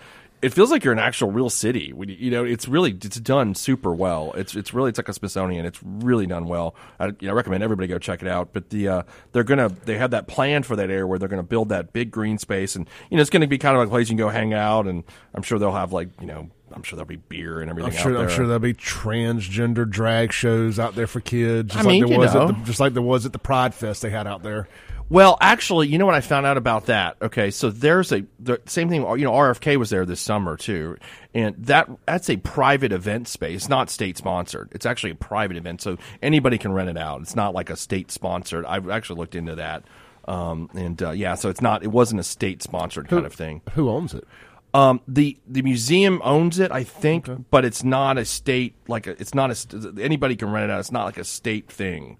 it 0.45 0.53
feels 0.53 0.69
like 0.69 0.83
you're 0.83 0.93
an 0.93 0.99
actual 0.99 1.31
real 1.31 1.49
city. 1.49 1.91
You 1.97 2.29
know, 2.29 2.43
it's 2.43 2.67
really 2.67 2.91
it's 2.91 3.19
done 3.19 3.55
super 3.55 3.91
well. 3.91 4.31
It's 4.33 4.55
it's 4.55 4.75
really 4.75 4.89
it's 4.89 4.99
like 4.99 5.09
a 5.09 5.13
Smithsonian. 5.13 5.65
It's 5.65 5.79
really 5.83 6.27
done 6.27 6.45
well. 6.45 6.75
I, 6.99 7.07
you 7.07 7.15
know, 7.23 7.31
I 7.31 7.33
recommend 7.33 7.63
everybody 7.63 7.87
go 7.87 7.97
check 7.97 8.21
it 8.21 8.27
out. 8.27 8.53
But 8.53 8.69
the 8.69 8.87
uh, 8.87 9.03
they're 9.31 9.43
gonna 9.43 9.69
they 9.69 9.97
have 9.97 10.11
that 10.11 10.27
plan 10.27 10.61
for 10.61 10.75
that 10.75 10.91
area 10.91 11.07
where 11.07 11.17
they're 11.17 11.29
gonna 11.29 11.41
build 11.41 11.69
that 11.69 11.93
big 11.93 12.11
green 12.11 12.37
space, 12.37 12.75
and 12.75 12.87
you 13.09 13.17
know 13.17 13.21
it's 13.21 13.31
gonna 13.31 13.47
be 13.47 13.57
kind 13.57 13.75
of 13.75 13.79
like 13.79 13.87
a 13.87 13.89
place 13.89 14.07
you 14.07 14.11
can 14.11 14.17
go 14.17 14.29
hang 14.29 14.53
out, 14.53 14.85
and 14.85 15.03
I'm 15.33 15.41
sure 15.41 15.57
they'll 15.57 15.71
have 15.71 15.91
like 15.91 16.09
you 16.21 16.27
know 16.27 16.51
I'm 16.75 16.83
sure 16.83 16.97
there'll 16.97 17.07
be 17.07 17.15
beer 17.15 17.61
and 17.61 17.69
everything. 17.71 17.93
I'm 17.93 17.97
sure. 17.97 18.17
I'm 18.17 18.29
sure 18.29 18.45
there'll 18.45 18.59
be 18.59 18.73
transgender 18.73 19.89
drag 19.89 20.31
shows 20.31 20.77
out 20.77 20.93
there 20.93 21.07
for 21.07 21.21
kids, 21.21 21.73
just 21.73 21.85
I 21.85 21.89
mean, 21.89 22.01
like 22.01 22.09
there 22.09 22.17
you 22.17 22.19
was 22.19 22.33
know. 22.35 22.49
at 22.49 22.59
the, 22.59 22.65
just 22.65 22.79
like 22.79 22.93
there 22.93 23.01
was 23.01 23.25
at 23.25 23.33
the 23.33 23.39
Pride 23.39 23.73
Fest 23.73 24.01
they 24.01 24.09
had 24.09 24.27
out 24.27 24.43
there. 24.43 24.67
Well, 25.07 25.37
actually, 25.39 25.87
you 25.87 25.99
know 25.99 26.05
what 26.07 26.15
I 26.15 26.21
found 26.21 26.47
out 26.47 26.57
about 26.57 26.87
that? 26.87 27.17
Okay, 27.21 27.51
so 27.51 27.69
there's 27.69 28.11
a 28.11 28.25
the 28.39 28.59
same 28.65 28.89
thing. 28.89 29.01
You 29.01 29.25
know, 29.25 29.33
RFK 29.33 29.77
was 29.77 29.91
there 29.91 30.05
this 30.05 30.19
summer 30.19 30.57
too, 30.57 30.97
and 31.33 31.55
that 31.65 31.89
that's 32.07 32.29
a 32.29 32.37
private 32.37 32.91
event 32.91 33.27
space, 33.27 33.69
not 33.69 33.91
state 33.91 34.17
sponsored. 34.17 34.69
It's 34.71 34.85
actually 34.85 35.11
a 35.11 35.15
private 35.15 35.57
event, 35.57 35.81
so 35.81 35.97
anybody 36.23 36.57
can 36.57 36.73
rent 36.73 36.89
it 36.89 36.97
out. 36.97 37.21
It's 37.21 37.35
not 37.35 37.53
like 37.53 37.69
a 37.69 37.75
state 37.75 38.09
sponsored. 38.09 38.65
I've 38.65 38.89
actually 38.89 39.19
looked 39.19 39.35
into 39.35 39.55
that, 39.55 39.83
um, 40.27 40.71
and 40.73 41.01
uh, 41.01 41.11
yeah, 41.11 41.35
so 41.35 41.49
it's 41.49 41.61
not. 41.61 41.83
It 41.83 41.91
wasn't 41.91 42.19
a 42.19 42.23
state 42.23 42.63
sponsored 42.63 43.07
kind 43.07 43.27
of 43.27 43.33
thing. 43.33 43.61
Who 43.73 43.89
owns 43.89 44.15
it? 44.15 44.27
Um, 44.73 45.01
the 45.07 45.37
the 45.47 45.61
museum 45.61 46.19
owns 46.23 46.57
it, 46.57 46.71
I 46.71 46.83
think, 46.83 47.29
but 47.51 47.63
it's 47.63 47.83
not 47.83 48.17
a 48.17 48.25
state 48.25 48.73
like 48.87 49.05
a, 49.05 49.11
it's 49.21 49.35
not 49.35 49.51
a 49.51 49.93
anybody 50.01 50.35
can 50.35 50.51
rent 50.51 50.65
it 50.65 50.73
out. 50.73 50.79
It's 50.79 50.91
not 50.91 51.05
like 51.05 51.19
a 51.19 51.23
state 51.23 51.71
thing. 51.71 52.17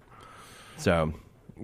So 0.78 1.12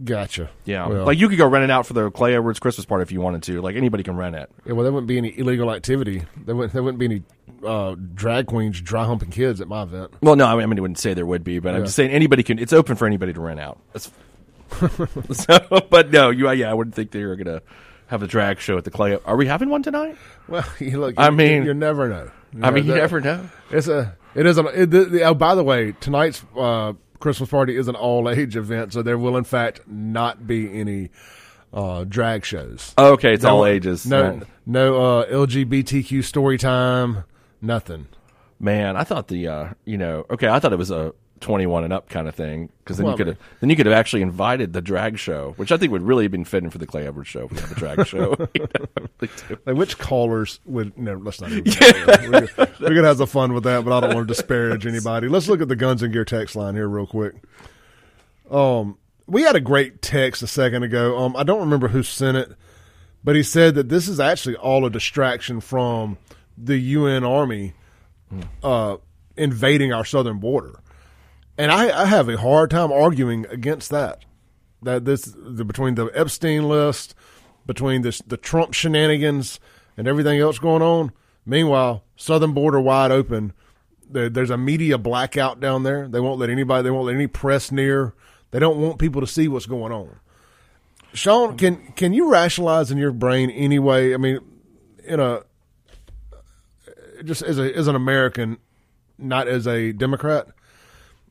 Gotcha. 0.05 0.49
yeah, 0.64 0.86
Well, 0.86 1.05
like 1.05 1.18
you 1.18 1.28
could 1.28 1.36
go 1.36 1.47
rent 1.47 1.64
it 1.64 1.70
out 1.70 1.86
for 1.86 1.93
the 1.93 2.11
Clay 2.11 2.34
Edwards 2.34 2.59
Christmas 2.59 2.86
party 2.86 3.03
if 3.03 3.12
you 3.12 3.20
wanted 3.20 3.43
to. 3.45 3.61
Like 3.61 3.76
anybody 3.76 4.03
can 4.03 4.16
rent 4.16 4.34
it. 4.36 4.51
yeah, 4.64 4.72
well, 4.72 4.84
there 4.84 4.93
wouldn't 4.93 5.07
be 5.09 5.18
any 5.18 5.38
illegal 5.38 5.70
activity. 5.70 6.22
There 6.36 6.55
wouldn't. 6.57 6.72
There 6.72 6.82
wouldn't 6.82 6.99
be 6.99 7.05
any 7.05 7.22
uh, 7.66 7.97
drag 8.14 8.47
queens 8.47 8.80
dry 8.80 9.05
humping 9.05 9.30
kids 9.30 9.61
at 9.61 9.68
my 9.68 9.82
event. 9.82 10.14
Well, 10.22 10.34
no, 10.36 10.47
I 10.47 10.64
mean, 10.64 10.78
I 10.78 10.80
wouldn't 10.80 10.99
say 10.99 11.12
there 11.12 11.26
would 11.26 11.45
be, 11.45 11.59
but 11.59 11.70
I'm 11.74 11.80
Yeah. 11.80 11.84
just 11.84 11.97
saying 11.97 12.11
anybody 12.11 12.43
can. 12.43 12.59
It's 12.59 12.72
open 12.72 12.97
for 12.97 13.07
anybody 13.07 13.32
to 13.34 13.40
rent 13.40 13.61
out. 13.61 13.78
That's, 13.93 14.11
so, 15.32 15.59
but 15.90 16.11
no, 16.11 16.30
you, 16.30 16.51
yeah, 16.53 16.70
I 16.70 16.74
wouldn't 16.74 16.95
think 16.97 17.11
they 17.11 17.24
were 17.24 17.36
gonna 17.36 17.61
have 18.07 18.22
a 18.22 18.26
drag 18.26 18.61
show 18.61 18.78
at 18.78 18.84
the 18.84 18.90
Clay. 18.90 19.18
Are 19.24 19.36
we 19.36 19.47
having 19.47 19.68
one 19.68 19.82
tonight? 19.82 20.16
Well, 20.49 20.64
you 20.78 20.99
look. 21.01 21.14
I 21.18 21.26
you- 21.26 21.32
mean- 21.32 21.64
you, 21.64 21.74
never 21.74 22.09
know. 22.09 22.30
I 22.62 22.70
mean, 22.70 22.84
you 22.86 22.93
that- 22.93 22.99
never 22.99 23.20
know. 23.20 23.49
It's 23.70 23.88
a. 23.88 24.16
It 24.34 24.47
is 24.47 24.57
a. 24.57 24.64
It, 24.82 24.90
the, 24.90 25.05
the, 25.05 25.22
oh, 25.24 25.34
by 25.34 25.55
the 25.55 25.62
way, 25.64 25.93
tonight's 26.01 26.43
uh, 26.57 26.95
Christmas 27.22 27.48
party 27.48 27.76
is 27.76 27.88
an 27.88 27.94
all 27.94 28.28
age 28.28 28.56
event, 28.56 28.92
so 28.92 29.00
there 29.00 29.16
will 29.16 29.36
in 29.38 29.44
fact 29.44 29.80
not 29.86 30.46
be 30.46 30.70
any 30.78 31.08
uh, 31.72 32.04
drag 32.04 32.44
shows. 32.44 32.92
Okay, 32.98 33.32
it's 33.34 33.44
No- 33.44 33.56
all 33.58 33.66
ages. 33.66 34.04
No, 34.06 34.22
Right. 34.30 34.42
no 34.66 34.96
uh, 35.20 35.26
LGBTQ 35.30 36.22
story 36.24 36.58
time. 36.58 37.24
Nothing. 37.62 38.08
Man, 38.60 38.96
I 38.96 39.04
thought 39.04 39.28
the 39.28 39.48
uh, 39.48 39.68
you 39.84 39.96
know, 39.96 40.26
okay, 40.30 40.48
I 40.48 40.58
thought 40.58 40.72
it 40.72 40.78
was 40.78 40.90
a 40.90 41.14
21 41.43 41.84
and 41.84 41.93
up 41.93 42.09
kind 42.09 42.26
of 42.28 42.34
thing 42.34 42.70
because 42.78 42.97
then 42.97 43.05
Well, 43.05 43.12
you 43.12 43.16
could 43.18 43.26
have 43.26 43.38
then 43.61 43.68
you 43.70 43.76
could 43.76 43.86
have 43.86 43.95
actually 43.95 44.22
invited 44.22 44.72
the 44.72 44.80
drag 44.80 45.18
show, 45.18 45.53
which 45.57 45.70
I 45.70 45.76
think 45.76 45.93
would 45.93 46.03
really 46.03 46.24
have 46.24 46.32
been 46.32 46.45
fitting 46.45 46.70
for 46.70 46.78
the 46.78 46.86
Clay 46.86 47.07
Edwards 47.07 47.28
show 47.28 47.45
if 47.45 47.53
we 47.53 47.59
have 47.61 47.72
a 47.72 47.74
drag 47.74 48.07
show. 48.07 48.34
You 48.55 48.66
know. 48.74 49.07
Like 49.66 49.76
which 49.76 49.99
callers 49.99 50.61
would? 50.64 50.97
No, 50.99 51.14
let's 51.14 51.40
not 51.40 51.53
even. 51.53 51.64
we're, 51.70 52.47
gonna, 52.47 52.70
we're 52.80 52.95
gonna 52.95 53.07
have 53.07 53.18
some 53.18 53.26
fun 53.26 53.53
with 53.53 53.64
that, 53.64 53.84
but 53.84 53.97
I 53.97 54.01
don't 54.01 54.14
want 54.14 54.28
to 54.28 54.34
disparage 54.34 54.86
anybody. 54.86 55.28
Let's 55.28 55.49
look 55.49 55.61
at 55.61 55.68
the 55.68 55.76
Guns 55.76 56.03
and 56.03 56.12
Gear 56.12 56.24
text 56.24 56.57
line 56.57 56.74
here 56.74 56.88
real 56.88 57.07
quick. 57.07 57.34
Um, 58.51 58.99
we 59.26 59.43
had 59.43 59.57
a 59.57 59.61
great 59.61 60.03
text 60.03 60.43
a 60.43 60.47
second 60.47 60.82
ago. 60.82 61.18
Um, 61.18 61.36
I 61.36 61.43
don't 61.45 61.61
remember 61.61 61.88
who 61.88 62.03
sent 62.03 62.36
it, 62.36 62.53
but 63.24 63.36
he 63.36 63.43
said 63.43 63.74
that 63.76 63.88
this 63.88 64.09
is 64.09 64.18
actually 64.20 64.57
all 64.57 64.84
a 64.84 64.90
distraction 64.90 65.61
from 65.61 66.18
the 66.59 66.76
UN 66.76 67.24
Army 67.24 67.74
uh, 68.62 68.97
invading 69.36 69.93
our 69.93 70.05
southern 70.05 70.38
border, 70.38 70.80
and 71.59 71.70
I, 71.70 72.03
I 72.03 72.07
have 72.07 72.28
a 72.28 72.38
hard 72.38 72.70
time 72.70 72.92
arguing 72.92 73.46
against 73.50 73.90
that. 73.90 74.24
That 74.82 75.05
this 75.05 75.32
the, 75.36 75.64
between 75.64 75.94
the 75.94 76.07
Epstein 76.14 76.68
list, 76.68 77.14
between 77.66 78.03
this 78.03 78.18
the 78.18 78.36
Trump 78.36 78.74
shenanigans 78.74 79.61
and 79.96 80.09
everything 80.09 80.40
else 80.40 80.59
going 80.59 80.82
on. 80.82 81.12
Meanwhile, 81.44 82.05
southern 82.16 82.53
border 82.53 82.80
wide 82.80 83.11
open. 83.11 83.53
There, 84.09 84.28
there's 84.28 84.50
a 84.50 84.59
media 84.59 84.98
blackout 84.98 85.61
down 85.61 85.84
there. 85.84 86.09
They 86.09 86.20
won't 86.20 86.38
let 86.38 86.50
anybody. 86.50 86.82
They 86.82 86.90
won't 86.90 87.07
let 87.07 87.14
any 87.14 87.26
press 87.26 87.72
near. 87.72 88.14
They 88.50 88.59
don't 88.59 88.78
want 88.78 88.98
people 88.98 89.20
to 89.20 89.26
see 89.26 89.48
what's 89.48 89.66
going 89.66 89.92
on. 89.92 90.20
Shaun, 91.14 91.57
can 91.57 91.92
can 91.92 92.12
you 92.12 92.30
rationalize 92.30 92.90
in 92.90 92.98
your 92.98 93.12
brain 93.12 93.50
anyway? 93.50 94.14
I 94.14 94.16
mean, 94.16 94.40
in 95.05 95.20
a 95.20 95.42
just 97.24 97.42
as 97.42 97.59
a 97.59 97.74
as 97.76 97.86
an 97.86 97.94
American, 97.94 98.59
not 99.18 99.48
as 99.48 99.66
a 99.66 99.92
Democrat, 99.92 100.48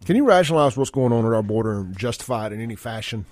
can 0.06 0.16
you 0.16 0.26
rationalize 0.26 0.76
what's 0.78 0.90
going 0.92 1.12
on 1.14 1.26
at 1.26 1.34
our 1.34 1.44
border 1.44 1.80
and 1.82 1.98
justify 1.98 2.48
it 2.48 2.54
in 2.54 2.62
any 2.62 2.76
fashion? 2.76 3.26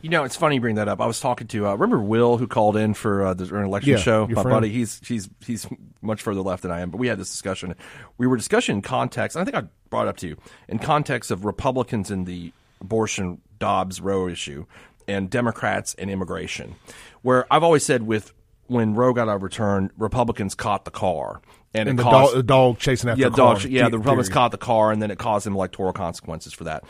You 0.00 0.10
know, 0.10 0.24
it's 0.24 0.34
funny 0.34 0.56
you 0.56 0.60
bring 0.60 0.74
that 0.74 0.88
up. 0.88 1.00
I 1.00 1.06
was 1.06 1.20
talking 1.20 1.46
to 1.48 1.68
uh, 1.68 1.72
remember 1.74 2.00
Will 2.02 2.36
who 2.36 2.48
called 2.48 2.76
in 2.76 2.92
for 2.92 3.24
uh, 3.24 3.34
the 3.34 3.46
during 3.46 3.66
election 3.66 3.92
Yeah, 3.92 3.98
show. 3.98 4.26
your 4.26 4.34
My 4.36 4.42
friend. 4.42 4.56
buddy, 4.56 4.68
he's 4.70 5.00
he's 5.06 5.28
he's 5.40 5.66
much 6.00 6.22
further 6.22 6.40
left 6.40 6.62
than 6.62 6.72
I 6.72 6.80
am. 6.80 6.90
But 6.90 6.98
we 6.98 7.06
had 7.06 7.18
this 7.18 7.30
discussion. 7.30 7.76
We 8.18 8.26
were 8.26 8.36
discussing 8.36 8.76
in 8.76 8.82
context. 8.82 9.36
And 9.36 9.42
I 9.42 9.44
think 9.50 9.64
I 9.64 9.68
brought 9.90 10.06
it 10.06 10.10
up 10.10 10.16
to 10.18 10.26
you 10.28 10.36
in 10.68 10.80
context 10.80 11.30
of 11.30 11.44
Republicans 11.44 12.10
in 12.10 12.24
the 12.24 12.52
abortion 12.80 13.40
Dobbs 13.60 14.00
Roe 14.00 14.26
issue 14.26 14.66
and 15.06 15.30
Democrats 15.30 15.94
and 15.94 16.10
immigration. 16.10 16.74
Where 17.22 17.46
I've 17.52 17.62
always 17.62 17.84
said 17.84 18.02
with 18.02 18.32
when 18.66 18.94
Roe 18.96 19.12
got 19.12 19.28
overturned, 19.28 19.90
Republicans 19.96 20.56
caught 20.56 20.84
the 20.84 20.90
car 20.90 21.40
and, 21.74 21.98
the 21.98 22.02
caused 22.02 22.32
dog, 22.32 22.36
the 22.36 22.42
dog 22.42 22.78
chasing 22.78 23.10
after 23.10 23.20
yeah, 23.22 23.28
car. 23.30 23.54
dog, 23.54 23.64
yeah, 23.64 23.84
the- 23.84 23.90
the 23.90 23.98
Republicans 23.98 24.28
caught 24.28 24.50
the 24.50 24.58
car, 24.58 24.92
and 24.92 25.00
then 25.02 25.10
it 25.10 25.18
caused 25.18 25.46
them 25.46 25.54
electoral 25.54 25.92
consequences 25.92 26.52
for 26.52 26.64
that. 26.64 26.84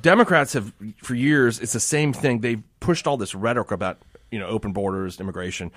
Democrats 0.00 0.52
have, 0.52 0.72
for 1.02 1.14
years, 1.14 1.58
it's 1.58 1.72
the 1.72 1.80
same 1.80 2.12
thing. 2.12 2.40
They've 2.40 2.62
pushed 2.80 3.06
all 3.06 3.16
this 3.16 3.34
rhetoric 3.34 3.70
about 3.70 3.98
you 4.30 4.38
know 4.38 4.46
open 4.46 4.72
borders, 4.72 5.18
immigration, 5.20 5.70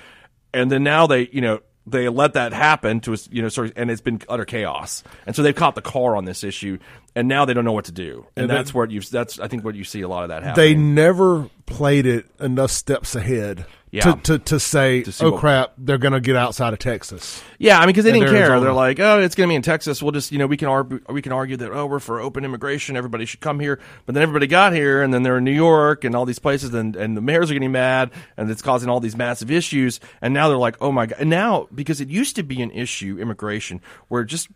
and 0.54 0.72
then 0.72 0.84
now 0.84 1.08
they 1.08 1.28
you 1.32 1.42
know 1.42 1.60
they 1.86 2.08
let 2.08 2.34
that 2.34 2.54
happen 2.54 3.02
to 3.02 3.12
us, 3.12 3.28
you 3.30 3.42
know, 3.42 3.50
sort 3.50 3.68
of, 3.68 3.74
and 3.76 3.92
it's 3.92 4.00
been 4.00 4.22
utter 4.30 4.46
chaos. 4.46 5.04
And 5.26 5.36
so 5.36 5.42
they've 5.44 5.56
caught 5.56 5.76
the 5.76 5.82
car 5.82 6.16
on 6.16 6.24
this 6.24 6.42
issue, 6.44 6.78
and 7.16 7.28
now 7.28 7.44
they 7.44 7.54
don't 7.54 7.66
know 7.66 7.74
what 7.74 7.86
to 7.86 7.92
do. 7.92 8.26
And, 8.38 8.44
And 8.44 8.50
that's 8.50 8.72
they- 8.72 8.78
where 8.78 8.88
you 8.88 9.02
that's 9.02 9.40
I 9.40 9.48
think 9.50 9.66
what 9.66 9.76
you 9.76 9.84
see 9.84 10.02
a 10.02 10.08
lot 10.08 10.24
of 10.24 10.30
that 10.30 10.44
happen. 10.44 10.62
They 10.64 10.76
never 10.76 11.50
played 11.66 12.06
it 12.06 12.26
enough 12.40 12.72
steps 12.72 13.16
ahead 13.16 13.66
Yeah. 13.94 14.16
to, 14.16 14.16
to, 14.24 14.40
to 14.40 14.60
say, 14.60 15.04
see 15.04 15.24
oh 15.24 15.32
what- 15.32 15.40
crap, 15.40 15.74
they're 15.78 16.00
going 16.00 16.14
to 16.14 16.20
get 16.20 16.36
outside 16.36 16.74
of 16.74 16.80
Texas. 16.80 17.44
Yeah, 17.60 17.78
I 17.78 17.82
mean, 17.82 17.90
because 17.90 18.06
they 18.06 18.12
didn't 18.12 18.30
care. 18.30 18.38
Arizona. 18.38 18.62
They're 18.62 18.74
like, 18.74 19.00
oh, 19.00 19.20
it's 19.20 19.36
going 19.36 19.48
to 19.48 19.52
be 19.52 19.56
in 19.56 19.62
Texas. 19.62 20.02
We'll 20.02 20.14
just, 20.14 20.32
you 20.32 20.40
know, 20.40 20.48
we 20.48 20.58
can 20.58 20.68
argue, 20.68 21.00
we 21.10 21.22
can 21.22 21.32
argue 21.32 21.58
that, 21.58 21.72
oh, 21.72 21.86
we're 21.86 22.00
for 22.00 22.20
open 22.20 22.44
immigration. 22.44 22.98
Everybody 22.98 23.26
should 23.26 23.40
come 23.40 23.60
here. 23.60 23.80
But 24.08 24.16
then 24.16 24.24
everybody 24.24 24.48
got 24.48 24.74
here, 24.74 25.04
and 25.04 25.14
then 25.14 25.22
they're 25.22 25.38
in 25.38 25.44
New 25.44 25.52
York 25.52 26.06
and 26.06 26.16
all 26.16 26.26
these 26.26 26.40
places, 26.40 26.74
and, 26.74 26.96
and 26.96 27.16
the 27.16 27.22
mayors 27.22 27.52
are 27.52 27.54
getting 27.54 27.72
mad, 27.72 28.10
and 28.36 28.50
it's 28.50 28.64
causing 28.64 28.90
all 28.90 29.00
these 29.00 29.16
massive 29.16 29.52
issues. 29.52 30.00
And 30.24 30.34
now 30.34 30.48
they're 30.48 30.58
like, 30.58 30.78
oh 30.82 30.92
my 30.92 31.06
god. 31.06 31.20
And 31.20 31.30
now 31.30 31.68
because 31.76 32.02
it 32.02 32.10
used 32.10 32.36
to 32.38 32.44
be 32.44 32.64
an 32.64 32.72
issue, 32.72 33.20
immigration, 33.20 33.80
where 34.08 34.24
just 34.24 34.50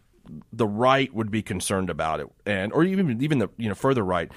the 0.51 0.67
right 0.67 1.13
would 1.13 1.31
be 1.31 1.41
concerned 1.41 1.89
about 1.89 2.19
it, 2.19 2.27
and 2.45 2.73
or 2.73 2.83
even 2.83 3.21
even 3.21 3.37
the 3.37 3.49
you 3.55 3.69
know 3.69 3.75
further 3.75 4.03
right 4.03 4.31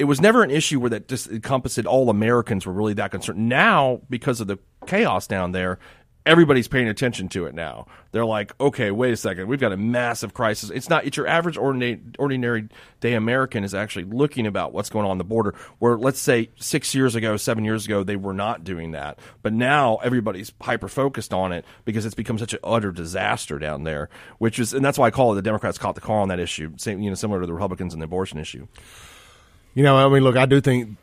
it 0.00 0.04
was 0.04 0.18
never 0.18 0.42
an 0.42 0.50
issue 0.50 0.80
where 0.80 0.88
that 0.88 1.08
just 1.08 1.28
encompassed 1.28 1.84
all 1.84 2.08
Americans 2.08 2.64
were 2.64 2.72
really 2.72 2.94
that 2.94 3.10
concerned. 3.10 3.50
Now, 3.50 4.00
because 4.08 4.40
of 4.40 4.46
the 4.46 4.58
chaos 4.86 5.26
down 5.26 5.52
there, 5.52 5.78
everybody's 6.24 6.68
paying 6.68 6.88
attention 6.88 7.28
to 7.28 7.44
it 7.44 7.54
now. 7.54 7.86
They're 8.12 8.24
like, 8.24 8.58
okay, 8.58 8.90
wait 8.92 9.12
a 9.12 9.16
second, 9.18 9.46
we've 9.46 9.60
got 9.60 9.72
a 9.72 9.76
massive 9.76 10.32
crisis. 10.32 10.70
It's 10.70 10.88
not. 10.88 11.04
It's 11.04 11.18
your 11.18 11.26
average 11.26 11.58
ordinary, 11.58 12.00
ordinary 12.18 12.70
day 13.00 13.12
American 13.12 13.62
is 13.62 13.74
actually 13.74 14.06
looking 14.06 14.46
about 14.46 14.72
what's 14.72 14.88
going 14.88 15.04
on, 15.04 15.10
on 15.10 15.18
the 15.18 15.24
border. 15.24 15.54
Where 15.80 15.98
let's 15.98 16.18
say 16.18 16.48
six 16.56 16.94
years 16.94 17.14
ago, 17.14 17.36
seven 17.36 17.66
years 17.66 17.84
ago, 17.84 18.02
they 18.02 18.16
were 18.16 18.32
not 18.32 18.64
doing 18.64 18.92
that, 18.92 19.18
but 19.42 19.52
now 19.52 19.96
everybody's 19.96 20.50
hyper 20.62 20.88
focused 20.88 21.34
on 21.34 21.52
it 21.52 21.66
because 21.84 22.06
it's 22.06 22.14
become 22.14 22.38
such 22.38 22.54
an 22.54 22.60
utter 22.64 22.90
disaster 22.90 23.58
down 23.58 23.84
there. 23.84 24.08
Which 24.38 24.58
is, 24.58 24.72
and 24.72 24.82
that's 24.82 24.96
why 24.96 25.08
I 25.08 25.10
call 25.10 25.32
it 25.32 25.34
the 25.34 25.42
Democrats 25.42 25.76
caught 25.76 25.94
the 25.94 26.00
car 26.00 26.20
on 26.20 26.28
that 26.28 26.40
issue. 26.40 26.72
Same, 26.78 27.02
you 27.02 27.10
know, 27.10 27.16
similar 27.16 27.42
to 27.42 27.46
the 27.46 27.52
Republicans 27.52 27.92
and 27.92 28.00
the 28.00 28.06
abortion 28.06 28.38
issue. 28.38 28.66
You 29.74 29.82
know, 29.82 29.96
I 29.96 30.12
mean, 30.12 30.22
look, 30.22 30.36
I 30.36 30.46
do 30.46 30.60
think 30.60 30.96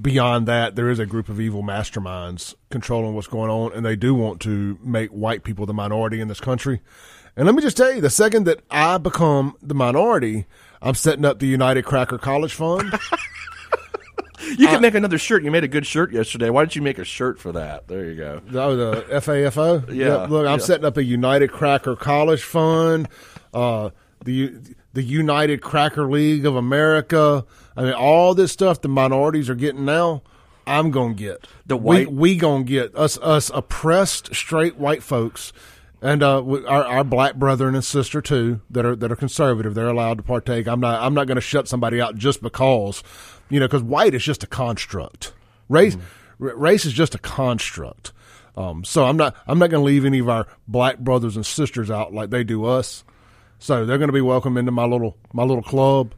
beyond 0.00 0.46
that, 0.48 0.76
there 0.76 0.90
is 0.90 0.98
a 0.98 1.06
group 1.06 1.28
of 1.28 1.40
evil 1.40 1.62
masterminds 1.62 2.54
controlling 2.70 3.14
what's 3.14 3.28
going 3.28 3.50
on, 3.50 3.72
and 3.72 3.84
they 3.84 3.96
do 3.96 4.14
want 4.14 4.40
to 4.42 4.78
make 4.82 5.10
white 5.10 5.44
people 5.44 5.66
the 5.66 5.74
minority 5.74 6.20
in 6.20 6.28
this 6.28 6.40
country. 6.40 6.80
And 7.36 7.46
let 7.46 7.54
me 7.54 7.62
just 7.62 7.76
tell 7.76 7.92
you, 7.92 8.00
the 8.00 8.10
second 8.10 8.44
that 8.44 8.60
I 8.70 8.98
become 8.98 9.56
the 9.62 9.74
minority, 9.74 10.46
I'm 10.82 10.94
setting 10.94 11.24
up 11.24 11.38
the 11.38 11.46
United 11.46 11.84
Cracker 11.84 12.18
College 12.18 12.54
Fund. 12.54 12.92
You 14.56 14.68
could 14.68 14.80
make 14.80 14.94
another 14.94 15.18
shirt. 15.18 15.42
You 15.42 15.50
made 15.50 15.64
a 15.64 15.68
good 15.68 15.86
shirt 15.86 16.12
yesterday. 16.12 16.48
Why 16.48 16.62
didn't 16.62 16.76
you 16.76 16.82
make 16.82 16.98
a 16.98 17.04
shirt 17.04 17.38
for 17.38 17.52
that? 17.52 17.88
There 17.88 18.04
you 18.04 18.14
go. 18.14 18.40
Oh, 18.54 18.76
the 18.76 19.02
FAFO. 19.10 19.92
Yeah, 19.94 20.26
look, 20.26 20.46
I'm 20.46 20.58
yeah. 20.58 20.64
setting 20.64 20.84
up 20.84 20.96
a 20.96 21.04
United 21.04 21.50
Cracker 21.50 21.96
College 21.96 22.42
Fund, 22.42 23.08
uh, 23.52 23.90
the 24.24 24.54
the 24.94 25.02
United 25.02 25.60
Cracker 25.60 26.08
League 26.08 26.46
of 26.46 26.56
America. 26.56 27.44
I 27.78 27.82
mean, 27.82 27.92
all 27.92 28.34
this 28.34 28.50
stuff 28.52 28.80
the 28.80 28.88
minorities 28.88 29.48
are 29.48 29.54
getting 29.54 29.84
now. 29.84 30.22
I'm 30.66 30.90
gonna 30.90 31.14
get 31.14 31.46
The 31.66 31.76
white- 31.76 32.08
We, 32.10 32.14
we 32.32 32.36
gonna 32.36 32.64
get 32.64 32.94
us 32.96 33.16
us 33.18 33.50
oppressed 33.54 34.34
straight 34.34 34.76
white 34.76 35.02
folks 35.02 35.52
and 36.02 36.22
uh, 36.22 36.42
our, 36.66 36.84
our 36.84 37.04
black 37.04 37.36
brethren 37.36 37.74
and 37.74 37.84
sister 37.84 38.20
too 38.20 38.60
that 38.70 38.84
are 38.84 38.94
that 38.96 39.10
are 39.10 39.16
conservative. 39.16 39.74
They're 39.74 39.88
allowed 39.88 40.18
to 40.18 40.22
partake. 40.24 40.66
I'm 40.68 40.80
not. 40.80 41.00
I'm 41.02 41.14
not 41.14 41.26
going 41.26 41.36
to 41.36 41.40
shut 41.40 41.66
somebody 41.68 42.00
out 42.00 42.16
just 42.16 42.40
because, 42.42 43.02
you 43.48 43.58
know, 43.60 43.66
because 43.66 43.82
white 43.82 44.14
is 44.14 44.22
just 44.24 44.42
a 44.44 44.46
construct. 44.46 45.32
Race, 45.68 45.96
r- 46.40 46.54
race 46.56 46.84
is 46.84 46.92
just 46.92 47.14
a 47.16 47.18
construct. 47.18 48.12
Um, 48.56 48.84
so 48.84 49.06
I'm 49.06 49.16
not. 49.16 49.34
I'm 49.48 49.58
not 49.58 49.70
going 49.70 49.80
to 49.80 49.86
leave 49.86 50.04
any 50.04 50.18
of 50.20 50.28
our 50.28 50.46
black 50.68 50.98
brothers 50.98 51.34
and 51.36 51.44
sisters 51.46 51.90
out 51.90 52.12
like 52.14 52.30
they 52.30 52.44
do 52.44 52.64
us. 52.64 53.02
So 53.58 53.84
they're 53.84 53.98
going 53.98 54.08
to 54.08 54.12
be 54.12 54.20
welcome 54.20 54.56
into 54.56 54.70
my 54.72 54.84
little 54.84 55.16
my 55.32 55.42
little 55.44 55.62
club. 55.64 56.14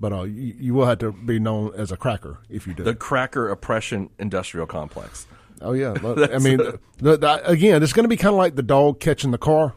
But 0.00 0.12
uh, 0.12 0.22
you, 0.22 0.54
you 0.58 0.74
will 0.74 0.86
have 0.86 0.98
to 0.98 1.12
be 1.12 1.38
known 1.38 1.74
as 1.76 1.90
a 1.90 1.96
cracker 1.96 2.38
if 2.48 2.66
you 2.66 2.74
do. 2.74 2.84
The 2.84 2.94
cracker 2.94 3.48
oppression 3.48 4.10
industrial 4.18 4.66
complex. 4.66 5.26
Oh 5.60 5.72
yeah, 5.72 5.94
I 6.32 6.38
mean, 6.38 6.58
the, 6.98 7.16
the, 7.16 7.42
again, 7.44 7.82
it's 7.82 7.92
going 7.92 8.04
to 8.04 8.08
be 8.08 8.16
kind 8.16 8.32
of 8.32 8.38
like 8.38 8.54
the 8.54 8.62
dog 8.62 9.00
catching 9.00 9.32
the 9.32 9.38
car. 9.38 9.74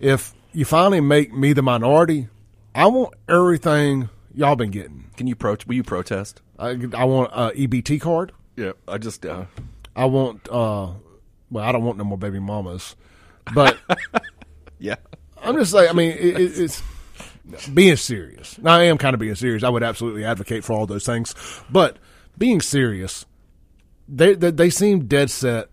If 0.00 0.32
you 0.52 0.64
finally 0.64 1.00
make 1.00 1.32
me 1.32 1.52
the 1.52 1.62
minority, 1.62 2.28
I 2.74 2.86
want 2.86 3.14
everything 3.28 4.08
y'all 4.34 4.56
been 4.56 4.70
getting. 4.70 5.10
Can 5.16 5.26
you 5.26 5.36
pro? 5.36 5.56
Will 5.66 5.74
you 5.74 5.82
protest? 5.82 6.40
I, 6.58 6.70
I 6.94 7.04
want 7.04 7.30
a 7.32 7.50
EBT 7.50 8.00
card. 8.00 8.32
Yeah, 8.56 8.72
I 8.88 8.98
just. 8.98 9.24
Uh, 9.26 9.44
I 9.94 10.06
want. 10.06 10.48
Uh, 10.48 10.92
well, 11.50 11.64
I 11.64 11.72
don't 11.72 11.84
want 11.84 11.98
no 11.98 12.04
more 12.04 12.18
baby 12.18 12.38
mamas, 12.38 12.96
but 13.54 13.78
yeah. 14.78 14.96
I'm 15.42 15.56
just 15.56 15.74
like. 15.74 15.90
I 15.90 15.92
mean, 15.92 16.12
it, 16.12 16.40
it, 16.40 16.58
it's 16.58 16.82
being 17.72 17.96
serious. 17.96 18.58
Now, 18.58 18.74
I 18.74 18.84
am 18.84 18.98
kind 18.98 19.14
of 19.14 19.20
being 19.20 19.34
serious. 19.34 19.62
I 19.62 19.68
would 19.68 19.82
absolutely 19.82 20.24
advocate 20.24 20.64
for 20.64 20.72
all 20.72 20.86
those 20.86 21.04
things, 21.04 21.34
but 21.70 21.98
being 22.38 22.60
serious, 22.60 23.26
they 24.08 24.34
they, 24.34 24.50
they 24.50 24.70
seem 24.70 25.06
dead 25.06 25.30
set 25.30 25.68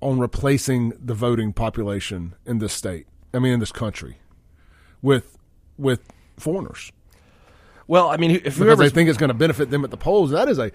on 0.00 0.18
replacing 0.18 0.92
the 0.98 1.14
voting 1.14 1.52
population 1.52 2.34
in 2.46 2.58
this 2.58 2.72
state. 2.72 3.06
I 3.34 3.38
mean, 3.38 3.52
in 3.52 3.60
this 3.60 3.72
country, 3.72 4.18
with 5.02 5.36
with 5.76 6.00
foreigners 6.36 6.92
Well, 7.86 8.08
I 8.08 8.16
mean, 8.16 8.30
if 8.44 8.58
because 8.58 8.78
they 8.78 8.88
think 8.90 9.08
it's 9.08 9.18
going 9.18 9.28
to 9.28 9.34
benefit 9.34 9.70
them 9.70 9.84
at 9.84 9.90
the 9.90 9.96
polls. 9.96 10.30
That 10.30 10.48
is 10.48 10.58
a, 10.58 10.70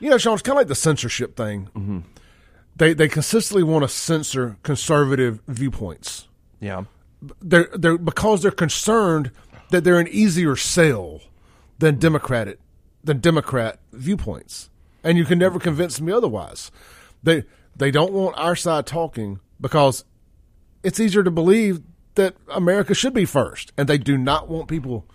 you 0.00 0.10
know, 0.10 0.18
Shaun, 0.18 0.34
it's 0.34 0.42
kind 0.42 0.56
of 0.56 0.60
like 0.60 0.68
the 0.68 0.74
censorship 0.74 1.36
thing. 1.36 1.68
Mm-hmm. 1.74 1.98
They 2.76 2.94
they 2.94 3.08
consistently 3.08 3.62
want 3.62 3.84
to 3.84 3.88
censor 3.88 4.56
conservative 4.62 5.40
viewpoints 5.46 6.26
yeah, 6.64 6.84
they're 7.42 7.68
they're 7.74 7.98
because 7.98 8.40
they're 8.40 8.50
concerned 8.50 9.30
that 9.74 9.82
they're 9.82 9.98
an 9.98 10.06
easier 10.06 10.54
sale 10.54 11.20
than 11.80 11.98
Democratic 11.98 12.60
than 13.02 13.18
Democrat 13.18 13.80
viewpoints, 13.92 14.70
and 15.02 15.18
you 15.18 15.24
can 15.24 15.36
never 15.36 15.58
convince 15.58 16.00
me 16.00 16.12
otherwise. 16.12 16.70
They 17.24 17.42
they 17.74 17.90
don't 17.90 18.12
want 18.12 18.38
our 18.38 18.54
side 18.54 18.86
talking 18.86 19.40
because 19.60 20.04
it's 20.84 21.00
easier 21.00 21.24
to 21.24 21.30
believe 21.32 21.82
that 22.14 22.36
America 22.48 22.94
should 22.94 23.14
be 23.14 23.24
first, 23.24 23.72
and 23.76 23.88
they 23.88 23.98
do 23.98 24.16
not 24.16 24.48
want 24.48 24.68
people 24.68 25.06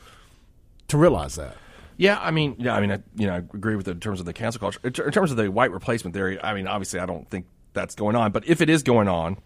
to 0.90 0.98
realize 0.98 1.36
that. 1.36 1.56
Yeah, 1.96 2.20
I 2.22 2.32
mean, 2.32 2.58
yeah, 2.60 2.76
I 2.76 2.82
mean, 2.82 2.92
I, 2.92 3.00
you 3.16 3.28
know, 3.28 3.36
I 3.36 3.38
agree 3.38 3.78
with 3.78 3.88
it 3.88 3.92
in 3.92 4.00
terms 4.02 4.20
of 4.20 4.26
the 4.26 4.34
cancel 4.34 4.60
culture. 4.60 4.82
In, 4.84 4.92
ter- 4.92 5.06
in 5.06 5.14
terms 5.14 5.32
of 5.32 5.38
the 5.38 5.50
white 5.50 5.72
replacement 5.72 6.14
theory, 6.14 6.38
I 6.44 6.54
mean, 6.54 6.68
obviously, 6.68 7.00
I 7.00 7.06
don't 7.06 7.30
think 7.30 7.46
that's 7.72 7.96
going 7.96 8.18
on. 8.18 8.34
But 8.34 8.46
if 8.46 8.60
it 8.60 8.70
is 8.70 8.84
going 8.84 9.08
on, 9.08 9.38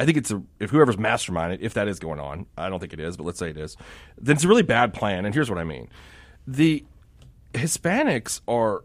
I 0.00 0.04
think 0.04 0.16
it's 0.16 0.30
a, 0.30 0.42
if 0.58 0.70
whoever's 0.70 0.96
masterminded, 0.96 1.58
if 1.60 1.74
that 1.74 1.86
is 1.88 1.98
going 1.98 2.18
on, 2.20 2.46
I 2.58 2.68
don't 2.68 2.80
think 2.80 2.92
it 2.92 3.00
is, 3.00 3.16
but 3.16 3.24
let's 3.24 3.38
say 3.38 3.50
it 3.50 3.56
is, 3.56 3.76
then 4.20 4.34
it's 4.36 4.44
a 4.44 4.48
really 4.48 4.62
bad 4.62 4.92
plan. 4.92 5.24
And 5.24 5.34
here's 5.34 5.48
what 5.48 5.58
I 5.58 5.64
mean: 5.64 5.88
the 6.46 6.84
Hispanics 7.52 8.40
are 8.48 8.84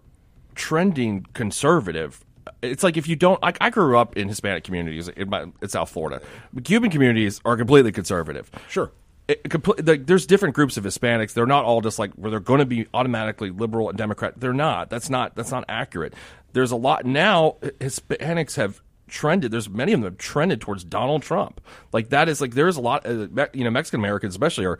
trending 0.55 1.25
conservative. 1.33 2.23
It's 2.61 2.83
like 2.83 2.97
if 2.97 3.07
you 3.07 3.15
don't, 3.15 3.41
like 3.41 3.57
I 3.61 3.69
grew 3.69 3.97
up 3.97 4.17
in 4.17 4.27
Hispanic 4.27 4.63
communities 4.63 5.07
in, 5.07 5.29
my, 5.29 5.45
in 5.61 5.69
South 5.69 5.89
Florida. 5.89 6.21
Cuban 6.63 6.89
communities 6.89 7.41
are 7.45 7.55
completely 7.55 7.91
conservative 7.91 8.49
Sure. 8.67 8.91
it, 9.27 9.87
like, 9.87 10.05
there's 10.07 10.25
different 10.25 10.55
groups 10.55 10.75
of 10.75 10.83
Hispanics. 10.83 11.33
They're 11.33 11.45
not 11.45 11.63
all 11.63 11.81
just 11.81 11.99
like 11.99 12.11
where 12.13 12.31
they're 12.31 12.39
going 12.39 12.59
to 12.59 12.65
be 12.65 12.87
automatically 12.93 13.51
liberal 13.51 13.89
and 13.89 13.97
Democrat. 13.97 14.33
They're 14.37 14.53
not. 14.53 14.89
That's 14.89 15.09
not. 15.09 15.35
That's 15.35 15.51
not 15.51 15.63
accurate. 15.69 16.13
There's 16.53 16.71
a 16.71 16.75
lot 16.75 17.05
now. 17.05 17.57
Hispanics 17.61 18.55
have 18.55 18.81
trended. 19.09 19.51
There's 19.51 19.69
many 19.69 19.93
of 19.93 20.01
them 20.01 20.15
trended 20.17 20.61
towards 20.61 20.83
Donald 20.83 21.23
Trump. 21.23 21.61
Like 21.91 22.09
that 22.09 22.29
is 22.29 22.41
like 22.41 22.53
there's 22.53 22.77
a 22.77 22.81
lot. 22.81 23.05
Uh, 23.05 23.27
you 23.53 23.63
know, 23.63 23.69
Mexican 23.69 23.99
Americans 23.99 24.33
especially 24.33 24.65
are 24.65 24.79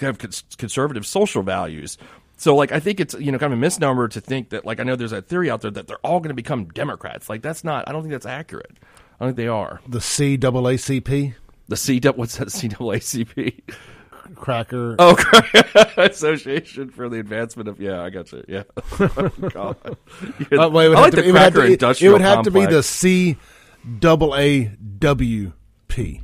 have 0.00 0.18
cons- 0.18 0.44
conservative 0.58 1.06
social 1.06 1.42
values. 1.42 1.98
So 2.36 2.54
like 2.54 2.72
I 2.72 2.80
think 2.80 3.00
it's 3.00 3.14
you 3.14 3.32
know 3.32 3.38
kind 3.38 3.52
of 3.52 3.58
a 3.58 3.60
misnomer 3.60 4.08
to 4.08 4.20
think 4.20 4.50
that 4.50 4.64
like 4.64 4.80
I 4.80 4.82
know 4.82 4.96
there's 4.96 5.12
a 5.12 5.22
theory 5.22 5.50
out 5.50 5.62
there 5.62 5.70
that 5.70 5.86
they're 5.86 5.98
all 5.98 6.20
going 6.20 6.28
to 6.28 6.34
become 6.34 6.66
Democrats. 6.66 7.28
Like 7.28 7.42
that's 7.42 7.64
not. 7.64 7.88
I 7.88 7.92
don't 7.92 8.02
think 8.02 8.12
that's 8.12 8.26
accurate. 8.26 8.76
I 9.18 9.24
don't 9.24 9.30
think 9.30 9.36
they 9.36 9.48
are. 9.48 9.80
The 9.88 9.98
CAACP 9.98 11.34
The 11.68 11.76
C 11.76 12.00
what's 12.00 12.36
that 12.36 12.48
CAACP? 12.48 13.60
Cracker. 14.34 14.96
Oh, 14.98 15.16
Association 15.96 16.90
for 16.90 17.08
the 17.08 17.18
Advancement 17.18 17.68
of 17.68 17.80
yeah, 17.80 18.02
I 18.02 18.10
got 18.10 18.32
you. 18.32 18.44
Yeah, 18.48 18.64
oh, 19.00 19.32
God. 19.50 19.76
Yeah. 20.50 20.58
Uh, 20.58 20.68
well, 20.68 20.86
it 20.86 20.88
would 20.88 20.98
I 20.98 21.00
have 21.00 21.04
like 21.04 21.10
to, 21.12 21.22
the 21.22 21.30
cracker 21.30 21.76
to, 21.76 22.04
it, 22.04 22.10
would 22.10 22.20
have 22.20 22.44
to 22.44 22.50
be 22.50 22.60
the 22.60 22.66
complex. 22.66 22.86
C 22.86 23.36
double 23.98 24.34
A 24.36 24.64
W 24.98 25.52
P. 25.88 26.20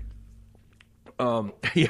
yeah. 1.74 1.86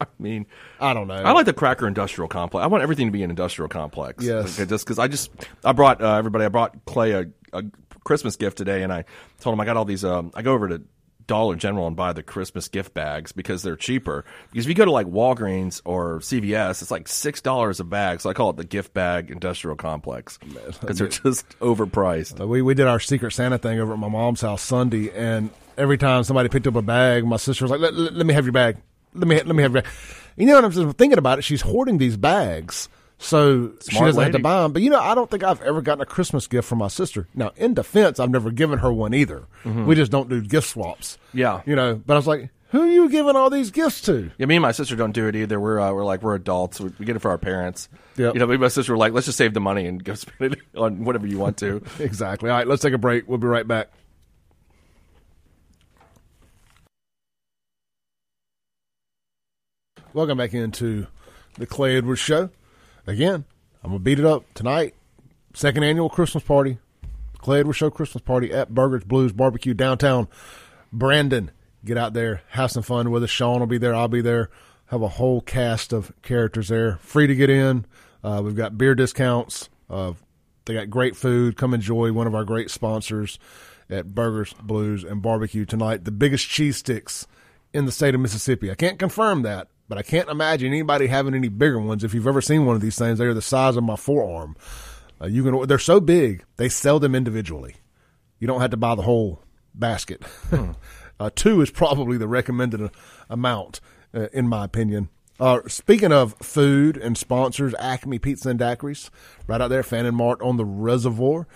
I 0.00 0.06
mean, 0.18 0.46
I 0.80 0.94
don't 0.94 1.08
know. 1.08 1.14
I 1.14 1.32
like 1.32 1.46
the 1.46 1.52
cracker 1.52 1.88
industrial 1.88 2.28
complex. 2.28 2.62
I 2.62 2.66
want 2.66 2.82
everything 2.82 3.06
to 3.06 3.10
be 3.10 3.22
an 3.22 3.30
industrial 3.30 3.68
complex. 3.68 4.24
Yes. 4.24 4.58
Okay, 4.58 4.68
just 4.68 4.84
because 4.84 4.98
I 4.98 5.08
just 5.08 5.30
I 5.64 5.72
brought 5.72 6.02
uh, 6.02 6.14
everybody. 6.14 6.44
I 6.44 6.48
brought 6.48 6.84
Clay 6.84 7.12
a, 7.12 7.26
a 7.52 7.64
Christmas 8.04 8.36
gift 8.36 8.58
today, 8.58 8.82
and 8.82 8.92
I 8.92 9.04
told 9.40 9.54
him 9.54 9.60
I 9.60 9.64
got 9.64 9.76
all 9.76 9.84
these. 9.84 10.04
Um, 10.04 10.30
I 10.34 10.42
go 10.42 10.52
over 10.52 10.68
to 10.68 10.82
Dollar 11.26 11.56
General 11.56 11.86
and 11.86 11.96
buy 11.96 12.12
the 12.12 12.22
Christmas 12.22 12.68
gift 12.68 12.94
bags 12.94 13.32
because 13.32 13.62
they're 13.62 13.76
cheaper. 13.76 14.24
Because 14.50 14.66
if 14.66 14.68
you 14.68 14.74
go 14.74 14.84
to 14.84 14.90
like 14.90 15.06
Walgreens 15.06 15.80
or 15.84 16.20
CVS, 16.20 16.82
it's 16.82 16.90
like 16.90 17.08
six 17.08 17.40
dollars 17.40 17.80
a 17.80 17.84
bag. 17.84 18.20
So 18.20 18.30
I 18.30 18.32
call 18.32 18.50
it 18.50 18.56
the 18.56 18.64
gift 18.64 18.94
bag 18.94 19.30
industrial 19.30 19.76
complex 19.76 20.38
because 20.80 20.98
they're 20.98 21.08
just 21.08 21.48
overpriced. 21.60 22.46
We 22.46 22.62
we 22.62 22.74
did 22.74 22.86
our 22.86 23.00
Secret 23.00 23.32
Santa 23.32 23.58
thing 23.58 23.80
over 23.80 23.92
at 23.92 23.98
my 23.98 24.08
mom's 24.08 24.40
house 24.40 24.62
Sunday, 24.62 25.10
and 25.10 25.50
every 25.76 25.98
time 25.98 26.24
somebody 26.24 26.48
picked 26.48 26.66
up 26.66 26.76
a 26.76 26.82
bag, 26.82 27.24
my 27.24 27.36
sister 27.36 27.64
was 27.64 27.70
like, 27.70 27.80
"Let, 27.80 27.94
let, 27.94 28.14
let 28.14 28.26
me 28.26 28.34
have 28.34 28.44
your 28.44 28.52
bag. 28.52 28.76
Let 29.14 29.26
me 29.26 29.36
let 29.36 29.54
me 29.54 29.62
have 29.62 29.72
your 29.72 29.82
bag." 29.82 29.92
You 30.36 30.46
know 30.46 30.60
what 30.60 30.64
I'm 30.64 30.92
thinking 30.92 31.18
about 31.18 31.38
it? 31.38 31.42
She's 31.42 31.62
hoarding 31.62 31.98
these 31.98 32.16
bags, 32.16 32.88
so 33.18 33.72
she 33.82 33.96
Smart 33.96 34.08
doesn't 34.08 34.22
have 34.22 34.32
to 34.32 34.38
buy 34.38 34.62
them. 34.62 34.72
But 34.72 34.82
you 34.82 34.90
know, 34.90 35.00
I 35.00 35.14
don't 35.14 35.30
think 35.30 35.42
I've 35.42 35.62
ever 35.62 35.80
gotten 35.82 36.02
a 36.02 36.06
Christmas 36.06 36.46
gift 36.46 36.68
from 36.68 36.78
my 36.78 36.88
sister. 36.88 37.28
Now, 37.34 37.52
in 37.56 37.74
defense, 37.74 38.20
I've 38.20 38.30
never 38.30 38.50
given 38.50 38.80
her 38.80 38.92
one 38.92 39.14
either. 39.14 39.46
We 39.64 39.94
just 39.94 40.12
don't 40.12 40.28
do 40.28 40.40
gift 40.42 40.68
swaps. 40.68 41.16
Mm-hmm. 41.28 41.38
Yeah. 41.38 41.62
you 41.66 41.74
know. 41.76 41.96
But 41.96 42.14
I 42.14 42.16
was 42.16 42.26
like, 42.26 42.50
"Who 42.70 42.82
are 42.82 42.88
you 42.88 43.08
giving 43.08 43.34
all 43.36 43.48
these 43.50 43.70
gifts 43.70 44.02
to?" 44.02 44.30
Yeah, 44.38 44.46
me 44.46 44.56
and 44.56 44.62
my 44.62 44.72
sister 44.72 44.96
don't 44.96 45.12
do 45.12 45.26
it 45.28 45.34
either. 45.36 45.58
We're 45.58 45.80
uh, 45.80 45.92
we're 45.92 46.04
like 46.04 46.22
we're 46.22 46.34
adults. 46.34 46.78
We, 46.80 46.92
we 46.98 47.06
get 47.06 47.16
it 47.16 47.20
for 47.20 47.30
our 47.30 47.38
parents. 47.38 47.88
Yep. 48.16 48.34
You 48.34 48.40
know, 48.40 48.46
me 48.46 48.54
and 48.54 48.62
my 48.62 48.68
sister 48.68 48.92
were 48.92 48.98
like, 48.98 49.12
let's 49.12 49.26
just 49.26 49.36
save 49.38 49.54
the 49.54 49.60
money 49.60 49.86
and 49.86 50.02
go 50.02 50.14
spend 50.14 50.54
it 50.54 50.60
on 50.76 51.04
whatever 51.04 51.26
you 51.26 51.38
want 51.38 51.56
to. 51.58 51.82
Exactly. 51.98 52.50
All 52.50 52.56
right, 52.56 52.66
let's 52.66 52.82
take 52.82 52.92
a 52.94 52.98
break. 52.98 53.28
We'll 53.28 53.38
be 53.38 53.46
right 53.46 53.66
back. 53.66 53.90
Welcome 60.12 60.38
back 60.38 60.54
into 60.54 61.06
the 61.54 61.66
Clay 61.66 61.96
Edwards 61.96 62.20
Show. 62.20 62.50
Again, 63.06 63.44
I'm 63.84 63.92
to 63.92 63.98
beat 63.98 64.18
it 64.18 64.24
up 64.24 64.52
tonight. 64.54 64.94
Second 65.54 65.84
annual 65.84 66.10
Christmas 66.10 66.42
party. 66.42 66.78
Clay 67.38 67.60
Edwards 67.60 67.78
Show 67.78 67.90
Christmas 67.90 68.22
party 68.22 68.52
at 68.52 68.74
Burgers 68.74 69.04
Blues 69.04 69.32
Barbecue 69.32 69.74
downtown 69.74 70.26
Brandon. 70.92 71.52
Get 71.84 71.96
out 71.96 72.14
there, 72.14 72.42
have 72.48 72.72
some 72.72 72.82
fun 72.82 73.12
with 73.12 73.22
us. 73.22 73.30
Shaun 73.30 73.60
will 73.60 73.68
be 73.68 73.78
there. 73.78 73.94
I'll 73.94 74.08
be 74.08 74.20
there. 74.20 74.50
Have 74.86 75.02
a 75.02 75.08
whole 75.08 75.40
cast 75.40 75.92
of 75.92 76.12
characters 76.22 76.68
there. 76.68 76.96
Free 76.96 77.28
to 77.28 77.34
get 77.34 77.48
in. 77.48 77.86
Uh, 78.24 78.42
we've 78.44 78.56
got 78.56 78.76
beer 78.76 78.96
discounts. 78.96 79.68
Uh, 79.88 80.14
they 80.64 80.74
got 80.74 80.90
great 80.90 81.14
food. 81.14 81.56
Come 81.56 81.74
enjoy 81.74 82.12
one 82.12 82.26
of 82.26 82.34
our 82.34 82.44
great 82.44 82.70
sponsors 82.70 83.38
at 83.88 84.14
Burgers, 84.14 84.52
Blues, 84.54 85.04
and 85.04 85.22
Barbecue 85.22 85.64
tonight. 85.64 86.04
The 86.04 86.10
biggest 86.10 86.48
cheese 86.48 86.78
sticks 86.78 87.26
in 87.72 87.86
the 87.86 87.92
state 87.92 88.16
of 88.16 88.20
Mississippi. 88.20 88.70
I 88.70 88.74
can't 88.74 88.98
confirm 88.98 89.42
that, 89.42 89.68
but 89.88 89.98
I 89.98 90.02
can't 90.02 90.28
imagine 90.28 90.68
anybody 90.68 91.06
having 91.06 91.34
any 91.34 91.48
bigger 91.48 91.80
ones. 91.80 92.04
If 92.04 92.14
you've 92.14 92.26
ever 92.26 92.40
seen 92.40 92.64
one 92.64 92.76
of 92.76 92.82
these 92.82 92.98
things, 92.98 93.18
they 93.18 93.26
are 93.26 93.34
the 93.34 93.42
size 93.42 93.76
of 93.76 93.84
my 93.84 93.96
forearm. 93.96 94.56
Uh, 95.20 95.26
you 95.26 95.42
can. 95.42 95.66
They're 95.66 95.78
so 95.78 96.00
big 96.00 96.44
they 96.56 96.68
sell 96.68 96.98
them 96.98 97.14
individually. 97.14 97.76
You 98.38 98.46
don't 98.46 98.60
have 98.60 98.70
to 98.70 98.76
buy 98.76 98.94
the 98.94 99.02
whole 99.02 99.42
basket. 99.74 100.22
uh, 101.20 101.30
two 101.34 101.60
is 101.60 101.70
probably 101.70 102.18
the 102.18 102.28
recommended 102.28 102.82
uh, 102.82 102.88
amount, 103.30 103.80
uh, 104.14 104.28
in 104.32 104.48
my 104.48 104.64
opinion. 104.64 105.08
Uh, 105.38 105.60
speaking 105.68 106.12
of 106.12 106.34
food 106.40 106.96
and 106.96 107.16
sponsors, 107.16 107.74
Acme 107.78 108.18
Pizza 108.18 108.48
and 108.48 108.58
Daiquiris, 108.60 109.10
right 109.46 109.60
out 109.60 109.68
there, 109.68 109.82
Fannin 109.82 110.14
Mart 110.14 110.40
on 110.40 110.56
the 110.56 110.64
Reservoir. 110.64 111.46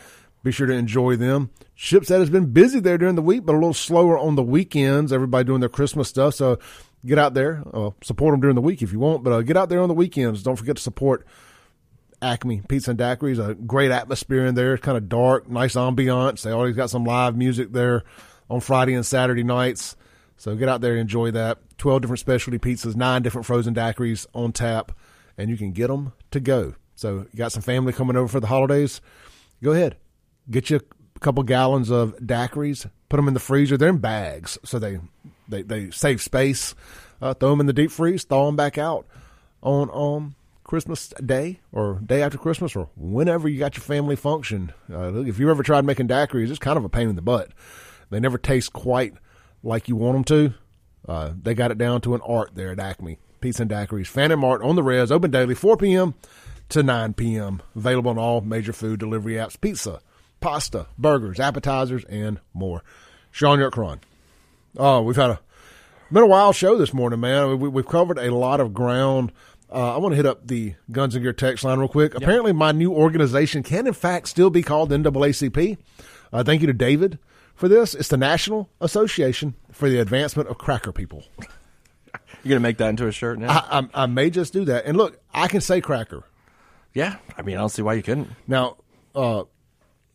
Be 0.42 0.52
sure 0.52 0.66
to 0.66 0.72
enjoy 0.72 1.16
them. 1.16 1.50
Shipset 1.76 2.18
has 2.18 2.30
been 2.30 2.52
busy 2.52 2.80
there 2.80 2.96
during 2.96 3.14
the 3.14 3.22
week, 3.22 3.44
but 3.44 3.52
a 3.52 3.58
little 3.58 3.74
slower 3.74 4.18
on 4.18 4.36
the 4.36 4.42
weekends. 4.42 5.12
Everybody 5.12 5.44
doing 5.44 5.60
their 5.60 5.68
Christmas 5.68 6.08
stuff, 6.08 6.34
so 6.34 6.58
get 7.04 7.18
out 7.18 7.34
there, 7.34 7.62
uh, 7.72 7.90
support 8.02 8.32
them 8.32 8.40
during 8.40 8.56
the 8.56 8.62
week 8.62 8.82
if 8.82 8.92
you 8.92 8.98
want, 8.98 9.22
but 9.22 9.32
uh, 9.32 9.42
get 9.42 9.56
out 9.56 9.68
there 9.68 9.80
on 9.80 9.88
the 9.88 9.94
weekends. 9.94 10.42
Don't 10.42 10.56
forget 10.56 10.76
to 10.76 10.82
support 10.82 11.26
Acme 12.22 12.62
Pizza 12.68 12.90
and 12.90 13.00
Daiquiris. 13.00 13.48
A 13.48 13.54
great 13.54 13.90
atmosphere 13.90 14.46
in 14.46 14.54
there. 14.54 14.74
It's 14.74 14.84
kind 14.84 14.98
of 14.98 15.08
dark, 15.08 15.48
nice 15.48 15.74
ambiance. 15.74 16.42
They 16.42 16.50
always 16.50 16.76
got 16.76 16.90
some 16.90 17.04
live 17.04 17.36
music 17.36 17.72
there 17.72 18.04
on 18.48 18.60
Friday 18.60 18.94
and 18.94 19.06
Saturday 19.06 19.44
nights. 19.44 19.96
So 20.36 20.54
get 20.56 20.68
out 20.68 20.80
there 20.80 20.92
and 20.92 21.00
enjoy 21.00 21.30
that. 21.32 21.58
12 21.78 22.02
different 22.02 22.20
specialty 22.20 22.58
pizzas, 22.58 22.96
nine 22.96 23.22
different 23.22 23.46
frozen 23.46 23.74
daiquiris 23.74 24.26
on 24.34 24.52
tap, 24.52 24.92
and 25.38 25.50
you 25.50 25.56
can 25.56 25.72
get 25.72 25.88
them 25.88 26.12
to 26.30 26.40
go. 26.40 26.74
So 26.94 27.26
you 27.32 27.38
got 27.38 27.52
some 27.52 27.62
family 27.62 27.92
coming 27.92 28.16
over 28.16 28.28
for 28.28 28.40
the 28.40 28.46
holidays? 28.46 29.00
Go 29.62 29.72
ahead. 29.72 29.96
Get 30.50 30.68
you 30.70 30.80
a 31.16 31.18
couple 31.20 31.42
gallons 31.42 31.90
of 31.90 32.14
daiquiris, 32.18 32.90
put 33.08 33.16
them 33.16 33.28
in 33.28 33.34
the 33.34 33.40
freezer. 33.40 33.76
They're 33.76 33.88
in 33.88 33.98
bags, 33.98 34.58
so 34.64 34.78
they, 34.78 34.98
they, 35.50 35.62
they 35.62 35.90
save 35.90 36.22
space. 36.22 36.74
Uh, 37.22 37.34
throw 37.34 37.50
them 37.50 37.60
in 37.60 37.66
the 37.66 37.72
deep 37.72 37.90
freeze, 37.90 38.24
thaw 38.24 38.46
them 38.46 38.56
back 38.56 38.78
out 38.78 39.06
on 39.62 39.90
um, 39.92 40.34
Christmas 40.64 41.08
Day 41.24 41.60
or 41.70 42.00
day 42.04 42.22
after 42.22 42.38
Christmas 42.38 42.74
or 42.74 42.88
whenever 42.96 43.46
you 43.48 43.58
got 43.58 43.76
your 43.76 43.82
family 43.82 44.16
function. 44.16 44.72
Uh, 44.90 45.22
if 45.24 45.38
you've 45.38 45.50
ever 45.50 45.62
tried 45.62 45.84
making 45.84 46.08
daiquiris, 46.08 46.48
it's 46.48 46.58
kind 46.58 46.78
of 46.78 46.84
a 46.84 46.88
pain 46.88 47.10
in 47.10 47.16
the 47.16 47.22
butt. 47.22 47.50
They 48.08 48.20
never 48.20 48.38
taste 48.38 48.72
quite 48.72 49.14
like 49.62 49.88
you 49.88 49.96
want 49.96 50.14
them 50.14 50.24
to. 50.24 50.54
Uh, 51.06 51.32
they 51.42 51.54
got 51.54 51.70
it 51.70 51.78
down 51.78 52.00
to 52.02 52.14
an 52.14 52.20
art 52.22 52.54
there 52.54 52.72
at 52.72 52.80
Acme. 52.80 53.18
Pizza 53.40 53.62
and 53.62 53.70
Daiquiris. 53.70 54.06
Fannin 54.06 54.38
Mart 54.38 54.62
on 54.62 54.76
the 54.76 54.82
res, 54.82 55.10
open 55.10 55.30
daily, 55.30 55.54
4 55.54 55.76
p.m. 55.76 56.14
to 56.68 56.82
9 56.82 57.14
p.m. 57.14 57.62
Available 57.74 58.10
on 58.10 58.18
all 58.18 58.40
major 58.40 58.72
food 58.72 59.00
delivery 59.00 59.34
apps. 59.34 59.60
Pizza, 59.60 60.00
pasta, 60.40 60.86
burgers, 60.98 61.40
appetizers, 61.40 62.04
and 62.04 62.38
more. 62.52 62.82
Shaun 63.30 63.58
Yurtkuran. 63.58 64.00
Oh, 64.76 65.02
we've 65.02 65.16
had 65.16 65.30
a 65.30 65.40
been 66.12 66.22
a 66.22 66.26
wild 66.26 66.56
show 66.56 66.76
this 66.76 66.92
morning, 66.92 67.20
man. 67.20 67.58
We, 67.58 67.68
we've 67.68 67.86
covered 67.86 68.18
a 68.18 68.34
lot 68.34 68.60
of 68.60 68.74
ground. 68.74 69.32
Uh, 69.72 69.94
I 69.94 69.98
want 69.98 70.12
to 70.12 70.16
hit 70.16 70.26
up 70.26 70.46
the 70.48 70.74
Guns 70.90 71.14
and 71.14 71.22
Gear 71.22 71.32
text 71.32 71.62
line 71.62 71.78
real 71.78 71.88
quick. 71.88 72.14
Apparently, 72.14 72.52
my 72.52 72.72
new 72.72 72.92
organization 72.92 73.62
can, 73.62 73.86
in 73.86 73.92
fact, 73.92 74.28
still 74.28 74.50
be 74.50 74.62
called 74.62 74.90
NAACP. 74.90 75.78
Uh, 76.32 76.42
thank 76.42 76.60
you 76.60 76.66
to 76.66 76.72
David 76.72 77.18
for 77.54 77.68
this. 77.68 77.94
It's 77.94 78.08
the 78.08 78.16
National 78.16 78.68
Association 78.80 79.54
for 79.70 79.88
the 79.88 79.98
Advancement 80.00 80.48
of 80.48 80.58
Cracker 80.58 80.90
People. 80.92 81.24
You're 82.42 82.50
gonna 82.56 82.60
make 82.60 82.78
that 82.78 82.88
into 82.88 83.06
a 83.06 83.12
shirt 83.12 83.38
now? 83.38 83.50
I, 83.50 83.78
I, 83.80 83.88
I 84.02 84.06
may 84.06 84.30
just 84.30 84.52
do 84.52 84.64
that. 84.64 84.86
And 84.86 84.96
look, 84.96 85.20
I 85.32 85.46
can 85.46 85.60
say 85.60 85.80
cracker. 85.80 86.24
yeah. 86.94 87.16
I 87.36 87.42
mean, 87.42 87.56
I 87.56 87.60
don't 87.60 87.68
see 87.68 87.82
why 87.82 87.94
you 87.94 88.02
couldn't. 88.02 88.30
Now, 88.48 88.78
uh, 89.14 89.44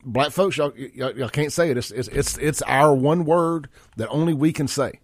black 0.06 0.32
folks, 0.32 0.58
y'all, 0.58 0.72
y'all, 0.78 1.18
y'all 1.18 1.30
can't 1.30 1.52
say 1.52 1.70
it. 1.70 1.78
It's, 1.78 1.92
it's 1.92 2.08
it's 2.10 2.38
it's 2.38 2.62
our 2.64 2.94
one 2.94 3.26
word 3.26 3.68
that 3.98 4.08
only 4.10 4.34
we 4.34 4.54
can 4.54 4.68
say. 4.68 5.00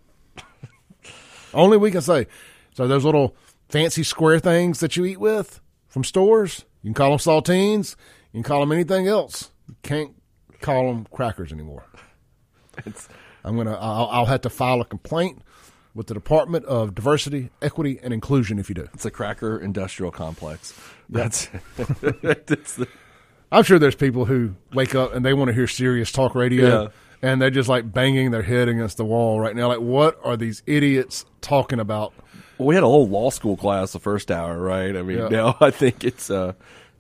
only 1.54 1.78
we 1.78 1.92
can 1.92 2.02
say. 2.02 2.28
So 2.74 2.88
those 2.88 3.04
little 3.04 3.36
fancy 3.68 4.04
square 4.04 4.40
things 4.40 4.80
that 4.80 4.96
you 4.96 5.06
eat 5.06 5.20
with 5.20 5.60
from 5.88 6.04
stores, 6.04 6.66
you 6.84 6.90
can 6.90 6.94
call 6.94 7.10
them 7.10 7.20
saltines. 7.20 7.96
You 8.32 8.38
can 8.38 8.44
call 8.44 8.62
them 8.62 8.72
anything 8.72 9.08
else. 9.08 9.52
You 9.68 9.76
can't 9.84 10.16
call 10.62 10.88
them 10.88 11.08
crackers 11.12 11.52
anymore. 11.52 11.86
I'm 13.44 13.58
gonna. 13.58 13.74
I'll, 13.74 14.08
I'll 14.12 14.26
have 14.26 14.42
to 14.42 14.50
file 14.50 14.80
a 14.82 14.86
complaint 14.86 15.42
with 15.94 16.08
the 16.08 16.14
Department 16.14 16.66
of 16.66 16.96
Diversity, 16.96 17.50
Equity, 17.62 18.00
and 18.02 18.14
Inclusion 18.14 18.60
if 18.60 18.70
you 18.70 18.76
do. 18.76 18.88
It's 18.94 19.06
a 19.06 19.12
cracker 19.12 19.60
industrial 19.60 20.12
complex. 20.12 20.74
That's, 21.10 21.50
that's 22.22 22.76
the, 22.76 22.88
I'm 23.52 23.64
sure 23.64 23.78
there's 23.80 23.96
people 23.96 24.26
who 24.26 24.56
wake 24.74 24.96
up 24.96 25.14
and 25.14 25.26
they 25.26 25.34
want 25.34 25.50
to 25.50 25.54
hear 25.54 25.68
serious 25.68 26.12
talk 26.12 26.36
radio, 26.36 26.84
Yeah. 26.84 26.88
and 27.22 27.42
they're 27.42 27.50
just 27.50 27.68
like 27.70 27.92
banging 27.92 28.32
their 28.32 28.42
head 28.44 28.68
against 28.70 28.98
the 28.98 29.06
wall 29.06 29.40
right 29.40 29.56
now. 29.56 29.68
Like, 29.68 29.80
what 29.82 30.20
are 30.24 30.38
these 30.38 30.64
idiots 30.66 31.26
talking 31.42 31.80
about? 31.80 32.14
we 32.58 32.76
had 32.76 32.84
a 32.84 32.88
whole 32.88 33.08
law 33.08 33.32
school 33.32 33.58
class 33.58 33.92
the 33.92 34.00
first 34.00 34.30
hour, 34.30 34.56
right? 34.60 34.96
I 34.96 35.02
mean, 35.02 35.18
Yeah. 35.18 35.28
now 35.30 35.58
I 35.62 35.72
think 35.72 36.04
it's 36.04 36.30
uh, 36.30 36.54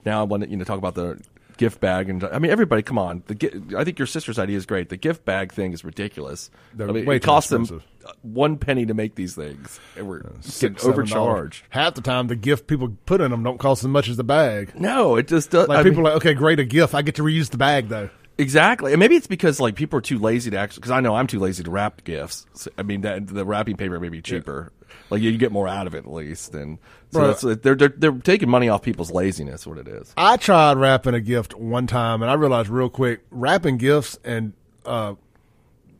now 0.05 0.19
I 0.21 0.23
want 0.23 0.41
to 0.43 0.49
you 0.49 0.57
know 0.57 0.63
talk 0.63 0.79
about 0.79 0.95
the 0.95 1.21
gift 1.61 1.79
bag 1.79 2.09
and 2.09 2.23
I 2.23 2.39
mean 2.39 2.49
everybody, 2.49 2.81
come 2.81 2.97
on. 2.97 3.21
The 3.27 3.75
I 3.77 3.83
think 3.83 3.99
your 3.99 4.07
sister's 4.07 4.39
idea 4.39 4.57
is 4.57 4.65
great. 4.65 4.89
The 4.89 4.97
gift 4.97 5.25
bag 5.25 5.53
thing 5.53 5.73
is 5.73 5.85
ridiculous. 5.85 6.49
They're 6.73 6.89
I 6.89 6.91
mean, 6.91 7.05
way 7.05 7.17
it 7.17 7.23
costs 7.23 7.51
them 7.51 7.83
one 8.23 8.57
penny 8.57 8.87
to 8.87 8.95
make 8.95 9.13
these 9.13 9.35
things, 9.35 9.79
and 9.95 10.07
we're 10.07 10.21
getting 10.21 10.41
Six, 10.41 10.83
overcharged. 10.83 11.63
Half 11.69 11.93
the 11.93 12.01
time, 12.01 12.27
the 12.27 12.35
gift 12.35 12.65
people 12.65 12.97
put 13.05 13.21
in 13.21 13.29
them 13.29 13.43
don't 13.43 13.59
cost 13.59 13.83
as 13.83 13.89
much 13.89 14.09
as 14.09 14.17
the 14.17 14.23
bag. 14.23 14.73
No, 14.73 15.17
it 15.17 15.27
just 15.27 15.51
does. 15.51 15.67
Like 15.67 15.77
I 15.77 15.83
people 15.83 15.97
mean- 15.97 16.07
are 16.07 16.15
like, 16.15 16.25
okay, 16.25 16.33
great, 16.33 16.59
a 16.59 16.65
gift. 16.65 16.95
I 16.95 17.03
get 17.03 17.13
to 17.15 17.21
reuse 17.23 17.51
the 17.51 17.59
bag 17.59 17.89
though. 17.89 18.09
Exactly, 18.39 18.91
and 18.91 18.99
maybe 18.99 19.15
it's 19.15 19.27
because 19.27 19.59
like 19.59 19.75
people 19.75 19.99
are 19.99 20.01
too 20.01 20.17
lazy 20.17 20.49
to 20.49 20.57
actually. 20.57 20.79
Because 20.79 20.91
I 20.91 20.99
know 20.99 21.13
I'm 21.13 21.27
too 21.27 21.37
lazy 21.37 21.63
to 21.63 21.69
wrap 21.69 22.03
gifts. 22.03 22.47
So, 22.53 22.71
I 22.75 22.81
mean, 22.81 23.01
that 23.01 23.27
the 23.27 23.45
wrapping 23.45 23.77
paper 23.77 23.99
may 23.99 24.09
be 24.09 24.23
cheaper. 24.23 24.71
Like 25.09 25.21
you 25.21 25.37
get 25.37 25.51
more 25.51 25.67
out 25.67 25.87
of 25.87 25.93
it 25.95 25.99
at 26.05 26.11
least, 26.11 26.55
and 26.55 26.77
so 27.11 27.33
Right. 27.43 27.61
they're, 27.61 27.75
they're 27.75 27.89
they're 27.89 28.11
taking 28.13 28.49
money 28.49 28.69
off 28.69 28.81
people's 28.81 29.11
laziness. 29.11 29.67
What 29.67 29.77
it 29.77 29.87
is. 29.87 30.13
I 30.15 30.37
tried 30.37 30.77
wrapping 30.77 31.13
a 31.13 31.19
gift 31.19 31.53
one 31.55 31.85
time, 31.87 32.21
and 32.21 32.31
I 32.31 32.35
realized 32.35 32.69
real 32.69 32.89
quick 32.89 33.21
wrapping 33.29 33.77
gifts 33.77 34.17
and 34.23 34.53
uh, 34.85 35.15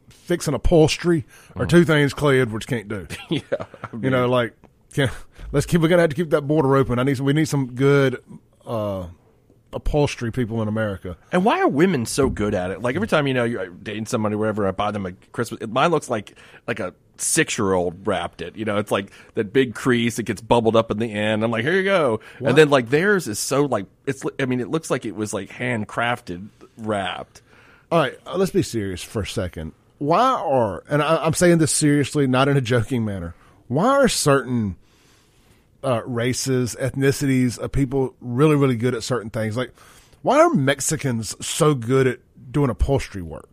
fixing 0.10 0.54
upholstery 0.54 1.26
are 1.56 1.66
two 1.66 1.84
things 1.84 2.14
Clay 2.14 2.40
Edwards 2.42 2.66
can't 2.66 2.88
do. 2.88 3.08
yeah, 3.30 3.42
I 3.52 3.90
You 4.02 4.10
know, 4.10 4.30
like 4.30 4.54
can, 4.94 5.10
let's 5.52 5.66
keep. 5.66 5.82
We're 5.82 5.88
gonna 5.90 6.02
have 6.04 6.10
to 6.12 6.16
keep 6.16 6.30
that 6.30 6.42
border 6.48 6.76
open. 6.76 7.00
I 7.00 7.04
need. 7.04 7.18
Some, 7.18 7.26
we 7.26 7.34
need 7.34 7.46
some 7.50 7.74
good 7.76 8.24
uh, 8.66 9.08
upholstery 9.74 10.32
people 10.32 10.62
in 10.62 10.68
America. 10.68 11.18
And 11.32 11.44
why 11.46 11.60
are 11.62 11.68
women 11.68 12.06
so 12.06 12.30
good 12.30 12.54
at 12.54 12.72
it? 12.72 12.82
Like 12.82 12.96
every 12.96 13.08
time 13.08 13.28
you 13.28 13.34
know 13.34 13.44
you're 13.44 13.68
dating 13.68 14.06
somebody, 14.06 14.36
wherever 14.36 14.68
I 14.68 14.72
buy 14.72 14.92
them 14.92 15.06
a 15.06 15.12
Christmas, 15.34 15.60
mine 15.68 15.92
looks 15.92 16.10
like 16.10 16.38
like 16.68 16.80
a 16.80 16.94
six 17.22 17.58
year 17.58 17.74
old 17.74 18.06
wrapped 18.06 18.42
it. 18.42 18.56
You 18.56 18.66
know, 18.66 18.78
it's 18.78 18.92
like 18.92 19.12
that 19.36 19.54
big 19.54 19.76
crease. 19.76 20.20
It 20.20 20.24
gets 20.24 20.42
bubbled 20.42 20.76
up 20.76 20.92
in 20.92 21.00
the 21.00 21.12
end. 21.12 21.44
I'm 21.44 21.52
like, 21.52 21.64
here 21.64 21.74
you 21.74 21.84
go. 21.84 22.20
And 22.40 22.58
then 22.58 22.70
like 22.70 22.90
theirs 22.90 23.28
is 23.28 23.40
so 23.40 23.66
like 23.66 23.86
it's. 24.06 24.24
I 24.40 24.46
mean, 24.46 24.60
it 24.60 24.70
looks 24.70 24.90
like 24.90 25.06
it 25.06 25.16
was 25.16 25.34
like 25.34 25.50
handcrafted 25.50 26.48
wrapped. 26.78 27.42
All 27.92 28.00
right, 28.00 28.18
uh, 28.26 28.38
let's 28.38 28.52
be 28.52 28.64
serious 28.64 29.04
for 29.04 29.22
a 29.22 29.28
second. 29.28 29.74
Why 29.98 30.20
are 30.20 30.84
and 30.90 31.02
I, 31.02 31.26
I'm 31.26 31.34
saying 31.34 31.58
this 31.60 31.72
seriously, 31.72 32.26
not 32.26 32.48
in 32.48 32.58
a 32.58 32.62
joking 32.62 33.04
manner. 33.06 33.36
Why 33.68 33.88
are 33.88 34.08
certain 34.08 34.76
uh, 35.84 36.02
races, 36.06 36.76
ethnicities 36.80 37.58
of 37.58 37.72
people 37.72 38.16
really, 38.22 38.56
really 38.56 38.76
good 38.76 38.96
at 38.96 39.04
certain 39.04 39.30
things? 39.30 39.58
Like, 39.58 39.74
why 40.22 40.40
are 40.40 40.50
Mexicans 40.50 41.36
so 41.46 41.74
good 41.74 42.08
at 42.08 42.20
doing 42.52 42.70
upholstery 42.70 43.22
work? 43.22 43.51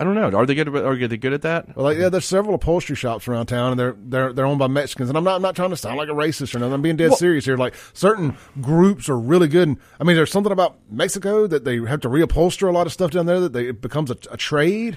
I 0.00 0.04
don't 0.04 0.14
know. 0.14 0.30
Are 0.36 0.46
they 0.46 0.54
good? 0.54 0.68
Are 0.74 0.96
they 1.06 1.16
good 1.16 1.32
at 1.32 1.42
that? 1.42 1.76
Well, 1.76 1.84
like, 1.84 1.98
yeah, 1.98 2.08
there's 2.08 2.24
several 2.24 2.54
upholstery 2.54 2.96
shops 2.96 3.28
around 3.28 3.46
town, 3.46 3.72
and 3.72 3.78
they're 3.78 3.94
they're 3.98 4.32
they're 4.32 4.46
owned 4.46 4.58
by 4.58 4.66
Mexicans. 4.66 5.08
And 5.10 5.16
I'm 5.18 5.22
not 5.24 5.36
I'm 5.36 5.42
not 5.42 5.54
trying 5.54 5.70
to 5.70 5.76
sound 5.76 5.98
like 5.98 6.08
a 6.08 6.12
racist 6.12 6.54
or 6.54 6.58
nothing. 6.58 6.72
I'm 6.74 6.82
being 6.82 6.96
dead 6.96 7.10
Well- 7.10 7.18
serious 7.18 7.44
here. 7.44 7.56
Like 7.56 7.74
certain 7.92 8.36
groups 8.60 9.08
are 9.08 9.18
really 9.18 9.48
good. 9.48 9.68
And, 9.68 9.78
I 10.00 10.04
mean, 10.04 10.16
there's 10.16 10.32
something 10.32 10.52
about 10.52 10.76
Mexico 10.90 11.46
that 11.46 11.64
they 11.64 11.76
have 11.84 12.00
to 12.00 12.08
reupholster 12.08 12.68
a 12.68 12.72
lot 12.72 12.86
of 12.86 12.92
stuff 12.92 13.10
down 13.10 13.26
there 13.26 13.38
that 13.40 13.52
they, 13.52 13.68
it 13.68 13.80
becomes 13.80 14.10
a, 14.10 14.16
a 14.30 14.36
trade. 14.36 14.96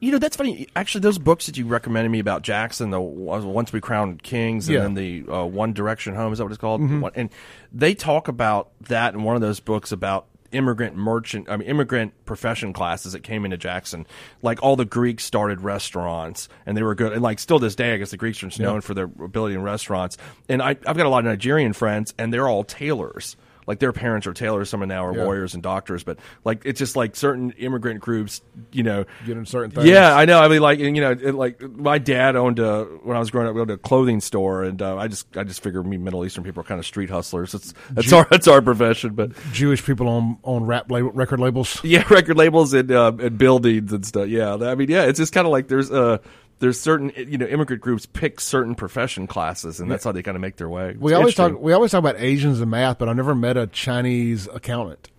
You 0.00 0.12
know, 0.12 0.18
that's 0.18 0.36
funny. 0.36 0.68
Actually, 0.76 1.00
those 1.00 1.18
books 1.18 1.46
that 1.46 1.56
you 1.58 1.66
recommended 1.66 2.10
me 2.10 2.20
about 2.20 2.42
Jackson, 2.42 2.90
the 2.90 3.00
Once 3.00 3.72
We 3.72 3.80
Crowned 3.80 4.22
Kings, 4.22 4.68
and 4.68 4.74
Yeah. 4.74 4.84
Mm-hmm. 4.84 4.94
then 4.94 5.24
the 5.26 5.32
uh, 5.32 5.44
One 5.44 5.72
Direction 5.72 6.14
Home, 6.14 6.32
is 6.32 6.38
that 6.38 6.44
what 6.44 6.52
it's 6.52 6.60
called? 6.60 6.80
One- 7.00 7.10
And 7.16 7.30
they 7.72 7.94
talk 7.96 8.28
about 8.28 8.70
that 8.82 9.14
in 9.14 9.24
one 9.24 9.34
of 9.34 9.42
those 9.42 9.58
books 9.58 9.90
about 9.90 10.26
immigrant 10.52 10.96
merchant, 10.96 11.48
I 11.48 11.56
mean, 11.56 11.68
immigrant 11.68 12.12
profession 12.24 12.72
classes 12.72 13.12
that 13.12 13.22
came 13.22 13.44
into 13.44 13.56
Jackson. 13.56 14.06
Like 14.42 14.62
all 14.62 14.76
the 14.76 14.84
Greeks 14.84 15.24
started 15.24 15.60
restaurants, 15.60 16.48
and 16.66 16.76
they 16.76 16.82
were 16.82 16.94
good. 16.94 17.12
And 17.12 17.22
like 17.22 17.38
still 17.38 17.58
this 17.58 17.74
day, 17.74 17.94
I 17.94 17.96
guess 17.96 18.10
the 18.10 18.16
Greeks 18.16 18.42
are 18.42 18.48
just 18.48 18.60
known 18.60 18.80
for 18.80 18.94
their 18.94 19.04
ability 19.04 19.54
in 19.54 19.62
restaurants. 19.62 20.16
And 20.48 20.62
I, 20.62 20.70
I've 20.70 20.96
got 20.96 21.06
a 21.06 21.08
lot 21.08 21.20
of 21.20 21.26
Nigerian 21.26 21.72
friends, 21.72 22.14
and 22.18 22.32
they're 22.32 22.48
all 22.48 22.64
tailors. 22.64 23.36
Like 23.68 23.78
their 23.78 23.92
parents 23.92 24.26
are 24.26 24.32
tailors, 24.32 24.68
some 24.70 24.82
of 24.82 24.88
now 24.88 25.04
are 25.04 25.14
Yeah. 25.14 25.24
lawyers 25.24 25.54
and 25.54 25.62
doctors, 25.62 26.02
but 26.02 26.18
like 26.44 26.62
it's 26.64 26.78
just 26.78 26.96
like 26.96 27.14
certain 27.14 27.52
immigrant 27.58 28.00
groups, 28.00 28.40
you 28.72 28.82
know, 28.82 29.04
Get 29.26 29.36
in 29.36 29.46
certain 29.46 29.70
things. 29.70 29.86
yeah, 29.86 30.16
I 30.16 30.24
know. 30.24 30.40
I 30.40 30.48
mean, 30.48 30.60
like, 30.62 30.80
you 30.80 30.90
know, 30.90 31.12
it, 31.12 31.34
like 31.34 31.60
my 31.62 31.98
dad 31.98 32.34
owned 32.34 32.58
a 32.58 32.84
when 33.04 33.14
I 33.16 33.20
was 33.20 33.30
growing 33.30 33.46
up, 33.46 33.54
we 33.54 33.60
owned 33.60 33.70
a 33.70 33.76
clothing 33.76 34.20
store, 34.22 34.64
and 34.64 34.80
uh, 34.82 34.96
I 34.96 35.06
just, 35.06 35.36
I 35.36 35.44
just 35.44 35.62
figure 35.62 35.82
me 35.82 35.98
Middle 35.98 36.24
Eastern 36.24 36.42
people 36.44 36.62
are 36.62 36.64
kind 36.64 36.78
of 36.80 36.86
street 36.86 37.10
hustlers. 37.10 37.52
That's 37.52 37.74
that's 37.90 38.12
our 38.12 38.26
that's 38.30 38.48
our 38.48 38.62
profession, 38.62 39.12
but 39.14 39.32
Jewish 39.52 39.84
people 39.84 40.08
on 40.08 40.38
on 40.42 40.64
rap 40.64 40.90
label, 40.90 41.10
record 41.10 41.38
labels. 41.38 41.78
yeah, 41.84 42.04
record 42.10 42.38
labels 42.38 42.72
and 42.72 42.90
uh, 42.90 43.12
and 43.20 43.36
buildings 43.36 43.92
and 43.92 44.04
stuff. 44.06 44.28
Yeah, 44.28 44.54
I 44.54 44.74
mean, 44.76 44.88
yeah, 44.88 45.04
it's 45.04 45.18
just 45.18 45.34
kind 45.34 45.46
of 45.46 45.52
like 45.52 45.68
there's 45.68 45.90
uh 45.90 46.18
there's 46.60 46.80
certain 46.80 47.12
you 47.16 47.38
know 47.38 47.46
immigrant 47.46 47.82
groups 47.82 48.06
pick 48.06 48.40
certain 48.40 48.74
profession 48.74 49.26
classes, 49.26 49.80
and 49.80 49.90
that's 49.90 50.04
how 50.04 50.12
they 50.12 50.22
kind 50.22 50.36
of 50.36 50.40
make 50.40 50.56
their 50.56 50.68
way. 50.68 50.96
We 50.98 51.12
always 51.14 51.34
talk. 51.34 51.60
We 51.60 51.72
always 51.72 51.90
talk 51.90 52.00
about 52.00 52.16
Asians 52.18 52.60
and 52.60 52.70
math, 52.70 52.98
but 52.98 53.08
I've 53.08 53.16
never 53.16 53.34
met 53.34 53.56
a 53.56 53.66
Chinese 53.66 54.48
accountant. 54.52 55.10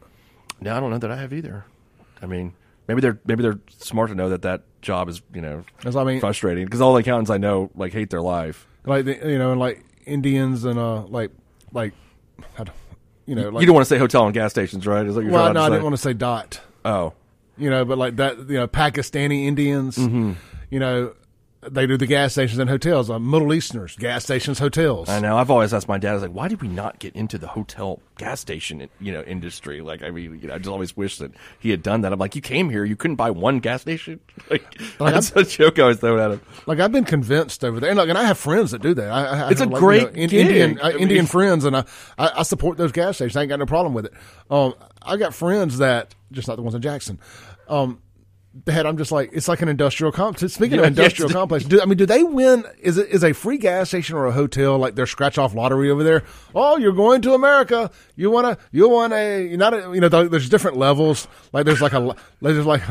No, 0.62 0.76
I 0.76 0.80
don't 0.80 0.90
know 0.90 0.98
that 0.98 1.12
I 1.12 1.16
have 1.16 1.32
either. 1.34 1.66
I 2.22 2.26
mean, 2.26 2.54
maybe 2.88 3.02
they're 3.02 3.20
maybe 3.26 3.44
they're 3.44 3.60
smart 3.78 4.10
to 4.10 4.16
know 4.16 4.30
that 4.30 4.42
that 4.42 4.64
job 4.82 5.10
is 5.10 5.22
you 5.34 5.42
know 5.42 5.64
That's 5.84 5.96
what 5.96 6.02
I 6.02 6.06
mean. 6.06 6.20
frustrating 6.20 6.66
because 6.66 6.82
all 6.82 6.94
the 6.94 7.00
accountants 7.00 7.30
I 7.32 7.38
know 7.38 7.70
like 7.76 7.94
hate 7.94 8.10
their 8.10 8.22
life. 8.22 8.68
Like 8.86 9.06
the, 9.06 9.16
you 9.16 9.38
know, 9.38 9.52
and 9.52 9.60
like 9.60 9.84
Indians 10.06 10.66
and 10.66 10.78
uh, 10.80 11.04
like 11.04 11.32
like, 11.72 11.94
how 12.56 12.64
do- 12.66 12.72
you 13.26 13.36
know, 13.36 13.50
like 13.50 13.62
you 13.62 13.68
don't 13.68 13.76
want 13.76 13.86
to 13.88 13.94
say 13.94 14.00
hotel 14.00 14.26
and 14.26 14.34
gas 14.34 14.52
stations, 14.52 14.88
right? 14.88 15.06
Is 15.06 15.14
that 15.14 15.20
what 15.20 15.24
you're 15.26 15.34
well, 15.34 15.44
trying 15.46 15.54
no, 15.54 15.62
I 15.62 15.66
say? 15.68 15.72
didn't 15.74 15.84
want 15.84 15.96
to 15.96 16.02
say 16.02 16.14
dot. 16.14 16.60
Oh, 16.84 17.14
You 17.58 17.70
know, 17.70 17.86
but 17.86 17.98
like 18.00 18.16
that, 18.16 18.38
you 18.40 18.56
know, 18.56 18.68
Pakistani 18.68 19.46
Indians. 19.46 19.98
Mm-hmm. 19.98 20.34
You 20.72 20.80
know, 20.80 21.14
they 21.62 21.86
do 21.86 21.98
the 21.98 22.06
gas 22.08 22.32
stations 22.32 22.58
and 22.60 22.70
hotels. 22.70 23.10
Uh, 23.10 23.20
Middle 23.20 23.54
Easterners, 23.54 23.96
gas 23.98 24.24
stations, 24.24 24.60
hotels. 24.60 25.10
I 25.10 25.20
know. 25.20 25.38
I've 25.38 25.52
always 25.52 25.74
asked 25.74 25.88
my 25.90 25.98
dad. 25.98 26.12
I 26.12 26.14
was 26.14 26.22
like, 26.22 26.32
"Why 26.32 26.48
did 26.48 26.62
we 26.62 26.68
not 26.70 27.00
get 27.00 27.14
into 27.16 27.38
the 27.38 27.48
hotel 27.48 28.00
gas 28.18 28.40
station, 28.40 28.88
you 29.02 29.12
know, 29.12 29.22
industry?" 29.24 29.82
Like, 29.82 30.02
I 30.02 30.10
mean, 30.12 30.40
you 30.42 30.48
know, 30.48 30.54
I 30.54 30.58
just 30.58 30.70
always 30.70 30.96
wish 30.96 31.18
that 31.18 31.32
he 31.60 31.70
had 31.70 31.84
done 31.84 32.02
that. 32.02 32.14
I'm 32.14 32.20
like, 32.20 32.36
"You 32.36 32.42
came 32.42 32.70
here, 32.70 32.86
you 32.86 32.96
couldn't 32.96 33.18
buy 33.18 33.32
one 33.32 33.60
gas 33.60 33.82
station." 33.82 34.20
Like, 34.50 34.80
Like, 35.00 35.14
that's 35.14 35.32
a 35.36 35.44
joke 35.44 35.78
I 35.80 35.82
always 35.84 36.00
throw 36.00 36.18
at 36.20 36.32
him. 36.32 36.42
Like 36.66 36.80
I've 36.80 36.92
been 36.94 37.04
convinced 37.06 37.64
over 37.66 37.80
there, 37.80 37.90
and, 37.90 38.00
like, 38.00 38.10
and 38.10 38.18
I 38.18 38.24
have 38.24 38.38
friends 38.38 38.72
that 38.72 38.82
do 38.82 38.94
that. 38.94 39.12
I, 39.12 39.48
I 39.48 39.50
It's 39.52 39.62
a 39.62 39.66
like, 39.66 39.80
great 39.80 40.02
you 40.16 40.28
know, 40.28 40.38
in-. 40.40 40.48
Indian 40.48 40.80
uh, 40.80 40.84
I 40.86 40.94
mean- 40.94 41.02
Indian 41.02 41.26
friends, 41.26 41.66
and 41.66 41.76
I, 41.76 41.84
I 42.18 42.32
I 42.38 42.44
support 42.44 42.78
those 42.78 42.92
gas 42.94 43.18
stations. 43.18 43.36
I 43.36 43.42
ain't 43.42 43.50
got 43.50 43.60
no 43.60 43.66
problem 43.66 43.94
with 43.94 44.06
it. 44.06 44.14
Um, 44.50 44.76
I 45.02 45.18
got 45.18 45.34
friends 45.34 45.78
that 45.80 46.16
just 46.32 46.48
not 46.48 46.56
the 46.56 46.62
ones 46.62 46.74
in 46.76 46.82
Jackson. 46.82 47.20
Um, 47.68 48.02
that 48.66 48.86
I'm 48.88 48.98
just 48.98 49.12
like 49.12 49.30
it's 49.34 49.48
like 49.48 49.62
an 49.62 49.70
industrial 49.70 50.12
complex. 50.12 50.54
Speaking 50.54 50.78
Yeah, 50.80 50.84
of 50.86 50.88
industrial 50.88 51.30
yes. 51.30 51.36
complex, 51.36 51.66
do, 51.66 51.82
I 51.82 51.86
mean, 51.86 51.98
do 51.98 52.06
they 52.06 52.24
win? 52.24 52.66
Is 52.82 52.98
it 52.98 53.10
is 53.10 53.24
a 53.24 53.34
free 53.34 53.58
gas 53.58 53.90
station 53.90 54.16
or 54.16 54.26
a 54.26 54.32
hotel 54.32 54.78
like 54.78 54.96
their 54.96 55.06
scratch 55.06 55.38
off 55.38 55.54
lottery 55.54 55.90
over 55.92 56.04
there? 56.04 56.24
Oh, 56.56 56.78
you're 56.78 56.94
going 56.94 57.22
to 57.24 57.34
America. 57.34 57.92
You 58.16 58.32
want 58.32 58.48
to 58.48 58.66
you 58.72 58.90
want 58.90 59.14
a 59.14 59.56
not 59.56 59.74
a, 59.74 59.94
you 59.94 60.02
know 60.02 60.10
there's 60.10 60.50
different 60.50 60.78
levels. 60.78 61.28
Like 61.54 61.66
there's 61.66 61.82
like 61.82 61.94
a 61.94 62.16
there's 62.42 62.66
like 62.66 62.82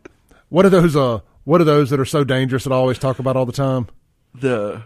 what 0.48 0.64
are 0.64 0.70
those 0.70 0.96
uh 0.96 1.20
what 1.44 1.60
are 1.60 1.64
those 1.64 1.90
that 1.90 2.00
are 2.00 2.04
so 2.04 2.24
dangerous 2.24 2.64
that 2.64 2.72
I 2.72 2.76
always 2.76 2.98
talk 2.98 3.18
about 3.18 3.36
all 3.36 3.46
the 3.46 3.52
time? 3.52 3.88
The 4.34 4.82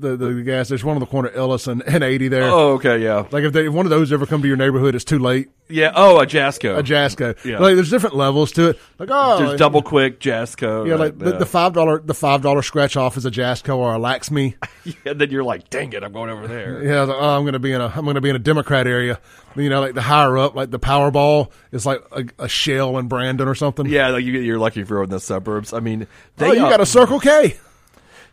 The 0.00 0.16
the 0.16 0.42
gas 0.42 0.68
there's 0.68 0.82
one 0.82 0.96
on 0.96 1.00
the 1.00 1.06
corner 1.06 1.28
of 1.28 1.36
Ellis 1.36 1.66
and, 1.66 1.82
and 1.86 2.02
80 2.02 2.28
there. 2.28 2.44
oh, 2.44 2.72
okay, 2.72 2.98
yeah, 3.02 3.26
Like 3.30 3.44
if, 3.44 3.52
they, 3.52 3.66
if 3.66 3.72
one 3.72 3.86
of 3.86 3.90
those 3.90 4.12
ever 4.12 4.26
come 4.26 4.42
to 4.42 4.48
your 4.48 4.56
neighborhood, 4.56 4.94
it's 4.94 5.04
too 5.04 5.18
late. 5.18 5.50
yeah. 5.68 5.92
Oh, 5.94 6.18
a 6.18 6.26
Jasco. 6.26 6.78
A 6.78 6.82
Jasco. 6.82 7.44
Yeah. 7.44 7.58
Like 7.58 7.74
there's 7.74 7.90
different 7.90 8.16
levels 8.16 8.52
to 8.52 8.70
it. 8.70 8.78
Like 8.98 9.10
oh, 9.12 9.38
There's 9.38 9.58
double 9.58 9.82
quick 9.82 10.20
Jasco. 10.20 10.88
Yeah, 10.88 10.96
like 10.96 11.18
the, 11.18 11.32
the 11.38 11.46
five 11.46 11.72
dollar 11.72 12.00
the 12.00 12.14
five 12.14 12.42
dollar 12.42 12.62
scratch 12.62 12.96
off 12.96 13.16
is 13.16 13.26
a 13.26 13.30
Jasco 13.30 13.76
or 13.76 13.94
a 13.94 13.98
Laxme. 13.98 14.54
and 15.04 15.20
then 15.20 15.30
you're 15.30 15.44
like, 15.44 15.70
"Dang 15.70 15.92
it, 15.92 16.02
I'm 16.02 16.12
going 16.12 16.30
over 16.30 16.46
there." 16.48 16.82
Yeah, 16.82 17.02
like, 17.02 17.16
oh, 17.18 17.36
I'm 17.36 17.44
gonna 17.44 17.58
be 17.58 17.72
in 17.72 17.80
a 17.80 17.86
I'm 17.86 18.04
gonna 18.04 18.20
be 18.20 18.30
in 18.30 18.36
a 18.36 18.40
Democrat 18.40 18.86
area. 18.86 19.20
You 19.56 19.68
know, 19.68 19.80
like 19.80 19.94
the 19.94 20.02
higher 20.02 20.38
up, 20.38 20.54
like 20.54 20.70
the 20.70 20.78
Powerball 20.78 21.50
is 21.72 21.84
like 21.84 22.02
a, 22.12 22.24
a 22.38 22.48
Shell 22.48 22.98
in 22.98 23.08
Brandon 23.08 23.48
or 23.48 23.54
something. 23.54 23.86
Yeah, 23.86 24.08
like 24.08 24.24
you, 24.24 24.32
you're 24.32 24.58
lucky 24.58 24.80
if 24.80 24.88
you're 24.90 25.02
in 25.02 25.10
the 25.10 25.20
suburbs. 25.20 25.72
I 25.72 25.80
mean, 25.80 26.06
they 26.36 26.48
oh, 26.48 26.52
you 26.52 26.66
uh, 26.66 26.70
got 26.70 26.80
a 26.80 26.86
Circle 26.86 27.20
K. 27.20 27.56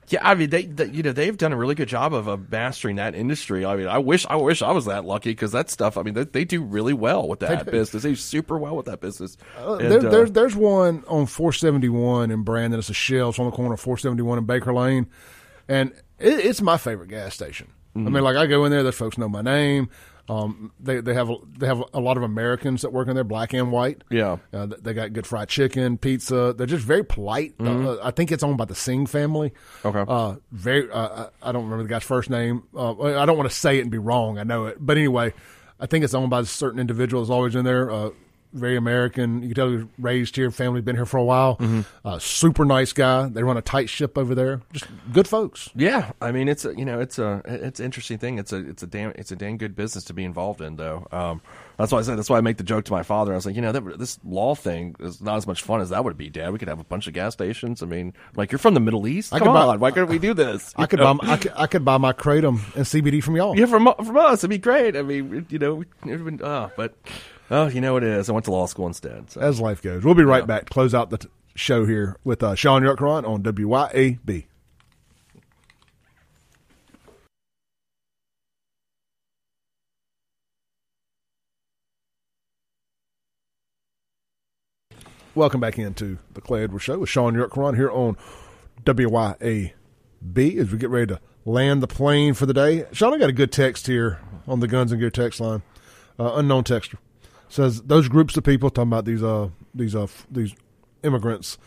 Yeah, 0.10 0.20
I 0.26 0.36
mean, 0.36 0.50
they, 0.50 0.64
they 0.66 0.86
you 0.86 1.04
know 1.04 1.12
they've 1.12 1.36
done 1.36 1.52
a 1.52 1.58
really 1.58 1.76
good 1.76 1.90
job 1.90 2.14
of 2.14 2.30
uh, 2.30 2.38
mastering 2.50 2.96
that 2.96 3.14
industry. 3.14 3.66
I 3.66 3.76
mean, 3.76 3.88
I 3.88 3.98
wish 3.98 4.26
I 4.30 4.38
wish 4.38 4.62
I 4.62 4.72
was 4.72 4.86
that 4.86 5.04
lucky 5.04 5.32
because 5.32 5.52
that 5.52 5.70
stuff. 5.70 5.98
I 5.98 6.02
mean, 6.04 6.14
they, 6.14 6.24
they 6.24 6.46
do 6.46 6.64
really 6.64 6.94
well 6.94 7.28
with 7.28 7.40
that 7.42 7.66
business. 7.70 8.04
They 8.04 8.10
do 8.10 8.16
super 8.16 8.58
well 8.58 8.78
with 8.78 8.86
that 8.86 9.02
business. 9.02 9.36
Uh, 9.60 9.74
And, 9.76 9.92
there, 9.92 10.08
uh, 10.08 10.10
there's 10.10 10.32
there's 10.32 10.56
one 10.56 11.04
on 11.08 11.26
471 11.26 12.32
in 12.32 12.44
Brandon. 12.44 12.80
It's 12.80 12.90
a 12.90 12.94
Shell. 12.94 13.30
It's 13.30 13.40
on 13.40 13.46
the 13.48 13.52
corner 13.52 13.74
of 13.74 13.82
471 13.82 14.38
and 14.38 14.48
Baker 14.48 14.74
Lane, 14.74 15.08
and 15.68 15.92
it, 16.20 16.40
it's 16.46 16.62
my 16.62 16.78
favorite 16.78 17.10
gas 17.10 17.34
station. 17.34 17.68
I 17.96 18.00
Mm-hmm. 18.00 18.14
mean, 18.14 18.24
like 18.24 18.38
I 18.38 18.46
go 18.46 18.64
in 18.66 18.72
there, 18.72 18.84
those 18.84 18.94
folks 18.96 19.18
know 19.18 19.28
my 19.28 19.42
name. 19.42 19.90
Um, 20.30 20.72
they 20.80 21.00
they 21.00 21.14
have 21.14 21.30
a, 21.30 21.36
they 21.58 21.68
have 21.68 21.82
a 21.94 22.00
lot 22.02 22.18
of 22.18 22.24
Americans 22.24 22.82
that 22.82 22.92
work 22.92 23.08
in 23.08 23.16
there, 23.16 23.24
black 23.24 23.54
and 23.54 23.72
white. 23.72 24.04
Yeah. 24.10 24.38
uh, 24.54 24.66
they 24.66 24.94
got 24.94 25.14
good 25.14 25.26
fried 25.26 25.48
chicken, 25.48 25.98
pizza. 25.98 26.54
They're 26.58 26.68
just 26.68 26.84
very 26.86 27.04
polite. 27.04 27.56
Uh, 27.60 27.98
I 28.04 28.12
think 28.12 28.32
it's 28.32 28.44
owned 28.44 28.58
by 28.58 28.66
the 28.66 28.76
Singh 28.76 29.06
family. 29.06 29.52
Mm-hmm. 29.84 29.88
Okay. 29.98 30.06
Uh, 30.12 30.36
very. 30.52 30.92
Uh, 30.92 31.28
I 31.42 31.52
don't 31.52 31.64
remember 31.64 31.84
the 31.84 31.90
guy's 31.90 32.04
first 32.04 32.30
name. 32.30 32.64
Uh, 32.76 33.22
I 33.22 33.26
don't 33.26 33.38
want 33.38 33.50
to 33.50 33.56
say 33.56 33.78
it 33.78 33.82
and 33.82 33.92
be 33.92 33.98
wrong. 33.98 34.38
I 34.38 34.44
know 34.44 34.66
it, 34.66 34.78
but 34.80 34.98
anyway, 34.98 35.34
I 35.80 35.86
think 35.86 36.04
it's 36.04 36.14
owned 36.14 36.30
by 36.30 36.42
a 36.42 36.46
certain 36.46 36.80
individual 36.80 37.24
that's 37.24 37.32
always 37.32 37.56
in 37.56 37.64
there. 37.64 37.90
Very 38.58 38.76
American. 38.78 39.42
You 39.42 39.50
can 39.50 39.56
tell 39.56 39.70
he 39.70 39.76
was 39.78 39.86
raised 40.00 40.36
here. 40.36 40.52
Family 40.52 40.82
been 40.82 40.96
here 40.96 41.06
for 41.06 41.18
a 41.18 41.24
while. 41.24 41.58
Mm-hmm. 41.58 41.82
Uh, 42.06 42.20
super 42.20 42.66
nice 42.66 42.94
guy. 42.94 43.28
They 43.28 43.44
run 43.44 43.58
a 43.58 43.62
tight 43.62 43.90
ship 43.90 44.18
over 44.18 44.36
there. 44.36 44.62
Just 44.74 44.86
good 45.14 45.28
folks. 45.28 45.70
yeah, 45.76 46.12
I 46.22 46.32
mean, 46.32 46.48
it's 46.48 46.66
a 46.66 46.76
you 46.78 46.86
know 46.86 47.00
it's 47.00 47.20
a 47.20 47.42
it's 47.46 47.80
an 47.80 47.86
interesting 47.86 48.18
thing. 48.18 48.38
It's 48.40 48.52
a 48.54 48.58
it's 48.58 48.84
a 48.84 48.88
damn 48.88 49.12
it's 49.16 49.32
a 49.32 49.36
damn 49.36 49.58
good 49.58 49.76
business 49.76 50.04
to 50.06 50.14
be 50.14 50.24
involved 50.24 50.62
in, 50.62 50.76
though. 50.76 51.08
Um, 51.12 51.42
that's 51.78 51.92
why 51.92 52.00
I 52.00 52.02
said 52.02 52.18
that's 52.18 52.30
why 52.30 52.38
I 52.38 52.42
make 52.42 52.58
the 52.58 52.64
joke 52.64 52.86
to 52.86 52.92
my 52.92 53.04
father. 53.04 53.34
I 53.34 53.36
was 53.36 53.46
like, 53.46 53.56
you 53.56 53.62
know, 53.62 53.72
that, 53.72 54.00
this 54.00 54.18
law 54.26 54.56
thing 54.56 54.96
is 55.00 55.22
not 55.22 55.38
as 55.38 55.46
much 55.46 55.62
fun 55.62 55.80
as 55.82 55.90
that 55.90 56.04
would 56.04 56.18
be, 56.18 56.30
Dad. 56.30 56.52
We 56.52 56.58
could 56.60 56.68
have 56.70 56.80
a 56.80 56.84
bunch 56.84 57.08
of 57.08 57.14
gas 57.14 57.34
stations. 57.34 57.84
I 57.84 57.86
mean, 57.86 58.14
like 58.36 58.52
you're 58.52 58.58
from 58.60 58.74
the 58.74 58.80
Middle 58.80 59.08
East. 59.08 59.32
I 59.34 59.38
Come 59.40 59.50
could 59.50 59.54
buy- 59.54 59.66
on, 59.66 59.80
why 59.80 59.92
couldn't 59.92 60.10
we 60.10 60.18
do 60.20 60.34
this? 60.34 60.74
I 60.76 60.88
could 60.88 61.00
buy. 61.00 61.16
I 61.22 61.38
could, 61.38 61.54
I 61.56 61.68
could 61.68 61.86
buy 61.86 61.98
my 61.98 62.14
kratom 62.14 62.60
and 62.76 62.86
CBD 62.86 63.24
from 63.24 63.36
y'all. 63.36 63.58
Yeah, 63.58 63.66
from 63.68 63.94
from 64.04 64.18
us, 64.18 64.40
it'd 64.40 64.50
be 64.50 64.58
great. 64.58 64.96
I 64.96 65.04
mean, 65.04 65.46
you 65.50 65.60
know, 65.60 65.84
been, 66.04 66.42
uh, 66.42 66.70
but 66.76 66.96
oh, 67.52 67.68
you 67.68 67.82
know 67.82 67.94
what 67.94 68.04
it 68.04 68.10
is. 68.10 68.30
I 68.30 68.34
went 68.34 68.46
to 68.46 68.52
law 68.52 68.66
school 68.66 68.88
instead. 68.88 69.32
So. 69.32 69.42
As 69.42 69.60
life 69.60 69.82
goes, 69.82 70.04
we'll 70.04 70.14
be 70.14 70.24
right 70.24 70.46
back. 70.46 70.66
to 70.66 70.74
Close 70.74 70.94
out 70.94 71.10
the 71.10 71.18
t- 71.18 71.30
show 71.56 71.86
here 71.86 72.18
with 72.24 72.44
uh, 72.44 72.56
Shaun 72.56 72.84
Yurtkuran 72.84 73.28
on 73.28 73.44
WYAB. 73.44 74.46
Welcome 85.36 85.62
back 85.62 85.78
into 85.78 86.18
the 86.34 86.42
Clay 86.42 86.64
Edwards 86.64 86.84
Show 86.84 86.98
with 86.98 87.10
Shaun 87.10 87.36
Yurtkuran 87.36 87.76
here 87.76 87.92
on 87.92 88.18
WYAB 88.86 89.74
as 90.58 90.72
we 90.72 90.78
get 90.80 90.90
ready 90.90 91.14
to 91.14 91.20
land 91.46 91.84
the 91.84 91.88
plane 91.88 92.34
for 92.34 92.48
the 92.48 92.56
day. 92.56 92.86
Shaun, 92.92 93.14
I 93.14 93.20
got 93.20 93.30
a 93.30 93.34
good 93.34 93.52
text 93.52 93.86
here 93.86 94.20
on 94.48 94.62
the 94.62 94.68
Guns 94.68 94.92
and 94.92 95.00
Gear 95.00 95.12
text 95.12 95.40
line. 95.40 95.62
Uh, 96.20 96.34
unknown 96.34 96.64
texter 96.64 96.96
says 97.50 97.82
those 97.84 98.08
groups 98.08 98.36
of 98.38 98.44
people 98.44 98.70
talking 98.70 98.90
about 98.90 99.06
these 99.06 99.24
uh 99.24 99.50
these 99.74 99.96
uh 99.96 100.08
these 100.30 100.56
immigrants 101.04 101.58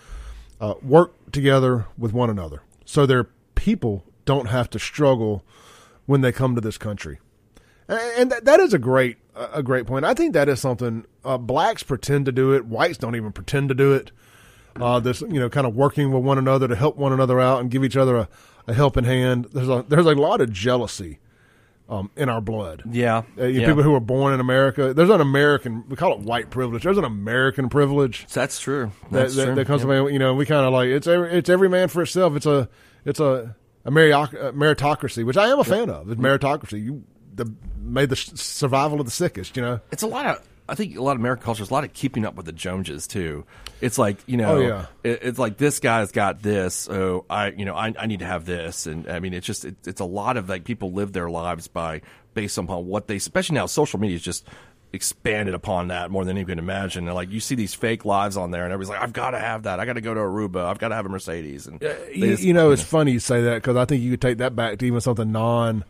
uh, 0.60 0.74
work 0.82 1.14
together 1.32 1.86
with 1.96 2.12
one 2.12 2.28
another, 2.28 2.62
so 2.84 3.06
their 3.06 3.24
people 3.54 4.04
don't 4.24 4.46
have 4.46 4.68
to 4.70 4.78
struggle 4.78 5.44
when 6.06 6.20
they 6.20 6.32
come 6.32 6.54
to 6.54 6.60
this 6.60 6.76
country, 6.76 7.18
and, 7.88 8.30
that, 8.30 8.44
that 8.44 8.60
is 8.60 8.74
a 8.74 8.78
great 8.78 9.16
a 9.34 9.62
great 9.62 9.86
point. 9.86 10.04
I 10.04 10.12
think 10.12 10.34
that 10.34 10.48
is 10.48 10.60
something 10.60 11.06
uh, 11.24 11.38
blacks 11.38 11.82
pretend 11.82 12.26
to 12.26 12.32
do 12.32 12.52
it, 12.52 12.66
whites 12.66 12.98
don't 12.98 13.16
even 13.16 13.32
pretend 13.32 13.68
to 13.70 13.74
do 13.74 13.94
it. 13.94 14.10
Uh, 14.76 15.00
this 15.00 15.20
you 15.22 15.40
know 15.40 15.48
kind 15.48 15.66
of 15.66 15.74
working 15.74 16.12
with 16.12 16.22
one 16.22 16.38
another 16.38 16.68
to 16.68 16.76
help 16.76 16.96
one 16.96 17.12
another 17.12 17.40
out 17.40 17.60
and 17.60 17.70
give 17.70 17.84
each 17.84 17.96
other 17.96 18.16
a, 18.16 18.28
a 18.66 18.74
helping 18.74 19.04
hand. 19.04 19.46
There's 19.52 19.68
a 19.68 19.84
there's 19.88 20.06
a 20.06 20.14
lot 20.14 20.40
of 20.40 20.52
jealousy 20.52 21.18
um, 21.90 22.10
in 22.16 22.28
our 22.28 22.40
blood. 22.40 22.84
Yeah, 22.90 23.24
Uh, 23.38 23.44
you 23.44 23.60
yeah. 23.60 23.66
People 23.66 23.82
who 23.82 23.94
are 23.94 24.00
born 24.00 24.32
in 24.32 24.40
America, 24.40 24.94
there's 24.94 25.10
an 25.10 25.20
American. 25.20 25.84
We 25.88 25.96
call 25.96 26.12
it 26.14 26.20
white 26.20 26.48
privilege. 26.48 26.84
There's 26.84 26.96
an 26.98 27.04
American 27.04 27.68
privilege 27.68 28.26
that's 28.32 28.58
true. 28.60 28.92
that, 29.10 29.12
That's 29.20 29.36
that, 29.36 29.44
true. 29.46 29.54
that 29.56 29.66
comes 29.66 29.82
from. 29.82 30.08
You 30.08 30.18
know, 30.18 30.34
we 30.34 30.46
kind 30.46 30.64
of 30.64 30.72
like 30.72 30.88
it's 30.88 31.06
every 31.06 31.32
it's 31.32 31.50
every 31.50 31.68
man 31.68 31.88
for 31.88 32.02
itself. 32.02 32.36
It's 32.36 32.46
a 32.46 32.68
it's 33.04 33.20
a 33.20 33.54
a 33.84 33.90
meritocracy, 33.90 35.24
which 35.24 35.36
I 35.36 35.48
am 35.48 35.58
a 35.58 35.64
fan 35.64 35.90
of. 35.90 36.10
It's 36.10 36.20
meritocracy. 36.20 36.82
You 36.84 37.02
the 37.34 37.52
made 37.80 38.08
the 38.10 38.16
survival 38.16 39.00
of 39.00 39.06
the 39.06 39.12
sickest. 39.12 39.56
You 39.56 39.62
know, 39.62 39.80
it's 39.90 40.02
a 40.02 40.06
lot 40.06 40.26
of 40.26 40.48
I 40.70 40.76
think 40.76 40.96
a 40.96 41.02
lot 41.02 41.12
of 41.12 41.18
American 41.18 41.44
culture 41.44 41.64
is 41.64 41.70
a 41.70 41.74
lot 41.74 41.82
of 41.82 41.92
keeping 41.92 42.24
up 42.24 42.36
with 42.36 42.46
the 42.46 42.52
Joneses 42.52 43.08
too. 43.08 43.44
It's 43.80 43.98
like 43.98 44.18
you 44.26 44.38
oh, 44.38 44.40
know, 44.40 44.56
Oh, 44.56 44.60
yeah. 44.60 44.86
it, 45.02 45.18
it's 45.22 45.38
like 45.38 45.56
this 45.56 45.80
guy's 45.80 46.12
got 46.12 46.42
this, 46.42 46.74
so 46.74 47.24
I 47.28 47.48
you 47.48 47.64
know 47.64 47.74
I, 47.74 47.92
I 47.98 48.06
need 48.06 48.20
to 48.20 48.26
have 48.26 48.44
this, 48.44 48.86
and 48.86 49.08
I 49.08 49.18
mean 49.18 49.34
it's 49.34 49.46
just 49.46 49.64
it, 49.64 49.76
it's 49.84 50.00
a 50.00 50.04
lot 50.04 50.36
of 50.36 50.48
like 50.48 50.64
people 50.64 50.92
live 50.92 51.12
their 51.12 51.28
lives 51.28 51.66
by 51.66 52.02
based 52.34 52.56
upon 52.56 52.86
what 52.86 53.08
they, 53.08 53.16
especially 53.16 53.54
now 53.54 53.66
social 53.66 53.98
media 53.98 54.14
is 54.14 54.22
just 54.22 54.46
expanded 54.92 55.54
upon 55.54 55.88
that 55.88 56.10
more 56.10 56.24
than 56.24 56.36
you 56.36 56.44
can 56.44 56.58
imagine. 56.58 57.06
And 57.06 57.14
like 57.14 57.30
you 57.30 57.40
see 57.40 57.56
these 57.56 57.74
fake 57.74 58.04
lives 58.04 58.36
on 58.36 58.52
there, 58.52 58.64
and 58.64 58.72
everybody's 58.72 58.90
like, 58.90 59.02
I've 59.02 59.12
got 59.12 59.32
to 59.32 59.40
have 59.40 59.64
that, 59.64 59.80
I 59.80 59.86
got 59.86 59.94
to 59.94 60.00
go 60.00 60.14
to 60.14 60.20
Aruba, 60.20 60.64
I've 60.66 60.78
got 60.78 60.88
to 60.88 60.94
have 60.94 61.06
a 61.06 61.08
Mercedes, 61.08 61.66
and 61.66 61.82
you, 62.14 62.26
just- 62.30 62.44
you 62.44 62.52
know, 62.52 62.70
it's 62.70 62.82
funny 62.82 63.10
you 63.10 63.18
say 63.20 63.42
that 63.42 63.54
because 63.56 63.76
I 63.76 63.86
think 63.86 64.02
you 64.02 64.12
could 64.12 64.22
take 64.22 64.38
that 64.38 64.54
back 64.54 64.78
to 64.78 64.86
even 64.86 65.00
something 65.00 65.32
non 65.32 65.84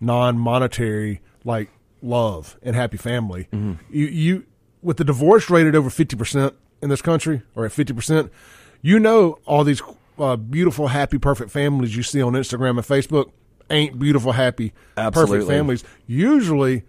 non 0.00 0.38
monetary 0.38 1.20
like 1.44 1.70
love 2.02 2.56
and 2.62 2.76
happy 2.76 2.96
family. 2.98 3.48
Mm-hmm. 3.52 3.72
You 3.90 4.06
you 4.06 4.44
with 4.82 4.96
the 4.98 5.04
divorce 5.04 5.48
rate 5.48 5.66
at 5.66 5.74
over 5.74 5.88
fifty 5.90 6.16
percent 6.16 6.54
in 6.82 6.88
this 6.90 7.00
country 7.02 7.42
or 7.54 7.64
at 7.64 7.72
fifty 7.72 7.92
percent, 7.94 8.30
you 8.82 8.98
know 8.98 9.38
all 9.46 9.64
these 9.64 9.80
uh, 10.18 10.36
beautiful, 10.36 10.88
happy, 10.88 11.18
perfect 11.18 11.50
families 11.50 11.96
you 11.96 12.02
see 12.02 12.20
on 12.20 12.32
Instagram 12.34 12.70
and 12.70 12.80
Facebook 12.80 13.30
ain't 13.70 13.98
beautiful, 13.98 14.32
happy, 14.32 14.72
Absolutely. 14.96 15.36
perfect 15.38 15.50
families. 15.50 15.84
Usually. 16.06 16.82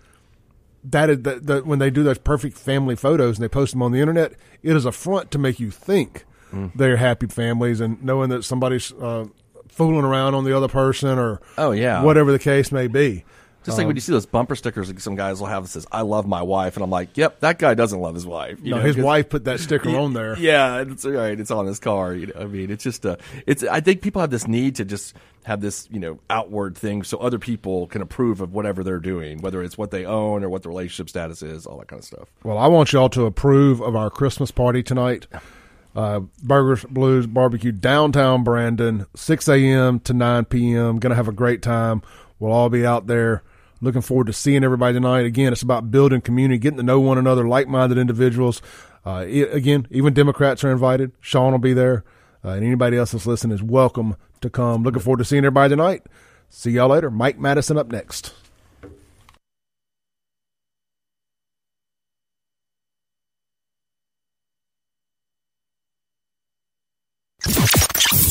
That 0.86 1.10
is 1.10 1.20
that, 1.22 1.48
that 1.48 1.66
when 1.66 1.80
they 1.80 1.90
do 1.90 2.04
those 2.04 2.18
perfect 2.18 2.58
family 2.58 2.98
photos 2.98 3.38
and 3.38 3.44
they 3.44 3.48
post 3.48 3.72
them 3.72 3.82
on 3.82 3.94
the 3.94 4.02
internet, 4.02 4.34
it 4.64 4.76
is 4.76 4.84
a 4.84 4.92
front 4.92 5.32
to 5.32 5.38
make 5.38 5.60
you 5.60 5.72
think 5.72 6.26
Mm. 6.52 6.72
they're 6.76 6.98
happy 6.98 7.26
families 7.26 7.80
and 7.80 8.04
knowing 8.04 8.30
that 8.30 8.44
somebody's 8.44 8.92
uh, 8.92 9.26
fooling 9.70 10.04
around 10.06 10.36
on 10.36 10.44
the 10.44 10.56
other 10.56 10.68
person 10.68 11.18
or 11.18 11.42
Oh, 11.58 11.72
yeah. 11.72 12.04
whatever 12.04 12.32
the 12.34 12.38
case 12.38 12.72
may 12.72 12.86
be. 12.88 13.24
Just 13.66 13.78
like 13.78 13.88
when 13.88 13.96
you 13.96 14.02
see 14.02 14.12
those 14.12 14.26
bumper 14.26 14.56
stickers, 14.56 14.90
like 14.90 15.00
some 15.00 15.16
guys 15.16 15.40
will 15.40 15.48
have 15.48 15.64
that 15.64 15.70
says 15.70 15.86
"I 15.92 16.02
love 16.02 16.28
my 16.28 16.42
wife," 16.42 16.76
and 16.76 16.84
I'm 16.84 16.90
like, 16.90 17.16
"Yep, 17.18 17.40
that 17.42 17.60
guy 17.60 17.74
doesn't 17.74 18.00
love 18.00 18.14
his 18.16 18.26
wife." 18.26 18.60
You 18.62 18.72
No, 18.72 18.78
know, 18.78 18.84
his 18.84 18.98
wife 18.98 19.30
put 19.30 19.46
that 19.46 19.60
sticker 19.60 19.90
on 19.98 20.14
there. 20.14 20.38
Yeah, 20.38 20.82
it's 20.82 21.06
right. 21.06 21.40
It's 21.40 21.52
on 21.52 21.66
his 21.66 21.80
car. 21.80 22.14
You 22.14 22.28
know, 22.28 22.42
I 22.42 22.46
mean, 22.46 22.70
it's 22.72 22.84
just 22.84 23.06
a. 23.06 23.18
It's. 23.48 23.64
I 23.64 23.80
think 23.80 24.02
people 24.02 24.22
have 24.22 24.30
this 24.32 24.48
need 24.48 24.76
to 24.76 24.86
just 24.86 25.16
have 25.46 25.60
this, 25.62 25.88
you 25.92 26.00
know, 26.00 26.20
outward 26.30 26.78
thing, 26.78 27.04
so 27.04 27.18
other 27.18 27.38
people 27.40 27.88
can 27.88 28.02
approve 28.02 28.40
of 28.40 28.54
whatever 28.54 28.84
they're 28.84 29.00
doing, 29.00 29.42
whether 29.42 29.62
it's 29.62 29.78
what 29.78 29.92
they 29.92 30.06
own 30.06 30.44
or 30.44 30.50
what 30.50 30.64
the 30.64 30.70
relationship 30.70 31.10
status 31.10 31.42
is, 31.42 31.66
all 31.66 31.78
that 31.80 31.88
kind 31.90 32.00
of 32.00 32.06
stuff. 32.06 32.30
Well, 32.44 32.58
I 32.58 32.68
want 32.68 32.94
y'all 32.94 33.10
to 33.10 33.26
approve 33.26 33.82
of 33.82 33.96
our 33.96 34.10
Christmas 34.10 34.52
party 34.52 34.82
tonight. 34.84 35.28
Uh, 35.96 36.22
Burgers, 36.42 36.86
Blues, 36.86 37.28
Barbecue, 37.28 37.72
downtown 37.72 38.44
Brandon, 38.44 39.06
6 39.16 39.48
a.m. 39.48 40.00
to 40.00 40.14
9 40.14 40.46
p.m. 40.46 40.98
Going 40.98 41.12
to 41.12 41.16
have 41.16 41.28
a 41.28 41.32
great 41.34 41.62
time. 41.62 42.02
We'll 42.40 42.52
all 42.52 42.70
be 42.70 42.84
out 42.86 43.06
there. 43.06 43.44
Looking 43.84 44.02
forward 44.02 44.28
to 44.28 44.34
seeing 44.34 44.64
everybody 44.64 44.94
tonight. 44.94 45.26
Again, 45.26 45.52
it's 45.52 45.62
about 45.62 45.92
building 45.92 46.22
community, 46.22 46.58
getting 46.58 46.78
to 46.78 46.84
know 46.84 47.02
one 47.02 47.18
another, 47.18 47.46
like 47.46 47.68
minded 47.68 47.98
individuals. 47.98 48.62
Uh, 49.06 49.26
again, 49.28 49.88
even 49.92 50.14
Democrats 50.14 50.64
are 50.64 50.72
invited. 50.72 51.12
Shaun 51.20 51.52
will 51.52 51.60
be 51.60 51.74
there. 51.74 52.06
Uh, 52.46 52.52
and 52.52 52.64
anybody 52.64 52.96
else 52.96 53.12
that's 53.12 53.28
listening 53.28 53.54
is 53.54 53.62
welcome 53.62 54.16
to 54.40 54.50
come. 54.50 54.84
Looking 54.84 55.02
forward 55.02 55.18
to 55.18 55.26
seeing 55.26 55.44
everybody 55.44 55.70
tonight. 55.70 56.04
See 56.48 56.72
y'all 56.72 56.88
later. 56.88 57.12
Mike 57.12 57.38
Madison 57.38 57.78
up 57.78 57.92
next. 57.92 58.34